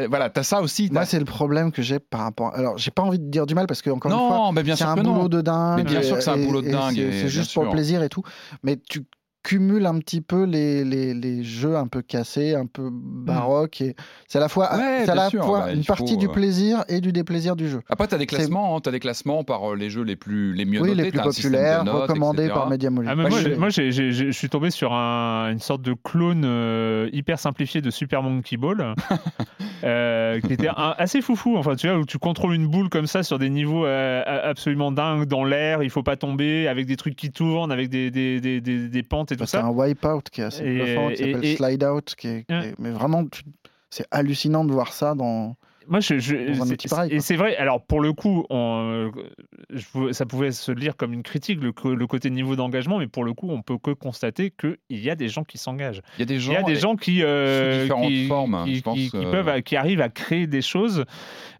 Voilà, 0.08 0.30
tu 0.30 0.40
as 0.40 0.42
ça 0.42 0.60
aussi. 0.60 0.88
Moi, 0.92 1.04
c'est 1.04 1.18
le 1.18 1.24
problème 1.24 1.72
que 1.72 1.82
j'ai 1.82 1.98
par 1.98 2.20
rapport. 2.22 2.54
Alors, 2.54 2.78
j'ai 2.78 2.90
pas 2.90 3.02
envie 3.02 3.18
de 3.18 3.28
dire 3.28 3.46
du 3.46 3.54
mal 3.54 3.66
parce 3.66 3.82
que 3.82 3.90
encore 3.90 4.10
une 4.12 4.18
fois, 4.18 4.74
c'est 4.76 4.84
un 4.84 4.96
non. 4.96 5.14
boulot 5.14 5.28
de 5.28 5.40
dingue. 5.40 5.78
Mais 5.78 5.84
bien 5.84 6.02
sûr 6.02 6.16
que 6.16 6.22
c'est 6.22 6.30
un 6.30 6.38
boulot 6.38 6.62
de 6.62 6.70
dingue, 6.70 6.94
C'est 6.94 7.28
juste 7.28 7.52
pour 7.54 7.64
le 7.64 7.70
plaisir 7.70 8.02
et 8.02 8.08
tout. 8.08 8.22
Mais 8.62 8.76
tu 8.76 9.02
cumules 9.42 9.86
un 9.86 9.98
petit 9.98 10.20
peu 10.20 10.44
les, 10.44 10.84
les, 10.84 11.14
les 11.14 11.42
jeux 11.42 11.76
un 11.76 11.86
peu 11.86 12.00
cassés, 12.02 12.54
un 12.54 12.66
peu 12.66 12.90
baroques. 12.92 13.80
Et 13.80 13.96
c'est 14.28 14.38
à 14.38 14.40
la 14.40 14.48
fois, 14.48 14.70
Ouais, 14.76 15.08
à 15.08 15.14
la 15.14 15.28
sûr, 15.30 15.44
fois 15.44 15.60
bah, 15.60 15.72
une 15.72 15.84
partie 15.84 16.12
faut, 16.14 16.18
du 16.20 16.26
euh, 16.26 16.32
plaisir 16.32 16.84
et 16.88 17.00
du 17.00 17.12
déplaisir 17.12 17.56
du 17.56 17.68
jeu. 17.68 17.80
Après, 17.88 18.06
tu 18.06 18.14
as 18.14 18.18
des 18.18 18.26
classements, 18.26 18.80
tu 18.80 18.88
as 18.88 18.92
des 18.92 19.00
classements 19.00 19.42
par 19.44 19.72
euh, 19.72 19.76
les 19.76 19.90
jeux 19.90 20.02
les, 20.02 20.16
plus, 20.16 20.52
les 20.54 20.64
mieux 20.64 20.80
oui, 20.80 20.90
notés. 20.90 21.02
les 21.02 21.10
plus 21.10 21.20
populaires, 21.20 21.84
notes, 21.84 22.02
recommandés 22.02 22.42
etc. 22.44 22.54
par 22.54 22.68
Mediamoly. 22.70 23.08
Ah, 23.10 23.14
Moi, 23.16 23.28
moi, 23.58 23.68
je- 23.70 24.30
suis 24.30 24.48
tombé 24.48 24.70
sur 24.70 24.92
un- 24.92 25.50
une 25.50 25.58
sorte 25.60 25.82
de 25.82 25.94
clone 25.94 26.42
euh, 26.44 27.08
hyper 27.12 27.38
simplifié 27.38 27.80
de 27.80 27.90
Super 27.90 28.22
Monkey 28.22 28.56
Ball, 28.56 28.94
euh, 29.84 30.40
qui 30.40 30.52
était 30.52 30.68
un- 30.68 30.94
assez 30.98 31.20
foufou. 31.20 31.56
Enfin, 31.56 31.74
tu 31.76 31.88
vois, 31.88 31.98
où 31.98 32.04
tu 32.06 32.18
contrôles 32.18 32.54
une 32.54 32.66
boule 32.68 32.88
comme 32.88 33.06
ça 33.06 33.22
sur 33.22 33.38
des 33.38 33.50
niveaux 33.50 33.84
euh, 33.86 34.22
absolument 34.50 34.92
dingues 34.92 35.26
dans 35.26 35.44
l'air, 35.44 35.82
il 35.82 35.90
faut 35.90 36.02
pas 36.02 36.16
tomber, 36.16 36.68
avec 36.68 36.86
des 36.86 36.96
trucs 36.96 37.16
qui 37.16 37.30
tournent, 37.30 37.72
avec 37.72 37.88
des, 37.88 38.10
des, 38.10 38.40
des, 38.40 38.60
des- 38.60 38.88
des 38.88 39.02
pentes 39.02 39.31
et 39.32 39.36
tout 39.36 39.46
C'est 39.46 39.56
un 39.58 39.70
wipeout 39.70 40.22
qui 40.30 40.40
est 40.40 40.44
assez 40.44 40.62
bluffant, 40.62 41.08
qui 41.10 41.16
s'appelle 41.16 41.56
Slide 41.56 41.84
Out, 41.84 42.14
qui 42.16 42.28
est, 42.28 42.44
qui 42.46 42.52
Ouais. 42.54 42.66
est- 42.68 42.74
mais 42.78 42.90
vraiment, 42.90 43.24
c'est 43.90 44.06
hallucinant 44.10 44.64
de 44.64 44.72
voir 44.72 44.92
ça 44.92 45.14
dans. 45.14 45.56
Moi, 45.88 46.00
je, 46.00 46.18
je- 46.18 46.36
Dans 46.56 46.62
un 46.62 46.66
c'est- 46.66 46.72
outil 46.72 46.88
pareil, 46.88 47.10
et 47.10 47.16
quoi. 47.16 47.22
c'est 47.24 47.36
vrai. 47.36 47.56
Alors 47.56 47.84
pour 47.84 48.00
le 48.00 48.12
coup, 48.12 48.44
on, 48.50 49.10
euh, 49.16 49.22
je 49.70 50.12
ça 50.12 50.26
pouvait 50.26 50.52
se 50.52 50.72
lire 50.72 50.96
comme 50.96 51.12
une 51.12 51.22
critique 51.22 51.60
le, 51.62 51.72
côté 52.06 52.30
niveau 52.30 52.56
d'engagement, 52.56 52.98
mais 52.98 53.06
pour 53.06 53.24
le 53.24 53.32
coup, 53.34 53.50
on 53.50 53.62
peut 53.62 53.78
que 53.78 53.90
constater 53.92 54.50
qu'il 54.50 54.76
y 54.90 55.10
a 55.10 55.14
des 55.14 55.28
gens 55.28 55.44
qui 55.44 55.58
s'engagent. 55.58 56.02
Il 56.18 56.20
y 56.20 56.22
a 56.22 56.26
des 56.26 56.38
gens. 56.40 56.52
Il 56.52 56.54
y 56.54 56.58
a 56.58 56.62
des 56.62 56.76
gens 56.76 56.96
qui, 56.96 57.22
euh, 57.22 57.74
sous 57.76 57.82
différentes 57.82 58.08
qui, 58.08 58.26
formes, 58.28 58.64
qui- 58.64 58.76
je 58.76 58.82
pense, 58.82 58.94
qui- 58.98 59.10
qui 59.10 59.16
euh. 59.16 59.30
peuvent, 59.30 59.62
qui 59.62 59.76
arrivent 59.76 60.00
à 60.00 60.08
créer 60.08 60.46
des 60.46 60.62
choses. 60.62 61.04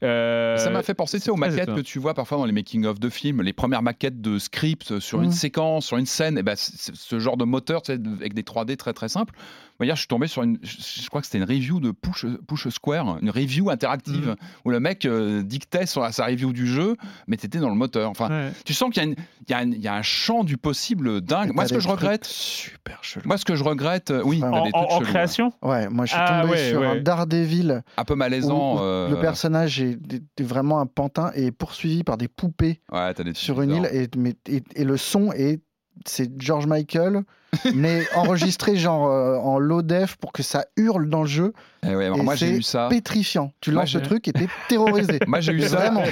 euh, 0.02 0.56
Ça 0.56 0.70
m'a 0.70 0.82
fait 0.82 0.94
penser 0.94 1.18
tu 1.18 1.24
sais, 1.24 1.30
aux 1.30 1.36
maquettes 1.36 1.60
étonnant. 1.64 1.76
que 1.76 1.82
tu 1.82 1.98
vois 1.98 2.14
parfois 2.14 2.38
dans 2.38 2.44
les 2.46 2.52
making-of 2.52 2.98
de 2.98 3.08
films, 3.08 3.42
les 3.42 3.52
premières 3.52 3.82
maquettes 3.82 4.20
de 4.20 4.38
script 4.38 4.98
sur 4.98 5.20
une 5.20 5.26
Mhm. 5.26 5.32
séquence, 5.32 5.86
sur 5.86 5.96
une 5.96 6.06
scène, 6.06 6.38
et 6.38 6.42
ben, 6.42 6.54
ce 6.56 7.18
genre 7.18 7.36
de 7.36 7.44
moteur 7.44 7.82
tu 7.82 7.92
sais, 7.92 7.98
avec 8.18 8.34
des 8.34 8.42
3D 8.42 8.76
très 8.76 8.92
très 8.92 9.08
simples. 9.08 9.34
Moi, 9.82 9.86
hier, 9.86 9.96
je 9.96 10.02
suis 10.02 10.06
tombé 10.06 10.28
sur 10.28 10.44
une, 10.44 10.58
je, 10.62 11.08
crois 11.08 11.20
que 11.22 11.26
c'était 11.26 11.38
une 11.38 11.44
review 11.44 11.80
de 11.80 11.90
Push, 11.90 12.24
Push 12.46 12.68
Square, 12.68 13.18
une 13.20 13.30
review 13.30 13.68
interactive, 13.68 14.28
Mhm. 14.28 14.36
où 14.64 14.70
le 14.70 14.78
mec 14.78 15.04
euh, 15.06 15.42
dictait 15.42 15.86
sur 15.86 16.06
sa 16.14 16.26
review 16.26 16.52
du 16.52 16.68
jeu, 16.68 16.94
mais 17.26 17.36
t'étais 17.36 17.58
dans 17.58 17.68
le 17.68 17.74
moteur. 17.74 18.08
Enfin, 18.08 18.28
ouais. 18.30 18.52
tu 18.64 18.74
sens 18.74 18.90
qu'il 18.94 19.02
y 19.02 19.52
a, 19.52 19.60
y 19.60 19.64
un- 19.64 19.72
il 19.72 19.80
y 19.80 19.88
a 19.88 19.94
un 19.94 20.02
champ 20.02 20.44
du 20.44 20.56
possible 20.56 21.20
dingue. 21.20 21.52
Moi, 21.52 21.66
ce 21.66 21.74
que 21.74 21.80
je 21.80 21.88
regrette, 21.88 22.24
Super 22.26 23.02
chelou. 23.02 23.26
moi, 23.26 23.36
ce 23.38 23.44
que 23.44 23.56
je 23.56 23.64
regrette, 23.64 24.12
oui, 24.24 24.40
En, 24.44 24.52
en- 24.52 24.68
en 24.72 25.00
création? 25.00 25.52
Ouais, 25.62 25.88
moi 25.88 26.06
je 26.06 26.12
suis 26.12 26.20
Ah, 26.24 26.42
tombé 26.42 26.52
ouais, 26.52 26.70
sur 26.70 26.80
ouais. 26.82 26.86
un 26.86 26.96
Daredevil 27.02 27.82
un 27.96 28.04
peu 28.04 28.14
malaisant. 28.14 28.76
où 28.76 28.78
euh, 28.84 29.08
le 29.10 29.18
personnage 29.18 29.80
est, 29.80 29.98
vraiment 30.40 30.78
un 30.78 30.86
pantin 30.86 31.32
et 31.34 31.46
est 31.46 31.50
poursuivi 31.50 32.04
par 32.04 32.18
des 32.18 32.28
poupées 32.28 32.80
des 33.24 33.34
sur 33.34 33.60
une 33.60 33.70
île 33.70 33.76
bizarres. 33.82 33.94
et, 33.96 34.08
mais- 34.16 34.36
et, 34.48 34.62
et 34.76 34.84
le 34.84 34.96
son 34.96 35.32
est 35.32 35.60
c'est 36.06 36.30
George 36.40 36.66
Michael 36.66 37.24
mais 37.74 38.06
enregistré 38.14 38.76
genre 38.76 39.08
euh, 39.08 39.36
en 39.38 39.58
low 39.58 39.82
def 39.82 40.16
pour 40.16 40.32
que 40.32 40.42
ça 40.42 40.64
hurle 40.76 41.08
dans 41.08 41.20
le 41.22 41.28
jeu. 41.28 41.52
Eh 41.84 41.96
ouais, 41.96 42.04
alors 42.06 42.18
et 42.18 42.22
moi, 42.22 42.36
j'ai 42.36 42.46
c'est 42.46 42.58
eu 42.58 42.62
ça. 42.62 42.86
pétrifiant. 42.88 43.52
Tu 43.60 43.72
Moi, 43.72 43.82
lances 43.82 43.94
le 43.94 44.02
truc 44.02 44.28
et 44.28 44.32
t'es 44.32 44.46
terrorisé. 44.68 45.18
Moi 45.26 45.40
j'ai 45.40 45.52
eu 45.52 45.62
ça. 45.62 45.90
Vraiment. 45.90 46.04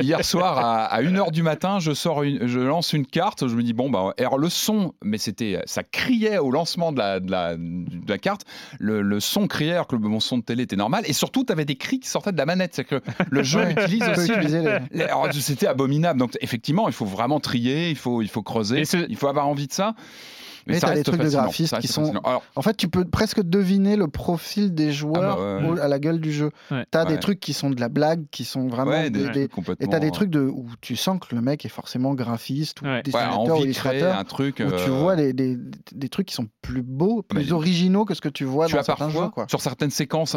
hier 0.00 0.22
soir 0.24 0.58
à, 0.58 0.84
à 0.84 1.02
1h 1.02 1.32
du 1.32 1.42
matin, 1.42 1.78
je 1.80 1.92
sors 1.92 2.22
une, 2.22 2.46
je 2.46 2.60
lance 2.60 2.92
une 2.92 3.06
carte, 3.06 3.48
je 3.48 3.54
me 3.56 3.62
dis 3.62 3.72
bon 3.72 3.88
bah 3.90 4.12
alors 4.18 4.36
le 4.38 4.48
son, 4.50 4.92
mais 5.02 5.16
c'était 5.18 5.60
ça 5.64 5.82
criait 5.82 6.38
au 6.38 6.50
lancement 6.50 6.92
de 6.92 6.98
la, 6.98 7.18
de 7.20 7.30
la, 7.30 7.56
de 7.56 8.08
la 8.08 8.18
carte, 8.18 8.42
le, 8.78 9.00
le 9.02 9.18
son 9.20 9.46
criait 9.48 9.72
alors 9.72 9.86
que 9.86 9.96
mon 9.96 10.20
son 10.20 10.38
de 10.38 10.42
télé 10.44 10.64
était 10.64 10.76
normal. 10.76 11.02
Et 11.06 11.12
surtout 11.14 11.44
tu 11.44 11.52
avais 11.52 11.64
des 11.64 11.76
cris 11.76 11.98
qui 11.98 12.08
sortaient 12.08 12.32
de 12.32 12.38
la 12.38 12.46
manette, 12.46 12.74
c'est 12.74 12.84
que 12.84 13.00
le 13.30 13.42
jeu 13.42 13.60
Ouais, 13.60 13.72
utilise 13.72 14.04
aussi. 14.10 14.30
les- 14.42 14.78
les- 14.92 15.02
alors, 15.04 15.28
c'était 15.32 15.66
abominable. 15.66 16.18
Donc 16.20 16.36
effectivement, 16.42 16.88
il 16.88 16.94
faut 16.94 17.06
vraiment 17.06 17.40
trier, 17.40 17.88
il 17.90 17.96
faut 17.96 18.20
il 18.22 18.28
faut 18.28 18.42
creuser, 18.42 18.82
il 19.08 19.16
faut 19.16 19.28
avoir 19.28 19.48
envie 19.48 19.66
de 19.66 19.72
ça. 19.72 19.94
Mais 20.66 20.80
ça 20.80 20.88
t'as 20.88 20.94
des 20.94 21.02
trucs 21.02 21.20
de 21.20 21.26
reste 21.36 21.78
qui 21.80 21.88
sont-. 21.88 22.12
Alors, 22.24 22.42
En 22.56 22.62
fait, 22.62 22.76
tu 22.76 22.88
peux 22.88 23.04
presque 23.04 23.40
deviner 23.42 23.96
le 23.96 24.08
profil 24.08 24.74
des 24.74 24.92
joueurs 24.92 25.36
Ah 25.38 25.60
bah 25.60 25.68
ouais. 25.68 25.78
au- 25.78 25.80
à 25.80 25.88
la 25.88 25.98
gueule 25.98 26.20
du 26.20 26.32
jeu. 26.32 26.50
Ouais. 26.70 26.84
T'as 26.90 27.04
Ouais. 27.04 27.12
des 27.12 27.18
trucs 27.20 27.40
qui 27.40 27.52
sont 27.52 27.70
de 27.70 27.80
la 27.80 27.88
blague, 27.88 28.24
qui 28.30 28.44
sont 28.44 28.66
vraiment 28.68 28.90
ouais, 28.92 29.10
des, 29.10 29.28
des, 29.30 29.42
Et 29.42 29.48
complètement. 29.48 29.86
t'as 29.88 30.00
des 30.00 30.10
trucs 30.10 30.30
de, 30.30 30.40
où 30.40 30.66
tu 30.80 30.96
sens 30.96 31.18
que 31.20 31.34
le 31.34 31.40
mec 31.40 31.64
est 31.64 31.68
forcément 31.70 32.14
graphiste 32.14 32.82
ou 32.82 32.86
Ouais. 32.86 32.90
ouais, 32.96 33.02
dessinateur 33.02 33.58
ou 33.58 33.62
illustrateur. 33.62 34.18
un 34.18 34.24
truc. 34.24 34.56
Où 34.64 34.70
tu 34.70 34.90
euh, 34.90 34.92
vois 34.92 35.16
des, 35.16 35.32
des, 35.32 35.56
des 35.92 36.08
trucs 36.08 36.26
qui 36.26 36.34
sont 36.34 36.48
plus 36.62 36.82
beaux, 36.82 37.22
plus 37.22 37.46
Mais- 37.46 37.52
originaux 37.52 38.04
que 38.04 38.14
ce 38.14 38.20
que 38.20 38.28
tu 38.28 38.44
vois 38.44 38.66
tu 38.66 38.74
dans 38.74 38.80
as 38.80 38.82
certains 38.84 39.04
parfois, 39.06 39.24
jeux. 39.26 39.30
Quoi. 39.30 39.46
sur 39.48 39.60
certaines 39.60 39.90
séquences, 39.90 40.36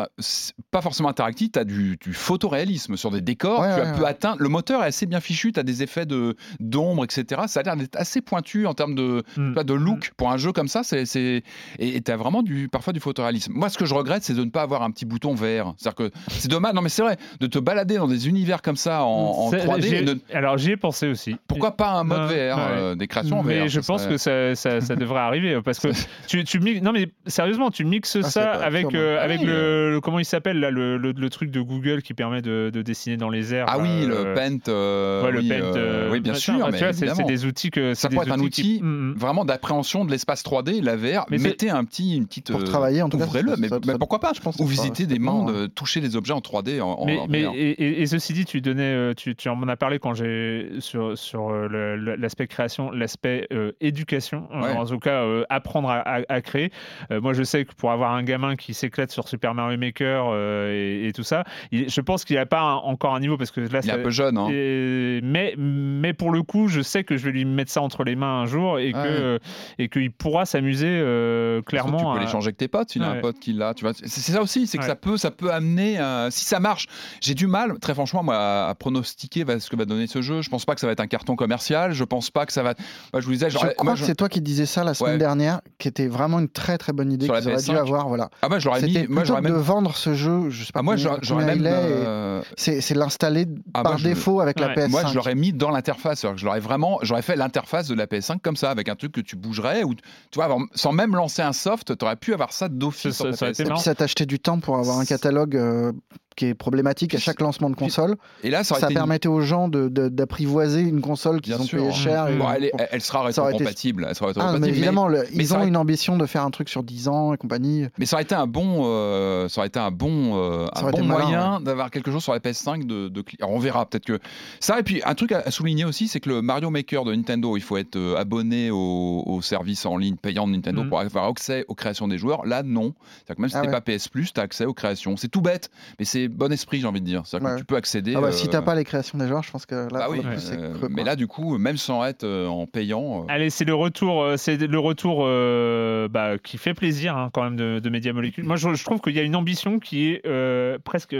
pas 0.71 0.81
forcément 0.81 1.09
interactives, 1.09 1.49
tu 1.51 1.59
as 1.59 1.63
du, 1.63 1.97
du 1.97 2.13
photoréalisme 2.13 2.97
sur 2.97 3.11
des 3.11 3.21
décors. 3.21 3.61
Ouais, 3.61 3.73
tu 3.75 3.81
ouais, 3.81 3.87
as 3.87 3.93
pu 3.93 4.01
ouais. 4.01 4.07
atteindre. 4.07 4.37
Le 4.41 4.49
moteur 4.49 4.83
est 4.83 4.87
assez 4.87 5.05
bien 5.05 5.19
fichu, 5.19 5.51
tu 5.51 5.59
as 5.59 5.63
des 5.63 5.83
effets 5.83 6.05
de- 6.05 6.35
d'ombre, 6.59 7.03
etc. 7.03 7.41
Ça 7.47 7.61
a 7.61 7.63
l'air 7.63 7.75
d'être 7.75 7.95
assez 7.95 8.21
pointu 8.21 8.65
en 8.67 8.73
termes 8.73 8.95
de, 8.95 9.23
Mm. 9.37 9.55
tu 9.57 9.63
de 9.65 9.73
look. 9.73 10.11
Pour 10.19 10.29
un 10.31 10.37
jeu 10.37 10.51
comme 10.51 10.67
ça, 10.67 10.83
c'est 10.83 11.43
et 11.79 12.01
tu 12.01 12.11
as 12.11 12.15
vraiment 12.17 12.43
du, 12.43 12.67
parfois 12.69 12.93
du 12.93 12.99
photoréalisme. 12.99 13.53
Moi, 13.55 13.69
ce 13.69 13.77
que 13.77 13.85
je 13.85 13.93
regrette, 13.95 14.23
c'est 14.23 14.33
de 14.35 14.43
ne 14.43 14.49
pas 14.51 14.61
avoir 14.61 14.83
un 14.83 14.91
petit 14.91 15.05
bouton 15.05 15.33
vert. 15.33 15.73
C'est-à-dire 15.77 15.95
que 15.95 16.11
c'est 16.27 16.49
dommage, 16.51 16.73
non 16.73 16.81
mais 16.81 16.89
c'est 16.89 17.01
vrai, 17.01 17.17
de 17.39 17.47
te 17.47 17.57
balader 17.57 17.95
dans 17.97 18.07
des 18.07 18.27
univers 18.27 18.61
comme 18.61 18.75
ça 18.75 19.03
en, 19.03 19.07
en 19.07 19.49
C'est- 19.49 19.65
3D. 19.65 19.81
j'y 19.81 19.95
ai- 19.95 19.99
et 19.99 20.01
de- 20.03 20.19
Alors 20.33 20.57
j'y 20.57 20.71
ai 20.71 20.77
pensé 20.77 21.07
aussi. 21.07 21.35
pourquoi 21.47 21.71
pas 21.77 21.91
un 21.93 22.03
mode 22.03 22.29
Ouais, 22.29 22.49
VR, 22.51 22.57
ouais. 22.57 22.63
euh, 22.77 22.95
des 22.95 23.07
créations 23.07 23.41
mais 23.43 23.61
VR 23.61 23.67
je 23.69 23.79
pense 23.79 24.01
serait- 24.03 24.11
que 24.11 24.17
ça, 24.17 24.55
ça, 24.55 24.81
ça 24.81 24.95
devrait 24.95 25.21
arriver 25.21 25.59
parce 25.63 25.79
que 25.79 25.87
tu, 26.27 26.43
tu 26.43 26.59
mixes, 26.59 26.81
non 26.81 26.91
mais 26.91 27.09
sérieusement 27.25 27.71
tu 27.71 27.85
mixes 27.85 28.17
Ah, 28.21 28.29
ça 28.29 28.51
avec 28.51 28.93
euh, 28.93 29.17
Ah 29.19 29.23
avec 29.23 29.39
oui, 29.39 29.45
le, 29.47 29.91
le- 29.93 30.01
comment 30.01 30.19
il 30.19 30.25
s'appelle 30.25 30.59
là 30.59 30.69
le, 30.69 30.97
le, 30.97 31.13
le 31.13 31.29
truc 31.29 31.49
de 31.51 31.61
Google 31.61 32.01
qui 32.01 32.13
permet 32.13 32.41
de, 32.41 32.69
de 32.73 32.81
dessiner 32.81 33.15
dans 33.17 33.29
les 33.29 33.53
airs 33.53 33.65
Ah 33.69 33.77
là, 33.77 33.83
oui, 33.83 33.89
euh, 34.03 34.25
le 34.25 34.33
Paint. 34.33 34.69
euh, 34.69 35.31
le 35.31 35.39
Paint, 35.41 35.55
euh, 35.77 36.07
euh, 36.07 36.11
oui, 36.11 36.19
bien 36.19 36.33
sûr. 36.33 36.59
bah, 36.69 36.77
c'est 36.93 37.23
des 37.25 37.45
outils 37.45 37.71
que 37.71 37.93
Ça 37.93 38.09
pourrait 38.09 38.25
être 38.27 38.33
un 38.33 38.37
qui- 38.37 38.43
outil 38.45 38.79
Mm, 38.83 39.11
mm. 39.11 39.13
vraiment 39.17 39.45
d'appréhension 39.45 40.05
de 40.09 40.13
l'espace 40.13 40.43
3D, 40.43 40.81
la 40.83 40.95
VR. 40.97 41.25
Mais 41.29 41.37
mettez 41.37 41.69
un 41.69 41.83
petit, 41.85 42.17
une 42.17 42.25
petite. 42.27 42.51
Pour 42.51 42.59
euh, 42.59 42.63
travailler, 42.63 43.01
en 43.01 43.09
tout 43.09 43.17
cas, 43.17 43.25
Ouvrez-le, 43.25 43.55
mais, 43.57 43.69
mais 43.87 43.97
pourquoi 43.97 44.19
pas 44.19 44.31
je 44.35 44.41
pense 44.41 44.55
Ou 44.59 44.65
que 44.65 44.73
c'est 44.73 45.05
des 45.05 45.15
pas- 45.15 45.21
mondes, 45.21 45.49
euh, 45.51 45.67
toucher 45.67 46.01
des 46.01 46.15
objets 46.15 46.33
en 46.33 46.41
3D 46.41 46.81
en, 46.81 46.87
en- 46.91 47.05
Mais, 47.05 47.17
en 47.19 47.27
mais- 47.27 47.43
et, 47.55 47.69
et- 47.71 48.01
et 48.01 48.05
ceci 48.07 48.33
dit, 48.33 48.45
tu 48.45 48.59
donnais, 48.61 48.81
euh, 48.83 49.13
tu, 49.15 49.35
tu 49.35 49.47
en 49.49 49.67
as 49.67 49.77
parlé 49.77 49.99
quand 49.99 50.13
j'ai 50.13 50.71
sur 50.79 51.17
sur 51.17 51.49
euh, 51.51 51.95
l'aspect 52.17 52.47
création, 52.47 52.91
l'aspect 52.91 53.47
euh, 53.53 53.71
éducation, 53.81 54.47
euh, 54.53 54.61
Ouais. 54.61 54.73
en 54.75 54.85
tout 54.85 54.99
cas 54.99 55.23
euh, 55.23 55.43
apprendre 55.49 55.89
à, 55.89 55.99
à- 55.99 56.21
à 56.27 56.41
créer. 56.41 56.71
Euh, 57.11 57.21
moi, 57.21 57.33
je 57.33 57.43
sais 57.43 57.65
que 57.65 57.73
pour 57.75 57.91
avoir 57.91 58.13
un 58.13 58.23
gamin 58.23 58.55
qui 58.55 58.73
s'éclate 58.73 59.11
sur 59.11 59.27
Super 59.27 59.53
Mario 59.53 59.77
Maker 59.77 60.29
euh, 60.31 60.71
et, 60.73 61.07
et 61.07 61.13
tout 61.13 61.23
ça, 61.23 61.43
il- 61.71 61.89
je 61.89 62.01
pense 62.01 62.25
qu'il 62.25 62.35
n'a 62.35 62.45
pas 62.45 62.61
un- 62.61 62.75
encore 62.75 63.13
un 63.15 63.19
niveau 63.19 63.37
parce 63.37 63.51
que 63.51 63.61
là, 63.61 63.67
Il 63.71 63.75
est 63.75 63.81
ça- 63.83 63.95
un 63.95 64.03
peu 64.03 64.09
jeune. 64.09 64.37
Hein. 64.37 64.47
et- 64.51 65.19
mais, 65.23 65.53
mais 65.57 66.13
pour 66.13 66.31
le 66.31 66.41
coup, 66.43 66.67
je 66.67 66.81
sais 66.81 67.03
que 67.03 67.17
je 67.17 67.25
vais 67.25 67.31
lui 67.31 67.45
mettre 67.45 67.71
ça 67.71 67.81
entre 67.81 68.03
les 68.03 68.15
mains 68.15 68.41
un 68.41 68.45
jour 68.45 68.79
et 68.79 68.91
que 68.91 68.97
Ouais. 68.97 69.05
euh, 69.07 69.39
et 69.77 69.87
qu'il 69.99 70.11
pourra 70.11 70.45
s'amuser 70.45 70.87
euh, 70.87 71.57
Surtout, 71.57 71.69
clairement. 71.69 71.97
tu 71.97 72.03
peux 72.05 72.09
à- 72.11 72.19
l'échanger 72.19 72.47
avec 72.47 72.57
tes 72.57 72.67
potes. 72.67 72.95
Il 72.95 73.03
a 73.03 73.09
un 73.09 73.13
Ouais. 73.15 73.21
pote 73.21 73.39
qui 73.39 73.53
l'a. 73.53 73.73
Tu 73.73 73.83
vois, 73.83 73.93
c'est 73.93 74.07
ça 74.31 74.41
aussi, 74.41 74.67
c'est 74.67 74.77
que 74.77 74.83
Ouais. 74.83 74.89
ça 74.89 74.95
peut, 74.95 75.17
ça 75.17 75.31
peut 75.31 75.51
amener. 75.51 75.99
euh, 75.99 76.29
si 76.31 76.45
ça 76.45 76.59
marche, 76.59 76.87
j'ai 77.21 77.33
du 77.35 77.47
mal, 77.47 77.77
très 77.79 77.93
franchement, 77.93 78.23
moi, 78.23 78.35
à, 78.37 78.69
à 78.69 78.75
pronostiquer 78.75 79.45
ce 79.59 79.69
que 79.69 79.75
va 79.75 79.85
donner 79.85 80.07
ce 80.07 80.21
jeu. 80.21 80.41
Je 80.41 80.49
pense 80.49 80.65
pas 80.65 80.75
que 80.75 80.81
ça 80.81 80.87
va 80.87 80.93
être 80.93 80.99
un 80.99 81.07
carton 81.07 81.35
commercial. 81.35 81.91
Je 81.93 82.03
pense 82.03 82.29
pas 82.29 82.45
que 82.45 82.53
ça 82.53 82.63
va. 82.63 82.73
Moi, 83.13 83.21
je 83.21 83.25
vous 83.25 83.31
disais, 83.33 83.49
Je 83.49 83.53
genre, 83.53 83.69
crois 83.73 83.83
moi, 83.83 83.93
que 83.93 83.99
je- 83.99 84.05
c'est 84.05 84.15
toi 84.15 84.29
qui 84.29 84.41
disais 84.41 84.65
ça 84.65 84.83
la 84.83 84.93
semaine 84.93 85.13
Ouais. 85.13 85.17
dernière, 85.19 85.61
qui 85.79 85.87
était 85.87 86.07
vraiment 86.07 86.39
une 86.39 86.49
très 86.49 86.77
très 86.77 86.93
bonne 86.93 87.11
idée 87.11 87.25
qu'ils 87.25 87.31
auraient 87.31 87.41
dû 87.41 87.71
PS5. 87.71 87.75
avoir. 87.77 88.07
Voilà. 88.09 88.29
ah, 88.41 88.49
moi, 88.49 88.59
je 88.59 88.65
l'aurais 88.67 88.81
mis. 88.81 89.07
Moi, 89.07 89.23
j'aurais 89.23 89.41
que 89.41 89.47
de 89.47 89.53
même. 89.53 89.61
vendre 89.61 89.95
ce 89.95 90.13
jeu, 90.13 90.49
je 90.49 90.63
sais 90.65 90.71
pas 90.71 90.81
Ah, 90.81 90.83
moi, 90.83 90.95
j'aurais 90.97 91.45
même. 91.45 91.63
euh, 91.65 92.41
c'est 92.57 92.81
c'est 92.81 92.93
l'installer 92.95 93.45
Ah, 93.73 93.81
par 93.83 93.93
moi, 93.93 93.97
je- 93.97 94.03
défaut 94.03 94.41
avec 94.41 94.59
la 94.59 94.67
Ouais. 94.67 94.73
PS5. 94.75 94.89
Moi, 94.91 95.03
je 95.09 95.15
l'aurais 95.15 95.35
mis 95.35 95.53
dans 95.53 95.71
l'interface. 95.71 96.25
Je 96.35 96.45
l'aurais 96.45 96.59
vraiment, 96.59 96.99
j'aurais 97.01 97.21
fait 97.21 97.35
l'interface 97.35 97.87
de 97.87 97.95
la 97.95 98.05
PS5 98.07 98.39
comme 98.41 98.55
ça, 98.57 98.69
avec 98.71 98.89
un 98.89 98.95
truc 98.95 99.13
que 99.13 99.21
tu 99.21 99.35
bougerais, 99.35 99.83
ou 99.83 99.95
tu 99.95 100.01
vois, 100.35 100.45
avant- 100.45 100.65
sans 100.75 100.91
même 100.91 101.15
lancer 101.15 101.41
un 101.41 101.53
soft, 101.53 101.97
tu 101.97 102.05
aurais 102.05 102.17
pu 102.17 102.33
avoir 102.33 102.51
ça 102.53 102.67
d'office 102.69 103.11
Ça- 103.15 103.23
sur 103.23 103.25
ta 103.31 103.35
ça 103.37 103.45
aurait 103.45 103.51
été 103.53 103.63
PS5. 103.63 103.69
Et 103.71 103.73
puis 103.75 103.83
ça 103.83 103.95
t'achetait 103.95 104.25
du 104.25 104.39
temps 104.39 104.59
pour 104.59 104.77
avoir 104.77 104.99
un 104.99 105.05
catalogue 105.05 105.55
euh, 105.55 105.91
qui 106.35 106.45
est 106.45 106.53
problématique 106.53 107.13
à 107.15 107.17
chaque 107.17 107.41
lancement 107.41 107.69
de 107.69 107.75
console. 107.75 108.15
Et 108.43 108.49
là, 108.49 108.63
ça 108.63 108.75
Ça, 108.75 108.87
été 108.87 108.93
une- 108.93 108.99
permettait 108.99 109.27
aux 109.27 109.41
gens 109.41 109.67
de- 109.67 109.89
de- 109.89 110.07
d'apprivoiser 110.07 110.81
une 110.81 111.01
console 111.01 111.41
qu'ils 111.41 111.53
Bien 111.53 111.61
ont 111.63 111.65
sûr. 111.67 111.79
payé 111.79 111.91
cher. 111.91 112.27
et- 112.29 112.37
Bon, 112.37 112.45
elle, 112.49 112.71
elle 112.91 113.01
sera 113.01 113.29
été- 113.29 113.41
rétro-compatible. 113.41 114.07
Sera 114.15 114.31
Ah, 114.37 114.57
mais 114.59 114.69
évidemment, 114.69 115.09
mais 115.09 115.23
ils 115.33 115.53
ont 115.53 115.57
aurait- 115.57 115.67
une 115.67 115.75
ambition 115.75 116.17
de 116.17 116.25
faire 116.25 116.43
un 116.45 116.51
truc 116.51 116.69
sur 116.69 116.83
10 116.83 117.07
ans 117.09 117.33
et 117.33 117.37
compagnie. 117.37 117.87
Mais 117.97 118.05
ça 118.05 118.15
aurait 118.15 118.23
été 118.23 118.35
un 118.35 118.47
bon, 118.47 118.81
euh, 118.85 119.49
ça 119.49 119.59
aurait 119.61 119.67
été 119.67 119.79
un 119.79 119.91
bon, 119.91 120.37
euh, 120.37 120.67
un 120.73 120.81
bon 120.83 120.89
été 120.89 121.01
malin, 121.01 121.23
moyen 121.23 121.59
d'avoir 121.61 121.91
quelque 121.91 122.11
chose 122.11 122.23
sur 122.23 122.31
la 122.33 122.39
PS5 122.39 122.85
de, 122.85 123.09
de 123.09 123.21
cli- 123.21 123.35
Alors 123.41 123.51
on 123.55 123.59
verra 123.59 123.85
peut-être 123.85 124.05
que 124.05 124.19
ça. 124.59 124.79
Et 124.79 124.83
puis 124.83 125.01
un 125.05 125.15
truc 125.15 125.31
à, 125.33 125.49
souligner 125.51 125.83
aussi, 125.85 126.07
c'est 126.07 126.19
que 126.19 126.29
le 126.29 126.41
Mario 126.41 126.69
Maker 126.69 127.03
de 127.03 127.13
Nintendo, 127.13 127.57
il 127.57 127.61
faut 127.63 127.77
être 127.77 127.95
euh, 127.97 128.15
abonné 128.17 128.71
au, 128.71 129.23
au 129.25 129.41
service 129.41 129.85
en 129.85 129.97
ligne 129.97 130.15
payant 130.15 130.47
de 130.47 130.53
Nintendo 130.53 130.83
Mhm. 130.83 130.89
pour 130.89 130.99
avoir 130.99 131.27
accès 131.27 131.65
aux 131.67 131.75
créations 131.75 132.07
des 132.07 132.17
joueurs. 132.17 132.45
Là, 132.45 132.63
non. 132.63 132.93
C'est-à-dire 133.25 133.35
que 133.35 133.41
même 133.41 133.49
si 133.49 133.57
Ah 133.57 133.61
t'es 133.61 133.67
ouais. 133.67 133.73
pas 133.73 133.81
PS 133.81 134.07
Plus, 134.07 134.31
t'as 134.31 134.43
accès 134.43 134.65
aux 134.65 134.73
créations. 134.73 135.17
C'est 135.17 135.27
tout 135.27 135.41
bête, 135.41 135.69
mais 135.97 136.05
c'est 136.05 136.28
bon 136.35 136.51
esprit, 136.51 136.79
j'ai 136.79 136.87
envie 136.87 137.01
de 137.01 137.05
dire. 137.05 137.23
C'est-à-dire 137.25 137.49
que 137.49 137.53
Ouais. 137.53 137.59
tu 137.59 137.65
peux 137.65 137.75
accéder. 137.75 138.13
Ah 138.15 138.21
bah, 138.21 138.31
si 138.31 138.47
euh, 138.47 138.49
t'as 138.51 138.61
pas 138.61 138.75
les 138.75 138.83
créations 138.83 139.17
des 139.17 139.27
joueurs, 139.27 139.43
je 139.43 139.51
pense 139.51 139.65
que 139.65 139.75
là, 139.75 139.87
bah 139.91 140.07
oui, 140.09 140.21
c'est 140.37 140.57
euh, 140.59 140.73
creux, 140.73 140.87
mais 140.89 141.03
là, 141.03 141.15
du 141.15 141.27
coup, 141.27 141.57
même 141.57 141.77
sans 141.77 142.03
être 142.05 142.23
euh, 142.23 142.47
en 142.47 142.65
payant, 142.67 143.21
euh, 143.23 143.25
Allez, 143.27 143.49
c'est 143.49 143.65
le 143.65 143.73
retour, 143.75 144.21
euh, 144.23 144.37
c'est 144.37 144.57
le 144.57 144.79
retour 144.79 145.23
euh, 145.25 146.07
bah, 146.07 146.37
qui 146.37 146.57
fait 146.57 146.73
plaisir 146.73 147.15
hein, 147.17 147.29
quand 147.33 147.43
même 147.43 147.55
de, 147.55 147.79
de 147.79 147.89
Media 147.89 148.13
Molecule. 148.13 148.43
Moi, 148.45 148.55
je, 148.55 148.73
je 148.73 148.83
trouve 148.83 148.99
qu'il 149.01 149.13
y 149.15 149.19
a 149.19 149.23
une 149.23 149.35
ambition 149.35 149.79
qui 149.79 150.09
est 150.11 150.21
euh, 150.25 150.77
presque. 150.83 151.15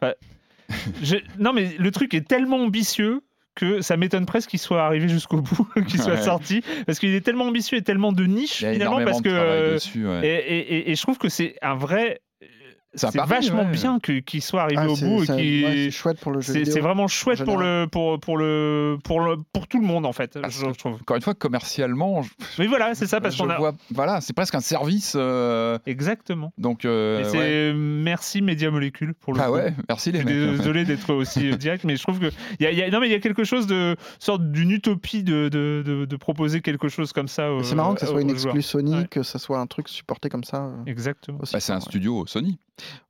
enfin, 0.00 0.14
je- 1.02 1.16
non, 1.38 1.52
mais 1.52 1.74
le 1.78 1.90
truc 1.90 2.14
est 2.14 2.26
tellement 2.26 2.58
ambitieux 2.62 3.22
que 3.54 3.82
ça 3.82 3.96
m'étonne 3.96 4.26
presque 4.26 4.50
qu'il 4.50 4.58
soit 4.58 4.82
arrivé 4.82 5.08
jusqu'au 5.08 5.40
bout, 5.40 5.68
qu'il 5.86 6.00
soit 6.02 6.14
Ouais. 6.14 6.22
sorti, 6.22 6.62
parce 6.86 6.98
qu'il 6.98 7.14
est 7.14 7.20
tellement 7.20 7.44
ambitieux 7.44 7.78
et 7.78 7.82
tellement 7.82 8.10
de 8.12 8.24
niche 8.24 8.54
finalement, 8.56 8.98
énormément 8.98 9.10
parce 9.12 9.22
de 9.22 9.28
que 9.28 9.34
travail 9.34 9.58
euh, 9.60 9.74
dessus. 9.74 10.06
ouais. 10.08 10.26
et, 10.26 10.34
et- 10.58 10.74
et- 10.76 10.90
et 10.90 10.94
je 10.96 11.02
trouve 11.02 11.18
que 11.18 11.28
c'est 11.28 11.54
un 11.62 11.76
vrai. 11.76 12.20
C'est 12.96 13.14
vachement 13.16 13.64
ouais. 13.64 13.70
bien 13.70 13.98
que- 14.00 14.20
qu'il 14.20 14.42
soit 14.42 14.62
arrivé 14.62 14.82
Ah, 14.84 14.88
au 14.88 14.96
bout 14.96 15.24
c'est- 15.24 15.90
chouette 15.90 16.20
pour 16.20 16.32
le 16.32 16.40
jeu 16.40 16.64
c'est 16.64 16.80
vraiment 16.80 17.08
chouette 17.08 17.44
pour 17.44 17.56
le 17.58 17.86
pour 17.90 18.20
pour 18.20 18.36
le 18.38 18.98
pour 19.04 19.20
le 19.20 19.36
pour 19.52 19.66
tout 19.68 19.80
le 19.80 19.86
monde 19.86 20.06
en 20.06 20.12
fait. 20.12 20.38
Parce 20.40 20.54
je, 20.58 20.66
trouve. 20.70 20.94
Encore 20.94 21.16
une 21.16 21.22
fois, 21.22 21.34
commercialement, 21.34 22.22
je, 22.22 22.30
Mais 22.58 22.66
voilà, 22.66 22.94
c'est 22.94 23.06
ça 23.06 23.20
parce 23.20 23.36
qu'on 23.36 23.48
a 23.50 23.56
vois, 23.58 23.74
voilà, 23.90 24.20
c'est 24.20 24.32
presque 24.32 24.54
un 24.54 24.60
service. 24.60 25.14
euh, 25.16 25.78
exactement. 25.86 26.52
donc, 26.58 26.84
euh, 26.84 27.30
ouais. 27.32 27.72
merci 27.76 28.42
Media 28.42 28.70
Molecule 28.70 29.14
pour 29.14 29.34
le 29.34 29.40
Ah 29.40 29.46
coup. 29.46 29.54
ouais, 29.54 29.74
merci 29.88 30.12
les 30.12 30.20
Je 30.20 30.24
mecs. 30.26 30.34
suis 30.34 30.58
désolé 30.58 30.84
d'être 30.84 31.12
aussi 31.14 31.50
euh, 31.50 31.56
direct, 31.56 31.84
mais 31.84 31.96
je 31.96 32.02
trouve 32.02 32.18
que 32.20 32.30
y 32.60 32.66
a, 32.66 32.70
il 32.70 32.78
y 32.78 32.82
a- 32.82 32.90
non 32.90 33.00
mais 33.00 33.08
il 33.08 33.12
y 33.12 33.16
a 33.16 33.20
quelque 33.20 33.44
chose 33.44 33.66
de 33.66 33.96
sorte 34.18 34.42
d'une 34.52 34.70
utopie 34.70 35.22
de, 35.22 35.48
de, 35.48 35.82
de, 35.84 36.04
de 36.04 36.16
proposer 36.16 36.60
quelque 36.60 36.88
chose 36.88 37.12
comme 37.12 37.28
ça. 37.28 37.48
C'est 37.62 37.74
marrant 37.74 37.94
que 37.94 38.00
ça 38.00 38.06
soit 38.06 38.20
une 38.22 38.30
exclue 38.30 38.62
Sony, 38.62 39.08
que 39.08 39.22
ça 39.22 39.38
soit 39.38 39.58
un 39.58 39.66
truc 39.66 39.88
supporté 39.88 40.28
comme 40.28 40.44
ça. 40.44 40.64
euh, 40.64 40.70
Exactement. 40.86 41.38
Bah, 41.52 41.60
c'est 41.60 41.72
un 41.72 41.80
studio 41.80 42.24
Sony. 42.26 42.58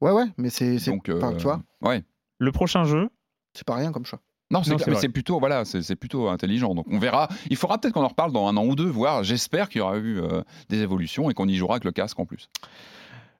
Ouais, 0.00 0.12
ouais, 0.12 0.26
mais 0.36 0.50
c'est. 0.50 0.76
Donc, 0.86 1.08
euh, 1.08 1.18
enfin, 1.18 1.34
tu 1.34 1.44
vois, 1.44 1.62
ouais. 1.82 2.02
Le 2.38 2.52
prochain 2.52 2.84
jeu, 2.84 3.08
C'est 3.54 3.64
pas 3.66 3.76
rien 3.76 3.92
comme 3.92 4.04
choix. 4.04 4.20
Non, 4.50 4.62
c'est 4.62 4.70
Non, 4.70 4.76
clair, 4.76 4.84
c'est 4.84 4.90
mais 4.90 4.96
c'est 4.98 5.08
plutôt 5.08 5.38
voilà, 5.40 5.64
c'est 5.64 5.82
c'est 5.82 5.96
plutôt 5.96 6.28
intelligent. 6.28 6.74
Donc 6.74 6.86
on 6.90 6.98
verra. 6.98 7.28
Il 7.48 7.56
faudra 7.56 7.78
peut-être 7.78 7.94
qu'on 7.94 8.04
en 8.04 8.08
reparle 8.08 8.32
dans 8.32 8.46
un 8.46 8.56
an 8.56 8.64
ou 8.66 8.76
deux, 8.76 8.86
voire 8.86 9.24
j'espère 9.24 9.68
qu'il 9.68 9.78
y 9.78 9.82
aura 9.82 9.96
eu 9.96 10.20
euh, 10.20 10.42
des 10.68 10.82
évolutions 10.82 11.30
et 11.30 11.34
qu'on 11.34 11.48
y 11.48 11.56
jouera 11.56 11.74
avec 11.74 11.84
le 11.84 11.92
casque 11.92 12.18
en 12.20 12.26
plus. 12.26 12.50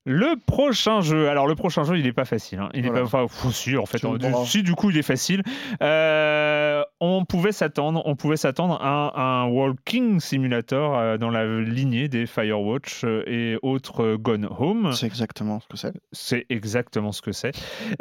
Le 0.07 0.35
prochain 0.47 1.01
jeu, 1.01 1.31
alors 1.31 1.47
le 1.47 1.55
prochain 1.55 1.83
jeu, 1.85 1.97
il 1.97 2.05
n'est 2.05 2.13
pas 2.13 2.27
facile. 2.27 2.59
hein. 2.59 2.69
Il 2.75 2.85
Voilà. 2.87 3.07
pas, 3.09 3.23
enfin, 3.25 3.51
si, 3.53 3.77
en 3.79 3.87
fait, 3.87 4.05
hein, 4.05 4.11
me 4.13 4.19
du- 4.19 4.27
si 4.47 4.63
du 4.63 4.75
coup 4.75 4.91
il 4.91 4.99
est 4.99 5.03
facile. 5.03 5.43
Euh, 5.83 6.83
on 7.01 7.25
pouvait 7.25 7.53
s'attendre, 7.53 8.03
on 8.05 8.15
pouvait 8.15 8.37
s'attendre 8.37 8.79
à 8.83 9.19
un, 9.19 9.47
walking 9.47 10.21
simulator 10.21 10.97
euh, 10.99 11.17
dans 11.17 11.31
la 11.31 11.47
lignée 11.61 12.09
des 12.09 12.27
Firewatch 12.27 13.03
euh, 13.05 13.23
et 13.27 13.57
autres 13.63 14.17
Gone 14.17 14.47
Home. 14.59 14.91
C'est 14.93 15.07
exactement 15.07 15.61
ce 15.61 15.69
que 15.69 15.77
c'est. 15.79 15.95
C'est 16.13 16.45
exactement 16.51 17.11
ce 17.13 17.23
que 17.23 17.33
c'est. 17.33 17.53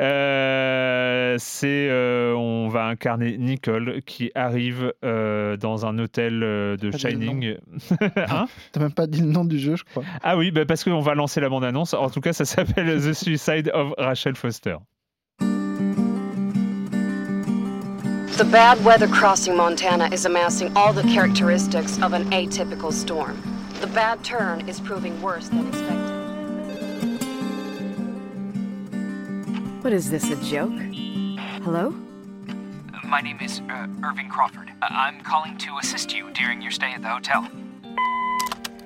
Euh, 0.02 1.36
c'est, 1.40 1.90
on 2.36 2.68
va 2.68 2.86
incarner 2.86 3.38
Nicole 3.38 4.02
qui 4.06 4.32
arrive 4.36 4.94
dans 5.02 5.86
un 5.86 6.00
hôtel 6.00 6.40
de 6.42 6.92
Shining. 6.98 7.56
Hein? 8.18 8.48
T'as 8.72 8.80
même 8.80 8.92
pas 8.94 9.08
dit 9.08 9.22
le 9.22 9.28
nom 9.28 9.46
du 9.46 9.60
jeu, 9.60 9.76
je 9.76 9.84
crois. 9.84 10.04
ah 10.24 10.38
oui, 10.38 10.52
bah 10.52 10.66
parce 10.66 10.84
qu'on 10.84 11.00
va 11.00 11.14
lancer 11.16 11.40
la 11.42 11.50
bande-annonce. 11.50 11.93
En 11.94 12.10
tout 12.10 12.22
cas, 12.22 12.34
ça 12.34 12.46
s'appelle 12.46 13.00
The 13.02 13.14
Suicide 13.14 13.70
of 13.70 13.94
Rachel 13.98 14.36
Foster. 14.36 14.78
The 18.38 18.46
bad 18.46 18.84
weather 18.84 19.08
crossing 19.08 19.56
Montana 19.56 20.10
is 20.12 20.26
amassing 20.26 20.76
all 20.76 20.92
the 20.92 21.04
characteristics 21.04 22.02
of 22.02 22.14
an 22.14 22.30
atypical 22.32 22.92
storm. 22.92 23.40
The 23.80 23.88
bad 23.88 24.24
turn 24.24 24.68
is 24.68 24.80
proving 24.80 25.22
worse 25.22 25.50
than 25.50 25.68
expected. 25.68 26.14
What 29.84 29.94
is 29.94 30.10
this, 30.10 30.30
a 30.32 30.36
joke? 30.38 30.74
Hello? 31.64 31.94
My 33.06 33.22
name 33.22 33.40
is 33.40 33.62
uh, 33.70 33.88
Irving 34.04 34.30
Crawford. 34.30 34.72
Uh, 34.82 34.88
I'm 34.90 35.22
calling 35.22 35.58
to 35.60 35.78
assist 35.78 36.12
you 36.14 36.32
during 36.32 36.62
your 36.62 36.72
stay 36.72 36.94
at 36.94 37.02
the 37.02 37.10
hotel. 37.10 37.48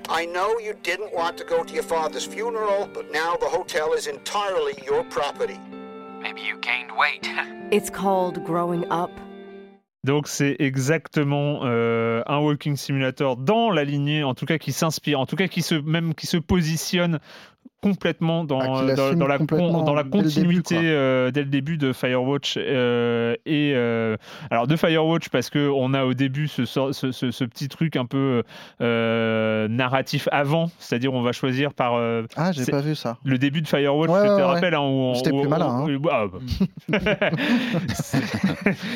I 0.10 0.26
know 0.26 0.58
you 0.58 0.74
didn't 0.84 1.14
want 1.14 1.38
to 1.38 1.44
go 1.44 1.66
to 1.66 1.74
your 1.74 1.84
father's 1.84 2.26
funeral, 2.26 2.88
but 2.94 3.12
now 3.12 3.36
the 3.36 3.50
hotel 3.50 3.92
is 3.92 4.08
entirely 4.08 4.74
your 4.86 5.04
property. 5.06 5.60
Maybe 6.22 6.42
you 6.42 6.58
gained 6.62 6.92
weight. 6.98 7.28
It's 7.72 7.90
called 7.90 8.44
growing 8.46 8.86
up. 8.90 9.12
Donc 10.06 10.30
c'est 10.30 10.56
exactement 10.60 11.66
euh, 11.66 12.24
un 12.28 12.40
walking 12.40 12.78
simulator 12.78 13.36
dans 13.36 13.70
la 13.70 13.84
lignée, 13.84 14.24
en 14.24 14.34
tout 14.34 14.46
cas 14.46 14.58
qui 14.58 14.72
s'inspire, 14.72 15.20
en 15.20 15.26
tout 15.26 15.36
cas 15.36 15.50
qui 15.50 15.62
se 15.62 15.76
même 15.76 16.16
qui 16.16 16.28
se 16.28 16.38
positionne 16.38 17.20
complètement 17.92 18.44
dans, 18.44 18.60
Ah, 18.60 18.82
euh, 18.84 19.14
dans, 19.16 19.28
la, 19.28 19.38
con- 19.38 19.84
dans 19.84 19.94
la 19.94 20.04
dès 20.04 20.18
le 20.20 20.24
début, 20.24 20.62
continuité 20.62 20.78
euh, 20.82 21.32
dès 21.32 21.42
le 21.42 21.48
début 21.50 21.78
de 21.78 21.94
Firewatch 21.94 22.56
euh, 22.58 23.36
et 23.46 23.74
euh, 23.76 24.18
alors 24.52 24.68
de 24.68 24.76
Firewatch 24.76 25.30
parce 25.30 25.50
que 25.50 25.70
on 25.70 25.94
a 25.94 26.04
au 26.06 26.14
début 26.14 26.48
ce, 26.48 26.66
ce, 26.66 26.92
ce- 26.92 27.32
ce 27.32 27.44
petit 27.44 27.68
truc 27.70 27.96
un 27.96 28.06
peu 28.06 28.44
narratif 28.80 30.28
avant, 30.32 30.70
c'est-à-dire 30.80 31.14
on 31.14 31.22
va 31.22 31.32
choisir 31.32 31.74
par 31.74 31.94
Ah, 32.36 32.52
j'ai 32.52 32.66
pas 32.66 32.82
vu 32.82 32.96
ça. 32.96 33.18
le 33.24 33.38
début 33.38 33.62
de 33.62 33.68
Firewatch, 33.68 34.10
Ouais, 34.10 34.18
je 34.20 34.24
te 34.24 34.30
ouais, 34.30 34.36
ouais. 34.38 34.44
rappelle, 34.44 34.74
hein, 34.74 34.82
où 34.82 35.14
plus 35.24 35.48
malin, 35.48 35.86
hein. 35.88 36.00
ah, 36.12 36.26
bah. 36.90 37.00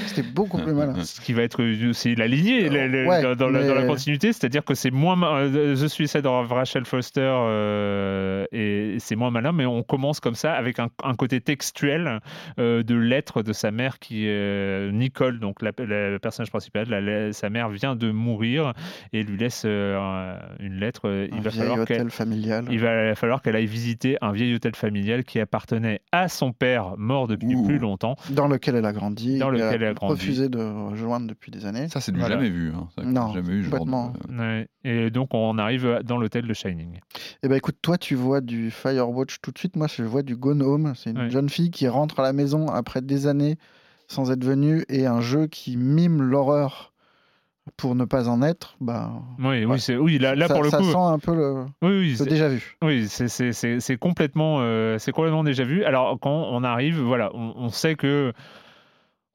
C'était 0.06 0.28
beaucoup 0.28 0.58
plus 0.58 0.74
malin. 0.74 0.96
ce 1.04 1.22
qui 1.22 1.34
va 1.34 1.44
être 1.44 1.62
c'est 1.94 2.16
la 2.16 2.28
lignée 2.28 2.70
dans, 2.70 3.50
la, 3.50 3.64
dans 3.66 3.76
la 3.76 3.84
continuité 3.86 4.34
c'est-à-dire 4.34 4.64
que 4.64 4.74
c'est 4.74 4.92
moins 4.92 5.16
The 5.48 5.88
Suicide 5.88 6.26
of 6.26 6.50
Rachel 6.52 6.86
Foster 6.86 7.32
et 8.52 8.81
c'est 9.00 9.16
moins 9.16 9.32
malin 9.32 9.52
mais 9.52 9.66
on 9.66 9.84
commence 9.84 10.20
comme 10.20 10.36
ça 10.36 10.54
avec 10.54 10.80
un, 10.80 10.90
un 11.04 11.14
côté 11.16 11.42
textuel 11.42 12.20
euh, 12.60 12.84
de 12.84 12.96
lettres 12.96 13.44
de 13.44 13.54
sa 13.54 13.72
mère 13.72 14.00
qui 14.00 14.26
euh, 14.28 14.92
Nicole 14.92 15.40
donc 15.40 15.62
la, 15.62 15.72
la- 15.78 16.10
le 16.10 16.20
personnage 16.20 16.50
principal 16.50 16.88
la- 16.90 17.02
la- 17.02 17.34
sa 17.34 17.50
mère 17.50 17.70
vient 17.70 17.96
de 17.96 18.12
mourir 18.12 18.74
et 19.14 19.24
lui 19.24 19.38
laisse 19.38 19.64
euh, 19.66 19.98
un- 20.00 20.40
une 20.60 20.76
lettre 20.76 21.02
euh, 21.06 21.28
il 21.32 21.38
Un 21.38 21.42
va 21.42 21.50
vieil 21.50 21.62
falloir 21.68 21.86
qu'elle 21.88 21.98
hôtel 22.02 22.12
familial. 22.12 22.66
il 22.72 22.80
va 22.80 23.16
falloir 23.16 23.42
qu'elle 23.42 23.56
aille 23.56 23.66
visiter 23.66 24.18
un 24.22 24.32
vieil 24.32 24.54
hôtel 24.56 24.76
familial 24.76 25.24
qui 25.24 25.40
appartenait 25.40 26.02
à 26.12 26.28
son 26.28 26.52
père 26.54 26.98
mort 26.98 27.28
depuis 27.28 27.56
Ouh. 27.56 27.66
plus 27.66 27.80
longtemps 27.80 28.16
Dans 28.30 28.48
lequel 28.48 28.76
elle 28.76 28.86
a 28.86 28.94
grandi. 28.94 29.38
Dans 29.40 29.50
et 29.54 29.58
lequel 29.58 29.82
elle 29.84 29.90
a 29.90 29.94
grandi. 29.94 30.14
refusé 30.22 30.50
de 30.50 30.60
rejoindre 30.60 31.28
depuis 31.28 31.52
des 31.52 31.66
années. 31.66 31.88
Ça, 31.90 32.00
c'est 32.02 32.12
du 32.12 32.20
Voilà. 32.20 32.36
jamais 32.36 32.50
vu. 32.50 32.72
Hein. 32.76 32.88
Ça, 32.98 33.04
Non, 33.04 33.34
jamais 33.34 33.54
eu 33.54 33.64
genre 33.64 33.72
de- 33.74 33.78
complètement. 33.78 34.14
Ouais. 34.30 34.68
et 34.84 35.10
donc 35.10 35.34
on 35.34 35.58
arrive 35.58 36.00
dans 36.04 36.18
l'hôtel 36.18 36.48
de 36.48 36.54
Shining 36.54 37.00
Eh 37.44 37.48
ben 37.48 37.56
écoute, 37.56 37.76
toi 37.82 37.98
tu 37.98 38.16
vois 38.16 38.42
du 38.42 38.61
Firewatch 38.70 39.40
tout 39.42 39.52
de 39.52 39.58
suite. 39.58 39.76
Moi 39.76 39.88
je 39.88 40.04
vois 40.04 40.22
du 40.24 40.36
Gone 40.36 40.62
Home. 40.62 40.94
C'est 40.96 41.12
une 41.12 41.18
Ouais. 41.20 41.30
jeune 41.30 41.50
fille 41.50 41.72
qui 41.72 41.88
rentre 41.88 42.20
à 42.20 42.24
la 42.24 42.34
maison 42.34 42.68
après 42.68 43.02
des 43.02 43.26
années 43.28 43.58
sans 44.08 44.30
être 44.32 44.44
venue 44.44 44.84
et 44.90 45.06
un 45.08 45.22
jeu 45.22 45.48
qui 45.48 45.78
mime 45.78 46.22
l'horreur 46.22 46.94
pour 47.78 47.96
ne 47.96 48.04
pas 48.06 48.28
en 48.28 48.42
être. 48.42 48.76
Bah, 48.82 49.12
Oui, 49.40 49.46
Ouais. 49.46 49.66
oui, 49.66 49.80
c'est, 49.80 49.96
oui, 49.96 50.18
là, 50.18 50.36
là 50.36 50.48
ça, 50.48 50.54
pour 50.54 50.64
le 50.64 50.70
ça 50.70 50.80
coup, 50.80 50.92
sent 50.92 50.98
un 50.98 51.20
peu 51.20 51.34
le, 51.34 51.64
oui, 51.82 51.90
oui, 52.00 52.16
le 52.20 52.26
déjà 52.26 52.50
vu. 52.50 52.76
oui, 52.84 53.08
c'est, 53.08 53.28
c'est, 53.30 53.54
c'est, 53.54 53.80
c'est 53.80 53.98
complètement, 53.98 54.58
euh, 54.60 54.98
c'est 54.98 55.12
complètement 55.12 55.44
déjà 55.44 55.64
vu. 55.64 55.84
Alors 55.86 56.20
quand 56.20 56.48
on 56.52 56.64
arrive, 56.64 57.00
voilà, 57.00 57.32
on, 57.34 57.54
on 57.56 57.70
sait 57.70 57.96
que 57.96 58.34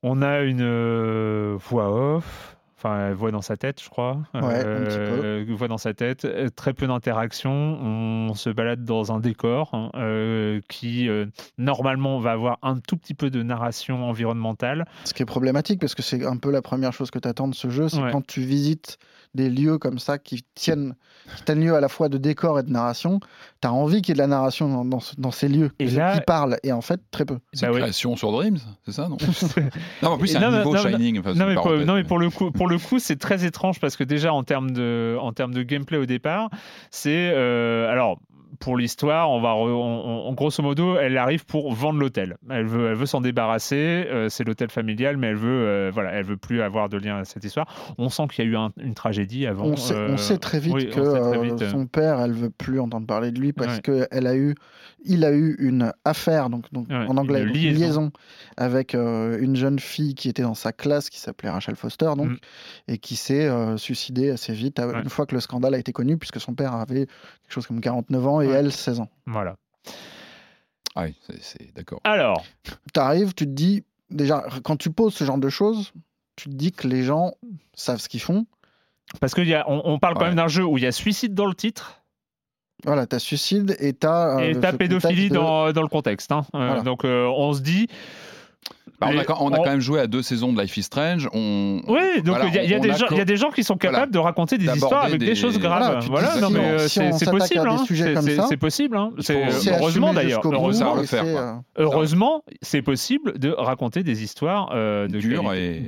on 0.02 0.22
a 0.22 0.40
une 0.42 0.60
euh, 0.62 1.56
voix 1.58 2.16
off. 2.16 2.55
Enfin, 2.86 3.12
voix 3.14 3.30
dans 3.32 3.42
sa 3.42 3.56
tête, 3.56 3.82
je 3.82 3.88
crois. 3.88 4.18
Ouais, 4.34 4.40
un 4.42 4.84
petit 4.84 4.96
peu. 4.96 5.24
Euh, 5.24 5.44
voix 5.56 5.68
dans 5.68 5.78
sa 5.78 5.92
tête. 5.94 6.24
euh, 6.24 6.48
Très 6.54 6.72
peu 6.72 6.86
d'interaction. 6.86 7.50
On 7.52 8.34
se 8.34 8.50
balade 8.50 8.84
dans 8.84 9.12
un 9.12 9.18
décor 9.20 9.70
hein, 9.72 9.90
euh, 9.96 10.60
qui, 10.68 11.08
euh, 11.08 11.26
normalement, 11.58 12.18
va 12.20 12.32
avoir 12.32 12.58
un 12.62 12.78
tout 12.78 12.96
petit 12.96 13.14
peu 13.14 13.30
de 13.30 13.42
narration 13.42 14.08
environnementale. 14.08 14.86
Ce 15.04 15.14
qui 15.14 15.22
est 15.22 15.26
problématique 15.26 15.80
parce 15.80 15.94
que 15.94 16.02
c'est 16.02 16.24
un 16.24 16.36
peu 16.36 16.50
la 16.50 16.62
première 16.62 16.92
chose 16.92 17.10
que 17.10 17.18
tu 17.18 17.28
attends 17.28 17.48
de 17.48 17.54
ce 17.54 17.68
jeu, 17.70 17.88
c'est 17.88 18.00
Ouais. 18.02 18.12
quand 18.12 18.24
tu 18.26 18.40
visites 18.42 18.98
des 19.36 19.48
lieux 19.50 19.78
comme 19.78 19.98
ça 20.00 20.18
qui 20.18 20.44
tiennent, 20.54 20.96
qui 21.36 21.44
tiennent 21.44 21.60
lieu 21.64 21.74
à 21.76 21.80
la 21.80 21.88
fois 21.88 22.08
de 22.08 22.18
décor 22.18 22.58
et 22.58 22.62
de 22.64 22.70
narration, 22.70 23.20
tu 23.62 23.68
as 23.68 23.72
envie 23.72 24.02
qu'il 24.02 24.08
y 24.08 24.12
ait 24.12 24.14
de 24.14 24.18
la 24.18 24.26
narration 24.26 24.68
dans, 24.68 24.84
dans 24.84 24.98
ce- 25.00 25.14
dans 25.18 25.30
ces 25.30 25.48
lieux 25.48 25.70
Et 25.78 25.86
qui 25.86 25.98
parlent 26.26 26.58
et 26.64 26.72
en 26.72 26.80
fait 26.80 27.00
très 27.12 27.24
peu. 27.24 27.38
C'est 27.52 27.66
Bah 27.66 27.72
oui. 27.72 27.80
création 27.80 28.16
sur 28.16 28.32
Dreams, 28.32 28.58
c'est 28.84 28.92
ça, 28.92 29.08
non 29.08 29.16
Non, 30.02 30.10
en 30.10 30.18
plus, 30.18 30.28
c'est 30.28 30.40
Non, 30.40 30.46
un 30.46 30.50
mais- 30.50 30.56
niveau 30.58 30.74
non, 30.74 30.82
Shining. 30.82 31.20
enfin, 31.20 31.34
non, 31.34 31.42
une 31.44 31.48
mais 31.48 31.54
pour, 31.54 31.62
parenthèse, 31.64 31.86
non, 31.86 31.94
mais 31.94 32.02
mais- 32.02 32.08
pour 32.08 32.18
le 32.18 32.30
coup, 32.30 32.50
pour 32.50 32.66
le 32.68 32.78
coup, 32.78 32.98
c'est 32.98 33.16
très 33.16 33.44
étrange 33.44 33.78
parce 33.78 33.96
que 33.96 34.04
déjà 34.04 34.32
en 34.32 34.42
termes 34.42 34.72
de, 34.72 35.16
en 35.20 35.32
termes 35.32 35.54
de 35.54 35.62
gameplay 35.62 35.98
au 35.98 36.06
départ, 36.06 36.50
c'est 36.90 37.30
euh, 37.34 37.90
alors 37.90 38.18
pour 38.60 38.76
l'histoire, 38.76 39.30
on 39.30 39.40
va, 39.40 39.50
re- 39.50 39.70
on- 39.70 40.28
on- 40.28 40.32
grosso 40.34 40.62
modo, 40.62 40.96
elle 40.98 41.16
arrive 41.18 41.44
pour 41.46 41.72
vendre 41.72 41.98
l'hôtel. 41.98 42.36
Elle 42.50 42.66
veut, 42.66 42.88
elle 42.88 42.94
veut 42.96 43.06
s'en 43.06 43.20
débarrasser. 43.20 43.76
euh, 43.76 44.28
c'est 44.28 44.44
l'hôtel 44.44 44.70
familial, 44.70 45.16
mais 45.16 45.28
elle 45.28 45.36
veut, 45.36 45.48
euh, 45.66 45.90
voilà, 45.92 46.10
elle 46.12 46.24
veut 46.24 46.36
plus 46.36 46.60
avoir 46.62 46.88
de 46.88 46.96
lien 46.98 47.18
à 47.18 47.24
cette 47.24 47.44
histoire. 47.44 47.66
On 47.98 48.08
sent 48.08 48.24
qu'il 48.32 48.44
y 48.44 48.48
a 48.48 48.50
eu 48.50 48.56
un- 48.56 48.72
une 48.78 48.94
tragédie 48.94 49.46
avant. 49.46 49.64
On 49.66 49.76
sait, 49.76 49.94
on 49.94 50.12
euh, 50.12 50.16
sait 50.16 50.38
très 50.38 50.58
vite 50.58 50.74
oui, 50.74 50.88
que 50.88 51.00
très 51.00 51.40
vite, 51.42 51.68
son 51.70 51.86
père, 51.86 52.20
elle 52.20 52.32
veut 52.32 52.50
plus 52.50 52.80
entendre 52.80 53.06
parler 53.06 53.30
de 53.30 53.40
lui 53.40 53.52
parce 53.52 53.76
Ouais. 53.76 53.82
que 53.82 54.08
elle 54.10 54.26
a 54.26 54.36
eu, 54.36 54.54
il 55.04 55.24
a 55.24 55.32
eu 55.32 55.56
une 55.58 55.92
affaire, 56.04 56.50
donc, 56.50 56.64
donc 56.72 56.88
Ouais, 56.88 56.96
en 57.08 57.16
anglais, 57.16 57.40
une 57.42 57.46
donc 57.48 57.56
liaison. 57.56 58.10
avec 58.56 58.94
une 58.94 59.56
jeune 59.56 59.78
fille 59.78 60.14
qui 60.14 60.28
était 60.28 60.42
dans 60.42 60.54
sa 60.54 60.72
classe 60.72 61.10
qui 61.10 61.18
s'appelait 61.20 61.50
Rachel 61.50 61.76
Foster, 61.76 62.10
donc, 62.16 62.28
Mm. 62.30 62.36
et 62.88 62.98
qui 62.98 63.16
s'est 63.16 63.48
suicidée 63.76 64.30
assez 64.30 64.52
vite 64.52 64.78
Ouais. 64.78 65.00
une 65.02 65.08
fois 65.10 65.26
que 65.26 65.34
le 65.34 65.40
scandale 65.40 65.74
a 65.74 65.78
été 65.78 65.92
connu, 65.92 66.16
puisque 66.16 66.40
son 66.40 66.54
père 66.54 66.74
avait 66.74 67.06
quelque 67.06 67.52
chose 67.52 67.66
comme 67.66 67.80
49 67.80 68.26
ans 68.26 68.40
et 68.40 68.45
Ouais. 68.48 68.54
elle 68.56 68.72
16 68.72 69.00
ans. 69.00 69.08
Voilà. 69.26 69.56
Ah 70.94 71.04
oui, 71.04 71.14
c'est- 71.40 71.74
d'accord. 71.74 72.00
Alors, 72.04 72.44
Tu 72.94 73.00
arrives, 73.00 73.34
tu 73.34 73.44
te 73.44 73.50
dis, 73.50 73.84
déjà, 74.10 74.44
quand 74.64 74.76
tu 74.76 74.90
poses 74.90 75.14
ce 75.14 75.24
genre 75.24 75.38
de 75.38 75.48
choses, 75.48 75.92
tu 76.36 76.48
te 76.48 76.54
dis 76.54 76.72
que 76.72 76.88
les 76.88 77.02
gens 77.02 77.32
savent 77.74 77.98
ce 78.00 78.08
qu'ils 78.08 78.20
font. 78.22 78.46
parce 79.20 79.34
qu'on 79.34 79.42
on, 79.42 79.82
on 79.84 79.98
parle 79.98 80.14
quand 80.14 80.20
Ouais. 80.22 80.26
même 80.28 80.36
d'un 80.36 80.48
jeu 80.48 80.64
où 80.64 80.78
il 80.78 80.84
y 80.84 80.86
a 80.86 80.92
suicide 80.92 81.32
dans 81.34 81.46
le 81.46 81.54
titre. 81.54 82.02
Voilà, 82.84 83.06
t'as 83.06 83.18
suicide 83.20 83.76
et 83.78 83.92
t'as. 83.92 84.38
euh, 84.40 84.50
et 84.50 84.58
t'as 84.60 84.72
pédophilie 84.72 85.28
de- 85.28 85.34
dans, 85.34 85.72
dans 85.72 85.82
le 85.82 85.88
contexte. 85.88 86.32
hein. 86.32 86.42
Euh, 86.54 86.66
Voilà. 86.66 86.82
Donc 86.82 87.04
euh, 87.04 87.26
on 87.26 87.52
se 87.54 87.60
dit. 87.60 87.88
Bah, 89.00 89.08
on, 89.12 89.18
a, 89.18 89.24
quand- 89.24 89.36
on 89.40 89.52
a 89.52 89.56
quand 89.58 89.66
même 89.66 89.80
joué 89.80 90.00
à 90.00 90.06
deux 90.06 90.22
saisons 90.22 90.52
de 90.52 90.60
Life 90.60 90.76
is 90.76 90.84
Strange. 90.84 91.28
On... 91.34 91.82
Oui, 91.86 92.22
donc 92.22 92.36
voilà, 92.36 92.46
il 92.46 92.54
y, 92.54 92.58
a- 92.58 92.62
y 92.78 92.80
des 92.80 92.92
gens- 92.94 93.06
il 93.10 93.16
y 93.18 93.20
a 93.20 93.24
des 93.26 93.36
gens 93.36 93.50
qui 93.50 93.62
sont 93.62 93.76
capables 93.76 93.96
Voilà. 93.96 94.10
de 94.12 94.18
raconter 94.18 94.56
des 94.58 94.66
histoires 94.66 95.04
avec 95.04 95.18
des, 95.20 95.26
des- 95.26 95.34
choses 95.34 95.58
graves. 95.58 96.06
Voilà, 96.08 96.40
non 96.40 96.48
mais 96.50 96.60
euh, 96.60 96.88
si 96.88 97.00
c'est 97.12 97.30
possible. 97.30 97.68
hein. 97.68 97.76
C'est- 98.48 98.56
possible. 98.56 98.96
hein. 98.96 99.10
C'est- 99.18 99.50
C'est 99.50 99.72
Heureusement 99.78 100.14
d'ailleurs. 100.14 100.40
Heureusement, 100.44 100.96
c'est, 101.04 101.20
quoi. 101.20 101.62
Heureusement, 101.76 102.42
c'est 102.62 102.82
possible 102.82 103.38
de 103.38 103.50
raconter 103.50 104.02
des 104.02 104.22
histoires 104.22 104.70
euh, 104.74 105.08
de 105.08 105.18
Dures 105.18 105.52
et-. 105.52 105.82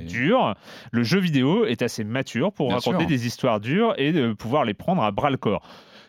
Le 0.92 1.02
jeu 1.02 1.18
vidéo 1.18 1.64
est 1.64 1.82
assez 1.82 2.04
mature 2.04 2.52
pour 2.52 2.68
Bien 2.68 2.76
raconter 2.76 2.98
sûr. 3.00 3.06
des 3.08 3.26
histoires 3.26 3.60
dures 3.60 3.94
et 3.96 4.12
de 4.12 4.32
pouvoir 4.32 4.64
les 4.64 4.74
prendre 4.74 5.02
à 5.02 5.10
bras 5.10 5.30
le 5.30 5.36
corps. 5.36 5.62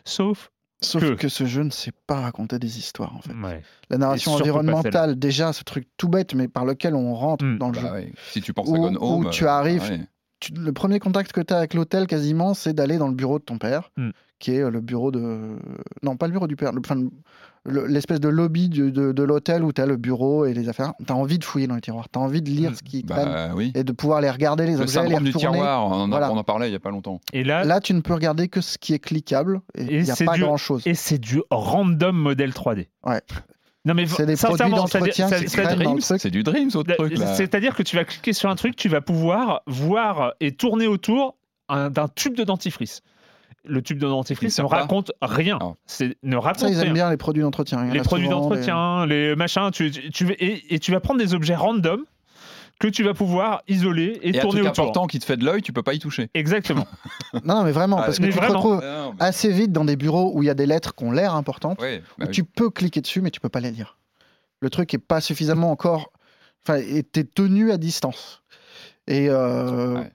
Sauf 0.04 0.50
Sauf 0.82 1.02
Que- 1.02 1.14
que... 1.14 1.28
ce 1.28 1.44
jeu 1.44 1.62
ne 1.62 1.70
sait 1.70 1.92
pas 2.06 2.20
raconter 2.20 2.58
des 2.58 2.78
histoires 2.78 3.14
en 3.14 3.20
fait. 3.20 3.34
ouais. 3.34 3.62
La 3.90 3.98
narration 3.98 4.32
environnementale, 4.32 5.18
déjà 5.18 5.52
ce 5.52 5.62
truc 5.62 5.86
tout 5.96 6.08
bête 6.08 6.34
mais 6.34 6.48
par 6.48 6.64
lequel 6.64 6.94
on 6.94 7.14
rentre 7.14 7.44
Mm. 7.44 7.58
dans 7.58 7.68
le 7.68 7.74
Bah 7.74 7.80
jeu. 7.80 7.90
ouais, 7.92 8.12
Si 8.30 8.40
tu 8.40 8.52
penses 8.54 8.68
à 8.68 8.72
Où- 8.72 8.86
où 9.18 9.28
tu 9.30 9.44
euh, 9.44 9.48
arrives, 9.50 9.82
ouais. 9.82 10.00
Tu- 10.40 10.52
le 10.52 10.72
premier 10.72 10.98
contact 10.98 11.32
que 11.32 11.40
tu 11.40 11.52
as 11.54 11.58
avec 11.58 11.74
l'hôtel, 11.74 12.06
quasiment, 12.06 12.54
c'est 12.54 12.72
d'aller 12.72 12.98
dans 12.98 13.08
le 13.08 13.14
bureau 13.14 13.38
de 13.38 13.44
ton 13.44 13.58
père, 13.58 13.90
Mm. 13.96 14.10
qui 14.38 14.52
est 14.52 14.60
euh, 14.62 14.70
le 14.70 14.80
bureau 14.80 15.10
de. 15.10 15.56
Non, 16.02 16.16
pas 16.16 16.26
le 16.26 16.32
bureau 16.32 16.46
du 16.46 16.56
père, 16.56 16.72
le- 16.72 16.80
enfin, 16.80 16.96
le- 17.66 17.86
l'espèce 17.86 18.20
de 18.20 18.28
lobby 18.28 18.70
du- 18.70 18.90
de, 18.90 19.12
de 19.12 19.22
l'hôtel 19.22 19.62
où 19.64 19.72
tu 19.72 19.82
as 19.82 19.86
le 19.86 19.96
bureau 19.96 20.46
et 20.46 20.54
les 20.54 20.70
affaires. 20.70 20.94
Tu 21.06 21.12
as 21.12 21.16
envie 21.16 21.38
de 21.38 21.44
fouiller 21.44 21.66
dans 21.66 21.74
les 21.74 21.82
tiroirs, 21.82 22.08
tu 22.10 22.18
as 22.18 22.22
envie 22.22 22.40
de 22.40 22.48
lire 22.48 22.70
Mm. 22.70 22.74
ce 22.74 22.82
qui 22.82 23.02
Bah 23.02 23.50
oui. 23.54 23.70
et 23.74 23.84
de 23.84 23.92
pouvoir 23.92 24.22
les 24.22 24.30
regarder, 24.30 24.64
les 24.64 24.72
Le 24.76 24.80
objets, 24.80 25.00
les 25.02 25.06
syndrome 25.08 25.24
du 25.24 25.30
retourner. 25.32 25.58
tiroir, 25.58 25.86
on 25.86 25.92
en, 25.92 26.04
a- 26.06 26.08
Voilà. 26.08 26.32
on 26.32 26.36
en 26.38 26.44
parlait 26.44 26.68
il 26.70 26.72
y 26.72 26.76
a 26.76 26.80
pas 26.80 26.90
longtemps. 26.90 27.20
Et 27.34 27.44
là, 27.44 27.64
Là, 27.64 27.80
tu 27.80 27.92
ne 27.92 28.00
peux 28.00 28.14
regarder 28.14 28.48
que 28.48 28.62
ce 28.62 28.78
qui 28.78 28.94
est 28.94 28.98
cliquable 28.98 29.60
et 29.74 29.84
il 29.98 30.02
n'y 30.04 30.10
a 30.10 30.14
c'est 30.14 30.24
pas 30.24 30.34
du- 30.36 30.40
grand-chose. 30.40 30.82
et 30.86 30.94
c'est 30.94 31.18
du 31.18 31.42
random 31.50 32.16
modèle 32.16 32.54
3D. 32.54 32.88
Ouais. 33.04 33.20
Non 33.86 33.94
mais 33.94 34.06
C'est 34.06 34.26
des 34.26 34.36
produits 34.36 34.36
sincèrement, 34.58 34.86
c'est- 34.86 34.98
truc. 34.98 36.32
Du 36.32 36.42
Dreams, 36.42 36.70
autre 36.74 36.94
truc 36.96 37.12
là. 37.18 37.34
C'est-à-dire 37.34 37.74
que 37.74 37.82
tu 37.82 37.96
vas 37.96 38.04
cliquer 38.04 38.32
sur 38.32 38.50
un 38.50 38.54
truc, 38.56 38.76
tu 38.76 38.88
vas 38.88 39.00
pouvoir 39.00 39.62
voir 39.66 40.34
et 40.40 40.52
tourner 40.52 40.86
autour 40.86 41.36
un- 41.68 41.88
d'un 41.90 42.08
tube 42.08 42.34
de 42.34 42.44
dentifrice. 42.44 43.00
Le 43.64 43.82
tube 43.82 43.98
de 43.98 44.06
dentifrice 44.06 44.58
ne 44.58 44.68
pas 44.68 44.86
rien. 45.22 45.58
Ah. 45.60 45.72
C'est 45.86 46.16
ne 46.22 46.36
raconte 46.36 46.60
Ça, 46.60 46.68
ils 46.70 46.76
rien. 46.76 46.84
aiment 46.88 46.92
bien 46.94 47.10
les 47.10 47.16
produits 47.16 47.42
d'entretien. 47.42 47.84
Les 47.84 48.00
produits 48.00 48.28
d'entretien, 48.28 49.06
les 49.06 49.34
machins, 49.36 49.70
tu, 49.72 49.90
tu- 49.90 50.10
tu- 50.10 50.32
et, 50.32 50.74
et 50.74 50.78
tu 50.78 50.92
vas 50.92 51.00
prendre 51.00 51.20
des 51.20 51.34
objets 51.34 51.54
random 51.54 52.04
que 52.80 52.88
tu 52.88 53.04
vas 53.04 53.14
pouvoir 53.14 53.62
isoler 53.68 54.18
et, 54.22 54.30
Et 54.30 54.38
un 54.38 54.40
tourner 54.42 54.60
truc 54.62 54.72
autour. 54.72 54.84
important 54.84 55.06
qui 55.06 55.18
te 55.20 55.24
fait 55.24 55.36
de 55.36 55.44
l'œil, 55.44 55.62
tu 55.62 55.72
peux 55.72 55.82
pas 55.84 55.94
y 55.94 55.98
toucher. 56.00 56.28
Exactement. 56.34 56.86
Non, 57.44 57.54
non, 57.56 57.64
mais 57.64 57.70
vraiment, 57.72 57.98
Ah, 57.98 58.06
parce 58.06 58.16
que 58.18 58.22
mais 58.22 58.28
tu 58.30 58.34
te 58.34 58.40
vraiment. 58.40 58.58
retrouves 58.58 58.80
Ah, 58.82 59.02
non, 59.04 59.12
mais- 59.20 59.24
assez 59.24 59.52
vite 59.52 59.70
dans 59.70 59.84
des 59.84 59.94
bureaux 59.96 60.32
où 60.34 60.42
il 60.42 60.46
y 60.46 60.50
a 60.50 60.54
des 60.54 60.66
lettres 60.66 60.94
qui 60.96 61.04
ont 61.04 61.12
l'air 61.12 61.34
importantes. 61.36 61.80
Ouais, 61.80 61.98
bah 62.18 62.24
où 62.24 62.28
oui. 62.28 62.30
tu 62.32 62.42
peux 62.42 62.70
cliquer 62.70 63.00
dessus, 63.02 63.20
mais 63.20 63.30
tu 63.30 63.38
peux 63.38 63.48
pas 63.50 63.60
les 63.60 63.70
lire. 63.70 63.98
Le 64.60 64.68
truc 64.70 64.92
est 64.94 64.98
pas 64.98 65.20
suffisamment 65.20 65.70
encore. 65.70 66.10
Enfin, 66.66 66.80
t'es 67.12 67.24
tenu 67.24 67.70
à 67.70 67.76
distance. 67.78 68.42
Et 69.06 69.28
euh, 69.30 69.94
Ouais. 69.96 70.10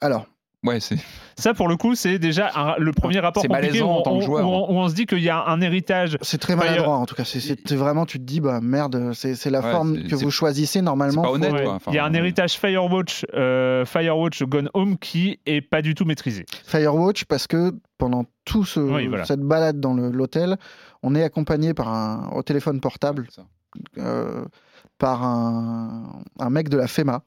alors, 0.00 0.26
Ouais, 0.64 0.80
c'est. 0.80 0.96
Ça, 1.38 1.54
pour 1.54 1.68
le 1.68 1.76
coup, 1.76 1.94
c'est 1.94 2.18
déjà 2.18 2.50
un- 2.56 2.76
le 2.78 2.90
premier 2.92 3.20
rapport 3.20 3.42
C'est 3.42 3.48
compliqué 3.48 3.68
malaisant 3.68 3.86
où, 3.94 3.98
en 3.98 4.02
tant 4.02 4.10
que 4.18 4.24
on- 4.24 4.26
joueur. 4.26 4.44
où 4.48 4.52
on, 4.52 4.72
où 4.72 4.78
on 4.80 4.88
se 4.88 4.94
dit 4.94 5.06
qu'il 5.06 5.20
y 5.22 5.28
a 5.28 5.44
un 5.46 5.60
héritage. 5.60 6.18
c'est 6.20 6.38
très 6.38 6.56
maladroit 6.56 6.96
en 6.96 7.06
tout 7.06 7.14
cas. 7.14 7.22
C'est- 7.24 7.72
vraiment, 7.74 8.06
tu 8.06 8.18
te 8.18 8.24
dis, 8.24 8.40
bah 8.40 8.58
merde, 8.60 9.12
c'est 9.14 9.36
c'est 9.36 9.50
la 9.50 9.60
Ouais, 9.60 9.70
forme 9.70 10.02
que 10.08 10.16
vous 10.16 10.32
choisissez 10.32 10.82
normalement. 10.82 11.22
pas 11.22 11.28
faut- 11.28 11.34
honnête, 11.36 11.52
Ouais. 11.52 11.62
quoi. 11.62 11.74
Enfin, 11.74 11.92
il 11.92 11.94
y 11.94 11.98
a 11.98 12.04
un 12.04 12.12
héritage 12.12 12.54
Firewatch, 12.58 13.24
euh, 13.34 13.84
Firewatch 13.84 14.42
Gone 14.42 14.68
Home 14.74 14.98
qui 14.98 15.38
est 15.46 15.60
pas 15.60 15.80
du 15.80 15.94
tout 15.94 16.04
maîtrisé. 16.04 16.44
Firewatch 16.66 17.24
parce 17.26 17.46
que 17.46 17.72
pendant 17.96 18.24
tout 18.44 18.64
ce, 18.64 18.80
Oui, 18.80 19.06
voilà. 19.06 19.24
cette 19.26 19.40
balade 19.42 19.78
dans 19.78 19.94
le- 19.94 20.10
l'hôtel, 20.10 20.56
on 21.04 21.14
est 21.14 21.22
accompagné 21.22 21.72
par 21.72 21.88
un 21.88 22.30
au 22.34 22.42
téléphone 22.42 22.80
portable 22.80 23.28
ça. 23.30 23.42
euh, 23.98 24.44
par 24.98 25.22
un, 25.22 26.20
un 26.40 26.50
mec 26.50 26.68
de 26.68 26.76
la 26.78 26.88
FEMA. 26.88 27.22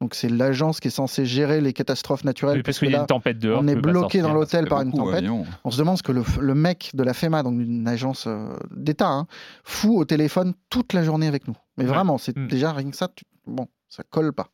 Donc 0.00 0.14
c'est 0.14 0.30
l'agence 0.30 0.80
qui 0.80 0.88
est 0.88 0.90
censée 0.90 1.26
gérer 1.26 1.60
les 1.60 1.72
catastrophes 1.74 2.24
naturelles. 2.24 2.56
Oui, 2.58 2.62
parce 2.62 2.78
puisque 2.78 2.80
qu'il 2.86 2.92
y 2.92 2.94
a 2.94 2.98
là, 2.98 3.02
une 3.02 3.06
tempête 3.06 3.38
dehors. 3.38 3.60
on 3.62 3.68
est 3.68 3.76
bloqué 3.76 4.22
dans 4.22 4.32
l'hôtel 4.32 4.66
par 4.66 4.80
une 4.80 4.92
tempête. 4.92 5.24
On 5.64 5.70
se 5.70 5.76
demande 5.78 5.98
ce 5.98 6.02
que 6.02 6.12
le, 6.12 6.24
le 6.40 6.54
mec 6.54 6.90
de 6.94 7.02
la 7.02 7.12
FEMA, 7.12 7.42
donc 7.42 7.60
une 7.60 7.86
agence 7.86 8.24
euh, 8.26 8.48
d'État, 8.70 9.08
hein, 9.08 9.26
fout 9.62 9.90
au 9.94 10.04
téléphone 10.06 10.54
toute 10.70 10.94
la 10.94 11.02
journée 11.04 11.26
avec 11.26 11.46
nous. 11.46 11.56
Mais 11.76 11.84
Ouais. 11.84 11.90
vraiment, 11.90 12.16
c'est 12.16 12.36
Mm. 12.36 12.48
déjà 12.48 12.72
rien 12.72 12.90
que 12.90 12.96
ça. 12.96 13.08
tu- 13.14 13.24
Bon, 13.46 13.66
ça 13.88 14.02
colle 14.08 14.32
pas. 14.32 14.48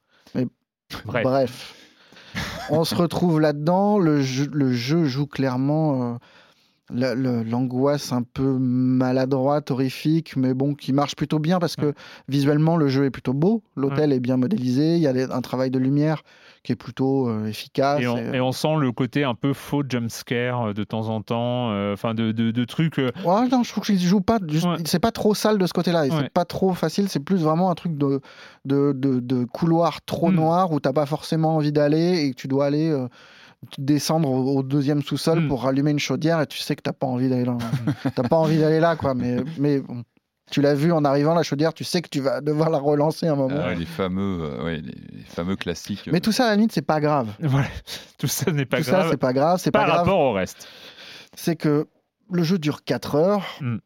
Bref. 1.05 1.23
Bref. 1.25 1.75
On 2.71 2.85
se 2.85 2.95
retrouve 2.95 3.41
là-dedans. 3.41 3.99
Le 3.99 4.21
jeu, 4.23 4.49
le 4.53 4.73
jeu 4.73 5.05
joue 5.05 5.27
clairement 5.27 6.15
euh, 6.15 6.17
l'angoisse 6.91 8.13
un 8.13 8.23
peu 8.23 8.57
maladroite, 8.59 9.71
horrifique, 9.71 10.37
mais 10.37 10.55
bon, 10.55 10.75
qui 10.75 10.93
marche 10.93 11.17
plutôt 11.17 11.39
bien 11.39 11.59
parce 11.59 11.77
que 11.77 11.95
visuellement, 12.29 12.77
le 12.77 12.89
jeu 12.89 13.05
est 13.05 13.11
plutôt 13.11 13.33
beau. 13.35 13.63
L'hôtel 13.77 14.13
est 14.13 14.21
bien 14.21 14.37
modélisé. 14.37 14.97
Il 14.97 15.03
y 15.03 15.07
a 15.09 15.13
un 15.35 15.41
travail 15.41 15.71
de 15.71 15.79
lumière 15.79 16.23
qui 16.63 16.73
est 16.73 16.77
plutôt 16.77 17.29
euh, 17.29 17.47
efficace. 17.47 18.01
Et 18.01 18.09
on, 18.09 18.17
et- 18.19 18.37
et 18.37 18.41
on 18.41 18.51
sent 18.53 18.77
le 18.81 18.91
côté 18.91 19.23
un 19.23 19.35
peu 19.35 19.53
faux 19.53 19.83
jumpscare 19.89 20.69
euh, 20.69 20.73
de 20.73 20.83
temps 20.83 21.09
en 21.09 21.23
temps, 21.23 21.71
euh, 21.71 21.93
enfin 21.93 22.13
de, 22.15 22.33
de, 22.33 22.51
de 22.51 22.65
trucs. 22.65 22.99
euh, 22.99 23.11
Ouais, 23.25 23.47
non, 23.49 23.63
je 23.63 23.71
trouve 23.71 23.85
qu'il 23.85 23.99
joue 24.01 24.21
pas. 24.21 24.39
Ouais. 24.41 24.77
C'est 24.85 24.99
pas 24.99 25.13
trop 25.13 25.35
sale 25.35 25.59
de 25.59 25.67
ce 25.67 25.73
côté-là. 25.73 26.07
et. 26.07 26.11
C'est 26.11 26.31
pas 26.33 26.45
trop 26.45 26.73
facile. 26.75 27.09
C'est 27.09 27.21
plus 27.21 27.37
vraiment 27.43 27.71
un 27.71 27.75
truc 27.75 27.97
de, 27.97 28.21
de, 28.65 28.93
de, 28.93 29.45
couloir 29.45 30.03
trop 30.03 30.31
Mm. 30.31 30.35
noir 30.35 30.73
où 30.73 30.81
t'as 30.81 30.93
pas 30.93 31.07
forcément 31.07 31.55
envie 31.57 31.73
d'aller 31.73 32.25
et 32.25 32.31
que 32.33 32.37
tu 32.37 32.49
dois 32.49 32.67
aller 32.67 32.91
euh, 32.91 33.07
descendre 33.79 34.29
au, 34.31 34.59
au 34.59 34.63
deuxième 34.63 35.03
sous-sol 35.03 35.41
Mm. 35.41 35.49
pour 35.49 35.63
rallumer 35.63 35.91
une 35.91 35.99
chaudière 35.99 36.41
et 36.41 36.47
tu 36.47 36.59
sais 36.59 36.77
que 36.77 36.83
t'as 36.83 36.93
pas 36.93 37.07
envie 37.07 37.29
d'aller 37.29 37.45
là. 37.45 37.57
t'as 38.15 38.23
pas 38.23 38.37
envie 38.37 38.59
d'aller 38.59 38.81
là, 38.81 38.97
quoi. 38.97 39.15
Mais, 39.15 39.37
mais 39.59 39.81
bon, 39.81 40.05
tu 40.51 40.61
l'as 40.63 40.75
vu 40.75 40.93
en 40.93 41.05
arrivant 41.05 41.35
la 41.35 41.43
chaudière, 41.43 41.75
tu 41.75 41.83
sais 41.85 42.03
que 42.03 42.09
tu 42.09 42.21
vas 42.21 42.41
devoir 42.41 42.71
la 42.71 42.79
relancer 42.79 43.27
un 43.27 43.35
moment. 43.35 43.59
Ah 43.61 43.69
ouais, 43.69 43.75
les 43.75 43.85
fameux, 43.87 44.39
euh, 44.43 44.65
ouais, 44.65 44.77
les, 44.77 44.95
les 45.19 45.25
fameux 45.25 45.57
classiques. 45.57 46.09
Mais 46.13 46.21
tout 46.21 46.33
ça, 46.33 46.47
à 46.47 46.49
la 46.51 46.55
limite, 46.57 46.73
c'est 46.73 46.83
pas 46.83 47.01
grave. 47.01 47.29
Voilà. 47.41 47.67
Tout 48.19 48.29
ça 48.29 48.51
n'est 48.53 48.65
pas 48.67 48.79
tout 48.79 48.85
ça, 48.85 48.93
grave 48.93 49.09
c'est 49.11 49.17
pas 49.17 49.33
grave. 49.33 49.59
C'est 49.61 49.71
pas 49.71 49.81
par 49.81 49.89
grave. 49.89 49.99
rapport 50.01 50.21
au 50.21 50.33
reste. 50.33 50.69
C'est 51.35 51.57
que 51.57 51.87
le 52.31 52.43
jeu 52.43 52.59
dure 52.59 52.85
4 52.85 53.15
heures. 53.17 53.43
Mm. 53.61 53.77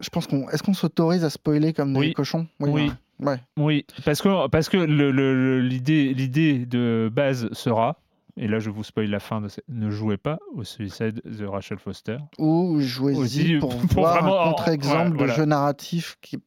Je 0.00 0.08
pense 0.10 0.26
qu'on. 0.26 0.48
Est-ce 0.50 0.62
qu'on 0.62 0.74
s'autorise 0.74 1.24
à 1.24 1.30
spoiler 1.30 1.72
comme 1.72 1.96
Oui. 1.96 2.08
des 2.08 2.14
cochons 2.14 2.46
Oui. 2.60 2.88
hein. 2.90 2.98
Ouais. 3.20 3.36
Oui, 3.56 3.86
parce 4.04 4.20
que, 4.20 4.48
parce 4.48 4.68
que 4.68 4.76
le- 4.76 5.12
le- 5.12 5.34
le- 5.34 5.60
l'idée 5.60 6.12
l'idée 6.14 6.66
de 6.66 7.08
base 7.12 7.48
sera, 7.52 7.96
et 8.36 8.48
là 8.48 8.58
je 8.58 8.70
vous 8.70 8.82
spoil 8.84 9.06
la 9.08 9.20
fin, 9.20 9.40
de 9.40 9.48
ce- 9.48 9.60
ne 9.68 9.90
jouez 9.90 10.16
pas 10.16 10.38
au 10.54 10.64
Suicide 10.64 11.20
de 11.24 11.44
Rachel 11.46 11.78
Foster. 11.78 12.18
ou 12.38 12.80
jouez-y 12.80 13.16
Aussi, 13.18 13.56
pour, 13.58 13.76
pour 13.76 14.00
voir 14.02 14.24
un 14.24 14.50
contre-exemple 14.50 15.10
ouais, 15.12 15.16
voilà. 15.18 15.32
de 15.32 15.36
jeu 15.38 15.44
narratif 15.44 16.16
qui, 16.20 16.38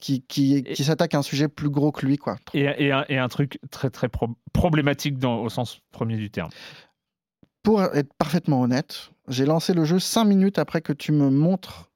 qui, 0.00 0.22
qui, 0.22 0.62
qui 0.64 0.84
s'attaque 0.84 1.14
à 1.14 1.18
un 1.18 1.22
sujet 1.22 1.46
plus 1.48 1.70
gros 1.70 1.92
que 1.92 2.04
lui. 2.04 2.16
Quoi. 2.18 2.36
Et, 2.54 2.62
et 2.78 2.90
un, 2.92 3.04
et 3.08 3.18
un 3.18 3.28
truc 3.28 3.60
très 3.70 3.88
très 3.90 4.08
pro- 4.08 4.36
problématique 4.52 5.18
dans, 5.18 5.42
au 5.42 5.48
sens 5.48 5.78
premier 5.92 6.16
du 6.16 6.30
terme. 6.30 6.50
Pour 7.62 7.82
être 7.84 8.12
parfaitement 8.14 8.62
honnête, 8.62 9.10
j'ai 9.28 9.46
lancé 9.46 9.72
le 9.72 9.84
jeu 9.84 10.00
5 10.00 10.24
minutes 10.24 10.58
après 10.58 10.80
que 10.80 10.92
tu 10.92 11.12
me 11.12 11.30
montres 11.30 11.91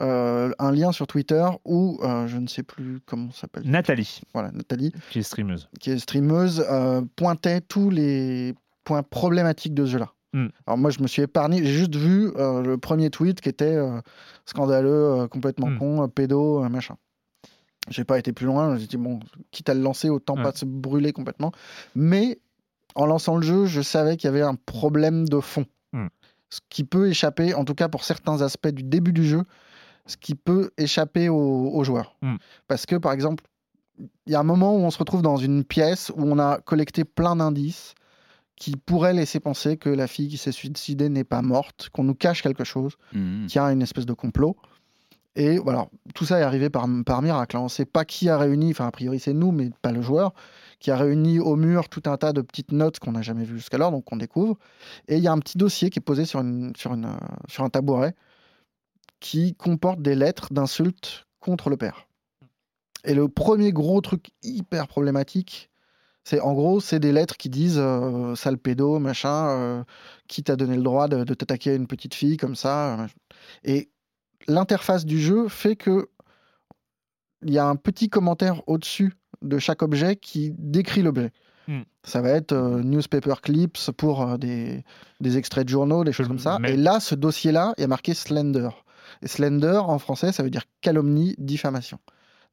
euh, 0.00 0.50
un 0.58 0.72
lien 0.72 0.92
sur 0.92 1.06
Twitter 1.06 1.44
où, 1.64 1.98
euh, 2.02 2.26
je 2.26 2.36
ne 2.38 2.46
sais 2.46 2.62
plus 2.62 3.00
comment 3.06 3.30
ça 3.32 3.42
s'appelle, 3.42 3.64
Nathalie, 3.68 4.20
voilà, 4.32 4.50
Nathalie, 4.52 4.92
qui 5.10 5.18
est 5.20 5.22
streameuse. 5.22 5.68
qui 5.80 5.90
est 5.90 5.98
streameuse, 5.98 6.64
euh, 6.70 7.02
pointait 7.16 7.60
tous 7.60 7.90
les 7.90 8.54
points 8.84 9.02
problématiques 9.02 9.74
de 9.74 9.84
ce 9.86 9.90
jeu-là. 9.92 10.12
Mm. 10.34 10.46
Alors 10.66 10.78
moi, 10.78 10.90
je 10.90 11.00
me 11.00 11.06
suis 11.06 11.22
épargné, 11.22 11.58
j'ai 11.64 11.72
juste 11.72 11.96
vu 11.96 12.30
euh, 12.36 12.62
le 12.62 12.78
premier 12.78 13.10
tweet 13.10 13.40
qui 13.40 13.48
était 13.48 13.76
euh, 13.76 14.00
scandaleux, 14.46 14.90
euh, 15.22 15.26
complètement 15.28 15.68
Mm. 15.68 15.78
con, 15.78 16.02
euh, 16.04 16.06
pédo, 16.08 16.62
euh, 16.64 16.68
machin. 16.68 16.96
J'ai 17.90 18.04
pas 18.04 18.18
été 18.18 18.32
plus 18.32 18.44
loin, 18.46 18.76
j'ai 18.76 18.86
dit 18.86 18.98
bon, 18.98 19.18
quitte 19.50 19.68
à 19.70 19.74
le 19.74 19.80
lancer, 19.80 20.10
autant 20.10 20.36
Ouais. 20.36 20.42
pas 20.42 20.52
se 20.52 20.64
brûler 20.66 21.12
complètement. 21.12 21.52
Mais 21.94 22.38
en 22.94 23.06
lançant 23.06 23.36
le 23.36 23.42
jeu, 23.42 23.64
je 23.66 23.80
savais 23.80 24.16
qu'il 24.16 24.28
y 24.28 24.30
avait 24.30 24.42
un 24.42 24.54
problème 24.54 25.26
de 25.28 25.40
fond. 25.40 25.64
Mm. 25.94 26.06
Ce 26.50 26.60
qui 26.68 26.84
peut 26.84 27.08
échapper, 27.08 27.54
en 27.54 27.64
tout 27.64 27.74
cas 27.74 27.88
pour 27.88 28.04
certains 28.04 28.42
aspects 28.42 28.68
du 28.68 28.82
début 28.82 29.12
du 29.12 29.24
jeu, 29.26 29.42
ce 30.08 30.16
qui 30.16 30.34
peut 30.34 30.70
échapper 30.76 31.28
aux, 31.28 31.70
aux 31.72 31.84
joueurs. 31.84 32.16
Mm. 32.22 32.36
Parce 32.66 32.84
que 32.86 32.96
par 32.96 33.12
exemple, 33.12 33.44
il 34.26 34.32
y 34.32 34.34
a 34.34 34.40
un 34.40 34.44
moment 34.44 34.74
où 34.74 34.80
on 34.80 34.90
se 34.90 34.98
retrouve 34.98 35.22
dans 35.22 35.36
une 35.36 35.62
pièce 35.64 36.10
où 36.16 36.22
on 36.22 36.38
a 36.38 36.58
collecté 36.60 37.04
plein 37.04 37.36
d'indices 37.36 37.94
qui 38.56 38.74
pourraient 38.76 39.14
laisser 39.14 39.38
penser 39.38 39.76
que 39.76 39.88
la 39.88 40.06
fille 40.08 40.28
qui 40.28 40.36
s'est 40.36 40.50
suicidée 40.52 41.08
n'est 41.08 41.22
pas 41.24 41.42
morte, 41.42 41.90
qu'on 41.92 42.02
nous 42.04 42.14
cache 42.14 42.42
quelque 42.42 42.64
chose, 42.64 42.94
Mhm. 43.12 43.46
qu'il 43.46 43.56
y 43.56 43.64
a 43.64 43.70
une 43.70 43.82
espèce 43.82 44.06
de 44.06 44.12
complot. 44.14 44.56
Et 45.36 45.58
voilà, 45.58 45.86
tout 46.14 46.24
ça 46.24 46.40
est 46.40 46.42
arrivé 46.42 46.68
par, 46.68 46.88
par 47.06 47.22
miracle. 47.22 47.56
hein. 47.56 47.60
On 47.60 47.64
ne 47.64 47.68
sait 47.68 47.84
pas 47.84 48.04
qui 48.04 48.28
a 48.28 48.36
réuni, 48.36 48.70
enfin 48.72 48.88
a 48.88 48.90
priori 48.90 49.20
c'est 49.20 49.32
nous, 49.34 49.52
mais 49.52 49.70
pas 49.82 49.92
le 49.92 50.02
joueur, 50.02 50.32
qui 50.80 50.90
a 50.90 50.96
réuni 50.96 51.38
au 51.38 51.54
mur 51.54 51.88
tout 51.88 52.02
un 52.06 52.16
tas 52.16 52.32
de 52.32 52.40
petites 52.40 52.72
notes 52.72 52.98
qu'on 52.98 53.12
n'a 53.12 53.22
jamais 53.22 53.44
vues 53.44 53.58
jusqu'alors, 53.58 53.92
donc 53.92 54.10
on 54.12 54.16
découvre. 54.16 54.58
Et 55.06 55.16
il 55.18 55.22
y 55.22 55.28
a 55.28 55.32
un 55.32 55.38
petit 55.38 55.56
dossier 55.58 55.90
qui 55.90 56.00
est 56.00 56.02
posé 56.02 56.24
sur, 56.24 56.40
une, 56.40 56.72
sur, 56.76 56.94
une, 56.94 57.08
sur 57.48 57.62
un 57.62 57.68
tabouret 57.68 58.14
qui 59.20 59.54
comporte 59.54 60.00
des 60.02 60.14
lettres 60.14 60.52
d'insultes 60.52 61.26
contre 61.40 61.70
le 61.70 61.76
père. 61.76 62.08
Et 63.04 63.14
le 63.14 63.28
premier 63.28 63.72
gros 63.72 64.00
truc 64.00 64.30
hyper 64.42 64.88
problématique, 64.88 65.70
c'est 66.24 66.40
en 66.40 66.52
gros, 66.52 66.80
c'est 66.80 66.98
des 67.00 67.12
lettres 67.12 67.36
qui 67.36 67.48
disent 67.48 67.78
euh, 67.78 68.34
sale 68.34 68.58
pédo, 68.58 68.98
machin, 68.98 69.48
euh, 69.48 69.84
qui 70.26 70.42
t'a 70.42 70.56
donné 70.56 70.76
le 70.76 70.82
droit 70.82 71.08
de, 71.08 71.24
de 71.24 71.34
t'attaquer 71.34 71.70
à 71.70 71.74
une 71.74 71.86
petite 71.86 72.14
fille 72.14 72.36
comme 72.36 72.54
ça. 72.54 73.00
euh. 73.00 73.06
Et 73.64 73.90
l'interface 74.46 75.06
du 75.06 75.18
jeu 75.20 75.48
fait 75.48 75.76
que 75.76 76.08
il 77.42 77.52
y 77.52 77.58
a 77.58 77.66
un 77.66 77.76
petit 77.76 78.10
commentaire 78.10 78.62
au-dessus 78.66 79.14
de 79.42 79.58
chaque 79.58 79.82
objet 79.82 80.16
qui 80.16 80.52
décrit 80.58 81.02
l'objet. 81.02 81.30
Hmm. 81.68 81.82
Ça 82.02 82.20
va 82.20 82.30
être 82.30 82.52
euh, 82.52 82.82
newspaper 82.82 83.34
clips 83.42 83.90
pour 83.96 84.22
euh, 84.22 84.36
des, 84.36 84.84
des 85.20 85.36
extraits 85.38 85.64
de 85.64 85.70
journaux, 85.70 86.02
des 86.02 86.12
choses 86.12 86.26
comme 86.28 86.38
ça. 86.38 86.58
Et 86.66 86.76
là, 86.76 86.98
ce 86.98 87.14
dossier-là, 87.14 87.74
il 87.78 87.82
y 87.82 87.84
a 87.84 87.88
marqué 87.88 88.12
Slender. 88.14 88.70
Et 89.22 89.28
Slender, 89.28 89.80
en 89.84 89.98
français, 89.98 90.32
ça 90.32 90.42
veut 90.42 90.50
dire 90.50 90.62
calomnie, 90.80 91.34
diffamation. 91.38 91.98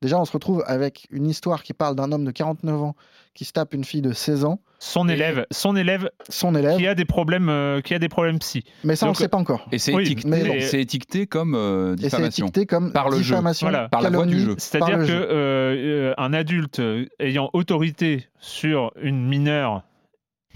Déjà, 0.02 0.20
on 0.20 0.26
se 0.26 0.32
retrouve 0.34 0.62
avec 0.68 1.08
une 1.10 1.26
histoire 1.26 1.64
qui 1.64 1.74
parle 1.74 1.96
d'un 1.96 2.12
homme 2.12 2.26
de 2.26 2.32
49 2.32 2.82
ans 2.84 2.96
qui 3.34 3.46
se 3.46 3.54
tape 3.54 3.74
une 3.74 3.86
fille 3.86 4.02
de 4.02 4.12
16 4.12 4.44
ans, 4.44 4.60
Son 4.80 5.08
élève, 5.08 5.46
son 5.52 5.76
élève 5.76 6.10
son 6.30 6.54
élève, 6.54 6.78
qui 6.78 6.86
a 6.86 6.96
des 6.96 7.06
problèmes, 7.06 7.48
euh, 7.50 7.80
qui 7.82 7.94
a 7.94 8.00
des 8.00 8.10
problèmes 8.10 8.38
psy. 8.40 8.64
mais 8.84 8.96
ça, 8.98 9.06
on 9.08 9.10
ne 9.12 9.16
sait 9.16 9.30
pas 9.30 9.38
encore. 9.38 9.68
Et 9.72 9.78
c'est 9.80 9.94
Oui, 9.94 10.04
étiqueté, 10.04 11.28
comme 11.28 11.56
euh, 11.56 11.94
Et 11.96 11.98
c'est 11.98 12.04
diffamation. 12.08 12.46
étiqueté 12.48 12.66
comme 12.66 12.92
Par 12.92 13.10
le 13.10 13.18
jeu. 13.18 13.24
diffamation, 13.24 13.68
Voilà. 13.70 13.88
Par 13.90 14.02
la 14.02 14.10
voix 14.10 14.26
du 14.26 14.40
jeu. 14.40 14.56
C'est-à-dire 14.58 15.00
que 15.00 15.06
jeu. 15.06 15.28
euh, 15.32 16.12
euh, 16.12 16.14
un 16.18 16.34
adulte 16.34 16.82
ayant 17.20 17.50
autorité 17.54 18.28
sur 18.40 18.92
une 19.02 19.26
mineure 19.26 19.84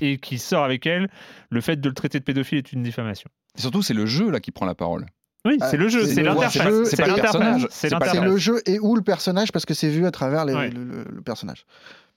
et 0.02 0.18
qui 0.18 0.38
sort 0.38 0.64
avec 0.66 0.86
elle, 0.86 1.10
le 1.50 1.62
fait 1.62 1.78
de 1.80 1.88
le 1.90 1.96
traiter 1.96 2.20
de 2.20 2.24
pédophile 2.26 2.58
est 2.60 2.72
une 2.74 2.84
diffamation. 2.84 3.30
Et 3.58 3.62
surtout, 3.62 3.82
c'est 3.82 3.94
le 3.94 4.06
jeu 4.06 4.30
là 4.30 4.40
qui 4.42 4.52
prend 4.52 4.66
la 4.66 4.76
parole. 4.76 5.06
Oui, 5.46 5.58
Ah, 5.62 5.70
c'est 5.70 5.78
le 5.78 5.88
jeu, 5.88 6.06
c'est 6.06 6.22
l'interface. 6.22 6.64
jeu, 6.68 6.86
c'est 6.86 6.98
pas 6.98 7.08
le 7.08 7.16
personnage, 7.16 7.68
C'est 7.70 7.90
le 8.22 8.38
jeu 8.38 8.62
et 8.66 8.80
ou 8.80 8.96
le 8.96 9.02
personnage 9.02 9.52
parce 9.52 9.66
que 9.66 9.74
c'est 9.74 9.90
vu 9.90 10.06
à 10.06 10.12
travers 10.12 10.44
les- 10.46 10.54
Ouais. 10.54 10.70
le, 10.70 10.84
le- 10.84 11.06
le 11.10 11.22
personnage. 11.22 11.66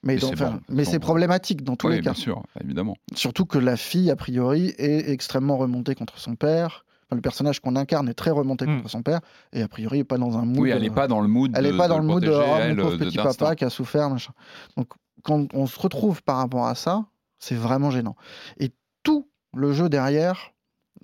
Mais, 0.05 0.19
c'est 0.19 0.25
enfin, 0.25 0.51
bon, 0.51 0.59
mais 0.67 0.83
bon. 0.83 0.91
c'est 0.91 0.99
problématique 0.99 1.63
dans 1.63 1.77
tous 1.77 1.87
les 1.87 1.97
cas. 1.97 2.01
bien 2.01 2.13
sûr, 2.13 2.43
évidemment. 2.61 2.97
Surtout 3.15 3.45
que 3.45 3.57
la 3.57 3.77
fille, 3.77 4.11
a 4.11 4.17
priori, 4.17 4.73
est 4.77 5.09
extrêmement 5.09 5.55
remontée 5.55 5.95
contre 5.95 6.17
son 6.19 6.35
père. 6.35 6.83
Enfin, 7.07 7.15
le 7.15 7.21
personnage 7.21 7.61
qu'on 7.61 7.77
incarne 7.77 8.09
est 8.09 8.13
très 8.13 8.31
remonté 8.31 8.65
Mm. 8.65 8.77
contre 8.79 8.89
son 8.89 9.01
père 9.03 9.21
et 9.53 9.61
a 9.61 9.67
priori 9.69 9.99
est 9.99 10.03
pas 10.03 10.17
dans 10.17 10.37
un 10.37 10.43
mood. 10.43 10.57
Oui, 10.59 10.71
elle 10.71 10.81
n'est 10.81 10.89
euh, 10.89 10.93
pas 10.93 11.07
dans 11.07 11.21
le 11.21 11.29
mood. 11.29 11.51
elle 11.55 11.63
de- 11.63 11.69
est 11.73 11.77
pas 11.77 11.85
de 11.87 11.93
dans 11.93 11.99
le 11.99 12.03
mood 12.05 12.21
de 12.21 12.29
protéger, 12.29 12.51
oh, 12.71 12.75
mon 12.75 12.83
pauvre 12.83 12.97
de- 12.97 13.05
petit 13.05 13.17
papa 13.17 13.55
qui 13.55 13.63
a 13.63 13.69
souffert 13.69 14.09
machin. 14.09 14.33
Donc 14.75 14.89
quand 15.23 15.47
on 15.53 15.65
se 15.67 15.79
retrouve 15.79 16.21
par 16.23 16.35
rapport 16.37 16.67
à 16.67 16.75
ça, 16.75 17.05
c'est 17.39 17.55
vraiment 17.55 17.89
gênant. 17.89 18.17
Et 18.59 18.71
tout 19.03 19.29
le 19.55 19.71
jeu 19.71 19.87
derrière 19.87 20.52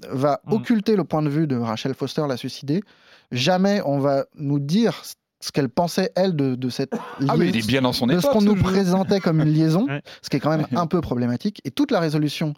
va 0.09 0.39
Mm. 0.45 0.53
occulter 0.53 0.95
le 0.95 1.03
point 1.03 1.21
de 1.21 1.30
vue 1.30 1.47
de 1.47 1.55
Rachel 1.57 1.93
Foster, 1.93 2.23
la 2.27 2.38
suicidée. 2.38 2.81
Jamais 3.31 3.81
on 3.85 3.99
va 3.99 4.26
nous 4.35 4.59
dire 4.59 5.01
ce 5.41 5.51
qu'elle 5.51 5.69
pensait 5.69 6.11
elle 6.15 6.35
de, 6.35 6.55
de 6.55 6.69
cette 6.69 6.93
Ah, 6.93 7.35
mais 7.38 7.47
il 7.47 7.53
liaison- 7.53 7.59
est 7.59 7.67
bien 7.67 7.81
dans 7.81 7.93
son 7.93 8.07
de 8.07 8.19
ce 8.19 8.27
qu'on 8.27 8.41
nous 8.41 8.55
jeu. 8.57 8.61
présentait 8.63 9.19
comme 9.19 9.39
une 9.41 9.53
liaison, 9.53 9.85
Ouais. 9.88 10.01
ce 10.21 10.30
qui 10.30 10.38
est 10.38 10.39
quand 10.39 10.49
même 10.55 10.67
un 10.76 10.88
peu 10.88 10.99
problématique. 11.01 11.61
Et 11.63 11.71
toute 11.71 11.91
la 11.91 11.99
résolution 11.99 12.53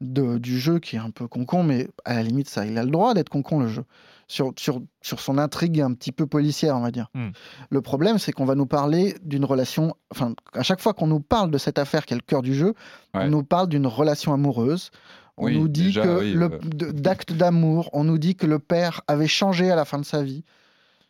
de- 0.00 0.38
du 0.38 0.58
jeu, 0.60 0.78
qui 0.78 0.96
est 0.96 1.00
un 1.00 1.10
peu 1.10 1.26
concon, 1.26 1.62
mais 1.62 1.88
à 2.04 2.14
la 2.14 2.22
limite, 2.22 2.48
ça, 2.48 2.66
il 2.66 2.76
a 2.78 2.84
le 2.84 2.90
droit 2.90 3.14
d'être 3.14 3.30
concon, 3.30 3.60
le 3.60 3.68
jeu, 3.68 3.84
sur, 4.28 4.52
sur, 4.56 4.80
sur 5.02 5.18
son 5.20 5.38
intrigue 5.38 5.80
un 5.80 5.92
petit 5.94 6.12
peu 6.12 6.26
policière, 6.26 6.76
on 6.76 6.80
va 6.80 6.90
dire. 6.90 7.08
Mm. 7.14 7.28
Le 7.70 7.80
problème, 7.80 8.18
c'est 8.18 8.30
qu'on 8.32 8.44
va 8.44 8.54
nous 8.54 8.66
parler 8.66 9.16
d'une 9.24 9.44
relation. 9.44 9.94
Enfin, 10.12 10.34
à 10.52 10.62
chaque 10.62 10.80
fois 10.80 10.92
qu'on 10.94 11.06
nous 11.06 11.20
parle 11.20 11.50
de 11.50 11.58
cette 11.58 11.78
affaire 11.78 12.04
qui 12.06 12.12
est 12.14 12.16
le 12.18 12.22
cœur 12.22 12.42
du 12.42 12.54
jeu, 12.54 12.74
Ouais. 13.14 13.22
on 13.24 13.28
nous 13.28 13.42
parle 13.42 13.68
d'une 13.68 13.86
relation 13.86 14.32
amoureuse. 14.34 14.90
On 15.38 15.44
Oui, 15.46 15.58
nous 15.58 15.68
dit 15.68 15.84
déjà, 15.84 16.02
que 16.02 16.18
oui, 16.20 16.32
le- 16.32 16.46
euh. 16.52 16.92
d'actes 16.92 17.32
d'amour, 17.32 17.90
on 17.92 18.04
nous 18.04 18.18
dit 18.18 18.34
que 18.36 18.46
le 18.46 18.58
père 18.58 19.02
avait 19.06 19.28
changé 19.28 19.70
à 19.70 19.76
la 19.76 19.84
fin 19.84 19.98
de 19.98 20.04
sa 20.04 20.22
vie. 20.22 20.44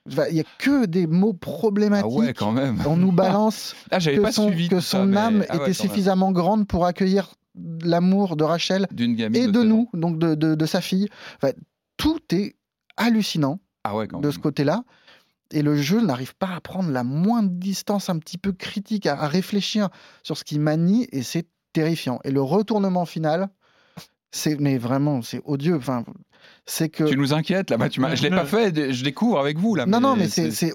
Il 0.07 0.37
y 0.37 0.41
a 0.41 0.45
que 0.59 0.87
des 0.87 1.07
mots 1.07 1.33
Ah 1.35 1.39
problématiques. 1.41 2.19
ouais, 2.19 2.33
quand 2.33 2.53
même. 2.53 2.79
On 2.87 2.97
nous 2.97 3.13
balance 3.13 3.75
Ah, 3.91 3.99
que 3.99 4.21
pas 4.21 4.33
son, 4.33 4.51
que 4.51 4.81
son 4.81 4.81
ça, 4.81 5.05
mais- 5.05 5.17
âme 5.19 5.45
ah 5.49 5.53
ouais, 5.53 5.57
était 5.57 5.65
même. 5.67 5.75
suffisamment 5.75 6.33
grande 6.33 6.67
pour 6.67 6.87
accueillir 6.87 7.35
l'amour 7.83 8.37
de 8.37 8.45
Rachel 8.45 8.87
gamine 8.93 9.37
et 9.37 9.47
de 9.49 9.53
16 9.53 9.57
ans. 9.63 9.65
nous, 9.65 9.89
donc 9.95 10.19
de, 10.19 10.35
de- 10.35 10.55
de 10.55 10.67
sa 10.67 10.81
fille. 10.81 11.09
Enfin, 11.37 11.53
tout 11.97 12.21
est 12.33 12.55
hallucinant 12.97 13.61
Ah 13.85 13.97
ouais, 13.97 14.07
de 14.07 14.17
même. 14.17 14.33
ce 14.33 14.39
côté-là. 14.39 14.85
Et 15.51 15.63
le 15.63 15.77
jeu 15.77 16.01
n'arrive 16.03 16.35
pas 16.37 16.51
à 16.55 16.61
prendre 16.61 16.91
la 16.91 17.05
moindre 17.05 17.51
distance 17.51 18.09
un 18.11 18.19
petit 18.19 18.39
peu 18.39 18.53
critique, 18.53 19.07
à, 19.07 19.15
à 19.21 19.29
réfléchir 19.29 19.89
sur 20.23 20.37
ce 20.37 20.45
qu'il 20.45 20.61
manie, 20.61 21.07
et 21.13 21.23
c'est 21.23 21.47
terrifiant. 21.73 22.19
Et 22.25 22.31
le 22.31 22.43
retournement 22.43 23.05
final, 23.07 23.49
c'est 24.31 24.59
mais 24.61 24.79
vraiment, 24.79 25.23
c'est 25.23 25.41
odieux. 25.45 25.77
Enfin, 25.77 26.05
c'est 26.67 26.89
que 26.89 27.05
Tu 27.05 27.17
nous 27.17 27.33
inquiètes 27.35 27.71
là-bas. 27.71 27.89
Tu 27.89 28.01
m'as- 28.01 28.15
je 28.15 28.23
l'ai 28.23 28.31
pas 28.31 28.45
fait. 28.45 28.93
Je 28.93 29.05
découvre 29.05 29.39
avec 29.39 29.59
vous 29.59 29.75
là. 29.75 29.87
non, 29.87 30.01
non, 30.01 30.17
mais 30.17 30.29
c'est 30.29 30.51
c'est 30.51 30.73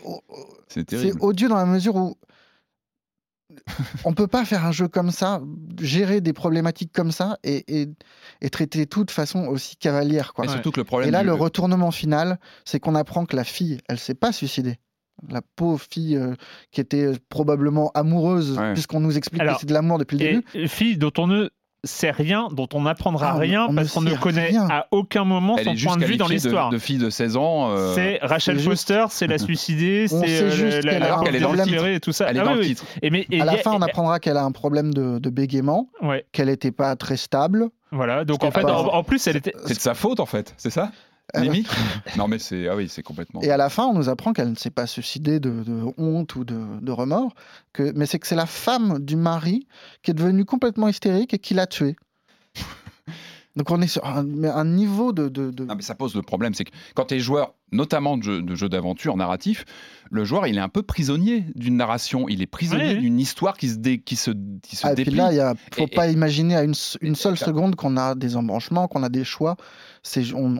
odieux 1.19 1.47
dans 1.49 1.57
la 1.57 1.65
mesure 1.65 1.95
où 1.95 2.15
on 4.05 4.13
peut 4.13 4.27
pas 4.27 4.45
faire 4.45 4.65
un 4.65 4.71
jeu 4.71 4.87
comme 4.87 5.11
ça, 5.11 5.41
gérer 5.79 6.21
des 6.21 6.33
problématiques 6.33 6.91
comme 6.91 7.11
ça 7.11 7.37
et, 7.43 7.81
et, 7.81 7.87
et 8.41 8.49
traiter 8.49 8.87
tout 8.87 9.03
de 9.03 9.11
façon 9.11 9.45
aussi 9.45 9.75
cavalière. 9.77 10.33
Quoi. 10.33 10.45
Et 10.45 10.47
surtout 10.47 10.71
que 10.71 10.79
le 10.79 10.83
problème. 10.85 11.09
Et 11.09 11.11
là, 11.11 11.19
du- 11.21 11.27
le 11.27 11.33
retournement 11.33 11.91
final, 11.91 12.39
c'est 12.65 12.79
qu'on 12.79 12.95
apprend 12.95 13.25
que 13.25 13.35
la 13.35 13.43
fille, 13.43 13.77
elle 13.87 13.99
s'est 13.99 14.15
pas 14.15 14.31
suicidée. 14.31 14.77
La 15.29 15.41
pauvre 15.55 15.79
fille 15.87 16.17
euh, 16.17 16.33
qui 16.71 16.81
était 16.81 17.05
euh, 17.05 17.15
probablement 17.29 17.91
amoureuse, 17.93 18.57
Ouais. 18.57 18.73
puisqu'on 18.73 18.99
nous 18.99 19.15
explique 19.17 19.41
Alors, 19.41 19.55
que 19.55 19.61
c'est 19.61 19.67
de 19.67 19.73
l'amour 19.73 19.99
depuis 19.99 20.17
le 20.17 20.25
Et 20.25 20.33
début. 20.41 20.67
fille 20.67 20.97
dont 20.97 21.11
on 21.19 21.27
ne 21.27 21.49
sait 21.85 22.11
rien, 22.11 22.47
dont 22.51 22.67
on 22.73 22.81
n'apprendra 22.83 23.31
Ah, 23.35 23.37
rien 23.37 23.65
on 23.67 23.73
ne 23.73 23.77
parce 23.77 23.91
qu'on 23.91 24.01
ne 24.01 24.15
connaît 24.15 24.47
rien. 24.47 24.67
à 24.69 24.87
aucun 24.91 25.25
moment 25.25 25.55
Elle 25.57 25.65
son 25.77 25.87
point 25.87 25.97
de 25.97 26.05
vue 26.05 26.15
dans 26.17 26.25
qualifiée 26.27 26.49
de- 26.49 26.53
l'histoire. 26.55 26.69
De, 26.69 26.77
fille 26.77 26.97
de 26.97 27.09
16 27.09 27.35
ans. 27.37 27.71
euh, 27.71 27.93
C'est 27.95 28.19
Rachel 28.21 28.55
c'est 28.55 28.63
juste- 28.63 28.69
Foster, 28.87 29.05
c'est 29.09 29.27
la 29.27 29.37
suicidée, 29.37 30.05
On 30.11 30.21
c'est 30.21 30.27
sait 30.27 30.43
euh, 30.43 30.49
juste 30.51 30.83
la, 30.85 30.91
qu'elle 30.93 31.01
la, 31.01 31.13
a 31.15 31.23
la 31.55 31.63
titre. 31.65 31.85
et 31.87 31.99
tout 31.99 32.11
ça. 32.13 32.27
Elle 32.29 32.37
est 32.37 32.39
Ah 32.39 32.43
dans 32.45 32.51
oui, 32.51 32.55
le 32.57 32.61
oui. 32.63 32.67
titre. 32.69 32.85
Et 33.01 33.09
mais 33.09 33.25
et 33.29 33.41
à 33.41 33.45
la 33.45 33.53
a- 33.53 33.57
fin, 33.57 33.71
on 33.71 33.81
apprendra 33.81 34.19
qu'elle 34.19 34.37
a 34.37 34.43
un 34.43 34.51
problème 34.51 34.93
de, 34.93 35.19
de 35.19 35.29
bégaiement, 35.29 35.89
Ouais, 36.01 36.25
qu'elle 36.31 36.47
n'était 36.47 36.71
pas 36.71 36.95
très 36.95 37.17
stable. 37.17 37.69
voilà. 37.91 38.23
Donc 38.23 38.43
en 38.43 38.51
fait, 38.51 38.61
pas- 38.61 38.73
en, 38.73 38.87
en 38.87 39.03
plus, 39.03 39.25
elle 39.27 39.35
était. 39.37 39.53
C'est 39.65 39.75
de 39.75 39.79
sa 39.79 39.93
faute 39.93 40.19
en 40.21 40.25
fait, 40.25 40.53
c'est 40.57 40.69
ça? 40.69 40.89
Ah. 41.33 41.39
Limite 41.41 41.67
Non 42.17 42.27
mais 42.27 42.37
c'est 42.39 42.67
ah 42.67 42.75
oui 42.75 42.87
c'est 42.89 43.01
complètement. 43.03 43.41
Et 43.41 43.49
à 43.49 43.57
la 43.57 43.69
fin, 43.69 43.85
on 43.85 43.93
nous 43.93 44.09
apprend 44.09 44.33
qu'elle 44.33 44.49
ne 44.51 44.55
s'est 44.55 44.69
pas 44.69 44.85
suicidée 44.87 45.39
de, 45.39 45.63
de 45.63 45.83
honte 45.97 46.35
ou 46.35 46.43
de, 46.43 46.59
de 46.81 46.91
remords, 46.91 47.33
que, 47.71 47.91
mais 47.95 48.05
c'est 48.05 48.19
que 48.19 48.27
c'est 48.27 48.35
la 48.35 48.45
femme 48.45 48.99
du 48.99 49.15
mari 49.15 49.67
qui 50.03 50.11
est 50.11 50.13
devenue 50.13 50.45
complètement 50.45 50.87
hystérique 50.87 51.33
et 51.33 51.39
qui 51.39 51.53
l'a 51.53 51.65
tuée. 51.67 51.95
Donc 53.55 53.69
on 53.69 53.79
est 53.83 53.87
sur 53.87 54.03
un, 54.05 54.23
mais 54.23 54.47
un 54.47 54.65
niveau 54.65 55.13
de... 55.13 55.29
de, 55.29 55.51
de- 55.51 55.65
Non, 55.65 55.75
mais 55.75 55.83
ça 55.83 55.93
pose 55.93 56.15
le 56.15 56.23
problème, 56.23 56.55
c'est 56.55 56.63
que 56.63 56.71
quand 56.95 57.05
tu 57.05 57.13
es 57.15 57.19
joueur, 57.19 57.53
notamment 57.71 58.17
de 58.17 58.23
jeux 58.23 58.41
de 58.41 58.55
jeux 58.55 58.67
d'aventure 58.67 59.15
narratifs, 59.15 59.63
le 60.09 60.25
joueur 60.25 60.47
il 60.47 60.57
est 60.57 60.61
un 60.61 60.69
peu 60.69 60.81
prisonnier 60.81 61.45
d'une 61.53 61.77
narration, 61.77 62.27
il 62.27 62.41
est 62.41 62.47
prisonnier 62.47 62.95
Oui. 62.95 63.01
d'une 63.01 63.19
histoire 63.19 63.55
qui 63.55 63.69
se, 63.69 63.75
dé- 63.75 63.99
qui 63.99 64.15
se, 64.15 64.31
qui 64.63 64.75
se 64.75 64.87
Ah, 64.87 64.93
et 64.93 64.95
puis 64.95 65.11
là, 65.11 65.31
il 65.31 65.37
ne 65.37 65.53
faut 65.75 65.83
Et- 65.87 65.95
pas 65.95 66.07
imaginer 66.07 66.55
à 66.55 66.63
une, 66.63 66.73
une 67.01 67.11
et- 67.11 67.15
seule 67.15 67.37
seconde 67.37 67.75
qu'on 67.75 67.95
a 67.95 68.15
des 68.15 68.35
embranchements, 68.37 68.87
qu'on 68.87 69.03
a 69.03 69.09
des 69.09 69.23
choix. 69.23 69.55
C'est 70.05 70.33
on- 70.33 70.57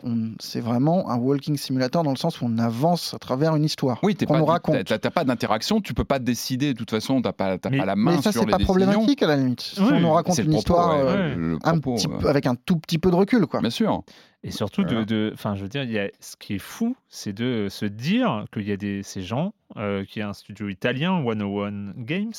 vraiment 0.62 1.10
un 1.10 1.18
walking 1.18 1.58
simulator 1.58 2.02
dans 2.02 2.10
le 2.12 2.16
sens 2.16 2.40
où 2.40 2.46
on 2.46 2.56
avance 2.56 3.12
à 3.12 3.18
travers 3.18 3.54
une 3.56 3.64
histoire 3.64 3.98
Oui, 4.02 4.14
qu'on 4.16 4.24
pas, 4.24 4.38
nous 4.38 4.46
raconte. 4.46 4.84
t'as- 4.84 5.10
pas 5.10 5.24
d'interaction, 5.24 5.82
tu 5.82 5.92
peux 5.92 6.04
pas 6.04 6.18
décider, 6.18 6.72
de 6.72 6.78
toute 6.78 6.90
façon, 6.90 7.20
t'as 7.20 7.34
pas, 7.34 7.58
Mais- 7.70 7.76
pas 7.78 7.84
la 7.84 7.94
main 7.94 8.12
Mais 8.16 8.22
ça, 8.22 8.32
c'est 8.32 8.38
pas 8.40 8.56
décisions. 8.56 8.64
problématique 8.64 9.22
à 9.22 9.26
la 9.26 9.36
limite. 9.36 9.60
Si 9.60 9.80
on 9.80 10.00
nous 10.00 10.10
raconte 10.10 10.38
une 10.38 10.44
propos, 10.44 10.58
histoire 10.58 10.96
ouais, 10.96 11.02
euh, 11.12 11.34
le 11.36 11.58
un 11.62 11.72
propos, 11.78 11.96
petit 11.96 12.06
ouais. 12.08 12.18
peu- 12.18 12.28
avec 12.30 12.46
un 12.46 12.54
tout 12.54 12.78
petit 12.78 12.98
peu 12.98 13.10
de 13.10 13.16
recul, 13.16 13.46
quoi. 13.46 13.60
Bien 13.60 13.68
sûr. 13.68 14.02
Et 14.44 14.50
surtout, 14.50 14.82
de, 14.84 14.88
Voilà. 14.90 15.04
de- 15.04 15.30
enfin, 15.34 15.54
je 15.56 15.62
veux 15.62 15.68
dire, 15.68 15.82
il 15.84 15.92
y 15.92 15.98
a, 15.98 16.08
ce 16.20 16.36
qui 16.36 16.54
est 16.54 16.58
fou, 16.58 16.96
c'est 17.10 17.32
de 17.34 17.68
se 17.70 17.84
dire 17.84 18.46
qu'il 18.52 18.66
y 18.66 18.72
a 18.72 18.76
des, 18.78 19.02
ces 19.02 19.20
gens, 19.20 19.52
euh, 19.76 20.04
qui 20.06 20.20
est 20.20 20.22
un 20.22 20.32
studio 20.32 20.68
italien, 20.70 21.22
101 21.22 21.92
Games, 21.98 22.32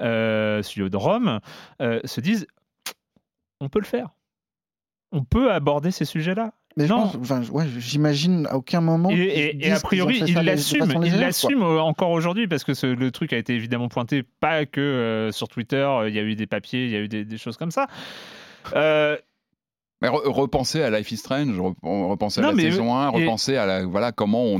euh, 0.00 0.62
studio 0.62 0.88
de 0.88 0.96
Rome, 0.96 1.40
euh, 1.82 2.00
se 2.04 2.20
disent, 2.22 2.46
on 3.60 3.68
peut 3.68 3.80
le 3.80 3.84
faire. 3.86 4.08
On 5.12 5.24
peut 5.24 5.50
aborder 5.52 5.90
ces 5.90 6.04
sujets-là. 6.04 6.52
Mais 6.76 6.86
Non. 6.86 7.10
ouais, 7.50 7.64
j'imagine 7.78 8.46
à 8.48 8.56
aucun 8.56 8.80
moment. 8.80 9.10
Et, 9.10 9.70
a 9.72 9.80
priori, 9.80 10.22
il 10.24 10.34
l'assume, 10.34 10.92
il 11.04 11.18
l'assume 11.18 11.62
encore 11.64 12.10
aujourd'hui 12.10 12.46
parce 12.46 12.62
que 12.62 12.74
ce- 12.74 12.86
le 12.86 13.10
truc 13.10 13.32
a 13.32 13.36
été 13.38 13.54
évidemment 13.54 13.88
pointé, 13.88 14.22
pas 14.22 14.66
que 14.66 14.80
euh, 14.80 15.32
sur 15.32 15.48
Twitter, 15.48 15.76
euh, 15.76 16.08
il 16.08 16.14
y 16.14 16.18
a 16.20 16.22
eu 16.22 16.36
des 16.36 16.46
papiers, 16.46 16.84
il 16.84 16.90
y 16.92 16.96
a 16.96 17.00
eu 17.00 17.08
des, 17.08 17.24
des 17.24 17.38
choses 17.38 17.56
comme 17.56 17.72
ça. 17.72 17.88
Euh, 18.76 19.16
Mais 20.02 20.08
re- 20.08 20.26
repenser 20.28 20.82
à 20.82 20.88
Life 20.90 21.12
is 21.12 21.18
Strange, 21.18 21.58
re- 21.58 21.74
repenser 22.08 22.40
à 22.40 22.44
Non, 22.44 22.52
la 22.52 22.62
saison 22.62 22.94
1, 22.96 23.12
et- 23.12 23.16
repenser 23.24 23.56
à 23.56 23.66
la, 23.66 23.84
voilà, 23.84 24.12
comment 24.12 24.44
on. 24.44 24.58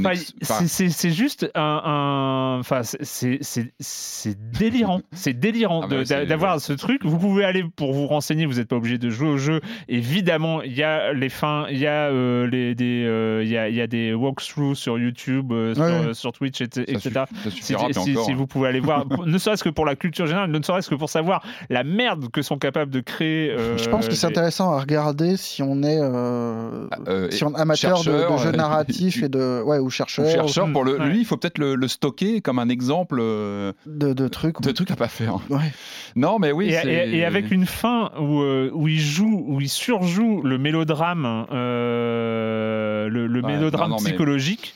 C'est- 0.66 1.10
juste 1.10 1.50
un, 1.54 2.58
enfin, 2.60 2.82
c'est- 2.82 2.98
c'est 3.02 3.38
c'est- 3.40 3.72
c'est 3.80 4.36
délirant, 4.52 5.00
c'est 5.12 5.32
délirant 5.32 5.80
Ah 5.84 5.88
bah 5.88 6.24
d'avoir 6.26 6.60
ce 6.60 6.72
truc. 6.74 7.04
Vous 7.04 7.18
pouvez 7.18 7.44
aller 7.44 7.64
pour 7.76 7.92
vous 7.94 8.06
renseigner, 8.06 8.44
vous 8.44 8.54
n'êtes 8.54 8.68
pas 8.68 8.76
obligé 8.76 8.98
de 8.98 9.08
jouer 9.08 9.28
au 9.28 9.38
jeu. 9.38 9.60
Évidemment, 9.88 10.62
il 10.62 10.72
y 10.74 10.82
a 10.82 11.12
les 11.12 11.28
fins, 11.28 11.66
il 11.70 11.78
y 11.78 11.86
a 11.86 12.08
euh, 12.10 12.46
les 12.46 12.74
des, 12.74 13.04
euh, 13.06 13.42
il 13.42 13.48
y 13.50 13.56
a, 13.56 13.68
il 13.68 13.74
y 13.74 13.80
a 13.80 13.86
des 13.86 14.12
walkthroughs 14.14 14.74
sur 14.74 14.98
YouTube, 14.98 15.52
euh, 15.52 15.74
sur, 15.74 15.82
Ouais. 15.84 15.90
euh, 15.90 16.12
sur 16.14 16.32
Twitch, 16.32 16.60
et- 16.60 16.66
ça 16.70 16.82
etc. 16.82 17.24
Si, 17.50 17.62
si- 17.62 17.74
encore. 17.76 18.04
si 18.24 18.32
vous 18.34 18.46
pouvez 18.46 18.68
aller 18.68 18.80
voir, 18.80 19.04
ne 19.26 19.38
serait-ce 19.38 19.64
que 19.64 19.68
pour 19.70 19.86
la 19.86 19.96
culture 19.96 20.26
générale, 20.26 20.50
ne 20.50 20.62
serait-ce 20.62 20.88
que 20.90 20.94
pour 20.94 21.08
savoir 21.10 21.42
la 21.70 21.82
merde 21.84 22.30
que 22.30 22.42
sont 22.42 22.58
capables 22.58 22.90
de 22.90 23.00
créer. 23.00 23.50
euh, 23.50 23.78
Je 23.78 23.88
pense 23.88 24.06
que 24.06 24.14
c'est 24.14 24.26
intéressant 24.26 24.72
à 24.72 24.80
regarder 24.80 25.29
si 25.36 25.62
on 25.62 25.82
est, 25.82 25.98
euh, 26.00 26.86
euh, 27.08 27.30
si 27.30 27.44
on 27.44 27.52
est 27.54 27.58
amateur 27.60 28.02
de- 28.04 28.10
de, 28.32 28.36
jeux 28.38 28.48
euh, 28.48 28.52
narratifs 28.52 29.22
et 29.22 29.28
de, 29.28 29.62
ouais, 29.62 29.78
ou 29.78 29.90
chercheur, 29.90 30.26
Ou 30.26 30.30
chercheur, 30.30 30.70
pour 30.72 30.84
le, 30.84 30.98
Ouais. 30.98 31.06
lui, 31.08 31.20
il 31.20 31.24
faut 31.24 31.36
peut-être 31.36 31.58
le, 31.58 31.74
le 31.74 31.88
stocker 31.88 32.40
comme 32.40 32.58
un 32.58 32.68
exemple 32.68 33.18
euh, 33.20 33.72
de, 33.86 34.12
de 34.12 34.28
trucs. 34.28 34.60
de 34.60 34.70
truc 34.72 34.90
à 34.90 34.96
pas 34.96 35.08
faire. 35.08 35.36
Ouais. 35.50 35.72
Non, 36.16 36.38
mais 36.38 36.52
oui. 36.52 36.68
et, 36.70 36.88
et- 36.88 37.16
et 37.18 37.24
avec 37.24 37.50
une 37.50 37.66
fin 37.66 38.10
où, 38.20 38.40
euh, 38.42 38.70
où 38.72 38.88
il 38.88 39.00
joue, 39.00 39.44
où 39.48 39.60
il 39.60 39.68
surjoue 39.68 40.42
le 40.42 40.58
mélodrame, 40.58 41.46
euh, 41.52 43.08
le, 43.08 43.26
le 43.26 43.40
Ouais, 43.42 43.52
mélodrame 43.56 43.90
non, 43.90 43.96
non, 43.96 44.02
mais- 44.02 44.10
psychologique. 44.10 44.74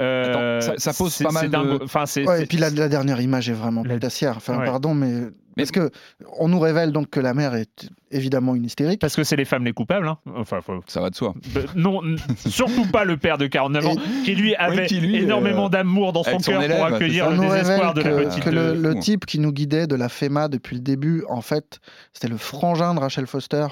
euh, 0.00 0.58
Attends, 0.60 0.66
ça- 0.78 0.92
ça 0.92 0.92
pose 0.92 1.16
pas 1.18 1.30
mal 1.30 1.50
de- 1.50 1.84
Enfin, 1.84 2.04
Ouais, 2.26 2.42
et 2.42 2.46
puis 2.46 2.58
la, 2.58 2.70
la 2.70 2.88
dernière 2.88 3.20
image 3.20 3.48
est 3.48 3.52
vraiment 3.54 3.82
La-. 3.84 3.94
Enfin, 4.36 4.58
Ouais. 4.58 4.64
pardon, 4.64 4.94
mais, 4.94 5.12
parce 5.56 5.70
que 5.70 5.90
on 6.38 6.48
nous 6.48 6.58
révèle 6.60 6.92
donc 6.92 7.10
que 7.10 7.20
la 7.20 7.34
mère 7.34 7.54
est 7.54 7.88
évidemment 8.10 8.54
une 8.54 8.64
hystérique? 8.64 9.00
Parce 9.00 9.16
que 9.16 9.24
c'est 9.24 9.36
les 9.36 9.44
femmes 9.44 9.64
les 9.64 9.72
coupables. 9.72 10.06
hein. 10.08 10.18
Enfin, 10.36 10.60
faut- 10.60 10.82
Ça 10.86 11.00
va 11.00 11.10
de 11.10 11.14
soi. 11.14 11.34
Bah, 11.54 11.60
non, 11.74 12.02
n- 12.04 12.16
surtout 12.46 12.86
pas 12.86 13.04
le 13.04 13.16
père 13.16 13.38
de 13.38 13.46
49 13.46 13.86
ans, 13.86 13.96
qui 14.24 14.34
lui 14.34 14.54
avait 14.56 14.86
qui, 14.86 15.00
lui, 15.00 15.16
énormément 15.16 15.66
euh, 15.66 15.70
d'amour 15.70 16.12
dans 16.12 16.22
son 16.24 16.38
cœur 16.38 16.62
élève, 16.62 16.76
pour 16.78 16.86
accueillir 16.86 17.30
le 17.30 17.38
désespoir 17.38 17.94
de 17.94 18.02
la 18.02 18.10
petite. 18.24 18.42
que 18.44 18.50
le, 18.50 18.86
euh, 18.86 18.94
type 19.00 19.26
qui 19.26 19.38
nous 19.38 19.52
guidait 19.52 19.86
de 19.86 19.94
la 19.94 20.08
FEMA 20.08 20.48
depuis 20.48 20.76
le 20.76 20.82
début, 20.82 21.24
en 21.28 21.40
fait, 21.40 21.78
c'était 22.12 22.28
le 22.28 22.36
frangin 22.36 22.94
de 22.94 23.00
Rachel 23.00 23.26
Foster 23.26 23.66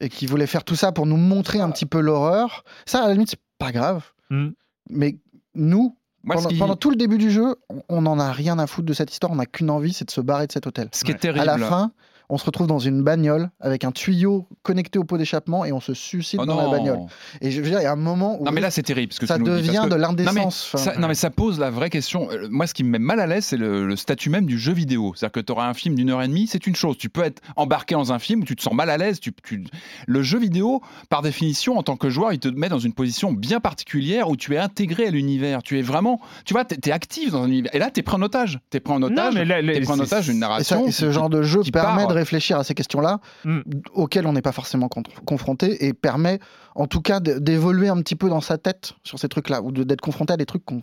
et 0.00 0.08
qui 0.08 0.26
voulait 0.26 0.46
faire 0.46 0.64
tout 0.64 0.76
ça 0.76 0.92
pour 0.92 1.06
nous 1.06 1.16
montrer 1.16 1.60
un 1.60 1.70
petit 1.70 1.86
peu 1.86 2.00
l'horreur. 2.00 2.64
Ça, 2.84 3.02
à 3.02 3.06
la 3.08 3.12
limite, 3.14 3.30
c'est 3.30 3.40
pas 3.58 3.72
grave. 3.72 4.04
Hmm. 4.30 4.50
Mais 4.90 5.16
nous, 5.54 5.96
Moi, 6.26 6.34
pendant, 6.36 6.48
qui- 6.48 6.58
pendant 6.58 6.76
tout 6.76 6.90
le 6.90 6.96
début 6.96 7.18
du 7.18 7.30
jeu, 7.30 7.54
on- 7.88 8.02
n'en 8.02 8.18
a 8.18 8.32
rien 8.32 8.58
à 8.58 8.66
foutre 8.66 8.86
de 8.86 8.92
cette 8.92 9.12
histoire. 9.12 9.32
On 9.32 9.36
n'a 9.36 9.46
qu'une 9.46 9.70
envie, 9.70 9.92
c'est 9.92 10.04
de 10.04 10.10
se 10.10 10.20
barrer 10.20 10.46
de 10.48 10.52
cet 10.52 10.66
hôtel. 10.66 10.88
Ce 10.92 11.04
qui 11.04 11.12
est 11.12 11.14
terrible. 11.14 11.40
À 11.48 11.56
la 11.56 11.58
fin, 11.66 11.92
on 12.28 12.38
se 12.38 12.44
retrouve 12.44 12.66
dans 12.66 12.78
une 12.78 13.02
bagnole 13.02 13.50
avec 13.60 13.84
un 13.84 13.92
tuyau 13.92 14.46
connecté 14.62 14.98
au 14.98 15.04
pot 15.04 15.18
d'échappement 15.18 15.64
et 15.64 15.72
on 15.72 15.80
se 15.80 15.94
suicide 15.94 16.40
Oh 16.42 16.46
dans 16.46 16.56
la 16.56 16.64
non. 16.64 16.70
bagnole. 16.70 16.98
Et 17.40 17.50
je 17.50 17.60
veux 17.60 17.68
dire, 17.68 17.80
il 17.80 17.84
y 17.84 17.86
a 17.86 17.92
un 17.92 17.96
moment 17.96 18.40
où 18.40 18.44
Non 18.44 18.50
mais 18.52 18.60
là 18.60 18.70
c'est 18.70 18.82
terrible 18.82 19.08
parce 19.08 19.18
que 19.18 19.26
ça 19.26 19.38
devient 19.38 19.72
parce 19.74 19.86
que- 19.88 19.90
de 19.90 19.96
Non 19.96 20.08
l'indécence. 20.08 20.70
Enfin, 20.74 20.92
ça, 20.92 20.98
non 20.98 21.08
mais 21.08 21.14
ça 21.14 21.30
pose 21.30 21.58
la 21.58 21.70
vraie 21.70 21.90
question. 21.90 22.28
Euh, 22.30 22.48
Moi 22.50 22.66
ce 22.66 22.74
qui 22.74 22.84
me 22.84 22.90
met 22.90 22.98
mal 22.98 23.20
à 23.20 23.26
l'aise 23.26 23.44
c'est 23.44 23.56
le, 23.56 23.86
le 23.86 23.96
statut 23.96 24.30
même 24.30 24.46
du 24.46 24.58
jeu 24.58 24.72
vidéo. 24.72 25.12
C'est-à-dire 25.14 25.32
que 25.32 25.40
tu 25.40 25.52
auras 25.52 25.68
un 25.68 25.74
film 25.74 25.94
d'une 25.94 26.10
heure 26.10 26.22
et 26.22 26.28
demie, 26.28 26.46
c'est 26.46 26.66
une 26.66 26.76
chose. 26.76 26.96
Tu 26.98 27.08
peux 27.08 27.22
être 27.22 27.40
embarqué 27.56 27.94
dans 27.94 28.12
un 28.12 28.18
film 28.18 28.40
où 28.42 28.44
tu 28.44 28.56
te 28.56 28.62
sens 28.62 28.74
mal 28.74 28.90
à 28.90 28.96
l'aise. 28.98 29.20
Tu, 29.20 29.32
tu- 29.44 29.64
Le 30.06 30.22
jeu 30.22 30.38
vidéo, 30.38 30.80
par 31.08 31.22
définition, 31.22 31.78
en 31.78 31.82
tant 31.82 31.96
que 31.96 32.08
joueur, 32.08 32.32
il 32.32 32.38
te 32.38 32.48
met 32.48 32.68
dans 32.68 32.78
une 32.78 32.92
position 32.92 33.32
bien 33.32 33.60
particulière 33.60 34.28
où 34.30 34.36
tu 34.36 34.54
es 34.54 34.58
intégré 34.58 35.06
à 35.06 35.10
l'univers. 35.10 35.62
Tu 35.62 35.78
es 35.78 35.82
vraiment, 35.82 36.20
tu 36.44 36.54
vois, 36.54 36.64
tu 36.64 36.76
es, 36.88 36.92
actif 36.92 37.30
dans 37.32 37.42
un 37.42 37.48
univers. 37.48 37.74
Et 37.74 37.78
là 37.78 37.90
tu 37.90 38.00
es 38.00 38.02
pris 38.02 38.16
en 38.16 38.22
otage. 38.22 38.58
Tu 38.70 38.76
es 38.78 38.80
pris 38.80 38.92
en 38.94 39.02
otage. 39.02 39.34
mais 39.34 39.44
là, 39.44 39.62
là, 39.62 39.72
t'es 39.74 39.80
pris 39.80 39.92
en 39.92 39.96
c'est- 39.96 40.02
otage 40.02 40.24
d'une 40.26 40.36
Et, 40.36 40.40
ça- 40.40 40.46
narration. 40.46 40.86
et 40.86 40.90
ce 40.92 41.10
genre 41.12 41.28
de 41.30 41.42
jeu 41.42 41.60
qui 41.62 41.70
permet 41.70 42.02
part. 42.04 42.08
de 42.08 42.14
réfléchir 42.16 42.58
à 42.58 42.64
ces 42.64 42.74
questions-là, 42.74 43.20
Mm. 43.44 43.60
auxquelles 43.94 44.26
on 44.26 44.32
n'est 44.32 44.42
pas 44.42 44.52
forcément 44.52 44.88
con- 44.88 45.02
confronté, 45.24 45.86
et 45.86 45.92
permet 45.92 46.38
en 46.74 46.86
tout 46.86 47.00
cas 47.00 47.20
d'évoluer 47.20 47.88
un 47.88 47.96
petit 48.02 48.16
peu 48.16 48.28
dans 48.28 48.40
sa 48.40 48.58
tête 48.58 48.92
sur 49.02 49.18
ces 49.18 49.28
trucs-là, 49.28 49.62
ou 49.62 49.72
d'être 49.72 50.00
confronté 50.00 50.32
à 50.32 50.36
des 50.36 50.44
trucs 50.46 50.64
qu'on. 50.64 50.82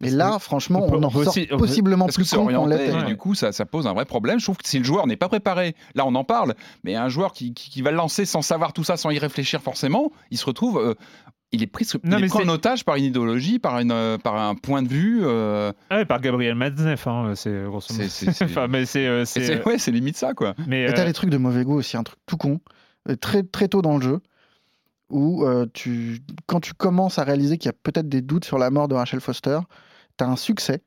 Mais 0.00 0.10
là, 0.10 0.34
que 0.36 0.42
franchement, 0.42 0.84
on 0.84 0.90
peut- 0.90 0.96
on 0.96 1.02
en 1.02 1.06
on 1.08 1.10
peut 1.10 1.24
sort 1.24 1.32
aussi- 1.34 1.48
on 1.50 1.56
peut- 1.56 1.64
possiblement 1.66 2.06
plus 2.06 2.30
qu'on 2.32 2.66
l'était. 2.66 3.02
du 3.04 3.16
coup, 3.16 3.34
ça, 3.34 3.52
ça 3.52 3.66
pose 3.66 3.86
un 3.86 3.92
vrai 3.92 4.04
problème. 4.04 4.38
Je 4.38 4.44
trouve 4.44 4.56
que 4.56 4.68
si 4.68 4.78
le 4.78 4.84
joueur 4.84 5.06
n'est 5.06 5.16
pas 5.16 5.28
préparé, 5.28 5.74
là 5.94 6.06
on 6.06 6.14
en 6.14 6.24
parle, 6.24 6.54
mais 6.84 6.94
un 6.94 7.08
joueur 7.08 7.32
qui, 7.32 7.52
qui- 7.52 7.70
qui 7.70 7.82
va 7.82 7.90
le 7.90 7.96
lancer 7.96 8.24
sans 8.24 8.42
savoir 8.42 8.72
tout 8.72 8.84
ça, 8.84 8.96
sans 8.96 9.10
y 9.10 9.18
réfléchir 9.18 9.60
forcément, 9.60 10.12
il 10.30 10.38
se 10.38 10.44
retrouve. 10.46 10.78
euh, 10.78 10.94
il 11.52 11.62
est 11.62 11.66
pris, 11.66 11.86
il 12.04 12.10
Non, 12.10 12.18
est 12.18 12.20
mais 12.22 12.26
pris 12.28 12.44
en 12.44 12.48
otage 12.48 12.84
par 12.84 12.96
une 12.96 13.04
idéologie, 13.04 13.58
par, 13.58 13.78
une, 13.80 13.90
euh, 13.92 14.18
par 14.18 14.36
un 14.36 14.54
point 14.54 14.82
de 14.82 14.88
vue. 14.88 15.20
euh, 15.22 15.72
Ah 15.90 15.96
ouais, 15.96 16.04
par 16.04 16.20
Gabriel 16.20 16.54
Matzneff, 16.54 17.06
hein, 17.06 17.32
c'est 17.36 17.64
grosso 17.64 17.94
modo. 17.94 18.04
Enfin, 18.42 18.68
mais 18.68 18.84
c'est. 18.84 19.06
euh, 19.06 19.24
c'est, 19.24 19.42
c'est 19.44 19.64
ouais, 19.66 19.78
c'est 19.78 19.90
limite 19.90 20.16
ça, 20.16 20.34
quoi. 20.34 20.54
mais, 20.66 20.92
t'as 20.92 21.02
euh, 21.02 21.06
des 21.06 21.12
trucs 21.12 21.30
de 21.30 21.38
mauvais 21.38 21.64
goût 21.64 21.76
aussi, 21.76 21.96
un 21.96 22.02
truc 22.02 22.18
tout 22.26 22.36
con, 22.36 22.60
euh, 23.08 23.16
très, 23.16 23.42
très 23.42 23.68
tôt 23.68 23.80
dans 23.82 23.96
le 23.96 24.02
jeu, 24.02 24.20
où 25.10 25.44
euh, 25.46 25.64
tu, 25.72 26.20
quand 26.46 26.60
tu 26.60 26.74
commences 26.74 27.18
à 27.18 27.24
réaliser 27.24 27.56
qu'il 27.56 27.68
y 27.68 27.74
a 27.74 27.76
peut-être 27.82 28.08
des 28.10 28.20
doutes 28.20 28.44
sur 28.44 28.58
la 28.58 28.70
mort 28.70 28.88
de 28.88 28.94
Rachel 28.94 29.20
Foster, 29.20 29.60
t'as 30.18 30.26
un 30.26 30.36
succès, 30.36 30.82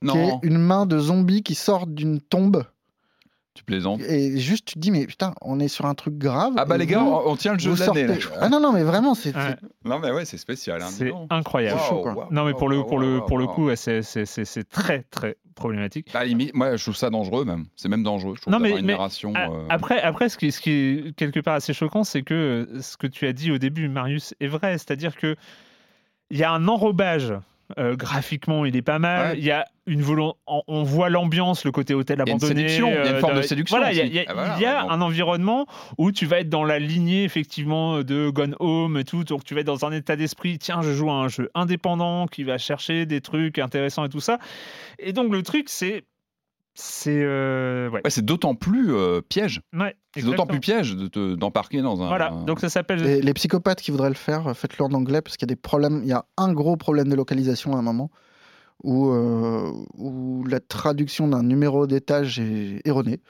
qui 0.00 0.16
est 0.16 0.32
une 0.44 0.56
main 0.58 0.86
de 0.86 0.98
zombie 0.98 1.42
qui 1.42 1.54
sort 1.54 1.86
d'une 1.86 2.20
tombe, 2.22 2.64
tu 3.54 3.64
plaisantes. 3.64 4.00
et 4.02 4.36
juste 4.38 4.66
tu 4.66 4.74
te 4.74 4.78
dis, 4.80 4.90
mais 4.90 5.06
putain, 5.06 5.32
on 5.40 5.60
est 5.60 5.68
sur 5.68 5.86
un 5.86 5.94
truc 5.94 6.18
grave. 6.18 6.54
Ah 6.56 6.64
bah 6.64 6.76
les 6.76 6.86
gars, 6.86 6.98
vous- 6.98 7.06
on, 7.10 7.30
on 7.32 7.36
tient 7.36 7.52
le 7.52 7.58
jeu 7.58 7.72
de 7.74 7.78
l'année. 7.78 8.20
sortez-. 8.20 8.36
Ah 8.40 8.48
non, 8.48 8.58
non, 8.60 8.72
mais 8.72 8.82
vraiment, 8.82 9.14
c'est... 9.14 9.34
ouais, 9.34 9.56
Non 9.84 9.98
mais 10.00 10.10
ouais, 10.10 10.24
c'est 10.24 10.38
spécial. 10.38 10.82
hein, 10.82 10.88
c'est 10.90 11.12
incroyable. 11.30 11.80
chaud, 11.88 12.00
quoi. 12.02 12.14
Waouh, 12.14 12.32
Non, 12.32 12.44
mais 12.44 12.52
pour 12.52 12.68
le, 12.68 12.82
pour 12.84 12.98
le, 12.98 13.20
pour 13.26 13.38
le 13.38 13.46
coup, 13.46 13.66
ouais, 13.66 13.76
c'est, 13.76 14.02
c'est, 14.02 14.26
c'est, 14.26 14.44
c'est 14.44 14.68
très, 14.68 15.02
très 15.04 15.36
problématique. 15.54 16.12
À 16.14 16.20
la 16.20 16.24
limite, 16.24 16.52
moi 16.52 16.74
je 16.76 16.82
trouve 16.82 16.96
ça 16.96 17.10
dangereux 17.10 17.44
même. 17.44 17.66
C'est 17.76 17.88
même 17.88 18.02
dangereux. 18.02 18.34
Je 18.36 18.40
trouve 18.40 18.52
Non, 18.52 18.58
mais- 18.58 18.70
d'avoir 18.70 18.80
une 18.80 18.86
mais- 18.86 18.92
narration. 18.94 19.32
Euh, 19.36 19.66
Après, 19.68 20.00
après 20.02 20.28
ce, 20.28 20.36
qui, 20.36 20.50
ce 20.50 20.60
qui 20.60 20.70
est 20.70 21.16
quelque 21.16 21.38
part 21.38 21.54
assez 21.54 21.72
choquant, 21.72 22.02
c'est 22.02 22.22
que 22.22 22.68
ce 22.80 22.96
que 22.96 23.06
tu 23.06 23.24
as 23.26 23.32
dit 23.32 23.52
au 23.52 23.58
début, 23.58 23.88
Marius, 23.88 24.34
est 24.40 24.48
vrai. 24.48 24.72
C'est-à-dire 24.78 25.16
que 25.16 25.36
il 26.30 26.38
y 26.38 26.42
a 26.42 26.50
un 26.50 26.66
enrobage. 26.66 27.32
euh, 27.78 27.94
graphiquement, 27.96 28.64
il 28.66 28.76
est 28.76 28.82
pas 28.82 28.98
mal. 28.98 29.32
Ouais. 29.32 29.38
Il 29.38 29.44
y 29.44 29.50
a 29.50 29.64
une. 29.86 30.04
On, 30.46 30.82
voit 30.82 31.08
l'ambiance, 31.10 31.64
le 31.64 31.72
côté 31.72 31.94
hôtel 31.94 32.16
Il 32.24 32.28
y 32.28 32.30
a 32.30 32.32
une 32.34 32.38
abandonné. 32.38 32.68
séduction, 32.68 32.88
il 32.88 32.94
y 32.94 32.96
a 32.96 33.08
une 33.10 33.14
euh, 33.16 33.20
forme 33.20 33.36
de 33.36 33.42
séduction 33.42 33.76
Voilà, 33.76 33.92
il 33.92 34.14
y 34.14 34.18
a, 34.18 34.24
Ah, 34.28 34.32
voilà, 34.34 34.56
il 34.56 34.62
y 34.62 34.66
a 34.66 34.82
donc. 34.82 34.92
un 34.92 35.00
environnement 35.00 35.66
où 35.98 36.12
tu 36.12 36.26
vas 36.26 36.40
être 36.40 36.48
dans 36.48 36.64
la 36.64 36.78
lignée 36.78 37.24
effectivement 37.24 38.02
de 38.02 38.30
Gone 38.30 38.56
Home 38.60 38.96
et 38.96 39.04
tout. 39.04 39.24
Donc 39.24 39.44
tu 39.44 39.54
vas 39.54 39.60
être 39.60 39.66
dans 39.66 39.84
un 39.84 39.92
état 39.92 40.16
d'esprit. 40.16 40.58
Tiens, 40.58 40.82
je 40.82 40.92
joue 40.92 41.10
à 41.10 41.14
un 41.14 41.28
jeu 41.28 41.50
indépendant 41.54 42.26
qui 42.26 42.44
va 42.44 42.58
chercher 42.58 43.06
des 43.06 43.20
trucs 43.20 43.58
intéressants 43.58 44.04
et 44.04 44.08
tout 44.08 44.20
ça. 44.20 44.38
Et 44.98 45.12
donc 45.12 45.32
le 45.32 45.42
truc, 45.42 45.68
c'est 45.68 46.04
c'est 46.76 47.22
euh, 47.22 47.88
ouais. 47.90 48.00
ouais, 48.02 48.10
c'est 48.10 48.24
d'autant 48.24 48.56
plus 48.56 48.92
euh, 48.94 49.20
piège. 49.20 49.60
Ouais, 49.72 49.94
C'est 50.16 50.24
d'autant 50.24 50.44
plus 50.46 50.58
piège 50.58 50.96
de 50.96 51.06
te- 51.06 51.34
d'embarquer 51.36 51.82
dans 51.82 52.02
un. 52.02 52.08
Voilà, 52.08 52.30
donc 52.30 52.58
ça 52.58 52.68
s'appelle. 52.68 53.00
Les, 53.00 53.20
les 53.22 53.34
psychopathes 53.34 53.80
qui 53.80 53.92
voudraient 53.92 54.08
le 54.08 54.16
faire, 54.16 54.56
faites-le 54.56 54.84
en 54.84 54.92
anglais 54.92 55.22
parce 55.22 55.36
qu'il 55.36 55.46
y 55.48 55.52
a 55.52 55.54
des 55.54 55.60
problèmes. 55.60 56.00
Il 56.02 56.08
y 56.08 56.12
a 56.12 56.24
un 56.36 56.52
gros 56.52 56.76
problème 56.76 57.08
de 57.08 57.14
localisation 57.14 57.76
à 57.76 57.78
un 57.78 57.82
moment 57.82 58.10
où, 58.84 59.08
euh, 59.10 59.72
où 59.96 60.44
la 60.48 60.60
traduction 60.60 61.26
d'un 61.26 61.42
numéro 61.42 61.86
d'étage 61.88 62.38
est 62.38 62.80
erronée. 62.84 63.20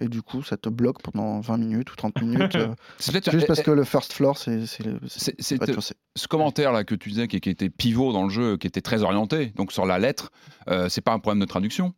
Et 0.00 0.08
du 0.08 0.22
coup, 0.22 0.42
ça 0.42 0.56
te 0.56 0.70
bloque 0.70 1.02
pendant 1.02 1.40
20 1.40 1.58
minutes 1.58 1.92
ou 1.92 1.96
30 1.96 2.22
minutes. 2.22 2.54
euh, 2.56 2.68
C'est 2.98 3.12
peut-être 3.12 3.30
juste 3.30 3.46
parce 3.46 3.58
eh, 3.60 3.64
que 3.64 3.70
le 3.70 3.84
first 3.84 4.14
floor, 4.14 4.38
c'est 4.38 4.64
c'est 4.66 4.82
C'est- 5.08 5.34
c'est 5.38 5.58
c'est- 5.62 5.94
ce 6.16 6.26
commentaire 6.26 6.72
là 6.72 6.84
que 6.84 6.94
tu 6.94 7.10
disais 7.10 7.28
qui, 7.28 7.38
qui 7.40 7.50
était 7.50 7.68
pivot 7.68 8.12
dans 8.14 8.22
le 8.24 8.30
jeu, 8.30 8.56
qui 8.56 8.66
était 8.66 8.80
très 8.80 9.02
orienté, 9.02 9.52
donc 9.56 9.72
sur 9.72 9.84
la 9.84 9.98
lettre, 9.98 10.30
euh, 10.70 10.88
c'est 10.88 11.02
pas 11.02 11.12
un 11.12 11.18
problème 11.18 11.40
de 11.40 11.44
traduction? 11.44 11.92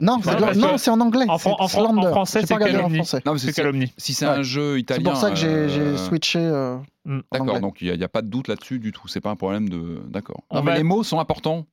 Non, 0.00 0.18
c'est 0.22 0.78
c'est 0.78 0.90
en 0.90 1.00
anglais. 1.00 1.24
en 1.28 1.38
c'est 1.38 1.48
en 1.50 1.54
en 1.58 1.66
français, 2.12 2.42
c'est 2.46 2.56
calomnie. 2.56 2.94
français. 2.98 3.20
Non, 3.26 3.32
mais 3.32 3.38
C'est 3.38 3.48
c'est 3.48 3.52
calomnie. 3.52 3.92
Si 3.98 4.14
c'est 4.14 4.26
Ouais. 4.26 4.32
un 4.32 4.42
jeu 4.42 4.74
C'est 4.74 4.80
italien. 4.80 5.10
pour 5.10 5.16
ça 5.20 5.30
que 5.30 5.36
j'ai 5.36 5.48
euh, 5.48 5.96
switché. 5.96 6.38
euh, 6.38 6.76
Mm. 7.04 7.20
D'accord, 7.32 7.60
donc 7.60 7.78
il 7.80 7.90
n'y 7.96 8.04
a, 8.04 8.08
pas 8.08 8.20
de 8.20 8.28
doute 8.28 8.48
là-dessus 8.48 8.78
du 8.78 8.92
tout. 8.92 9.08
C'est 9.08 9.20
pas 9.22 9.30
un 9.30 9.36
problème 9.36 9.68
de. 9.70 10.02
D'accord. 10.08 10.42
Mais 10.52 10.60
va- 10.60 10.76
les 10.76 10.82
mots 10.82 11.02
sont 11.02 11.18
importants. 11.20 11.66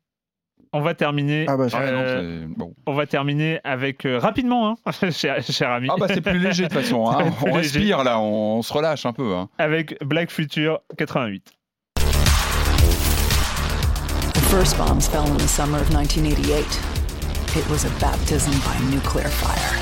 On 0.73 0.81
va 0.81 0.93
terminer. 0.93 1.45
Ah 1.47 1.55
bah, 1.57 1.67
Ah, 1.73 1.91
non, 1.91 1.97
euh, 1.99 2.45
bon. 2.47 2.73
on 2.85 2.93
va 2.93 3.05
terminer 3.05 3.59
avec 3.63 4.05
euh, 4.05 4.19
rapidement, 4.19 4.69
hein, 4.69 4.75
cher, 5.11 5.41
cher 5.41 5.71
ami. 5.71 5.87
Ah 5.91 5.95
bah 5.99 6.07
c'est 6.09 6.21
plus 6.21 6.39
léger 6.39 6.63
de 6.63 6.69
toute 6.69 6.79
façon. 6.81 7.05
Hein. 7.09 7.31
On 7.41 7.45
léger. 7.47 7.57
respire 7.59 8.03
là, 8.03 8.19
on, 8.19 8.57
on 8.57 8.61
se 8.61 8.73
relâche 8.73 9.05
un 9.05 9.13
peu. 9.13 9.33
hein. 9.35 9.47
Avec 9.57 9.97
Black 10.03 10.29
Future 10.31 10.79
88. 10.97 11.53
The 14.33 14.41
first 14.49 14.77
bombs 14.77 15.07
fell 15.07 15.23
in 15.27 15.37
the 15.37 15.47
summer 15.47 15.77
of 15.79 15.89
1988. 15.93 16.65
It 17.57 17.69
was 17.69 17.85
a 17.85 17.89
baptism 18.01 18.51
by 18.65 18.77
nuclear 18.93 19.29
fire. 19.29 19.79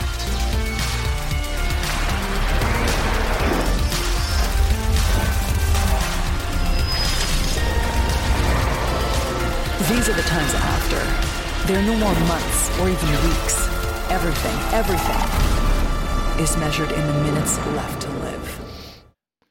These 9.89 10.07
are 10.07 10.13
the 10.13 10.21
times 10.21 10.53
after. 10.53 11.67
There 11.67 11.77
are 11.77 11.85
no 11.85 11.97
more 11.97 12.13
months 12.27 12.69
or 12.79 12.87
even 12.87 13.09
weeks. 13.27 13.67
Everything, 14.09 14.55
everything 14.71 16.41
is 16.41 16.55
measured 16.55 16.89
in 16.89 17.05
the 17.05 17.13
minutes 17.23 17.57
left 17.75 18.01
to 18.03 18.09
live. 18.09 18.59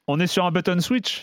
On 0.07 0.19
est 0.19 0.31
sur 0.31 0.41
un 0.41 0.51
button 0.51 0.81
switch. 0.81 1.21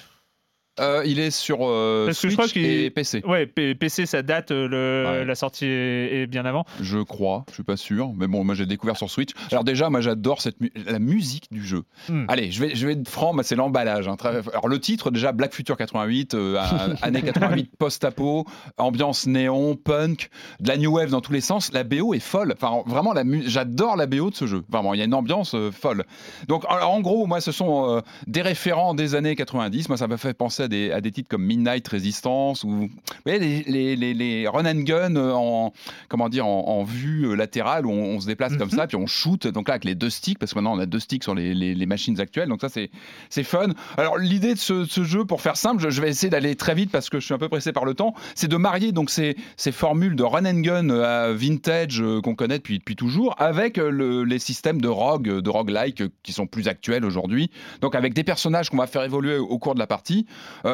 Euh, 0.80 1.02
il 1.04 1.18
est 1.18 1.30
sur 1.30 1.58
euh, 1.62 2.06
Parce 2.06 2.20
que 2.20 2.28
je 2.28 2.34
Switch 2.34 2.50
crois 2.52 2.62
et 2.62 2.90
PC. 2.90 3.22
Ouais, 3.26 3.46
P- 3.46 3.74
PC, 3.74 4.06
ça 4.06 4.22
date, 4.22 4.50
euh, 4.50 4.66
le, 4.68 5.10
Ouais. 5.20 5.24
la 5.24 5.34
sortie 5.34 5.66
est, 5.66 6.22
est 6.22 6.26
bien 6.26 6.44
avant. 6.44 6.64
Je 6.80 6.98
crois, 6.98 7.44
je 7.48 7.54
suis 7.54 7.62
pas 7.62 7.76
sûr, 7.76 8.12
mais 8.16 8.26
bon, 8.26 8.44
moi 8.44 8.54
j'ai 8.54 8.66
découvert 8.66 8.96
sur 8.96 9.10
Switch. 9.10 9.30
Alors 9.52 9.64
déjà, 9.64 9.90
moi 9.90 10.00
j'adore 10.00 10.40
cette 10.40 10.60
mu- 10.60 10.72
la 10.86 10.98
musique 10.98 11.46
du 11.50 11.64
jeu. 11.64 11.82
Hmm. 12.08 12.24
Allez, 12.28 12.50
je 12.50 12.60
vais, 12.64 12.74
je 12.74 12.86
vais 12.86 12.94
être 12.94 13.08
franc, 13.08 13.34
c'est 13.42 13.56
l'emballage. 13.56 14.08
hein. 14.08 14.16
Alors 14.52 14.68
le 14.68 14.78
titre 14.80 15.10
déjà, 15.10 15.32
Black 15.32 15.54
Future 15.54 15.76
88, 15.76 16.34
euh, 16.34 16.58
années 17.02 17.22
88 17.22 17.70
post-apo, 17.78 18.46
ambiance 18.78 19.26
néon, 19.26 19.76
punk, 19.76 20.30
de 20.60 20.68
la 20.68 20.76
new 20.76 20.92
wave 20.96 21.10
dans 21.10 21.20
tous 21.20 21.32
les 21.32 21.40
sens. 21.40 21.72
La 21.72 21.84
BO 21.84 22.14
est 22.14 22.20
folle. 22.20 22.54
Enfin 22.56 22.82
vraiment, 22.86 23.14
j'adore 23.46 23.96
la 23.96 24.06
BO 24.06 24.30
de 24.30 24.34
ce 24.34 24.46
jeu. 24.46 24.62
Vraiment, 24.68 24.94
il 24.94 24.98
y 24.98 25.02
a 25.02 25.06
une 25.06 25.14
ambiance 25.14 25.54
folle. 25.72 26.04
Donc 26.48 26.64
alors, 26.68 26.90
en 26.92 27.00
gros, 27.00 27.26
moi 27.26 27.40
ce 27.40 27.52
sont 27.52 28.02
des 28.26 28.42
référents 28.42 28.94
des 28.94 29.14
années 29.14 29.36
90. 29.36 29.88
Moi 29.88 29.98
ça 29.98 30.06
m'a 30.06 30.16
fait 30.16 30.34
penser 30.34 30.62
à 30.64 30.68
des, 30.70 30.90
à 30.92 31.02
des 31.02 31.10
titres 31.12 31.28
comme 31.28 31.44
Midnight 31.44 31.86
Resistance 31.86 32.64
ou 32.64 32.70
vous 32.70 32.88
voyez 33.26 33.38
les, 33.38 33.62
les, 33.64 33.96
les, 33.96 34.14
les 34.14 34.48
run 34.48 34.64
and 34.64 34.80
gun 34.84 35.16
euh, 35.16 35.32
en 35.34 35.74
comment 36.08 36.30
dire 36.30 36.46
en, 36.46 36.66
en 36.68 36.84
vue 36.84 37.26
euh, 37.26 37.34
latérale 37.34 37.84
où 37.84 37.90
on, 37.90 38.16
on 38.16 38.20
se 38.20 38.26
déplace 38.26 38.56
comme 38.56 38.70
ça 38.70 38.86
puis 38.86 38.96
on 38.96 39.06
shoot 39.06 39.46
donc 39.48 39.68
là 39.68 39.74
avec 39.74 39.84
les 39.84 39.94
deux 39.94 40.08
sticks 40.08 40.38
parce 40.38 40.52
que 40.54 40.58
maintenant 40.58 40.74
on 40.74 40.78
a 40.78 40.86
deux 40.86 40.98
sticks 41.00 41.22
sur 41.24 41.34
les, 41.34 41.86
machines 41.86 42.18
actuelles 42.20 42.48
donc 42.48 42.60
ça 42.62 42.68
c'est 42.70 43.42
fun. 43.42 43.68
Alors 43.98 44.16
l'idée 44.16 44.54
de 44.54 44.58
ce, 44.58 44.84
ce 44.86 45.04
jeu 45.04 45.24
pour 45.26 45.42
faire 45.42 45.56
simple 45.56 45.82
je, 45.82 45.90
je 45.90 46.00
vais 46.00 46.08
essayer 46.08 46.30
d'aller 46.30 46.54
très 46.56 46.74
vite 46.74 46.90
parce 46.90 47.10
que 47.10 47.20
je 47.20 47.24
suis 47.26 47.34
un 47.34 47.38
peu 47.38 47.48
pressé 47.50 47.72
par 47.72 47.84
le 47.84 47.94
temps 47.94 48.14
c'est 48.34 48.48
de 48.48 48.56
marier 48.56 48.92
donc 48.92 49.10
ces, 49.10 49.36
ces 49.56 49.72
formules 49.72 50.16
de 50.16 50.22
run 50.22 50.46
and 50.46 50.60
gun 50.60 50.88
euh, 50.90 51.34
vintage 51.36 52.00
euh, 52.00 52.20
qu'on 52.20 52.34
connaît 52.34 52.58
depuis, 52.58 52.78
depuis 52.78 52.96
toujours 52.96 53.34
avec 53.38 53.76
le- 53.76 54.24
les 54.24 54.38
systèmes 54.38 54.80
de 54.80 54.88
rogue 54.88 55.28
de 55.40 55.50
roguelike 55.50 56.04
qui 56.22 56.32
sont 56.32 56.46
plus 56.46 56.68
actuels 56.68 57.04
aujourd'hui. 57.04 57.50
Donc 57.80 57.94
avec 57.94 58.14
des 58.14 58.22
personnages 58.24 58.70
qu'on 58.70 58.76
va 58.76 58.86
faire 58.86 59.02
évoluer 59.02 59.36
au 59.38 59.58
cours 59.58 59.74
de 59.74 59.78
la 59.80 59.86
partie 59.86 60.26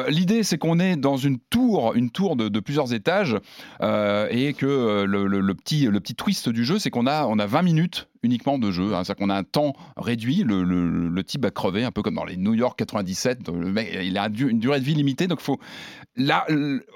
L'idée, 0.09 0.43
c'est 0.43 0.57
qu'on 0.57 0.79
est 0.79 0.95
dans 0.95 1.17
une 1.17 1.39
tour, 1.39 1.93
une 1.95 2.09
tour 2.09 2.35
de, 2.35 2.59
plusieurs 2.59 2.93
étages, 2.93 3.37
euh, 3.81 4.27
et 4.29 4.53
que 4.53 4.65
euh, 4.65 5.05
le 5.05 5.53
petit 5.53 6.15
twist 6.15 6.49
du 6.49 6.63
jeu, 6.63 6.79
c'est 6.79 6.89
qu'on 6.89 7.07
a, 7.07 7.25
on 7.25 7.39
a 7.39 7.45
20 7.45 7.61
minutes 7.61 8.07
uniquement 8.23 8.57
de 8.57 8.71
jeu. 8.71 8.93
hein. 8.93 9.03
C'est-à-dire 9.03 9.15
qu'on 9.25 9.29
a 9.29 9.35
un 9.35 9.43
temps 9.43 9.73
réduit. 9.95 10.43
Le, 10.43 10.63
le- 10.63 11.07
le 11.09 11.23
type 11.23 11.45
a 11.45 11.51
crevé, 11.51 11.83
un 11.83 11.91
peu 11.91 12.01
comme 12.01 12.15
dans 12.15 12.25
les 12.25 12.37
New 12.37 12.53
York 12.53 12.77
97. 12.77 13.47
Le 13.49 13.71
mec, 13.71 13.97
il 14.01 14.17
a 14.17 14.27
une 14.27 14.59
durée 14.59 14.79
de 14.79 14.85
vie 14.85 14.93
limitée, 14.95 15.27
donc 15.27 15.39
faut. 15.41 15.59
Là, 16.15 16.45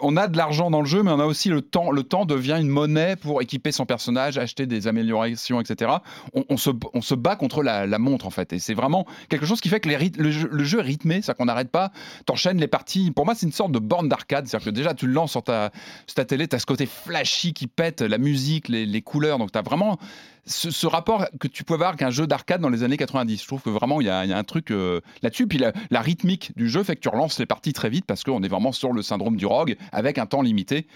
on 0.02 0.18
a 0.18 0.28
de 0.28 0.36
l'argent 0.38 0.72
dans 0.72 0.82
le 0.82 0.88
jeu, 0.88 1.04
mais 1.04 1.12
on 1.12 1.20
a 1.20 1.26
aussi 1.26 1.50
le 1.50 1.62
temps. 1.62 1.92
Le 1.92 2.04
temps 2.04 2.26
devient 2.26 2.58
une 2.60 2.70
monnaie 2.70 3.16
pour 3.16 3.42
équiper 3.42 3.72
son 3.72 3.86
personnage, 3.86 4.38
acheter 4.38 4.66
des 4.66 4.88
améliorations, 4.88 5.62
etc. 5.62 5.92
On, 6.34 6.58
se, 6.58 6.72
on 6.94 7.02
se 7.02 7.14
bat 7.16 7.36
contre 7.36 7.62
la, 7.62 7.86
montre 8.00 8.26
en 8.26 8.32
fait, 8.32 8.54
et 8.54 8.60
c'est 8.60 8.74
vraiment 8.74 9.06
quelque 9.30 9.46
chose 9.46 9.62
qui 9.62 9.70
fait 9.70 9.80
que 9.80 9.90
les 9.90 10.12
le, 10.18 10.32
jeu, 10.32 10.50
le 10.52 10.64
est 10.64 10.82
rythmé, 10.82 11.16
c'est-à-dire 11.16 11.36
qu'on 11.36 11.46
n'arrête 11.46 11.70
pas. 11.72 11.92
T'enchaînes 12.26 12.58
les 12.60 12.68
parties. 12.68 13.12
Pour 13.12 13.26
moi, 13.26 13.36
c'est 13.36 13.46
une 13.46 13.52
sorte 13.52 13.72
de 13.72 13.80
borne 13.80 14.10
d'arcade, 14.10 14.48
c'est-à-dire 14.48 14.66
que 14.66 14.70
déjà 14.72 14.94
tu 14.94 15.06
le 15.08 15.14
lances 15.14 15.32
sur 15.32 15.44
ta, 15.44 15.72
ta 16.16 16.26
télé, 16.26 16.48
t'as 16.48 16.60
ce 16.60 16.66
côté 16.66 16.86
flashy 16.88 17.54
qui 17.54 17.68
pète, 17.68 18.02
la 18.02 18.18
musique, 18.18 18.70
les, 18.70 18.86
les 18.86 19.02
couleurs, 19.02 19.38
donc 19.38 19.52
t'as 19.52 19.62
vraiment 19.62 19.98
ce, 20.46 20.72
ce 20.72 20.88
rapport 20.88 21.26
que 21.40 21.48
tu 21.48 21.64
pouvais 21.64 21.78
avoir 21.84 21.96
qu'un 21.96 22.10
jeu 22.10 22.26
d'arcade 22.28 22.62
dans 22.62 22.70
les 22.70 22.84
années 22.84 22.98
90. 22.98 23.42
Je 23.42 23.48
trouve 23.48 23.62
que 23.62 23.70
vraiment 23.70 24.02
il 24.02 24.08
y 24.08 24.10
a, 24.10 24.24
il 24.26 24.30
y 24.30 24.34
a 24.34 24.38
un 24.38 24.44
truc 24.44 24.72
euh, 24.72 25.00
là-dessus. 25.22 25.48
Puis 25.48 25.58
la, 25.58 25.72
la 25.92 26.02
rythmique 26.02 26.52
du 26.56 26.70
jeu 26.70 26.84
fait 26.84 26.96
que 26.96 27.02
tu 27.02 27.10
relances 27.10 27.40
les 27.40 27.46
parties 27.46 27.74
très 27.74 27.90
vite 27.90 28.06
parce 28.06 28.24
qu'on 28.24 28.42
est 28.44 28.48
vraiment 28.48 28.72
sur 28.72 28.92
le 28.94 29.02
syndrome 29.02 29.38
du 29.38 29.46
rogue 29.46 29.76
avec 29.92 30.18
un 30.18 30.26
temps 30.26 30.42
limité. 30.42 30.88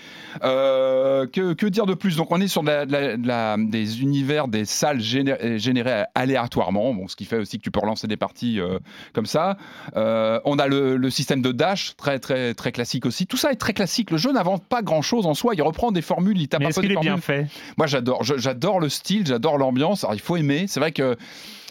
Euh, 0.44 1.28
que, 1.28 1.54
que 1.54 1.66
dire 1.66 1.86
de 1.86 1.94
plus? 1.94 2.16
Donc 2.16 2.32
on 2.32 2.42
est 2.42 2.48
sur 2.48 2.62
de 2.64 2.68
la- 2.68 2.86
de 2.86 2.92
la- 2.92 3.18
de 3.18 3.28
la- 3.28 3.58
des 3.58 4.02
univers, 4.02 4.48
des 4.48 4.66
salles 4.66 5.00
géné- 5.00 5.58
générées 5.58 6.04
aléatoirement, 6.16 6.94
bon, 6.94 7.08
ce 7.08 7.16
qui 7.16 7.26
fait 7.26 7.38
aussi 7.38 7.58
que 7.58 7.64
tu 7.64 7.72
peux 7.72 7.80
relancer 7.80 8.08
des 8.08 8.18
parties 8.18 8.60
euh, 8.60 8.80
comme 9.14 9.26
ça. 9.26 9.58
On 9.96 10.60
a 10.60 10.68
le, 10.68 10.98
le 10.98 11.10
système 11.10 11.42
de 11.42 11.52
dash, 11.52 11.96
très 11.98 12.20
très 12.20 12.54
très 12.54 12.72
classique 12.72 13.06
aussi. 13.06 13.26
Tout 13.28 13.38
ça 13.38 13.52
est 13.52 13.56
très 13.56 13.74
classique. 13.74 14.12
Le 14.12 14.18
jeu 14.18 14.32
n'invente 14.32 14.66
pas 14.66 14.82
grand-chose 14.82 15.26
en 15.26 15.34
soi. 15.34 15.54
Il 15.56 15.62
reprend 15.62 15.92
des 15.92 16.02
formules, 16.02 16.40
il 16.40 16.48
tape 16.48 16.60
Mais 16.62 16.68
un 16.68 16.70
peu 16.70 16.82
des 16.82 16.88
qu'il 16.90 16.98
est 16.98 17.02
bien 17.02 17.18
formules. 17.18 17.48
fait? 17.48 17.74
Moi, 17.78 17.88
j'adore. 17.88 18.24
J'adore 18.24 18.80
le 18.80 18.90
style, 18.90 19.26
j'adore 19.36 19.58
l'ambiance. 19.58 20.04
Alors, 20.06 20.16
il 20.16 20.22
faut 20.22 20.38
aimer. 20.38 20.66
C'est 20.68 20.80
vrai 20.80 20.94
que 20.94 21.18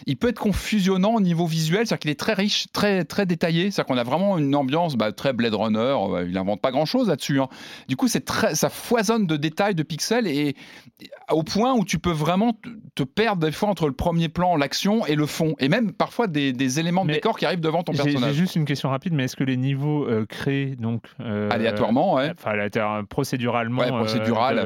il 0.05 0.17
peut 0.17 0.29
être 0.29 0.39
confusionnant 0.39 1.15
au 1.15 1.21
niveau 1.21 1.45
visuel, 1.45 1.87
c'est-à-dire 1.87 1.99
qu'il 1.99 2.11
est 2.11 2.19
très 2.19 2.33
riche, 2.33 2.67
très 2.73 3.03
très 3.03 3.25
détaillé. 3.25 3.71
C'est-à-dire 3.71 3.85
qu'on 3.93 3.99
a 3.99 4.03
vraiment 4.03 4.37
une 4.37 4.53
ambiance 4.55 4.95
bah, 4.95 5.11
très 5.11 5.33
Blade 5.33 5.53
Runner. 5.55 5.77
euh, 5.79 6.25
Il 6.29 6.37
invente 6.37 6.61
pas 6.61 6.71
grand-chose 6.71 7.07
là-dessus. 7.09 7.39
hein. 7.39 7.47
Du 7.87 7.95
coup, 7.95 8.07
c'est 8.07 8.25
très, 8.25 8.55
ça 8.55 8.69
foisonne 8.69 9.27
de 9.27 9.37
détails, 9.37 9.75
de 9.75 9.83
pixels, 9.83 10.27
et, 10.27 10.49
et 11.01 11.09
au 11.31 11.43
point 11.43 11.73
où 11.73 11.83
tu 11.85 11.99
peux 11.99 12.11
vraiment 12.11 12.53
te, 12.53 12.69
te 12.95 13.03
perdre 13.03 13.45
des 13.45 13.51
fois 13.51 13.69
entre 13.69 13.87
le 13.87 13.93
premier 13.93 14.29
plan, 14.29 14.55
l'action 14.55 15.05
et 15.05 15.15
le 15.15 15.25
fond, 15.25 15.55
et 15.59 15.69
même 15.69 15.91
parfois 15.91 16.27
des, 16.27 16.53
des 16.53 16.79
éléments 16.79 17.05
de 17.05 17.11
décor 17.13 17.37
qui 17.37 17.45
arrivent 17.45 17.59
devant 17.61 17.83
ton 17.83 17.91
J'ai 17.93 17.99
j'ai 18.03 18.11
personnage. 18.11 18.35
juste 18.35 18.55
une 18.55 18.65
question 18.65 18.89
rapide, 18.89 19.13
mais 19.13 19.25
est-ce 19.25 19.35
que 19.35 19.43
les 19.43 19.57
niveaux 19.57 20.05
euh, 20.05 20.25
créés 20.25 20.75
donc 20.75 21.03
euh, 21.21 21.49
Aléatoirement, 21.51 22.15
ouais. 22.15 22.31
enfin 22.37 22.51
aléatoire- 22.51 23.05
procéduralement, 23.07 23.81
Ouais, 23.81 23.89
procédural 23.89 24.57
euh, 24.59 24.61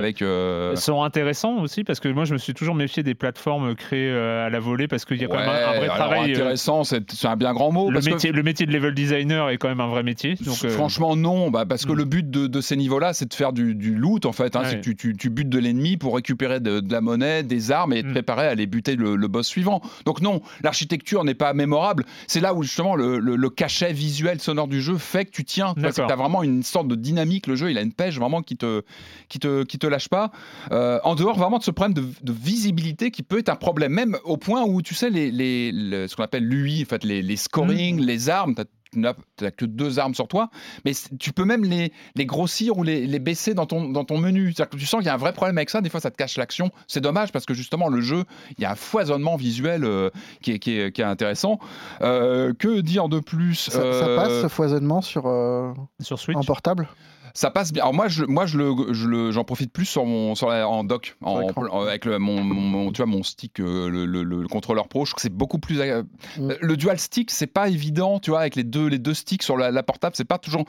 avec. 0.72 0.78
sont 0.80 1.04
intéressants 1.04 1.58
aussi 1.62 1.84
parce 1.84 2.00
que 2.00 2.08
moi 2.10 2.26
je 2.26 2.34
me 2.34 2.38
suis 2.38 2.54
toujours 2.54 2.76
méfié 2.76 3.04
des 3.04 3.16
plateformes 3.16 3.76
créées 3.76 4.12
à 4.12 4.50
la 4.50 4.60
volée 4.60 4.88
parce 4.88 5.06
qu'il 5.06 5.19
y 5.22 5.26
a 5.26 5.28
quand 5.28 5.38
même 5.38 5.50
un- 5.50 5.78
vrai 5.78 5.88
travail. 5.88 6.32
euh, 6.32 6.36
intéressant, 6.36 6.84
c'est 6.84 7.04
un 7.26 7.36
bien 7.36 7.54
grand 7.54 7.72
mot. 7.72 7.90
le 7.90 7.96
parce 7.96 8.06
que- 8.06 8.12
métier, 8.12 8.32
le 8.32 8.44
métier 8.44 8.66
de 8.66 8.72
level 8.72 8.94
designer 8.94 9.50
est 9.50 9.58
quand 9.58 9.70
même 9.70 9.80
un 9.82 9.88
vrai 9.88 10.04
métier. 10.04 10.36
Donc, 10.36 10.58
euh, 10.64 10.70
Franchement, 10.70 11.16
non, 11.16 11.50
bah, 11.52 11.66
parce 11.66 11.86
que 11.86 11.94
le 11.94 12.06
but 12.06 12.30
de, 12.30 12.48
de 12.48 12.62
ces 12.62 12.76
niveaux-là, 12.78 13.14
c'est 13.14 13.28
de 13.30 13.34
faire 13.34 13.54
du, 13.54 13.76
du 13.76 13.96
loot, 13.96 14.26
en 14.26 14.32
fait. 14.32 14.56
hein. 14.56 14.62
Ouais. 14.62 14.70
C'est 14.70 14.76
que 14.78 14.82
tu, 14.82 14.96
tu- 14.96 15.16
tu 15.18 15.30
butes 15.30 15.50
de 15.50 15.60
l'ennemi 15.60 15.98
pour 15.98 16.16
récupérer 16.16 16.60
de, 16.60 16.80
de 16.80 16.92
la 16.92 17.02
monnaie, 17.02 17.44
des 17.44 17.72
armes 17.72 17.94
et 17.94 18.04
te 18.04 18.10
préparer 18.12 18.48
à 18.48 18.50
aller 18.52 18.66
buter 18.68 18.96
le, 18.96 19.16
le 19.16 19.28
boss 19.28 19.48
suivant. 19.48 19.82
Donc 20.06 20.22
non, 20.22 20.42
l'architecture 20.64 21.24
n'est 21.24 21.34
pas 21.34 21.54
mémorable. 21.54 22.06
C'est 22.28 22.40
là 22.40 22.54
où 22.54 22.64
justement 22.64 22.96
le, 22.96 23.20
le- 23.20 23.36
le 23.36 23.50
cachet 23.50 23.94
visuel 23.94 24.40
sonore 24.40 24.68
du 24.68 24.82
jeu 24.82 24.98
fait 24.98 25.26
que 25.26 25.32
tu 25.32 25.44
tiens. 25.44 25.74
Tu 25.76 25.82
D'accord. 25.82 26.12
as 26.12 26.16
vraiment 26.16 26.44
une 26.44 26.64
sorte 26.64 26.88
de 26.88 26.96
dynamique. 26.96 27.48
Le 27.48 27.56
jeu, 27.56 27.72
il 27.72 27.78
a 27.78 27.82
une 27.82 27.94
pêche 27.94 28.18
vraiment 28.20 28.42
qui 28.42 28.58
te, 28.58 28.84
qui 29.28 29.40
te, 29.40 29.64
qui 29.64 29.80
te 29.80 29.88
lâche 29.88 30.10
pas. 30.10 30.32
Euh, 30.72 31.00
en 31.04 31.16
dehors 31.16 31.38
vraiment 31.38 31.58
de 31.58 31.64
ce 31.64 31.72
problème 31.72 31.94
de, 31.94 32.04
de 32.24 32.32
visibilité 32.32 33.12
qui 33.12 33.24
peut 33.24 33.40
être 33.40 33.50
un 33.50 33.56
problème, 33.56 33.94
même 33.94 34.18
au 34.24 34.38
point 34.38 34.64
où, 34.64 34.82
tu 34.82 34.94
sais, 34.96 35.09
les, 35.10 35.32
les- 35.32 35.72
le- 35.72 36.08
ce 36.08 36.16
qu'on 36.16 36.24
appelle 36.24 36.44
l'UI, 36.46 36.84
en 36.84 36.90
fait, 36.90 37.04
les, 37.04 37.22
les 37.22 37.36
scoring, 37.36 38.00
les 38.00 38.30
armes, 38.30 38.56
tu 38.92 39.00
n'as 39.00 39.14
que 39.56 39.66
deux 39.66 40.00
armes 40.00 40.16
sur 40.16 40.28
toi, 40.28 40.50
mais 40.84 40.94
tu 41.20 41.32
peux 41.32 41.46
même 41.46 41.64
les, 41.64 41.94
les 42.16 42.26
grossir 42.26 42.76
ou 42.78 42.84
les, 42.84 43.06
les 43.06 43.20
baisser 43.20 43.54
dans 43.54 43.68
ton, 43.68 43.88
dans 43.90 44.04
ton 44.04 44.18
menu. 44.18 44.46
C'est-à-dire 44.52 44.70
que 44.72 44.78
tu 44.78 44.86
sens 44.88 45.00
qu'il 45.02 45.06
y 45.08 45.10
a 45.10 45.14
un 45.14 45.18
vrai 45.18 45.32
problème 45.34 45.58
avec 45.60 45.70
ça. 45.70 45.82
Des 45.82 45.90
fois, 45.92 46.00
ça 46.00 46.10
te 46.10 46.18
cache 46.18 46.38
l'action. 46.38 46.72
C'est 46.88 47.00
dommage 47.02 47.32
parce 47.32 47.46
que 47.46 47.54
justement, 47.54 47.88
le 47.88 48.02
jeu, 48.02 48.24
il 48.58 48.64
y 48.64 48.66
a 48.66 48.72
un 48.72 48.76
foisonnement 48.76 49.36
visuel 49.36 49.84
euh, 49.86 50.10
qui, 50.42 50.54
est, 50.54 50.60
qui, 50.60 50.80
est, 50.80 50.92
qui 50.92 51.02
est 51.02 51.06
intéressant. 51.06 51.60
Euh, 52.02 52.54
que 52.58 52.82
dire 52.82 53.10
de 53.10 53.20
plus 53.20 53.56
Ça, 53.56 53.72
ça 53.74 53.80
Euh, 54.08 54.16
passe 54.16 54.42
ce 54.42 54.48
foisonnement 54.48 55.02
sur, 55.02 55.28
euh, 55.28 55.72
sur 56.00 56.18
Switch? 56.18 56.38
en 56.38 56.44
portable? 56.44 56.88
Ça 57.34 57.52
passe 57.52 57.72
bien. 57.74 57.84
Alors 57.84 57.94
moi, 57.94 58.08
je, 58.08 58.24
moi, 58.26 58.46
je 58.46 58.58
le, 58.58 58.74
je 58.94 59.08
le- 59.08 59.32
j'en 59.32 59.44
profite 59.44 59.72
plus 59.72 59.86
sur 59.86 60.06
mon, 60.06 60.36
sur 60.36 60.50
la- 60.50 60.68
en 60.68 60.86
en- 61.22 61.82
avec 61.88 62.06
le, 62.06 62.20
mon, 62.20 62.92
tu 62.92 62.98
vois, 62.98 63.06
mon 63.06 63.24
stick, 63.24 63.60
euh, 63.60 63.90
le, 63.90 64.06
le- 64.06 64.24
le 64.24 64.48
contrôleur 64.48 64.88
pro. 64.88 65.06
Je 65.06 65.12
trouve 65.12 65.16
que 65.18 65.22
c'est 65.22 65.34
beaucoup 65.34 65.60
plus. 65.60 65.80
euh, 65.82 66.04
Le 66.38 66.76
dual 66.78 67.00
stick, 67.00 67.32
c'est 67.32 67.48
pas 67.48 67.70
évident, 67.70 68.20
tu 68.20 68.32
vois, 68.32 68.42
avec 68.42 68.56
les 68.56 68.64
deux, 68.64 68.88
les 68.88 69.00
deux 69.00 69.14
sticks 69.14 69.44
sur 69.44 69.58
la, 69.58 69.72
la 69.72 69.84
portable, 69.84 70.16
c'est 70.16 70.26
pas 70.26 70.38
toujours. 70.38 70.66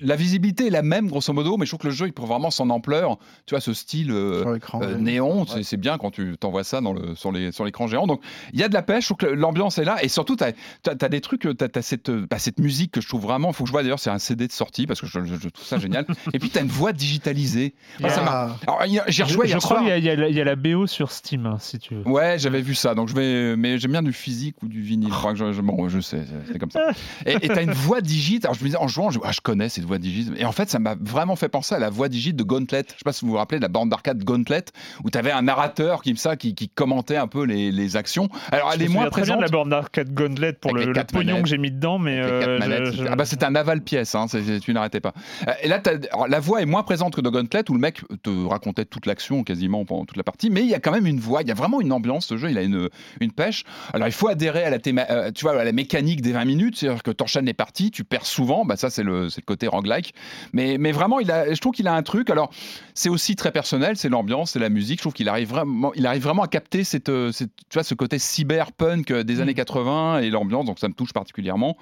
La 0.00 0.16
visibilité 0.16 0.66
est 0.66 0.70
la 0.70 0.82
même, 0.82 1.08
grosso 1.08 1.32
modo, 1.32 1.56
mais 1.56 1.66
je 1.66 1.70
trouve 1.70 1.80
que 1.80 1.86
le 1.88 1.92
jeu, 1.92 2.06
il 2.06 2.12
prend 2.12 2.26
vraiment 2.26 2.50
son 2.50 2.70
ampleur. 2.70 3.18
Tu 3.46 3.54
vois, 3.54 3.60
ce 3.60 3.72
style 3.72 4.10
euh, 4.10 4.42
euh, 4.82 4.94
ouais. 4.94 5.00
néon, 5.00 5.44
c'est- 5.46 5.62
c'est 5.62 5.76
bien 5.76 5.98
quand 5.98 6.10
tu 6.10 6.36
t'envoies 6.38 6.64
ça 6.64 6.80
dans 6.80 6.92
le, 6.92 7.14
sur 7.14 7.32
les- 7.32 7.52
sur 7.52 7.64
l'écran 7.64 7.86
géant. 7.86 8.06
Donc, 8.06 8.22
il 8.52 8.60
y 8.60 8.62
a 8.62 8.68
de 8.68 8.74
la 8.74 8.82
pêche, 8.82 9.04
je 9.08 9.14
trouve 9.14 9.28
que 9.28 9.34
l'ambiance 9.34 9.78
est 9.78 9.84
là, 9.84 10.02
et 10.02 10.08
surtout, 10.08 10.36
tu 10.36 10.44
as, 10.44 11.08
des 11.08 11.20
trucs, 11.20 11.40
tu 11.42 11.48
as, 11.78 11.82
cette, 11.82 12.10
bah, 12.10 12.38
cette 12.38 12.58
musique 12.60 12.92
que 12.92 13.00
je 13.00 13.08
trouve 13.08 13.22
vraiment. 13.22 13.48
Il 13.50 13.54
faut 13.54 13.64
que 13.64 13.68
je 13.68 13.72
vois 13.72 13.82
d'ailleurs, 13.82 14.00
c'est 14.00 14.10
un 14.10 14.18
CD 14.18 14.46
de 14.46 14.52
sortie 14.52 14.86
parce 14.86 15.00
que 15.00 15.06
je, 15.06 15.24
je- 15.24 15.34
je 15.36 15.48
trouve 15.48 15.66
ça 15.66 15.78
génial. 15.78 15.95
Et 16.32 16.38
puis, 16.38 16.50
tu 16.50 16.58
as 16.58 16.62
une 16.62 16.68
voix 16.68 16.92
digitalisée. 16.92 17.74
Moi, 18.00 18.10
ça 18.10 18.56
Alors, 18.66 18.82
J'ai 19.06 19.12
je, 19.12 19.22
rejoué 19.24 19.46
je 19.46 19.52
hier 19.52 19.58
crois 19.58 19.78
soir. 19.78 19.80
qu'il 19.80 19.88
y, 19.88 19.92
a- 19.92 19.98
il 19.98 20.04
y 20.04 20.10
a 20.10 20.16
la- 20.16 20.28
il 20.28 20.34
y 20.36 20.40
a 20.40 20.44
la 20.44 20.56
BO 20.56 20.86
sur 20.86 21.10
Steam, 21.12 21.46
hein, 21.46 21.56
si 21.60 21.78
tu 21.78 21.94
veux. 21.94 22.06
Ouais, 22.08 22.38
j'avais 22.38 22.60
vu 22.60 22.74
ça. 22.74 22.94
Donc 22.94 23.08
je 23.08 23.14
vais, 23.14 23.56
mais 23.56 23.78
j'aime 23.78 23.92
bien 23.92 24.02
du 24.02 24.12
physique 24.12 24.56
ou 24.62 24.68
du 24.68 24.80
vinyle. 24.82 25.08
Je 25.10 25.14
crois 25.14 25.32
que 25.32 25.38
je, 25.38 25.52
je- 25.52 25.60
bon, 25.60 25.88
je 25.88 26.00
sais, 26.00 26.20
c'est- 26.52 26.58
comme 26.58 26.70
ça. 26.70 26.80
Et 27.24 27.36
et 27.42 27.48
t'as 27.48 27.62
une 27.62 27.72
voix 27.72 28.00
digite. 28.00 28.44
Alors 28.44 28.54
je 28.54 28.60
me 28.60 28.66
disais 28.66 28.78
en 28.78 28.88
jouant, 28.88 29.10
je, 29.10 29.18
ah, 29.24 29.32
je 29.32 29.40
connais 29.40 29.68
cette 29.68 29.84
voix 29.84 29.98
digite. 29.98 30.32
Et 30.36 30.44
en 30.44 30.52
fait, 30.52 30.68
ça 30.70 30.78
m'a 30.78 30.96
vraiment 31.00 31.36
fait 31.36 31.48
penser 31.48 31.74
à 31.74 31.78
la 31.78 31.90
voix 31.90 32.08
digite 32.08 32.36
de 32.36 32.42
Gauntlet. 32.42 32.84
Je 32.88 32.92
sais 32.92 33.04
pas 33.04 33.12
si 33.12 33.24
vous 33.24 33.30
vous 33.32 33.36
rappelez 33.38 33.58
de 33.58 33.62
la 33.62 33.68
bande 33.68 33.90
d'arcade 33.90 34.22
Gauntlet, 34.24 34.64
où 35.04 35.10
t'avais 35.10 35.30
un 35.30 35.42
narrateur 35.42 36.02
qui 36.02 36.16
ça, 36.16 36.36
qui, 36.36 36.54
qui 36.54 36.68
commentait 36.68 37.16
un 37.16 37.26
peu 37.28 37.44
les, 37.44 37.70
les 37.70 37.96
actions. 37.96 38.28
Alors 38.50 38.70
Je 38.70 38.76
elle 38.76 38.82
est 38.82 38.88
moins 38.88 39.02
bien 39.04 39.10
présente. 39.10 39.36
de 39.38 39.42
la 39.42 39.48
borne 39.48 39.70
d'arcade 39.70 40.12
Gauntlet 40.14 40.52
pour 40.54 40.74
le, 40.74 40.86
le 40.86 40.92
pognon 41.04 41.26
manettes. 41.26 41.42
que 41.42 41.48
j'ai 41.48 41.58
mis 41.58 41.70
dedans, 41.70 41.98
mais 41.98 42.18
euh, 42.20 42.58
je- 42.58 42.58
manettes, 42.58 42.94
je- 42.94 43.04
Ah 43.08 43.16
bah 43.16 43.24
un 43.42 43.54
aval 43.54 43.82
pièce, 43.82 44.14
hein, 44.14 44.26
tu 44.62 44.72
n'arrêtais 44.74 45.00
pas. 45.00 45.12
Euh, 45.46 45.52
Et 45.62 45.68
là, 45.68 45.78
alors, 45.86 46.28
la 46.28 46.40
voix 46.40 46.62
est 46.62 46.66
moins 46.66 46.82
présente 46.82 47.14
que 47.14 47.20
dans 47.20 47.30
Gauntlet 47.30 47.62
où 47.70 47.74
le 47.74 47.80
mec 47.80 48.02
te 48.22 48.46
racontait 48.46 48.84
toute 48.84 49.06
l'action 49.06 49.44
quasiment 49.44 49.84
pendant 49.84 50.04
toute 50.04 50.16
la 50.16 50.22
partie, 50.24 50.50
mais 50.50 50.62
il 50.62 50.68
y 50.68 50.74
a 50.74 50.80
quand 50.80 50.92
même 50.92 51.06
une 51.06 51.20
voix, 51.20 51.42
il 51.42 51.48
y 51.48 51.50
a 51.50 51.54
vraiment 51.54 51.80
une 51.80 51.92
ambiance. 51.92 52.26
Ce 52.26 52.36
jeu, 52.36 52.50
il 52.50 52.58
a 52.58 52.62
une, 52.62 52.88
une 53.20 53.32
pêche. 53.32 53.64
Alors 53.92 54.08
il 54.08 54.12
faut 54.12 54.28
adhérer 54.28 54.64
à 54.64 54.70
la, 54.70 54.78
théma- 54.78 55.06
euh, 55.10 55.30
tu 55.32 55.42
vois, 55.44 55.60
à 55.60 55.64
la 55.64 55.72
mécanique 55.72 56.20
des 56.22 56.32
20 56.32 56.44
minutes, 56.44 56.76
c'est-à-dire 56.76 57.02
que 57.02 57.10
tu 57.10 57.22
enchaînes 57.22 57.46
les 57.46 57.54
parties, 57.54 57.90
tu 57.90 58.04
perds 58.04 58.26
souvent. 58.26 58.64
Bah 58.64 58.76
ça 58.76 58.90
c'est 58.90 59.02
le, 59.02 59.28
c'est 59.28 59.40
le 59.40 59.46
côté 59.46 59.66
roguelike. 59.66 60.14
Mais, 60.52 60.76
mais 60.78 60.92
vraiment, 60.92 61.20
il 61.20 61.30
a, 61.30 61.52
je 61.52 61.60
trouve 61.60 61.72
qu'il 61.72 61.88
a 61.88 61.94
un 61.94 62.02
truc. 62.02 62.30
Alors 62.30 62.50
c'est 62.94 63.08
aussi 63.08 63.36
très 63.36 63.52
personnel, 63.52 63.96
c'est 63.96 64.08
l'ambiance, 64.08 64.52
c'est 64.52 64.58
la 64.58 64.68
musique. 64.70 64.98
Je 64.98 65.02
trouve 65.04 65.12
qu'il 65.14 65.28
arrive 65.28 65.48
vraiment, 65.48 65.92
il 65.94 66.06
arrive 66.06 66.22
vraiment 66.22 66.42
à 66.42 66.48
capter 66.48 66.84
cette, 66.84 67.08
euh, 67.08 67.32
cette- 67.32 67.50
tu 67.68 67.74
vois, 67.74 67.82
ce 67.84 67.94
côté 67.94 68.18
cyberpunk 68.18 69.10
euh, 69.10 69.22
des 69.24 69.40
années 69.40 69.54
80 69.54 70.20
et 70.20 70.30
l'ambiance. 70.30 70.64
Donc 70.66 70.78
ça 70.78 70.88
me 70.88 70.94
touche 70.94 71.12
particulièrement. 71.12 71.76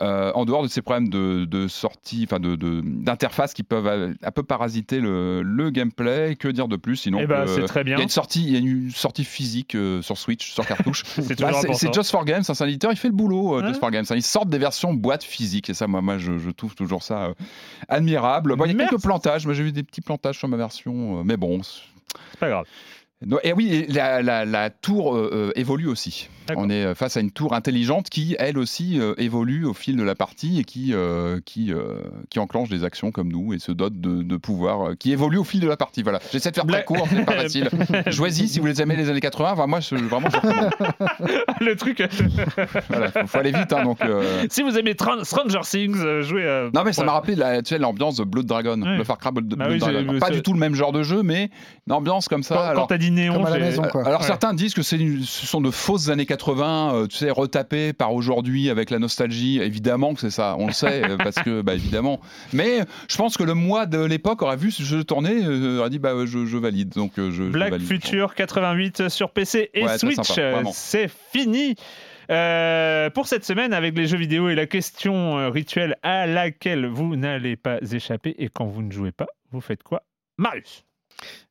Euh, 0.00 0.32
en 0.34 0.44
dehors 0.44 0.62
de 0.62 0.68
ces 0.68 0.82
problèmes 0.82 1.08
de, 1.08 1.44
de 1.44 1.68
sortie, 1.68 2.24
enfin 2.28 2.40
de, 2.40 2.56
de- 2.56 2.82
qui 3.54 3.62
peuvent 3.62 3.86
euh, 3.86 4.12
un 4.22 4.30
peu 4.30 4.42
parasiter 4.42 5.00
le, 5.00 5.42
le 5.42 5.70
gameplay, 5.70 6.36
que 6.36 6.48
dire 6.48 6.68
de 6.68 6.76
plus 6.76 6.96
Sinon, 6.96 7.18
Eh 7.22 7.26
ben, 7.26 7.44
que- 7.44 7.50
c'est 7.50 7.62
très 7.64 7.84
bien. 7.84 7.96
Il 7.96 7.98
y 7.98 8.00
a 8.00 8.04
une 8.04 8.08
sortie, 8.08 8.42
il 8.44 8.52
y 8.52 8.56
a 8.56 8.58
une 8.58 8.90
sortie 8.90 9.24
physique 9.24 9.74
euh, 9.74 10.02
sur 10.02 10.16
Switch, 10.18 10.52
sur 10.52 10.66
cartouche. 10.66 11.04
C'est 11.06 11.38
Bah, 11.40 11.50
Just 11.94 12.10
for 12.10 12.24
Games, 12.24 12.42
c'est 12.42 12.60
un 12.62 12.66
éditeur, 12.66 12.90
il 12.92 12.96
fait 12.96 13.08
le 13.08 13.14
boulot, 13.14 13.56
euh, 13.56 13.60
Ouais. 13.62 13.68
Just 13.68 13.80
for 13.80 13.90
Games. 13.90 14.04
Ils 14.10 14.22
sortent 14.22 14.48
des 14.48 14.58
versions 14.58 14.94
boîte 14.94 15.24
physique, 15.24 15.70
et 15.70 15.74
ça, 15.74 15.86
moi, 15.86 16.00
moi 16.02 16.18
je, 16.18 16.38
je 16.38 16.50
trouve 16.50 16.74
toujours 16.74 17.02
ça 17.02 17.32
admirable. 17.88 18.56
Bon, 18.56 18.64
il 18.64 18.68
y 18.68 18.70
a 18.70 18.74
Merci. 18.74 18.90
quelques 18.90 19.02
plantages, 19.02 19.44
moi 19.46 19.54
j'ai 19.54 19.62
vu 19.62 19.72
des 19.72 19.82
petits 19.82 20.00
plantages 20.00 20.38
sur 20.38 20.48
ma 20.48 20.56
version, 20.56 21.22
mais 21.24 21.36
bon. 21.36 21.62
c'est- 21.62 21.82
pas 22.38 22.48
grave. 22.48 22.64
Et 23.44 23.52
oui, 23.52 23.86
la, 23.88 24.22
la- 24.22 24.44
la 24.44 24.70
tour 24.70 25.16
euh, 25.16 25.50
évolue 25.56 25.88
aussi. 25.88 26.28
On 26.56 26.70
est 26.70 26.84
euh, 26.84 26.94
face 26.94 27.16
à 27.16 27.20
une 27.20 27.30
tour 27.30 27.54
intelligente 27.54 28.08
qui, 28.10 28.36
elle 28.38 28.58
aussi, 28.58 29.00
euh, 29.00 29.14
évolue 29.18 29.64
au 29.64 29.74
fil 29.74 29.96
de 29.96 30.02
la 30.02 30.14
partie 30.14 30.60
et 30.60 30.64
qui, 30.64 30.92
euh, 30.92 31.40
qui, 31.44 31.72
euh, 31.72 32.00
qui 32.30 32.38
enclenche 32.38 32.68
des 32.68 32.84
actions 32.84 33.10
comme 33.10 33.32
nous 33.32 33.52
et 33.54 33.58
se 33.58 33.72
dote 33.72 34.00
de, 34.00 34.22
de 34.22 34.36
pouvoirs 34.36 34.90
euh, 34.90 34.94
qui 34.94 35.12
évoluent 35.12 35.38
au 35.38 35.44
fil 35.44 35.60
de 35.60 35.68
la 35.68 35.76
partie. 35.76 36.02
Voilà. 36.02 36.20
J'essaie 36.32 36.50
de 36.50 36.54
faire 36.56 36.66
très 36.66 36.84
court, 36.84 37.06
c'est 37.10 37.24
pas 37.24 37.32
facile. 37.32 37.68
Jouez-y 38.06 38.48
si 38.48 38.60
vous 38.60 38.66
les 38.66 38.80
aimez 38.82 38.96
les 38.96 39.10
années 39.10 39.20
80. 39.20 39.50
Enfin, 39.52 39.66
moi, 39.66 39.80
je- 39.80 39.94
vraiment, 39.96 40.28
je 40.30 41.64
le 41.64 41.76
truc. 41.76 42.02
Voilà, 42.88 43.10
faut, 43.10 43.26
faut 43.26 43.38
aller 43.38 43.52
vite. 43.52 43.72
hein, 43.72 43.84
donc, 43.84 44.00
euh, 44.02 44.44
si 44.50 44.62
vous 44.62 44.76
aimez 44.78 44.94
Tran- 44.94 45.24
Stranger 45.24 45.60
Things, 45.62 45.96
euh, 45.98 46.22
jouez. 46.22 46.46
à- 46.46 46.70
Non 46.74 46.82
mais 46.84 46.92
ça 46.92 47.02
Ouais. 47.02 47.06
m'a 47.06 47.12
rappelé 47.12 47.34
la- 47.34 47.62
tu 47.62 47.70
sais, 47.70 47.78
l'ambiance 47.78 48.16
de 48.16 48.24
Blood 48.24 48.46
Dragon, 48.46 48.76
le 48.76 49.04
Far 49.04 49.18
Cry 49.18 49.30
Blood, 49.32 49.46
Bah 49.48 49.66
Blood 49.66 49.70
oui, 49.72 49.80
j'ai- 49.84 49.92
Dragon. 50.04 50.18
Pas 50.18 50.30
du 50.30 50.42
tout 50.42 50.52
le 50.52 50.58
même 50.58 50.74
genre 50.74 50.92
de 50.92 51.02
jeu, 51.02 51.22
mais 51.22 51.50
une 51.86 51.92
ambiance 51.92 52.28
comme 52.28 52.42
ça. 52.42 52.54
Quand- 52.56 52.62
alors, 52.62 52.82
quand 52.82 52.86
t'as 52.88 52.98
dit 52.98 53.10
néon, 53.10 53.34
Comme 53.34 53.46
à 53.46 53.50
la 53.50 53.56
j'ai- 53.56 53.62
maison, 53.62 53.82
quoi. 53.90 54.06
Alors 54.06 54.20
Ouais. 54.20 54.26
certains 54.26 54.54
disent 54.54 54.74
que 54.74 54.82
ce 54.82 54.96
sont 55.24 55.60
de 55.60 55.70
fausses 55.70 56.08
années 56.08 56.26
80, 56.26 56.35
euh, 56.48 57.06
tu 57.06 57.16
sais, 57.16 57.30
retapées 57.30 57.92
par 57.92 58.12
aujourd'hui 58.14 58.70
avec 58.70 58.90
la 58.90 58.98
nostalgie. 58.98 59.60
Évidemment 59.60 60.14
que 60.14 60.20
c'est 60.20 60.30
ça, 60.30 60.56
on 60.58 60.66
le 60.66 60.72
sait, 60.72 61.04
euh, 61.04 61.16
parce 61.16 61.36
que, 61.36 61.62
bah 61.62 61.74
évidemment. 61.74 62.20
Mais 62.52 62.80
je 63.08 63.16
pense 63.16 63.36
que 63.36 63.42
le 63.42 63.54
mois 63.54 63.86
de 63.86 63.98
l'époque 63.98 64.42
aurait 64.42 64.56
vu 64.56 64.70
ce 64.70 64.82
jeu 64.82 65.04
tourner, 65.04 65.44
euh, 65.44 65.80
aurait 65.80 65.90
dit, 65.90 65.98
bah 65.98 66.12
je, 66.24 66.46
je 66.46 66.56
valide. 66.56 66.90
Donc 66.90 67.12
je, 67.16 67.30
je 67.30 67.44
Black 67.44 67.70
valide. 67.70 67.86
Future 67.86 68.34
88 68.34 69.08
sur 69.08 69.30
PC 69.30 69.70
et 69.74 69.84
Ouais, 69.84 69.98
Switch. 69.98 70.40
C'est 70.72 71.10
fini. 71.32 71.74
Euh, 72.28 73.08
pour 73.10 73.28
cette 73.28 73.44
semaine 73.44 73.72
avec 73.72 73.96
les 73.96 74.08
jeux 74.08 74.18
vidéo 74.18 74.48
et 74.48 74.56
la 74.56 74.66
question 74.66 75.48
rituelle 75.50 75.96
à 76.02 76.26
laquelle 76.26 76.86
vous 76.86 77.14
n'allez 77.14 77.54
pas 77.54 77.78
échapper 77.92 78.34
et 78.38 78.48
quand 78.48 78.66
vous 78.66 78.82
ne 78.82 78.90
jouez 78.90 79.12
pas, 79.12 79.28
vous 79.52 79.60
faites 79.60 79.84
quoi 79.84 80.02
Marius? 80.36 80.85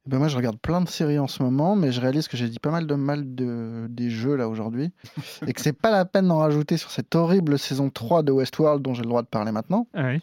Ben 0.06 0.20
moi, 0.20 0.28
je 0.28 0.38
regarde 0.38 0.58
plein 0.58 0.82
de 0.82 0.88
séries 0.88 1.18
en 1.18 1.28
ce 1.28 1.42
moment, 1.42 1.76
mais 1.76 1.92
je 1.92 2.00
réalise 2.00 2.28
que 2.28 2.38
j'ai 2.38 2.48
dit 2.48 2.60
pas 2.60 2.70
mal 2.70 2.86
de 2.86 2.96
mal 2.96 3.36
de, 3.36 3.88
des 3.90 4.10
jeux 4.10 4.36
là 4.36 4.48
aujourd'hui, 4.48 4.92
et 5.48 5.54
que 5.54 5.62
c'est 5.62 5.74
pas 5.74 5.92
la 5.92 6.06
peine 6.06 6.28
d'en 6.28 6.38
rajouter 6.38 6.78
sur 6.78 6.92
cette 6.92 7.16
horrible 7.16 7.58
saison 7.58 7.90
3 7.90 8.24
de 8.24 8.32
Westworld 8.32 8.82
dont 8.82 8.94
j'ai 8.94 9.02
le 9.02 9.10
droit 9.10 9.24
de 9.24 9.28
parler 9.28 9.52
maintenant. 9.52 9.88
Ah 9.94 10.08
oui. 10.08 10.22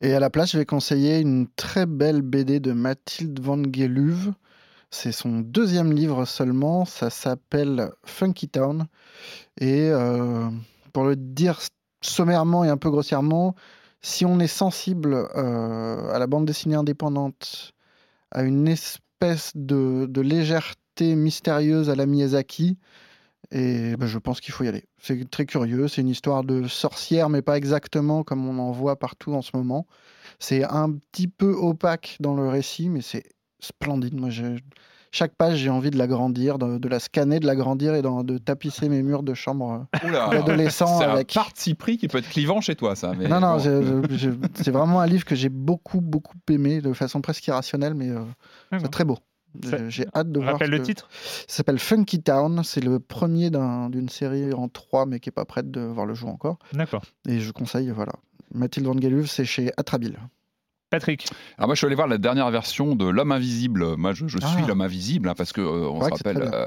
Et 0.00 0.14
à 0.14 0.20
la 0.20 0.30
place, 0.30 0.52
je 0.52 0.58
vais 0.58 0.66
conseiller 0.66 1.18
une 1.18 1.46
très 1.56 1.86
belle 1.86 2.22
BD 2.22 2.60
de 2.60 2.72
Mathilde 2.72 3.38
Van 3.40 3.62
Geluve, 3.72 4.32
C'est 4.90 5.12
son 5.12 5.40
deuxième 5.40 5.92
livre 5.92 6.24
seulement. 6.24 6.84
Ça 6.84 7.10
s'appelle 7.10 7.90
Funky 8.04 8.48
Town. 8.48 8.86
Et 9.60 9.88
euh, 9.90 10.48
pour 10.92 11.04
le 11.04 11.16
dire 11.16 11.60
sommairement 12.00 12.64
et 12.64 12.68
un 12.68 12.76
peu 12.78 12.90
grossièrement, 12.90 13.54
si 14.00 14.24
on 14.24 14.40
est 14.40 14.46
sensible 14.46 15.14
euh, 15.14 16.12
à 16.12 16.18
la 16.18 16.26
bande 16.26 16.46
dessinée 16.46 16.76
indépendante, 16.76 17.74
à 18.30 18.42
une 18.42 18.68
espèce 18.68 19.52
de, 19.54 20.08
légèreté 20.20 21.14
mystérieuse 21.14 21.90
à 21.90 21.94
la 21.94 22.06
Miyazaki, 22.06 22.78
et 23.52 23.96
ben, 23.96 24.06
je 24.06 24.18
pense 24.18 24.40
qu'il 24.40 24.54
faut 24.54 24.64
y 24.64 24.68
aller. 24.68 24.84
C'est 25.02 25.28
très 25.28 25.44
curieux. 25.44 25.88
C'est 25.88 26.02
une 26.02 26.08
histoire 26.08 26.44
de 26.44 26.68
sorcière, 26.68 27.28
mais 27.28 27.42
pas 27.42 27.56
exactement 27.56 28.22
comme 28.22 28.46
on 28.46 28.58
en 28.60 28.70
voit 28.70 28.96
partout 28.96 29.32
en 29.34 29.42
ce 29.42 29.50
moment. 29.54 29.86
C'est 30.38 30.62
un 30.64 30.92
petit 30.92 31.26
peu 31.26 31.52
opaque 31.52 32.16
dans 32.20 32.34
le 32.34 32.48
récit, 32.48 32.88
mais 32.88 33.00
c'est 33.00 33.24
splendide. 33.58 34.14
Moi, 34.14 34.30
chaque 35.12 35.34
page, 35.34 35.56
j'ai 35.58 35.70
envie 35.70 35.90
de 35.90 35.98
l'agrandir, 35.98 36.58
de, 36.58 36.78
de, 36.78 36.88
la 36.88 37.00
scanner, 37.00 37.40
de 37.40 37.46
l'agrandir 37.46 37.94
et 37.94 38.02
de, 38.02 38.22
de, 38.22 38.38
tapisser 38.38 38.88
mes 38.88 39.02
murs 39.02 39.22
de 39.22 39.34
chambre 39.34 39.86
d'adolescent. 40.30 40.98
C'est 40.98 41.04
avec... 41.04 41.36
un 41.36 41.40
parti 41.40 41.74
pris 41.74 41.98
qui 41.98 42.08
peut 42.08 42.18
être 42.18 42.28
clivant 42.28 42.60
chez 42.60 42.76
toi, 42.76 42.94
ça. 42.94 43.12
Mais 43.18 43.28
non, 43.28 43.40
non, 43.40 43.56
bon. 43.56 44.02
c'est 44.54 44.70
vraiment 44.70 45.00
un 45.00 45.06
livre 45.06 45.24
que 45.24 45.34
j'ai 45.34 45.48
beaucoup, 45.48 46.00
beaucoup 46.00 46.36
aimé 46.48 46.80
de 46.80 46.92
façon 46.92 47.20
presque 47.20 47.46
irrationnelle, 47.46 47.94
mais 47.94 48.10
euh, 48.10 48.20
c'est 48.72 48.90
très 48.90 49.04
beau. 49.04 49.18
J'ai 49.88 50.06
hâte 50.14 50.30
de 50.30 50.38
On 50.38 50.42
voir. 50.42 50.52
rappelle 50.54 50.68
ce 50.68 50.72
le 50.72 50.78
que- 50.78 50.84
titre? 50.84 51.08
Ça 51.48 51.56
s'appelle 51.56 51.80
Funky 51.80 52.22
Town. 52.22 52.62
C'est 52.62 52.82
le 52.82 53.00
premier 53.00 53.50
d'un- 53.50 53.90
d'une 53.90 54.08
série 54.08 54.52
en 54.52 54.68
trois, 54.68 55.06
mais 55.06 55.18
qui 55.18 55.28
n'est 55.28 55.32
pas 55.32 55.44
prête 55.44 55.70
de 55.72 55.80
voir 55.80 56.06
le 56.06 56.14
jour 56.14 56.28
encore. 56.30 56.58
D'accord. 56.72 57.02
Et 57.28 57.40
je 57.40 57.50
conseille, 57.50 57.90
voilà. 57.90 58.12
Mathilde 58.54 58.86
Van 58.86 58.94
c'est 59.26 59.44
chez 59.44 59.72
Atrabile. 59.76 60.18
Patrick. 60.90 61.26
Alors 61.56 61.68
moi 61.68 61.74
je 61.74 61.78
suis 61.78 61.86
allé 61.86 61.94
voir 61.94 62.08
la 62.08 62.18
dernière 62.18 62.50
version 62.50 62.94
de 62.96 63.06
l'homme 63.06 63.32
invisible. 63.32 63.96
Moi 63.96 64.12
je, 64.12 64.26
je 64.26 64.38
suis 64.38 64.46
Ah. 64.62 64.66
l'homme 64.66 64.80
invisible 64.80 65.28
hein, 65.28 65.34
parce 65.36 65.52
que 65.52 65.60
euh, 65.60 65.88
on 65.88 66.00
se 66.04 66.10
rappelle 66.10 66.50
euh, 66.52 66.66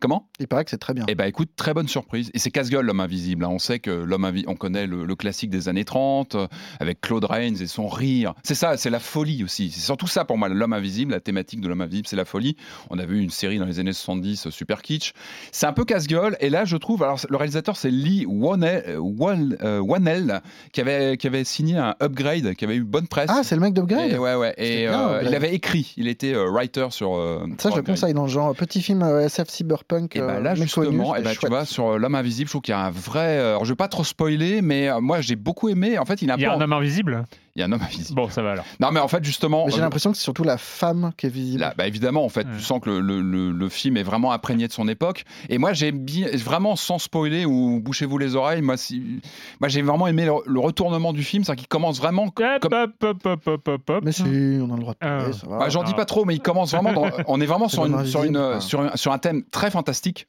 comment? 0.00 0.28
Il 0.40 0.48
paraît 0.48 0.64
que 0.64 0.70
c'est 0.70 0.78
très 0.78 0.94
bien. 0.94 1.04
Eh 1.08 1.14
ben 1.14 1.26
écoute, 1.26 1.50
très 1.56 1.72
bonne 1.74 1.86
surprise. 1.88 2.30
Et 2.34 2.38
c'est 2.38 2.50
casse-gueule 2.50 2.84
l'homme 2.84 3.00
invisible. 3.00 3.44
hein. 3.44 3.48
On 3.50 3.58
sait 3.58 3.78
que 3.78 3.90
l'homme 3.90 4.24
invi- 4.24 4.44
on 4.48 4.54
connaît 4.56 4.86
le, 4.86 5.04
le 5.04 5.14
classique 5.16 5.50
des 5.50 5.68
années 5.68 5.84
30 5.84 6.34
euh, 6.34 6.46
avec 6.80 7.00
Claude 7.00 7.24
Rains 7.24 7.54
et 7.54 7.66
son 7.66 7.86
rire. 7.88 8.34
C'est 8.42 8.54
ça, 8.56 8.76
c'est 8.76 8.90
la 8.90 8.98
folie 8.98 9.44
aussi. 9.44 9.70
C'est 9.70 9.80
surtout 9.80 10.06
ça 10.08 10.24
pour 10.24 10.38
moi, 10.38 10.48
l'homme 10.48 10.72
invisible, 10.72 11.12
la 11.12 11.20
thématique 11.20 11.60
de 11.60 11.68
l'homme 11.68 11.80
invisible, 11.82 12.08
c'est 12.08 12.16
la 12.16 12.24
folie. 12.24 12.56
On 12.90 12.98
a 12.98 13.06
vu 13.06 13.20
une 13.20 13.30
série 13.30 13.58
dans 13.58 13.66
les 13.66 13.78
années 13.78 13.92
70 13.92 14.46
euh, 14.46 14.50
super 14.50 14.82
kitsch. 14.82 15.12
C'est 15.52 15.66
un 15.66 15.72
peu 15.72 15.84
casse-gueule 15.84 16.36
et 16.40 16.50
là 16.50 16.64
je 16.64 16.76
trouve 16.76 17.02
alors 17.04 17.20
le 17.28 17.36
réalisateur 17.36 17.76
c'est 17.76 17.90
Lee 17.90 18.26
Wanell, 18.26 18.96
Wan- 18.98 19.56
Wannell 19.80 20.40
qui 20.72 20.80
avait 20.80 21.16
qui 21.16 21.26
avait 21.26 21.44
signé 21.44 21.76
un 21.76 21.94
upgrade 22.02 22.54
qui 22.54 22.64
avait 22.64 22.76
eu 22.76 22.84
bonne 22.84 23.06
presse. 23.06 23.30
Ah, 23.32 23.42
c'est 23.52 23.56
le 23.56 23.60
mec 23.60 23.74
d'Upgrade 23.74 24.10
Et 24.10 24.16
ouais, 24.16 24.34
ouais. 24.34 24.54
Et 24.56 24.86
bien, 24.86 25.08
euh, 25.10 25.22
il 25.26 25.34
avait 25.34 25.52
écrit, 25.54 25.92
il 25.98 26.08
était 26.08 26.32
euh, 26.32 26.48
writer 26.50 26.86
sur. 26.88 27.14
euh, 27.16 27.44
Ça, 27.58 27.68
je 27.68 27.76
le 27.76 27.82
conseille 27.82 28.14
dans 28.14 28.22
le 28.22 28.30
genre 28.30 28.54
petit 28.54 28.80
film 28.80 29.02
euh, 29.02 29.26
SF 29.26 29.50
cyberpunk. 29.50 30.16
Et 30.16 30.20
bah 30.20 30.40
là, 30.40 30.54
méconnu, 30.54 30.62
justement, 30.62 31.14
et 31.14 31.18
c'était 31.18 31.28
bah, 31.28 31.36
tu 31.38 31.46
vois, 31.48 31.64
sur 31.66 31.98
L'homme 31.98 32.14
invisible, 32.14 32.48
je 32.48 32.52
trouve 32.52 32.62
qu'il 32.62 32.72
y 32.72 32.74
a 32.74 32.80
un 32.80 32.90
vrai. 32.90 33.36
Alors, 33.38 33.66
je 33.66 33.72
vais 33.72 33.76
pas 33.76 33.88
trop 33.88 34.04
spoiler, 34.04 34.62
mais 34.62 34.88
moi, 35.02 35.20
j'ai 35.20 35.36
beaucoup 35.36 35.68
aimé. 35.68 35.98
En 35.98 36.06
fait, 36.06 36.22
il, 36.22 36.30
un 36.30 36.36
Il 36.36 36.40
y 36.42 36.46
a 36.46 36.52
un 36.52 36.56
en- 36.56 36.60
homme 36.62 36.72
invisible 36.72 37.24
il 37.54 37.60
y 37.60 37.62
a 37.62 37.66
un 37.66 37.72
homme 37.72 37.82
invisible. 37.82 38.16
Bon, 38.16 38.30
ça 38.30 38.40
va 38.42 38.52
alors. 38.52 38.64
Non, 38.80 38.90
mais 38.92 39.00
en 39.00 39.08
fait, 39.08 39.22
justement. 39.24 39.66
Mais 39.66 39.72
J'ai 39.72 39.78
euh, 39.78 39.82
l'impression 39.82 40.10
que 40.10 40.16
c'est 40.16 40.22
surtout 40.22 40.44
la 40.44 40.56
femme 40.58 41.12
qui 41.16 41.26
est 41.26 41.30
visible. 41.30 41.60
Là, 41.60 41.74
bah 41.76 41.86
évidemment, 41.86 42.24
en 42.24 42.28
fait, 42.28 42.46
tu 42.56 42.60
sens 42.62 42.80
que 42.80 42.88
le, 42.88 43.00
le- 43.00 43.20
le- 43.20 43.50
le 43.50 43.68
film 43.68 43.96
est 43.96 44.02
vraiment 44.02 44.32
imprégné 44.32 44.66
de 44.68 44.72
son 44.72 44.88
époque. 44.88 45.24
Et 45.50 45.58
moi, 45.58 45.72
j'ai 45.72 45.92
bien, 45.92 46.28
vraiment, 46.34 46.76
sans 46.76 46.98
spoiler 46.98 47.44
ou 47.44 47.80
bouchez-vous 47.80 48.16
les 48.18 48.36
oreilles, 48.36 48.62
moi, 48.62 48.76
si, 48.76 49.20
moi 49.60 49.68
j'ai 49.68 49.82
vraiment 49.82 50.06
aimé 50.06 50.24
le, 50.24 50.32
le 50.46 50.60
retournement 50.60 51.12
du 51.12 51.22
film, 51.22 51.44
c'est 51.44 51.54
qu'il 51.56 51.68
commence 51.68 51.98
vraiment. 51.98 52.24
Hop, 52.24 52.38
hop, 52.64 52.72
hop, 53.02 53.26
hop, 53.26 53.46
hop, 53.46 53.68
hop, 53.68 53.90
hop. 53.90 54.04
Mais 54.04 54.12
si, 54.12 54.22
on 54.22 54.72
a 54.72 54.76
le 54.76 54.80
droit 54.80 54.94
de 54.94 54.98
parler, 54.98 55.24
Ah. 55.28 55.32
ça 55.32 55.46
va. 55.46 55.58
Bah, 55.58 55.68
J'en 55.68 55.82
dis 55.82 55.94
pas 55.94 56.04
trop, 56.06 56.24
mais 56.24 56.34
il 56.34 56.40
commence 56.40 56.72
vraiment. 56.72 56.92
dans- 56.92 57.10
on 57.26 57.40
est 57.40 57.46
vraiment 57.46 57.68
sur, 57.68 57.84
une, 57.84 58.06
sur, 58.06 58.24
une, 58.24 58.32
quoi. 58.34 58.60
sur, 58.60 58.80
un, 58.80 58.96
sur 58.96 59.12
un 59.12 59.18
thème 59.18 59.42
très 59.50 59.70
fantastique. 59.70 60.26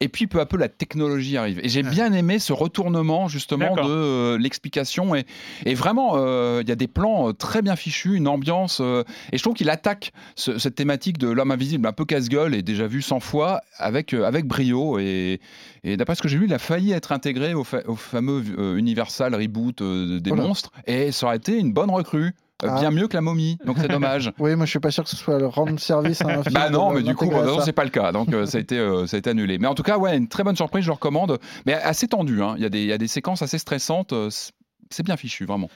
Et 0.00 0.08
puis 0.08 0.28
peu 0.28 0.38
à 0.38 0.46
peu 0.46 0.56
la 0.56 0.68
technologie 0.68 1.36
arrive. 1.36 1.58
Et 1.60 1.68
j'ai 1.68 1.82
bien 1.82 2.12
aimé 2.12 2.38
ce 2.38 2.52
retournement 2.52 3.26
justement 3.26 3.74
de 3.74 3.82
euh, 3.90 4.38
l'explication. 4.38 5.16
Et, 5.16 5.24
et 5.66 5.74
vraiment, 5.74 6.12
euh, 6.14 6.60
il 6.62 6.68
y 6.68 6.72
a 6.72 6.76
des 6.76 6.86
plans 6.86 7.30
euh, 7.30 7.32
très 7.32 7.62
bien 7.62 7.74
fichus, 7.74 8.14
une 8.14 8.28
ambiance. 8.28 8.78
et 8.80 9.36
je 9.36 9.42
trouve 9.42 9.54
qu'il 9.54 9.68
attaque 9.70 10.12
ce- 10.36 10.56
cette 10.58 10.76
thématique 10.76 11.18
de 11.18 11.28
l'homme 11.28 11.50
invisible 11.50 11.84
un 11.88 11.92
peu 11.92 12.04
casse-gueule 12.04 12.54
et 12.54 12.62
déjà 12.62 12.86
vu 12.86 13.02
100 13.02 13.18
fois 13.18 13.60
avec, 13.78 14.14
avec 14.14 14.44
brio. 14.46 15.00
Et, 15.00 15.40
et 15.82 15.96
d'après 15.96 16.14
ce 16.14 16.22
que 16.22 16.28
j'ai 16.28 16.38
lu, 16.38 16.46
il 16.46 16.54
a 16.54 16.60
failli 16.60 16.92
être 16.92 17.10
intégré 17.10 17.54
au, 17.54 17.64
fa- 17.64 17.82
au 17.88 17.96
fameux 17.96 18.44
Universal 18.78 19.34
reboot 19.34 19.82
des 19.82 20.30
Voilà. 20.30 20.44
monstres. 20.44 20.70
Et 20.86 21.10
ça 21.10 21.26
aurait 21.26 21.38
été 21.38 21.58
une 21.58 21.72
bonne 21.72 21.90
recrue. 21.90 22.34
Ah. 22.64 22.80
Bien 22.80 22.90
mieux 22.90 23.06
que 23.06 23.14
la 23.14 23.20
momie, 23.20 23.56
donc 23.64 23.76
c'est 23.78 23.86
dommage. 23.88 24.32
Oui, 24.40 24.56
moi 24.56 24.66
je 24.66 24.70
suis 24.70 24.80
pas 24.80 24.90
sûr 24.90 25.04
que 25.04 25.10
ce 25.10 25.16
soit 25.16 25.38
le 25.38 25.46
rendre 25.46 25.78
service 25.78 26.22
à 26.22 26.26
un 26.28 26.42
film. 26.42 26.54
Bah 26.54 26.70
non, 26.70 26.92
mais 26.92 27.02
du 27.02 27.14
coup, 27.14 27.30
ça. 27.30 27.62
c'est 27.64 27.72
pas 27.72 27.84
le 27.84 27.90
cas. 27.90 28.10
Donc 28.10 28.32
euh, 28.32 28.46
ça, 28.46 28.58
a 28.58 28.60
été, 28.60 28.78
euh, 28.78 29.06
ça 29.06 29.16
a 29.16 29.18
été 29.18 29.30
annulé. 29.30 29.58
Mais 29.58 29.68
en 29.68 29.74
tout 29.76 29.84
cas, 29.84 29.96
ouais, 29.98 30.16
une 30.16 30.26
très 30.28 30.42
bonne 30.42 30.56
surprise, 30.56 30.82
je 30.82 30.88
le 30.88 30.94
recommande. 30.94 31.38
Mais 31.66 31.74
assez 31.74 32.08
tendu. 32.08 32.42
hein. 32.42 32.54
Il 32.56 32.62
y, 32.62 32.66
a 32.66 32.68
des- 32.68 32.80
il 32.82 32.88
y 32.88 32.92
a 32.92 32.98
des 32.98 33.06
séquences 33.08 33.42
assez 33.42 33.58
stressantes. 33.58 34.12
euh, 34.12 34.28
c'est- 34.30 35.02
bien 35.04 35.16
fichu, 35.16 35.44
vraiment. 35.44 35.70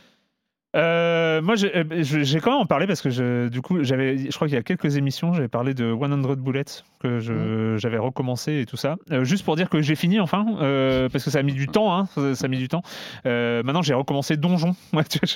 Euh, 0.74 1.42
moi, 1.42 1.54
j'ai 1.54 2.40
quand 2.40 2.52
même 2.52 2.60
en 2.62 2.66
parlé 2.66 2.86
parce 2.86 3.02
que 3.02 3.10
je, 3.10 3.48
du 3.48 3.60
coup, 3.60 3.82
j'avais, 3.84 4.16
je 4.16 4.34
crois 4.34 4.48
qu'il 4.48 4.54
y 4.54 4.58
a 4.58 4.62
quelques 4.62 4.96
émissions, 4.96 5.34
j'avais 5.34 5.48
parlé 5.48 5.74
de 5.74 5.94
100 5.94 6.36
Bullets 6.38 6.64
que 7.02 7.18
je- 7.20 7.76
j'avais 7.78 7.98
recommencé 7.98 8.60
et 8.60 8.66
tout 8.66 8.76
ça. 8.76 8.96
Euh, 9.10 9.24
juste 9.24 9.44
pour 9.44 9.56
dire 9.56 9.68
que 9.68 9.82
j'ai 9.82 9.94
fini 9.96 10.20
enfin, 10.20 10.46
euh, 10.60 11.08
parce 11.10 11.24
que 11.24 11.30
ça 11.30 11.40
a 11.40 11.42
mis 11.42 11.52
du 11.52 11.66
temps, 11.68 11.94
hein, 11.96 12.06
ça, 12.14 12.34
ça 12.34 12.44
a 12.46 12.48
mis 12.48 12.58
du 12.58 12.68
temps. 12.68 12.82
Euh, 13.26 13.62
maintenant, 13.64 13.82
j'ai 13.82 13.94
recommencé 13.94 14.36
Donjon. 14.36 14.74
Ouais, 14.92 15.04
tu 15.04 15.18
vois, 15.18 15.28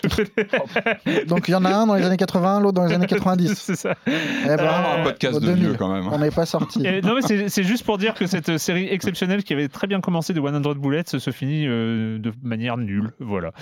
je- 1.07 1.25
Donc 1.27 1.49
il 1.49 1.53
y 1.53 1.55
en 1.55 1.65
a 1.65 1.71
un 1.71 1.87
dans 1.87 1.95
les 1.95 2.05
années 2.05 2.17
80, 2.17 2.61
l'autre 2.61 2.75
dans 2.75 2.85
les 2.87 2.95
années 2.95 3.07
90. 3.07 3.55
c'est 3.57 3.77
ça. 3.77 3.95
Eh 4.07 4.11
ben, 4.45 4.59
un 4.99 5.03
podcast 5.03 5.41
de 5.41 5.47
2000. 5.47 5.65
vieux, 5.65 5.75
quand 5.79 5.93
même. 5.93 6.09
On 6.13 6.19
n'est 6.19 6.31
pas 6.31 6.47
sorti. 6.47 6.87
Et 6.87 7.01
non, 7.03 7.15
mais 7.15 7.23
c'est 7.23 7.49
c'est 7.49 7.65
juste 7.65 7.85
pour 7.85 7.99
dire 7.99 8.15
que 8.15 8.27
cette 8.27 8.59
série 8.59 8.87
exceptionnelle 8.89 9.43
qui 9.45 9.53
avait 9.53 9.69
très 9.69 9.87
bien 9.87 10.01
commencé 10.01 10.33
de 10.35 10.41
100 10.41 10.75
Bullets 10.79 11.03
se 11.19 11.31
finit 11.31 11.67
euh, 11.67 12.19
de 12.19 12.33
manière 12.43 12.77
nulle. 12.77 13.13
Voilà. 13.21 13.53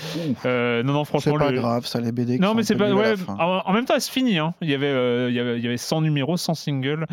Euh, 0.47 0.83
non, 0.83 0.93
non, 0.93 1.05
C'est 1.05 1.09
franchement. 1.09 1.39
pas 1.39 1.51
le- 1.51 1.59
grave, 1.61 1.87
ça 1.87 2.01
les 2.01 2.13
BD. 2.13 2.39
Non, 2.39 2.55
mais 2.55 2.63
c'est 2.63 2.77
pas. 2.77 2.93
Ouais, 2.93 3.15
en, 3.29 3.63
en 3.65 3.73
même 3.73 3.85
temps, 3.85 3.95
elle 3.95 4.01
se 4.01 4.11
finit. 4.11 4.39
Hein. 4.39 4.53
Il, 4.61 4.69
y 4.71 4.75
avait, 4.75 4.87
euh, 4.87 5.29
il, 5.31 5.35
y 5.37 5.41
avait, 5.41 5.59
il 5.59 5.65
y 5.65 5.67
avait 5.67 5.77
100 5.77 6.01
numéros, 6.03 6.37
100 6.37 6.55
singles 6.55 7.07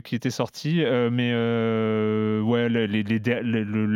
qui 0.00 0.14
étaient 0.14 0.30
sortis. 0.30 0.82
euh, 0.84 1.10
mais 1.10 1.30
euh, 1.32 2.40
ouais, 2.42 2.68
les- 2.68 2.86
les- 2.86 3.18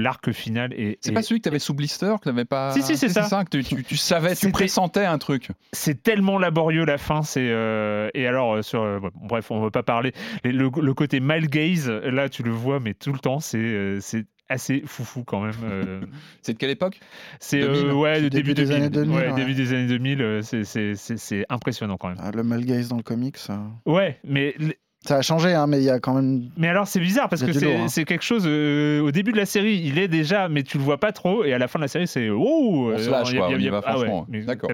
l'arc 0.02 0.32
final 0.32 0.72
est. 0.72 0.98
C'est 1.00 1.10
est- 1.10 1.14
pas 1.14 1.22
celui 1.22 1.40
que 1.40 1.44
tu 1.44 1.48
avais 1.48 1.58
sous 1.58 1.74
blister, 1.74 2.14
que 2.20 2.24
t'avais 2.24 2.44
pas. 2.44 2.72
Si, 2.72 2.82
si, 2.82 2.96
c'est 2.96 3.08
ça. 3.08 3.44
que 3.44 3.58
tu, 3.58 3.64
tu- 3.64 3.82
tu 3.84 3.96
savais, 3.96 4.34
tu 4.34 4.50
pressentais 4.50 5.04
un 5.04 5.18
truc. 5.18 5.48
c'est 5.72 6.02
tellement 6.02 6.38
laborieux 6.38 6.84
la 6.84 6.98
fin. 6.98 7.22
C'est 7.22 7.48
euh, 7.50 8.08
et 8.14 8.26
alors 8.26 8.54
euh, 8.56 8.62
sur 8.62 8.82
euh, 8.82 9.00
bref, 9.22 9.50
on 9.50 9.60
va 9.60 9.70
pas 9.70 9.82
parler. 9.82 10.12
Les- 10.44 10.52
le, 10.52 10.70
le 10.80 10.94
côté 10.94 11.20
male 11.20 11.46
gaze, 11.46 11.88
là, 11.90 12.28
tu 12.28 12.42
le 12.42 12.50
vois, 12.50 12.80
mais 12.80 12.94
tout 12.94 13.12
le 13.12 13.18
temps, 13.18 13.40
c'est 13.40 13.58
euh, 13.58 13.98
c'est 14.00 14.24
assez 14.50 14.82
foufou 14.86 15.24
quand 15.24 15.40
même. 15.40 15.52
euh. 15.64 16.00
C'est 16.42 16.54
de 16.54 16.58
quelle 16.58 16.70
époque? 16.70 17.00
C'est 17.38 17.60
2000, 17.60 17.84
euh, 17.86 17.92
ouais, 17.92 18.18
le 18.20 18.30
début 18.30 18.54
début, 18.54 18.54
des 18.54 18.62
2000, 18.62 18.76
années 18.76 18.88
2000, 18.90 19.14
ouais, 19.16 19.28
ouais. 19.28 19.34
début 19.34 19.52
des 19.54 19.72
années 19.74 19.86
2000. 19.88 20.22
euh, 20.22 20.40
c'est- 20.42 20.64
c'est 20.64 20.94
c'est- 20.94 21.18
c'est 21.18 21.44
impressionnant 21.50 21.98
quand 21.98 22.08
même. 22.08 22.16
Ah, 22.18 22.30
le 22.34 22.42
Malgaze 22.42 22.88
dans 22.88 22.96
le 22.96 23.02
comics, 23.02 23.36
ça... 23.36 23.60
Ouais, 23.84 24.18
mais 24.24 24.54
ça 25.06 25.16
a 25.16 25.22
changé, 25.22 25.54
hein, 25.54 25.66
mais 25.66 25.78
il 25.78 25.84
y 25.84 25.90
a 25.90 26.00
quand 26.00 26.14
même. 26.14 26.50
Mais 26.56 26.68
alors 26.68 26.86
c'est 26.88 27.00
bizarre 27.00 27.28
parce 27.28 27.42
que 27.42 27.52
c'est 27.52 27.76
hein. 27.76 27.88
c'est 27.88 28.04
quelque 28.04 28.24
chose 28.24 28.44
euh, 28.46 29.00
au 29.00 29.10
début 29.12 29.32
de 29.32 29.36
la 29.36 29.46
série 29.46 29.80
il 29.84 29.98
est 29.98 30.08
déjà 30.08 30.48
mais 30.48 30.64
tu 30.64 30.76
le 30.76 30.82
vois 30.84 30.98
pas 30.98 31.12
trop 31.12 31.44
et 31.44 31.52
à 31.52 31.58
la 31.58 31.68
fin 31.68 31.78
de 31.78 31.84
la 31.84 31.88
série 31.88 32.06
c'est 32.08 32.28
oh 32.30 32.90
On 32.94 32.98
se 32.98 33.08
lâche, 33.08 33.34
quoi, 33.34 33.48
on 33.48 33.58
y 33.58 33.68
va, 33.68 33.80
ah 33.84 33.98
ouais, 33.98 34.06
franchement. 34.06 34.26
D'accord. 34.28 34.70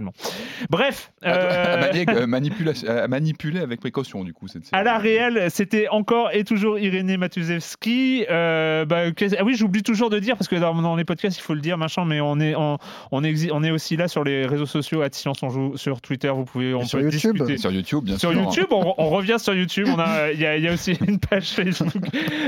Bref 0.71 1.13
À, 1.23 1.35
euh, 1.35 1.93
euh, 2.09 3.05
à 3.05 3.09
manipuler 3.09 3.61
avec 3.61 3.81
précaution, 3.81 4.25
du 4.25 4.33
coup. 4.33 4.49
Cette 4.49 4.65
série. 4.65 4.81
à 4.81 4.83
la 4.83 4.99
réelle, 4.99 5.51
c'était 5.51 5.89
encore 5.89 6.31
et 6.33 6.45
toujours 6.45 6.79
Irénée 6.79 7.17
Matuzewski. 7.17 8.27
Euh, 8.31 8.85
bah, 8.85 9.05
ah 9.39 9.45
oui, 9.45 9.55
j'oublie 9.55 9.83
toujours 9.83 10.11
de 10.11 10.19
dire 10.19 10.37
parce 10.37 10.49
que 10.49 10.57
dans, 10.57 10.75
dans 10.81 10.97
les 10.97 11.05
podcasts, 11.05 11.39
il 11.39 11.43
faut 11.43 11.55
le 11.55 11.61
dire, 11.61 11.79
machin, 11.79 12.05
mais 12.05 12.21
on 12.21 12.41
est, 12.41 12.55
on, 12.55 12.79
on 13.13 13.23
exi- 13.23 13.51
on 13.53 13.63
est 13.63 13.71
aussi 13.71 13.97
là 13.97 14.09
sur 14.09 14.25
les 14.25 14.47
réseaux 14.47 14.67
sociaux, 14.67 15.03
à 15.03 15.09
Science 15.13 15.43
on 15.43 15.51
joue 15.51 15.77
sur 15.77 16.01
Twitter, 16.01 16.31
vous 16.35 16.45
pouvez, 16.45 16.75
on 16.75 16.85
sur 16.85 16.99
peut 16.99 17.05
YouTube. 17.05 17.35
discuter. 17.35 17.57
Sur 17.59 17.71
YouTube, 17.71 18.05
bien 18.05 18.19
Sur 18.19 18.33
sûr. 18.33 18.43
YouTube, 18.43 18.67
on, 18.71 18.95
on 18.99 19.11
revient 19.11 19.37
sur 19.39 19.55
YouTube. 19.55 19.87
On 19.95 19.99
a, 19.99 20.24
il 20.33 20.41
y, 20.41 20.47
a- 20.47 20.57
il 20.57 20.63
y 20.65 20.69
a 20.69 20.73
aussi 20.73 20.93
une 21.07 21.19
page 21.19 21.51
Facebook. 21.51 22.03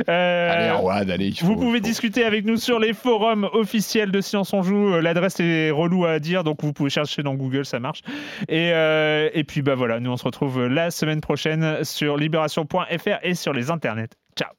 Euh, 0.08 0.50
Allez, 0.52 0.68
Arwad, 0.68 1.10
allez. 1.10 1.28
il 1.28 1.44
vous 1.44 1.54
pouvez 1.56 1.78
faut- 1.78 1.84
discuter 1.84 2.24
avec 2.24 2.44
nous 2.44 2.56
sur 2.56 2.78
les 2.78 2.92
forums 2.92 3.48
officiels 3.52 4.10
de 4.10 4.20
Science 4.20 4.52
on 4.52 4.62
Joue. 4.62 4.94
Euh, 4.94 5.00
L'adresse 5.00 5.40
est 5.40 5.70
relou 5.70 6.04
à 6.06 6.18
dire, 6.18 6.44
donc 6.44 6.62
vous 6.62 6.72
pouvez 6.72 6.90
chercher 6.90 7.22
dans 7.22 7.34
Google, 7.34 7.64
ça 7.64 7.80
marche. 7.80 8.00
Et, 8.48 8.70
euh, 8.72 9.28
et 9.34 9.44
puis 9.44 9.62
bah 9.62 9.74
voilà, 9.74 10.00
nous 10.00 10.10
on 10.10 10.16
se 10.16 10.24
retrouve 10.24 10.66
la 10.66 10.90
semaine 10.90 11.20
prochaine 11.20 11.84
sur 11.84 12.16
libération.fr 12.16 13.18
et 13.22 13.34
sur 13.34 13.52
les 13.52 13.70
internets. 13.70 14.08
Ciao. 14.38 14.50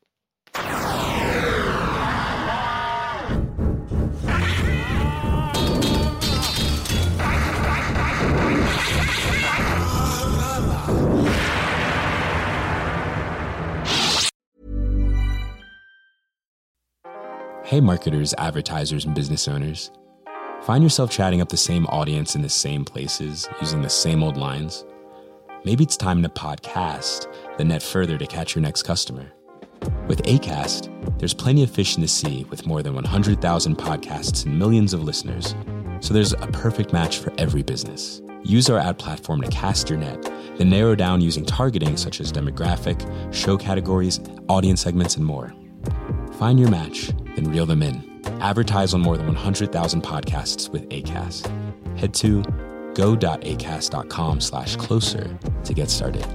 Hey, 17.68 17.82
marketers, 17.82 18.34
advertisers, 18.38 19.04
and 19.04 19.14
business 19.14 19.48
owners. 19.48 19.92
Find 20.62 20.82
yourself 20.82 21.12
chatting 21.12 21.42
up 21.42 21.50
the 21.50 21.58
same 21.58 21.86
audience 21.88 22.34
in 22.34 22.42
the 22.42 22.50
same 22.50 22.86
places 22.86 23.48
using 23.60 23.82
the 23.82 23.90
same 23.90 24.24
old 24.24 24.38
lines? 24.38 24.86
maybe 25.68 25.84
it's 25.84 25.98
time 25.98 26.24
to 26.24 26.30
podcast 26.30 27.28
the 27.58 27.66
net 27.66 27.84
further 27.84 28.18
to 28.18 28.26
catch 28.26 28.56
your 28.56 28.62
next 28.62 28.84
customer. 28.84 29.34
With 30.08 30.24
ACAST, 30.24 31.20
there's 31.20 31.34
plenty 31.34 31.62
of 31.62 31.70
fish 31.70 31.98
in 31.98 32.02
the 32.02 32.08
sea 32.08 32.46
with 32.46 32.66
more 32.66 32.82
than 32.82 32.96
100,000 32.96 33.78
podcasts 33.78 34.46
and 34.46 34.58
millions 34.58 34.94
of 34.94 35.04
listeners, 35.04 35.54
so 36.00 36.14
there's 36.14 36.32
a 36.32 36.48
perfect 36.54 36.94
match 36.94 37.18
for 37.18 37.34
every 37.38 37.64
business. 37.64 38.22
Use 38.44 38.70
our 38.70 38.80
ad 38.80 38.98
platform 38.98 39.42
to 39.42 39.50
cast 39.50 39.90
your 39.90 40.00
net, 40.00 40.24
then 40.58 40.70
narrow 40.70 40.96
down 40.96 41.20
using 41.20 41.46
targeting 41.46 41.98
such 41.98 42.22
as 42.22 42.32
demographic, 42.32 43.04
show 43.34 43.58
categories, 43.58 44.22
audience 44.48 44.80
segments, 44.80 45.18
and 45.18 45.26
more. 45.26 45.54
Find 46.34 46.60
your 46.60 46.70
match, 46.70 47.12
then 47.36 47.52
reel 47.52 47.66
them 47.66 47.84
in. 47.84 48.22
Advertise 48.42 48.94
on 48.94 49.02
more 49.02 49.18
than 49.18 49.28
100,000 49.28 50.02
podcasts 50.02 50.70
with 50.70 50.88
ACAST. 50.90 51.98
Head 51.98 52.14
to 52.16 52.44
go.acast.com 52.94 54.42
slash 54.42 54.76
closer 54.76 55.38
to 55.64 55.74
get 55.74 55.90
started. 55.90 56.26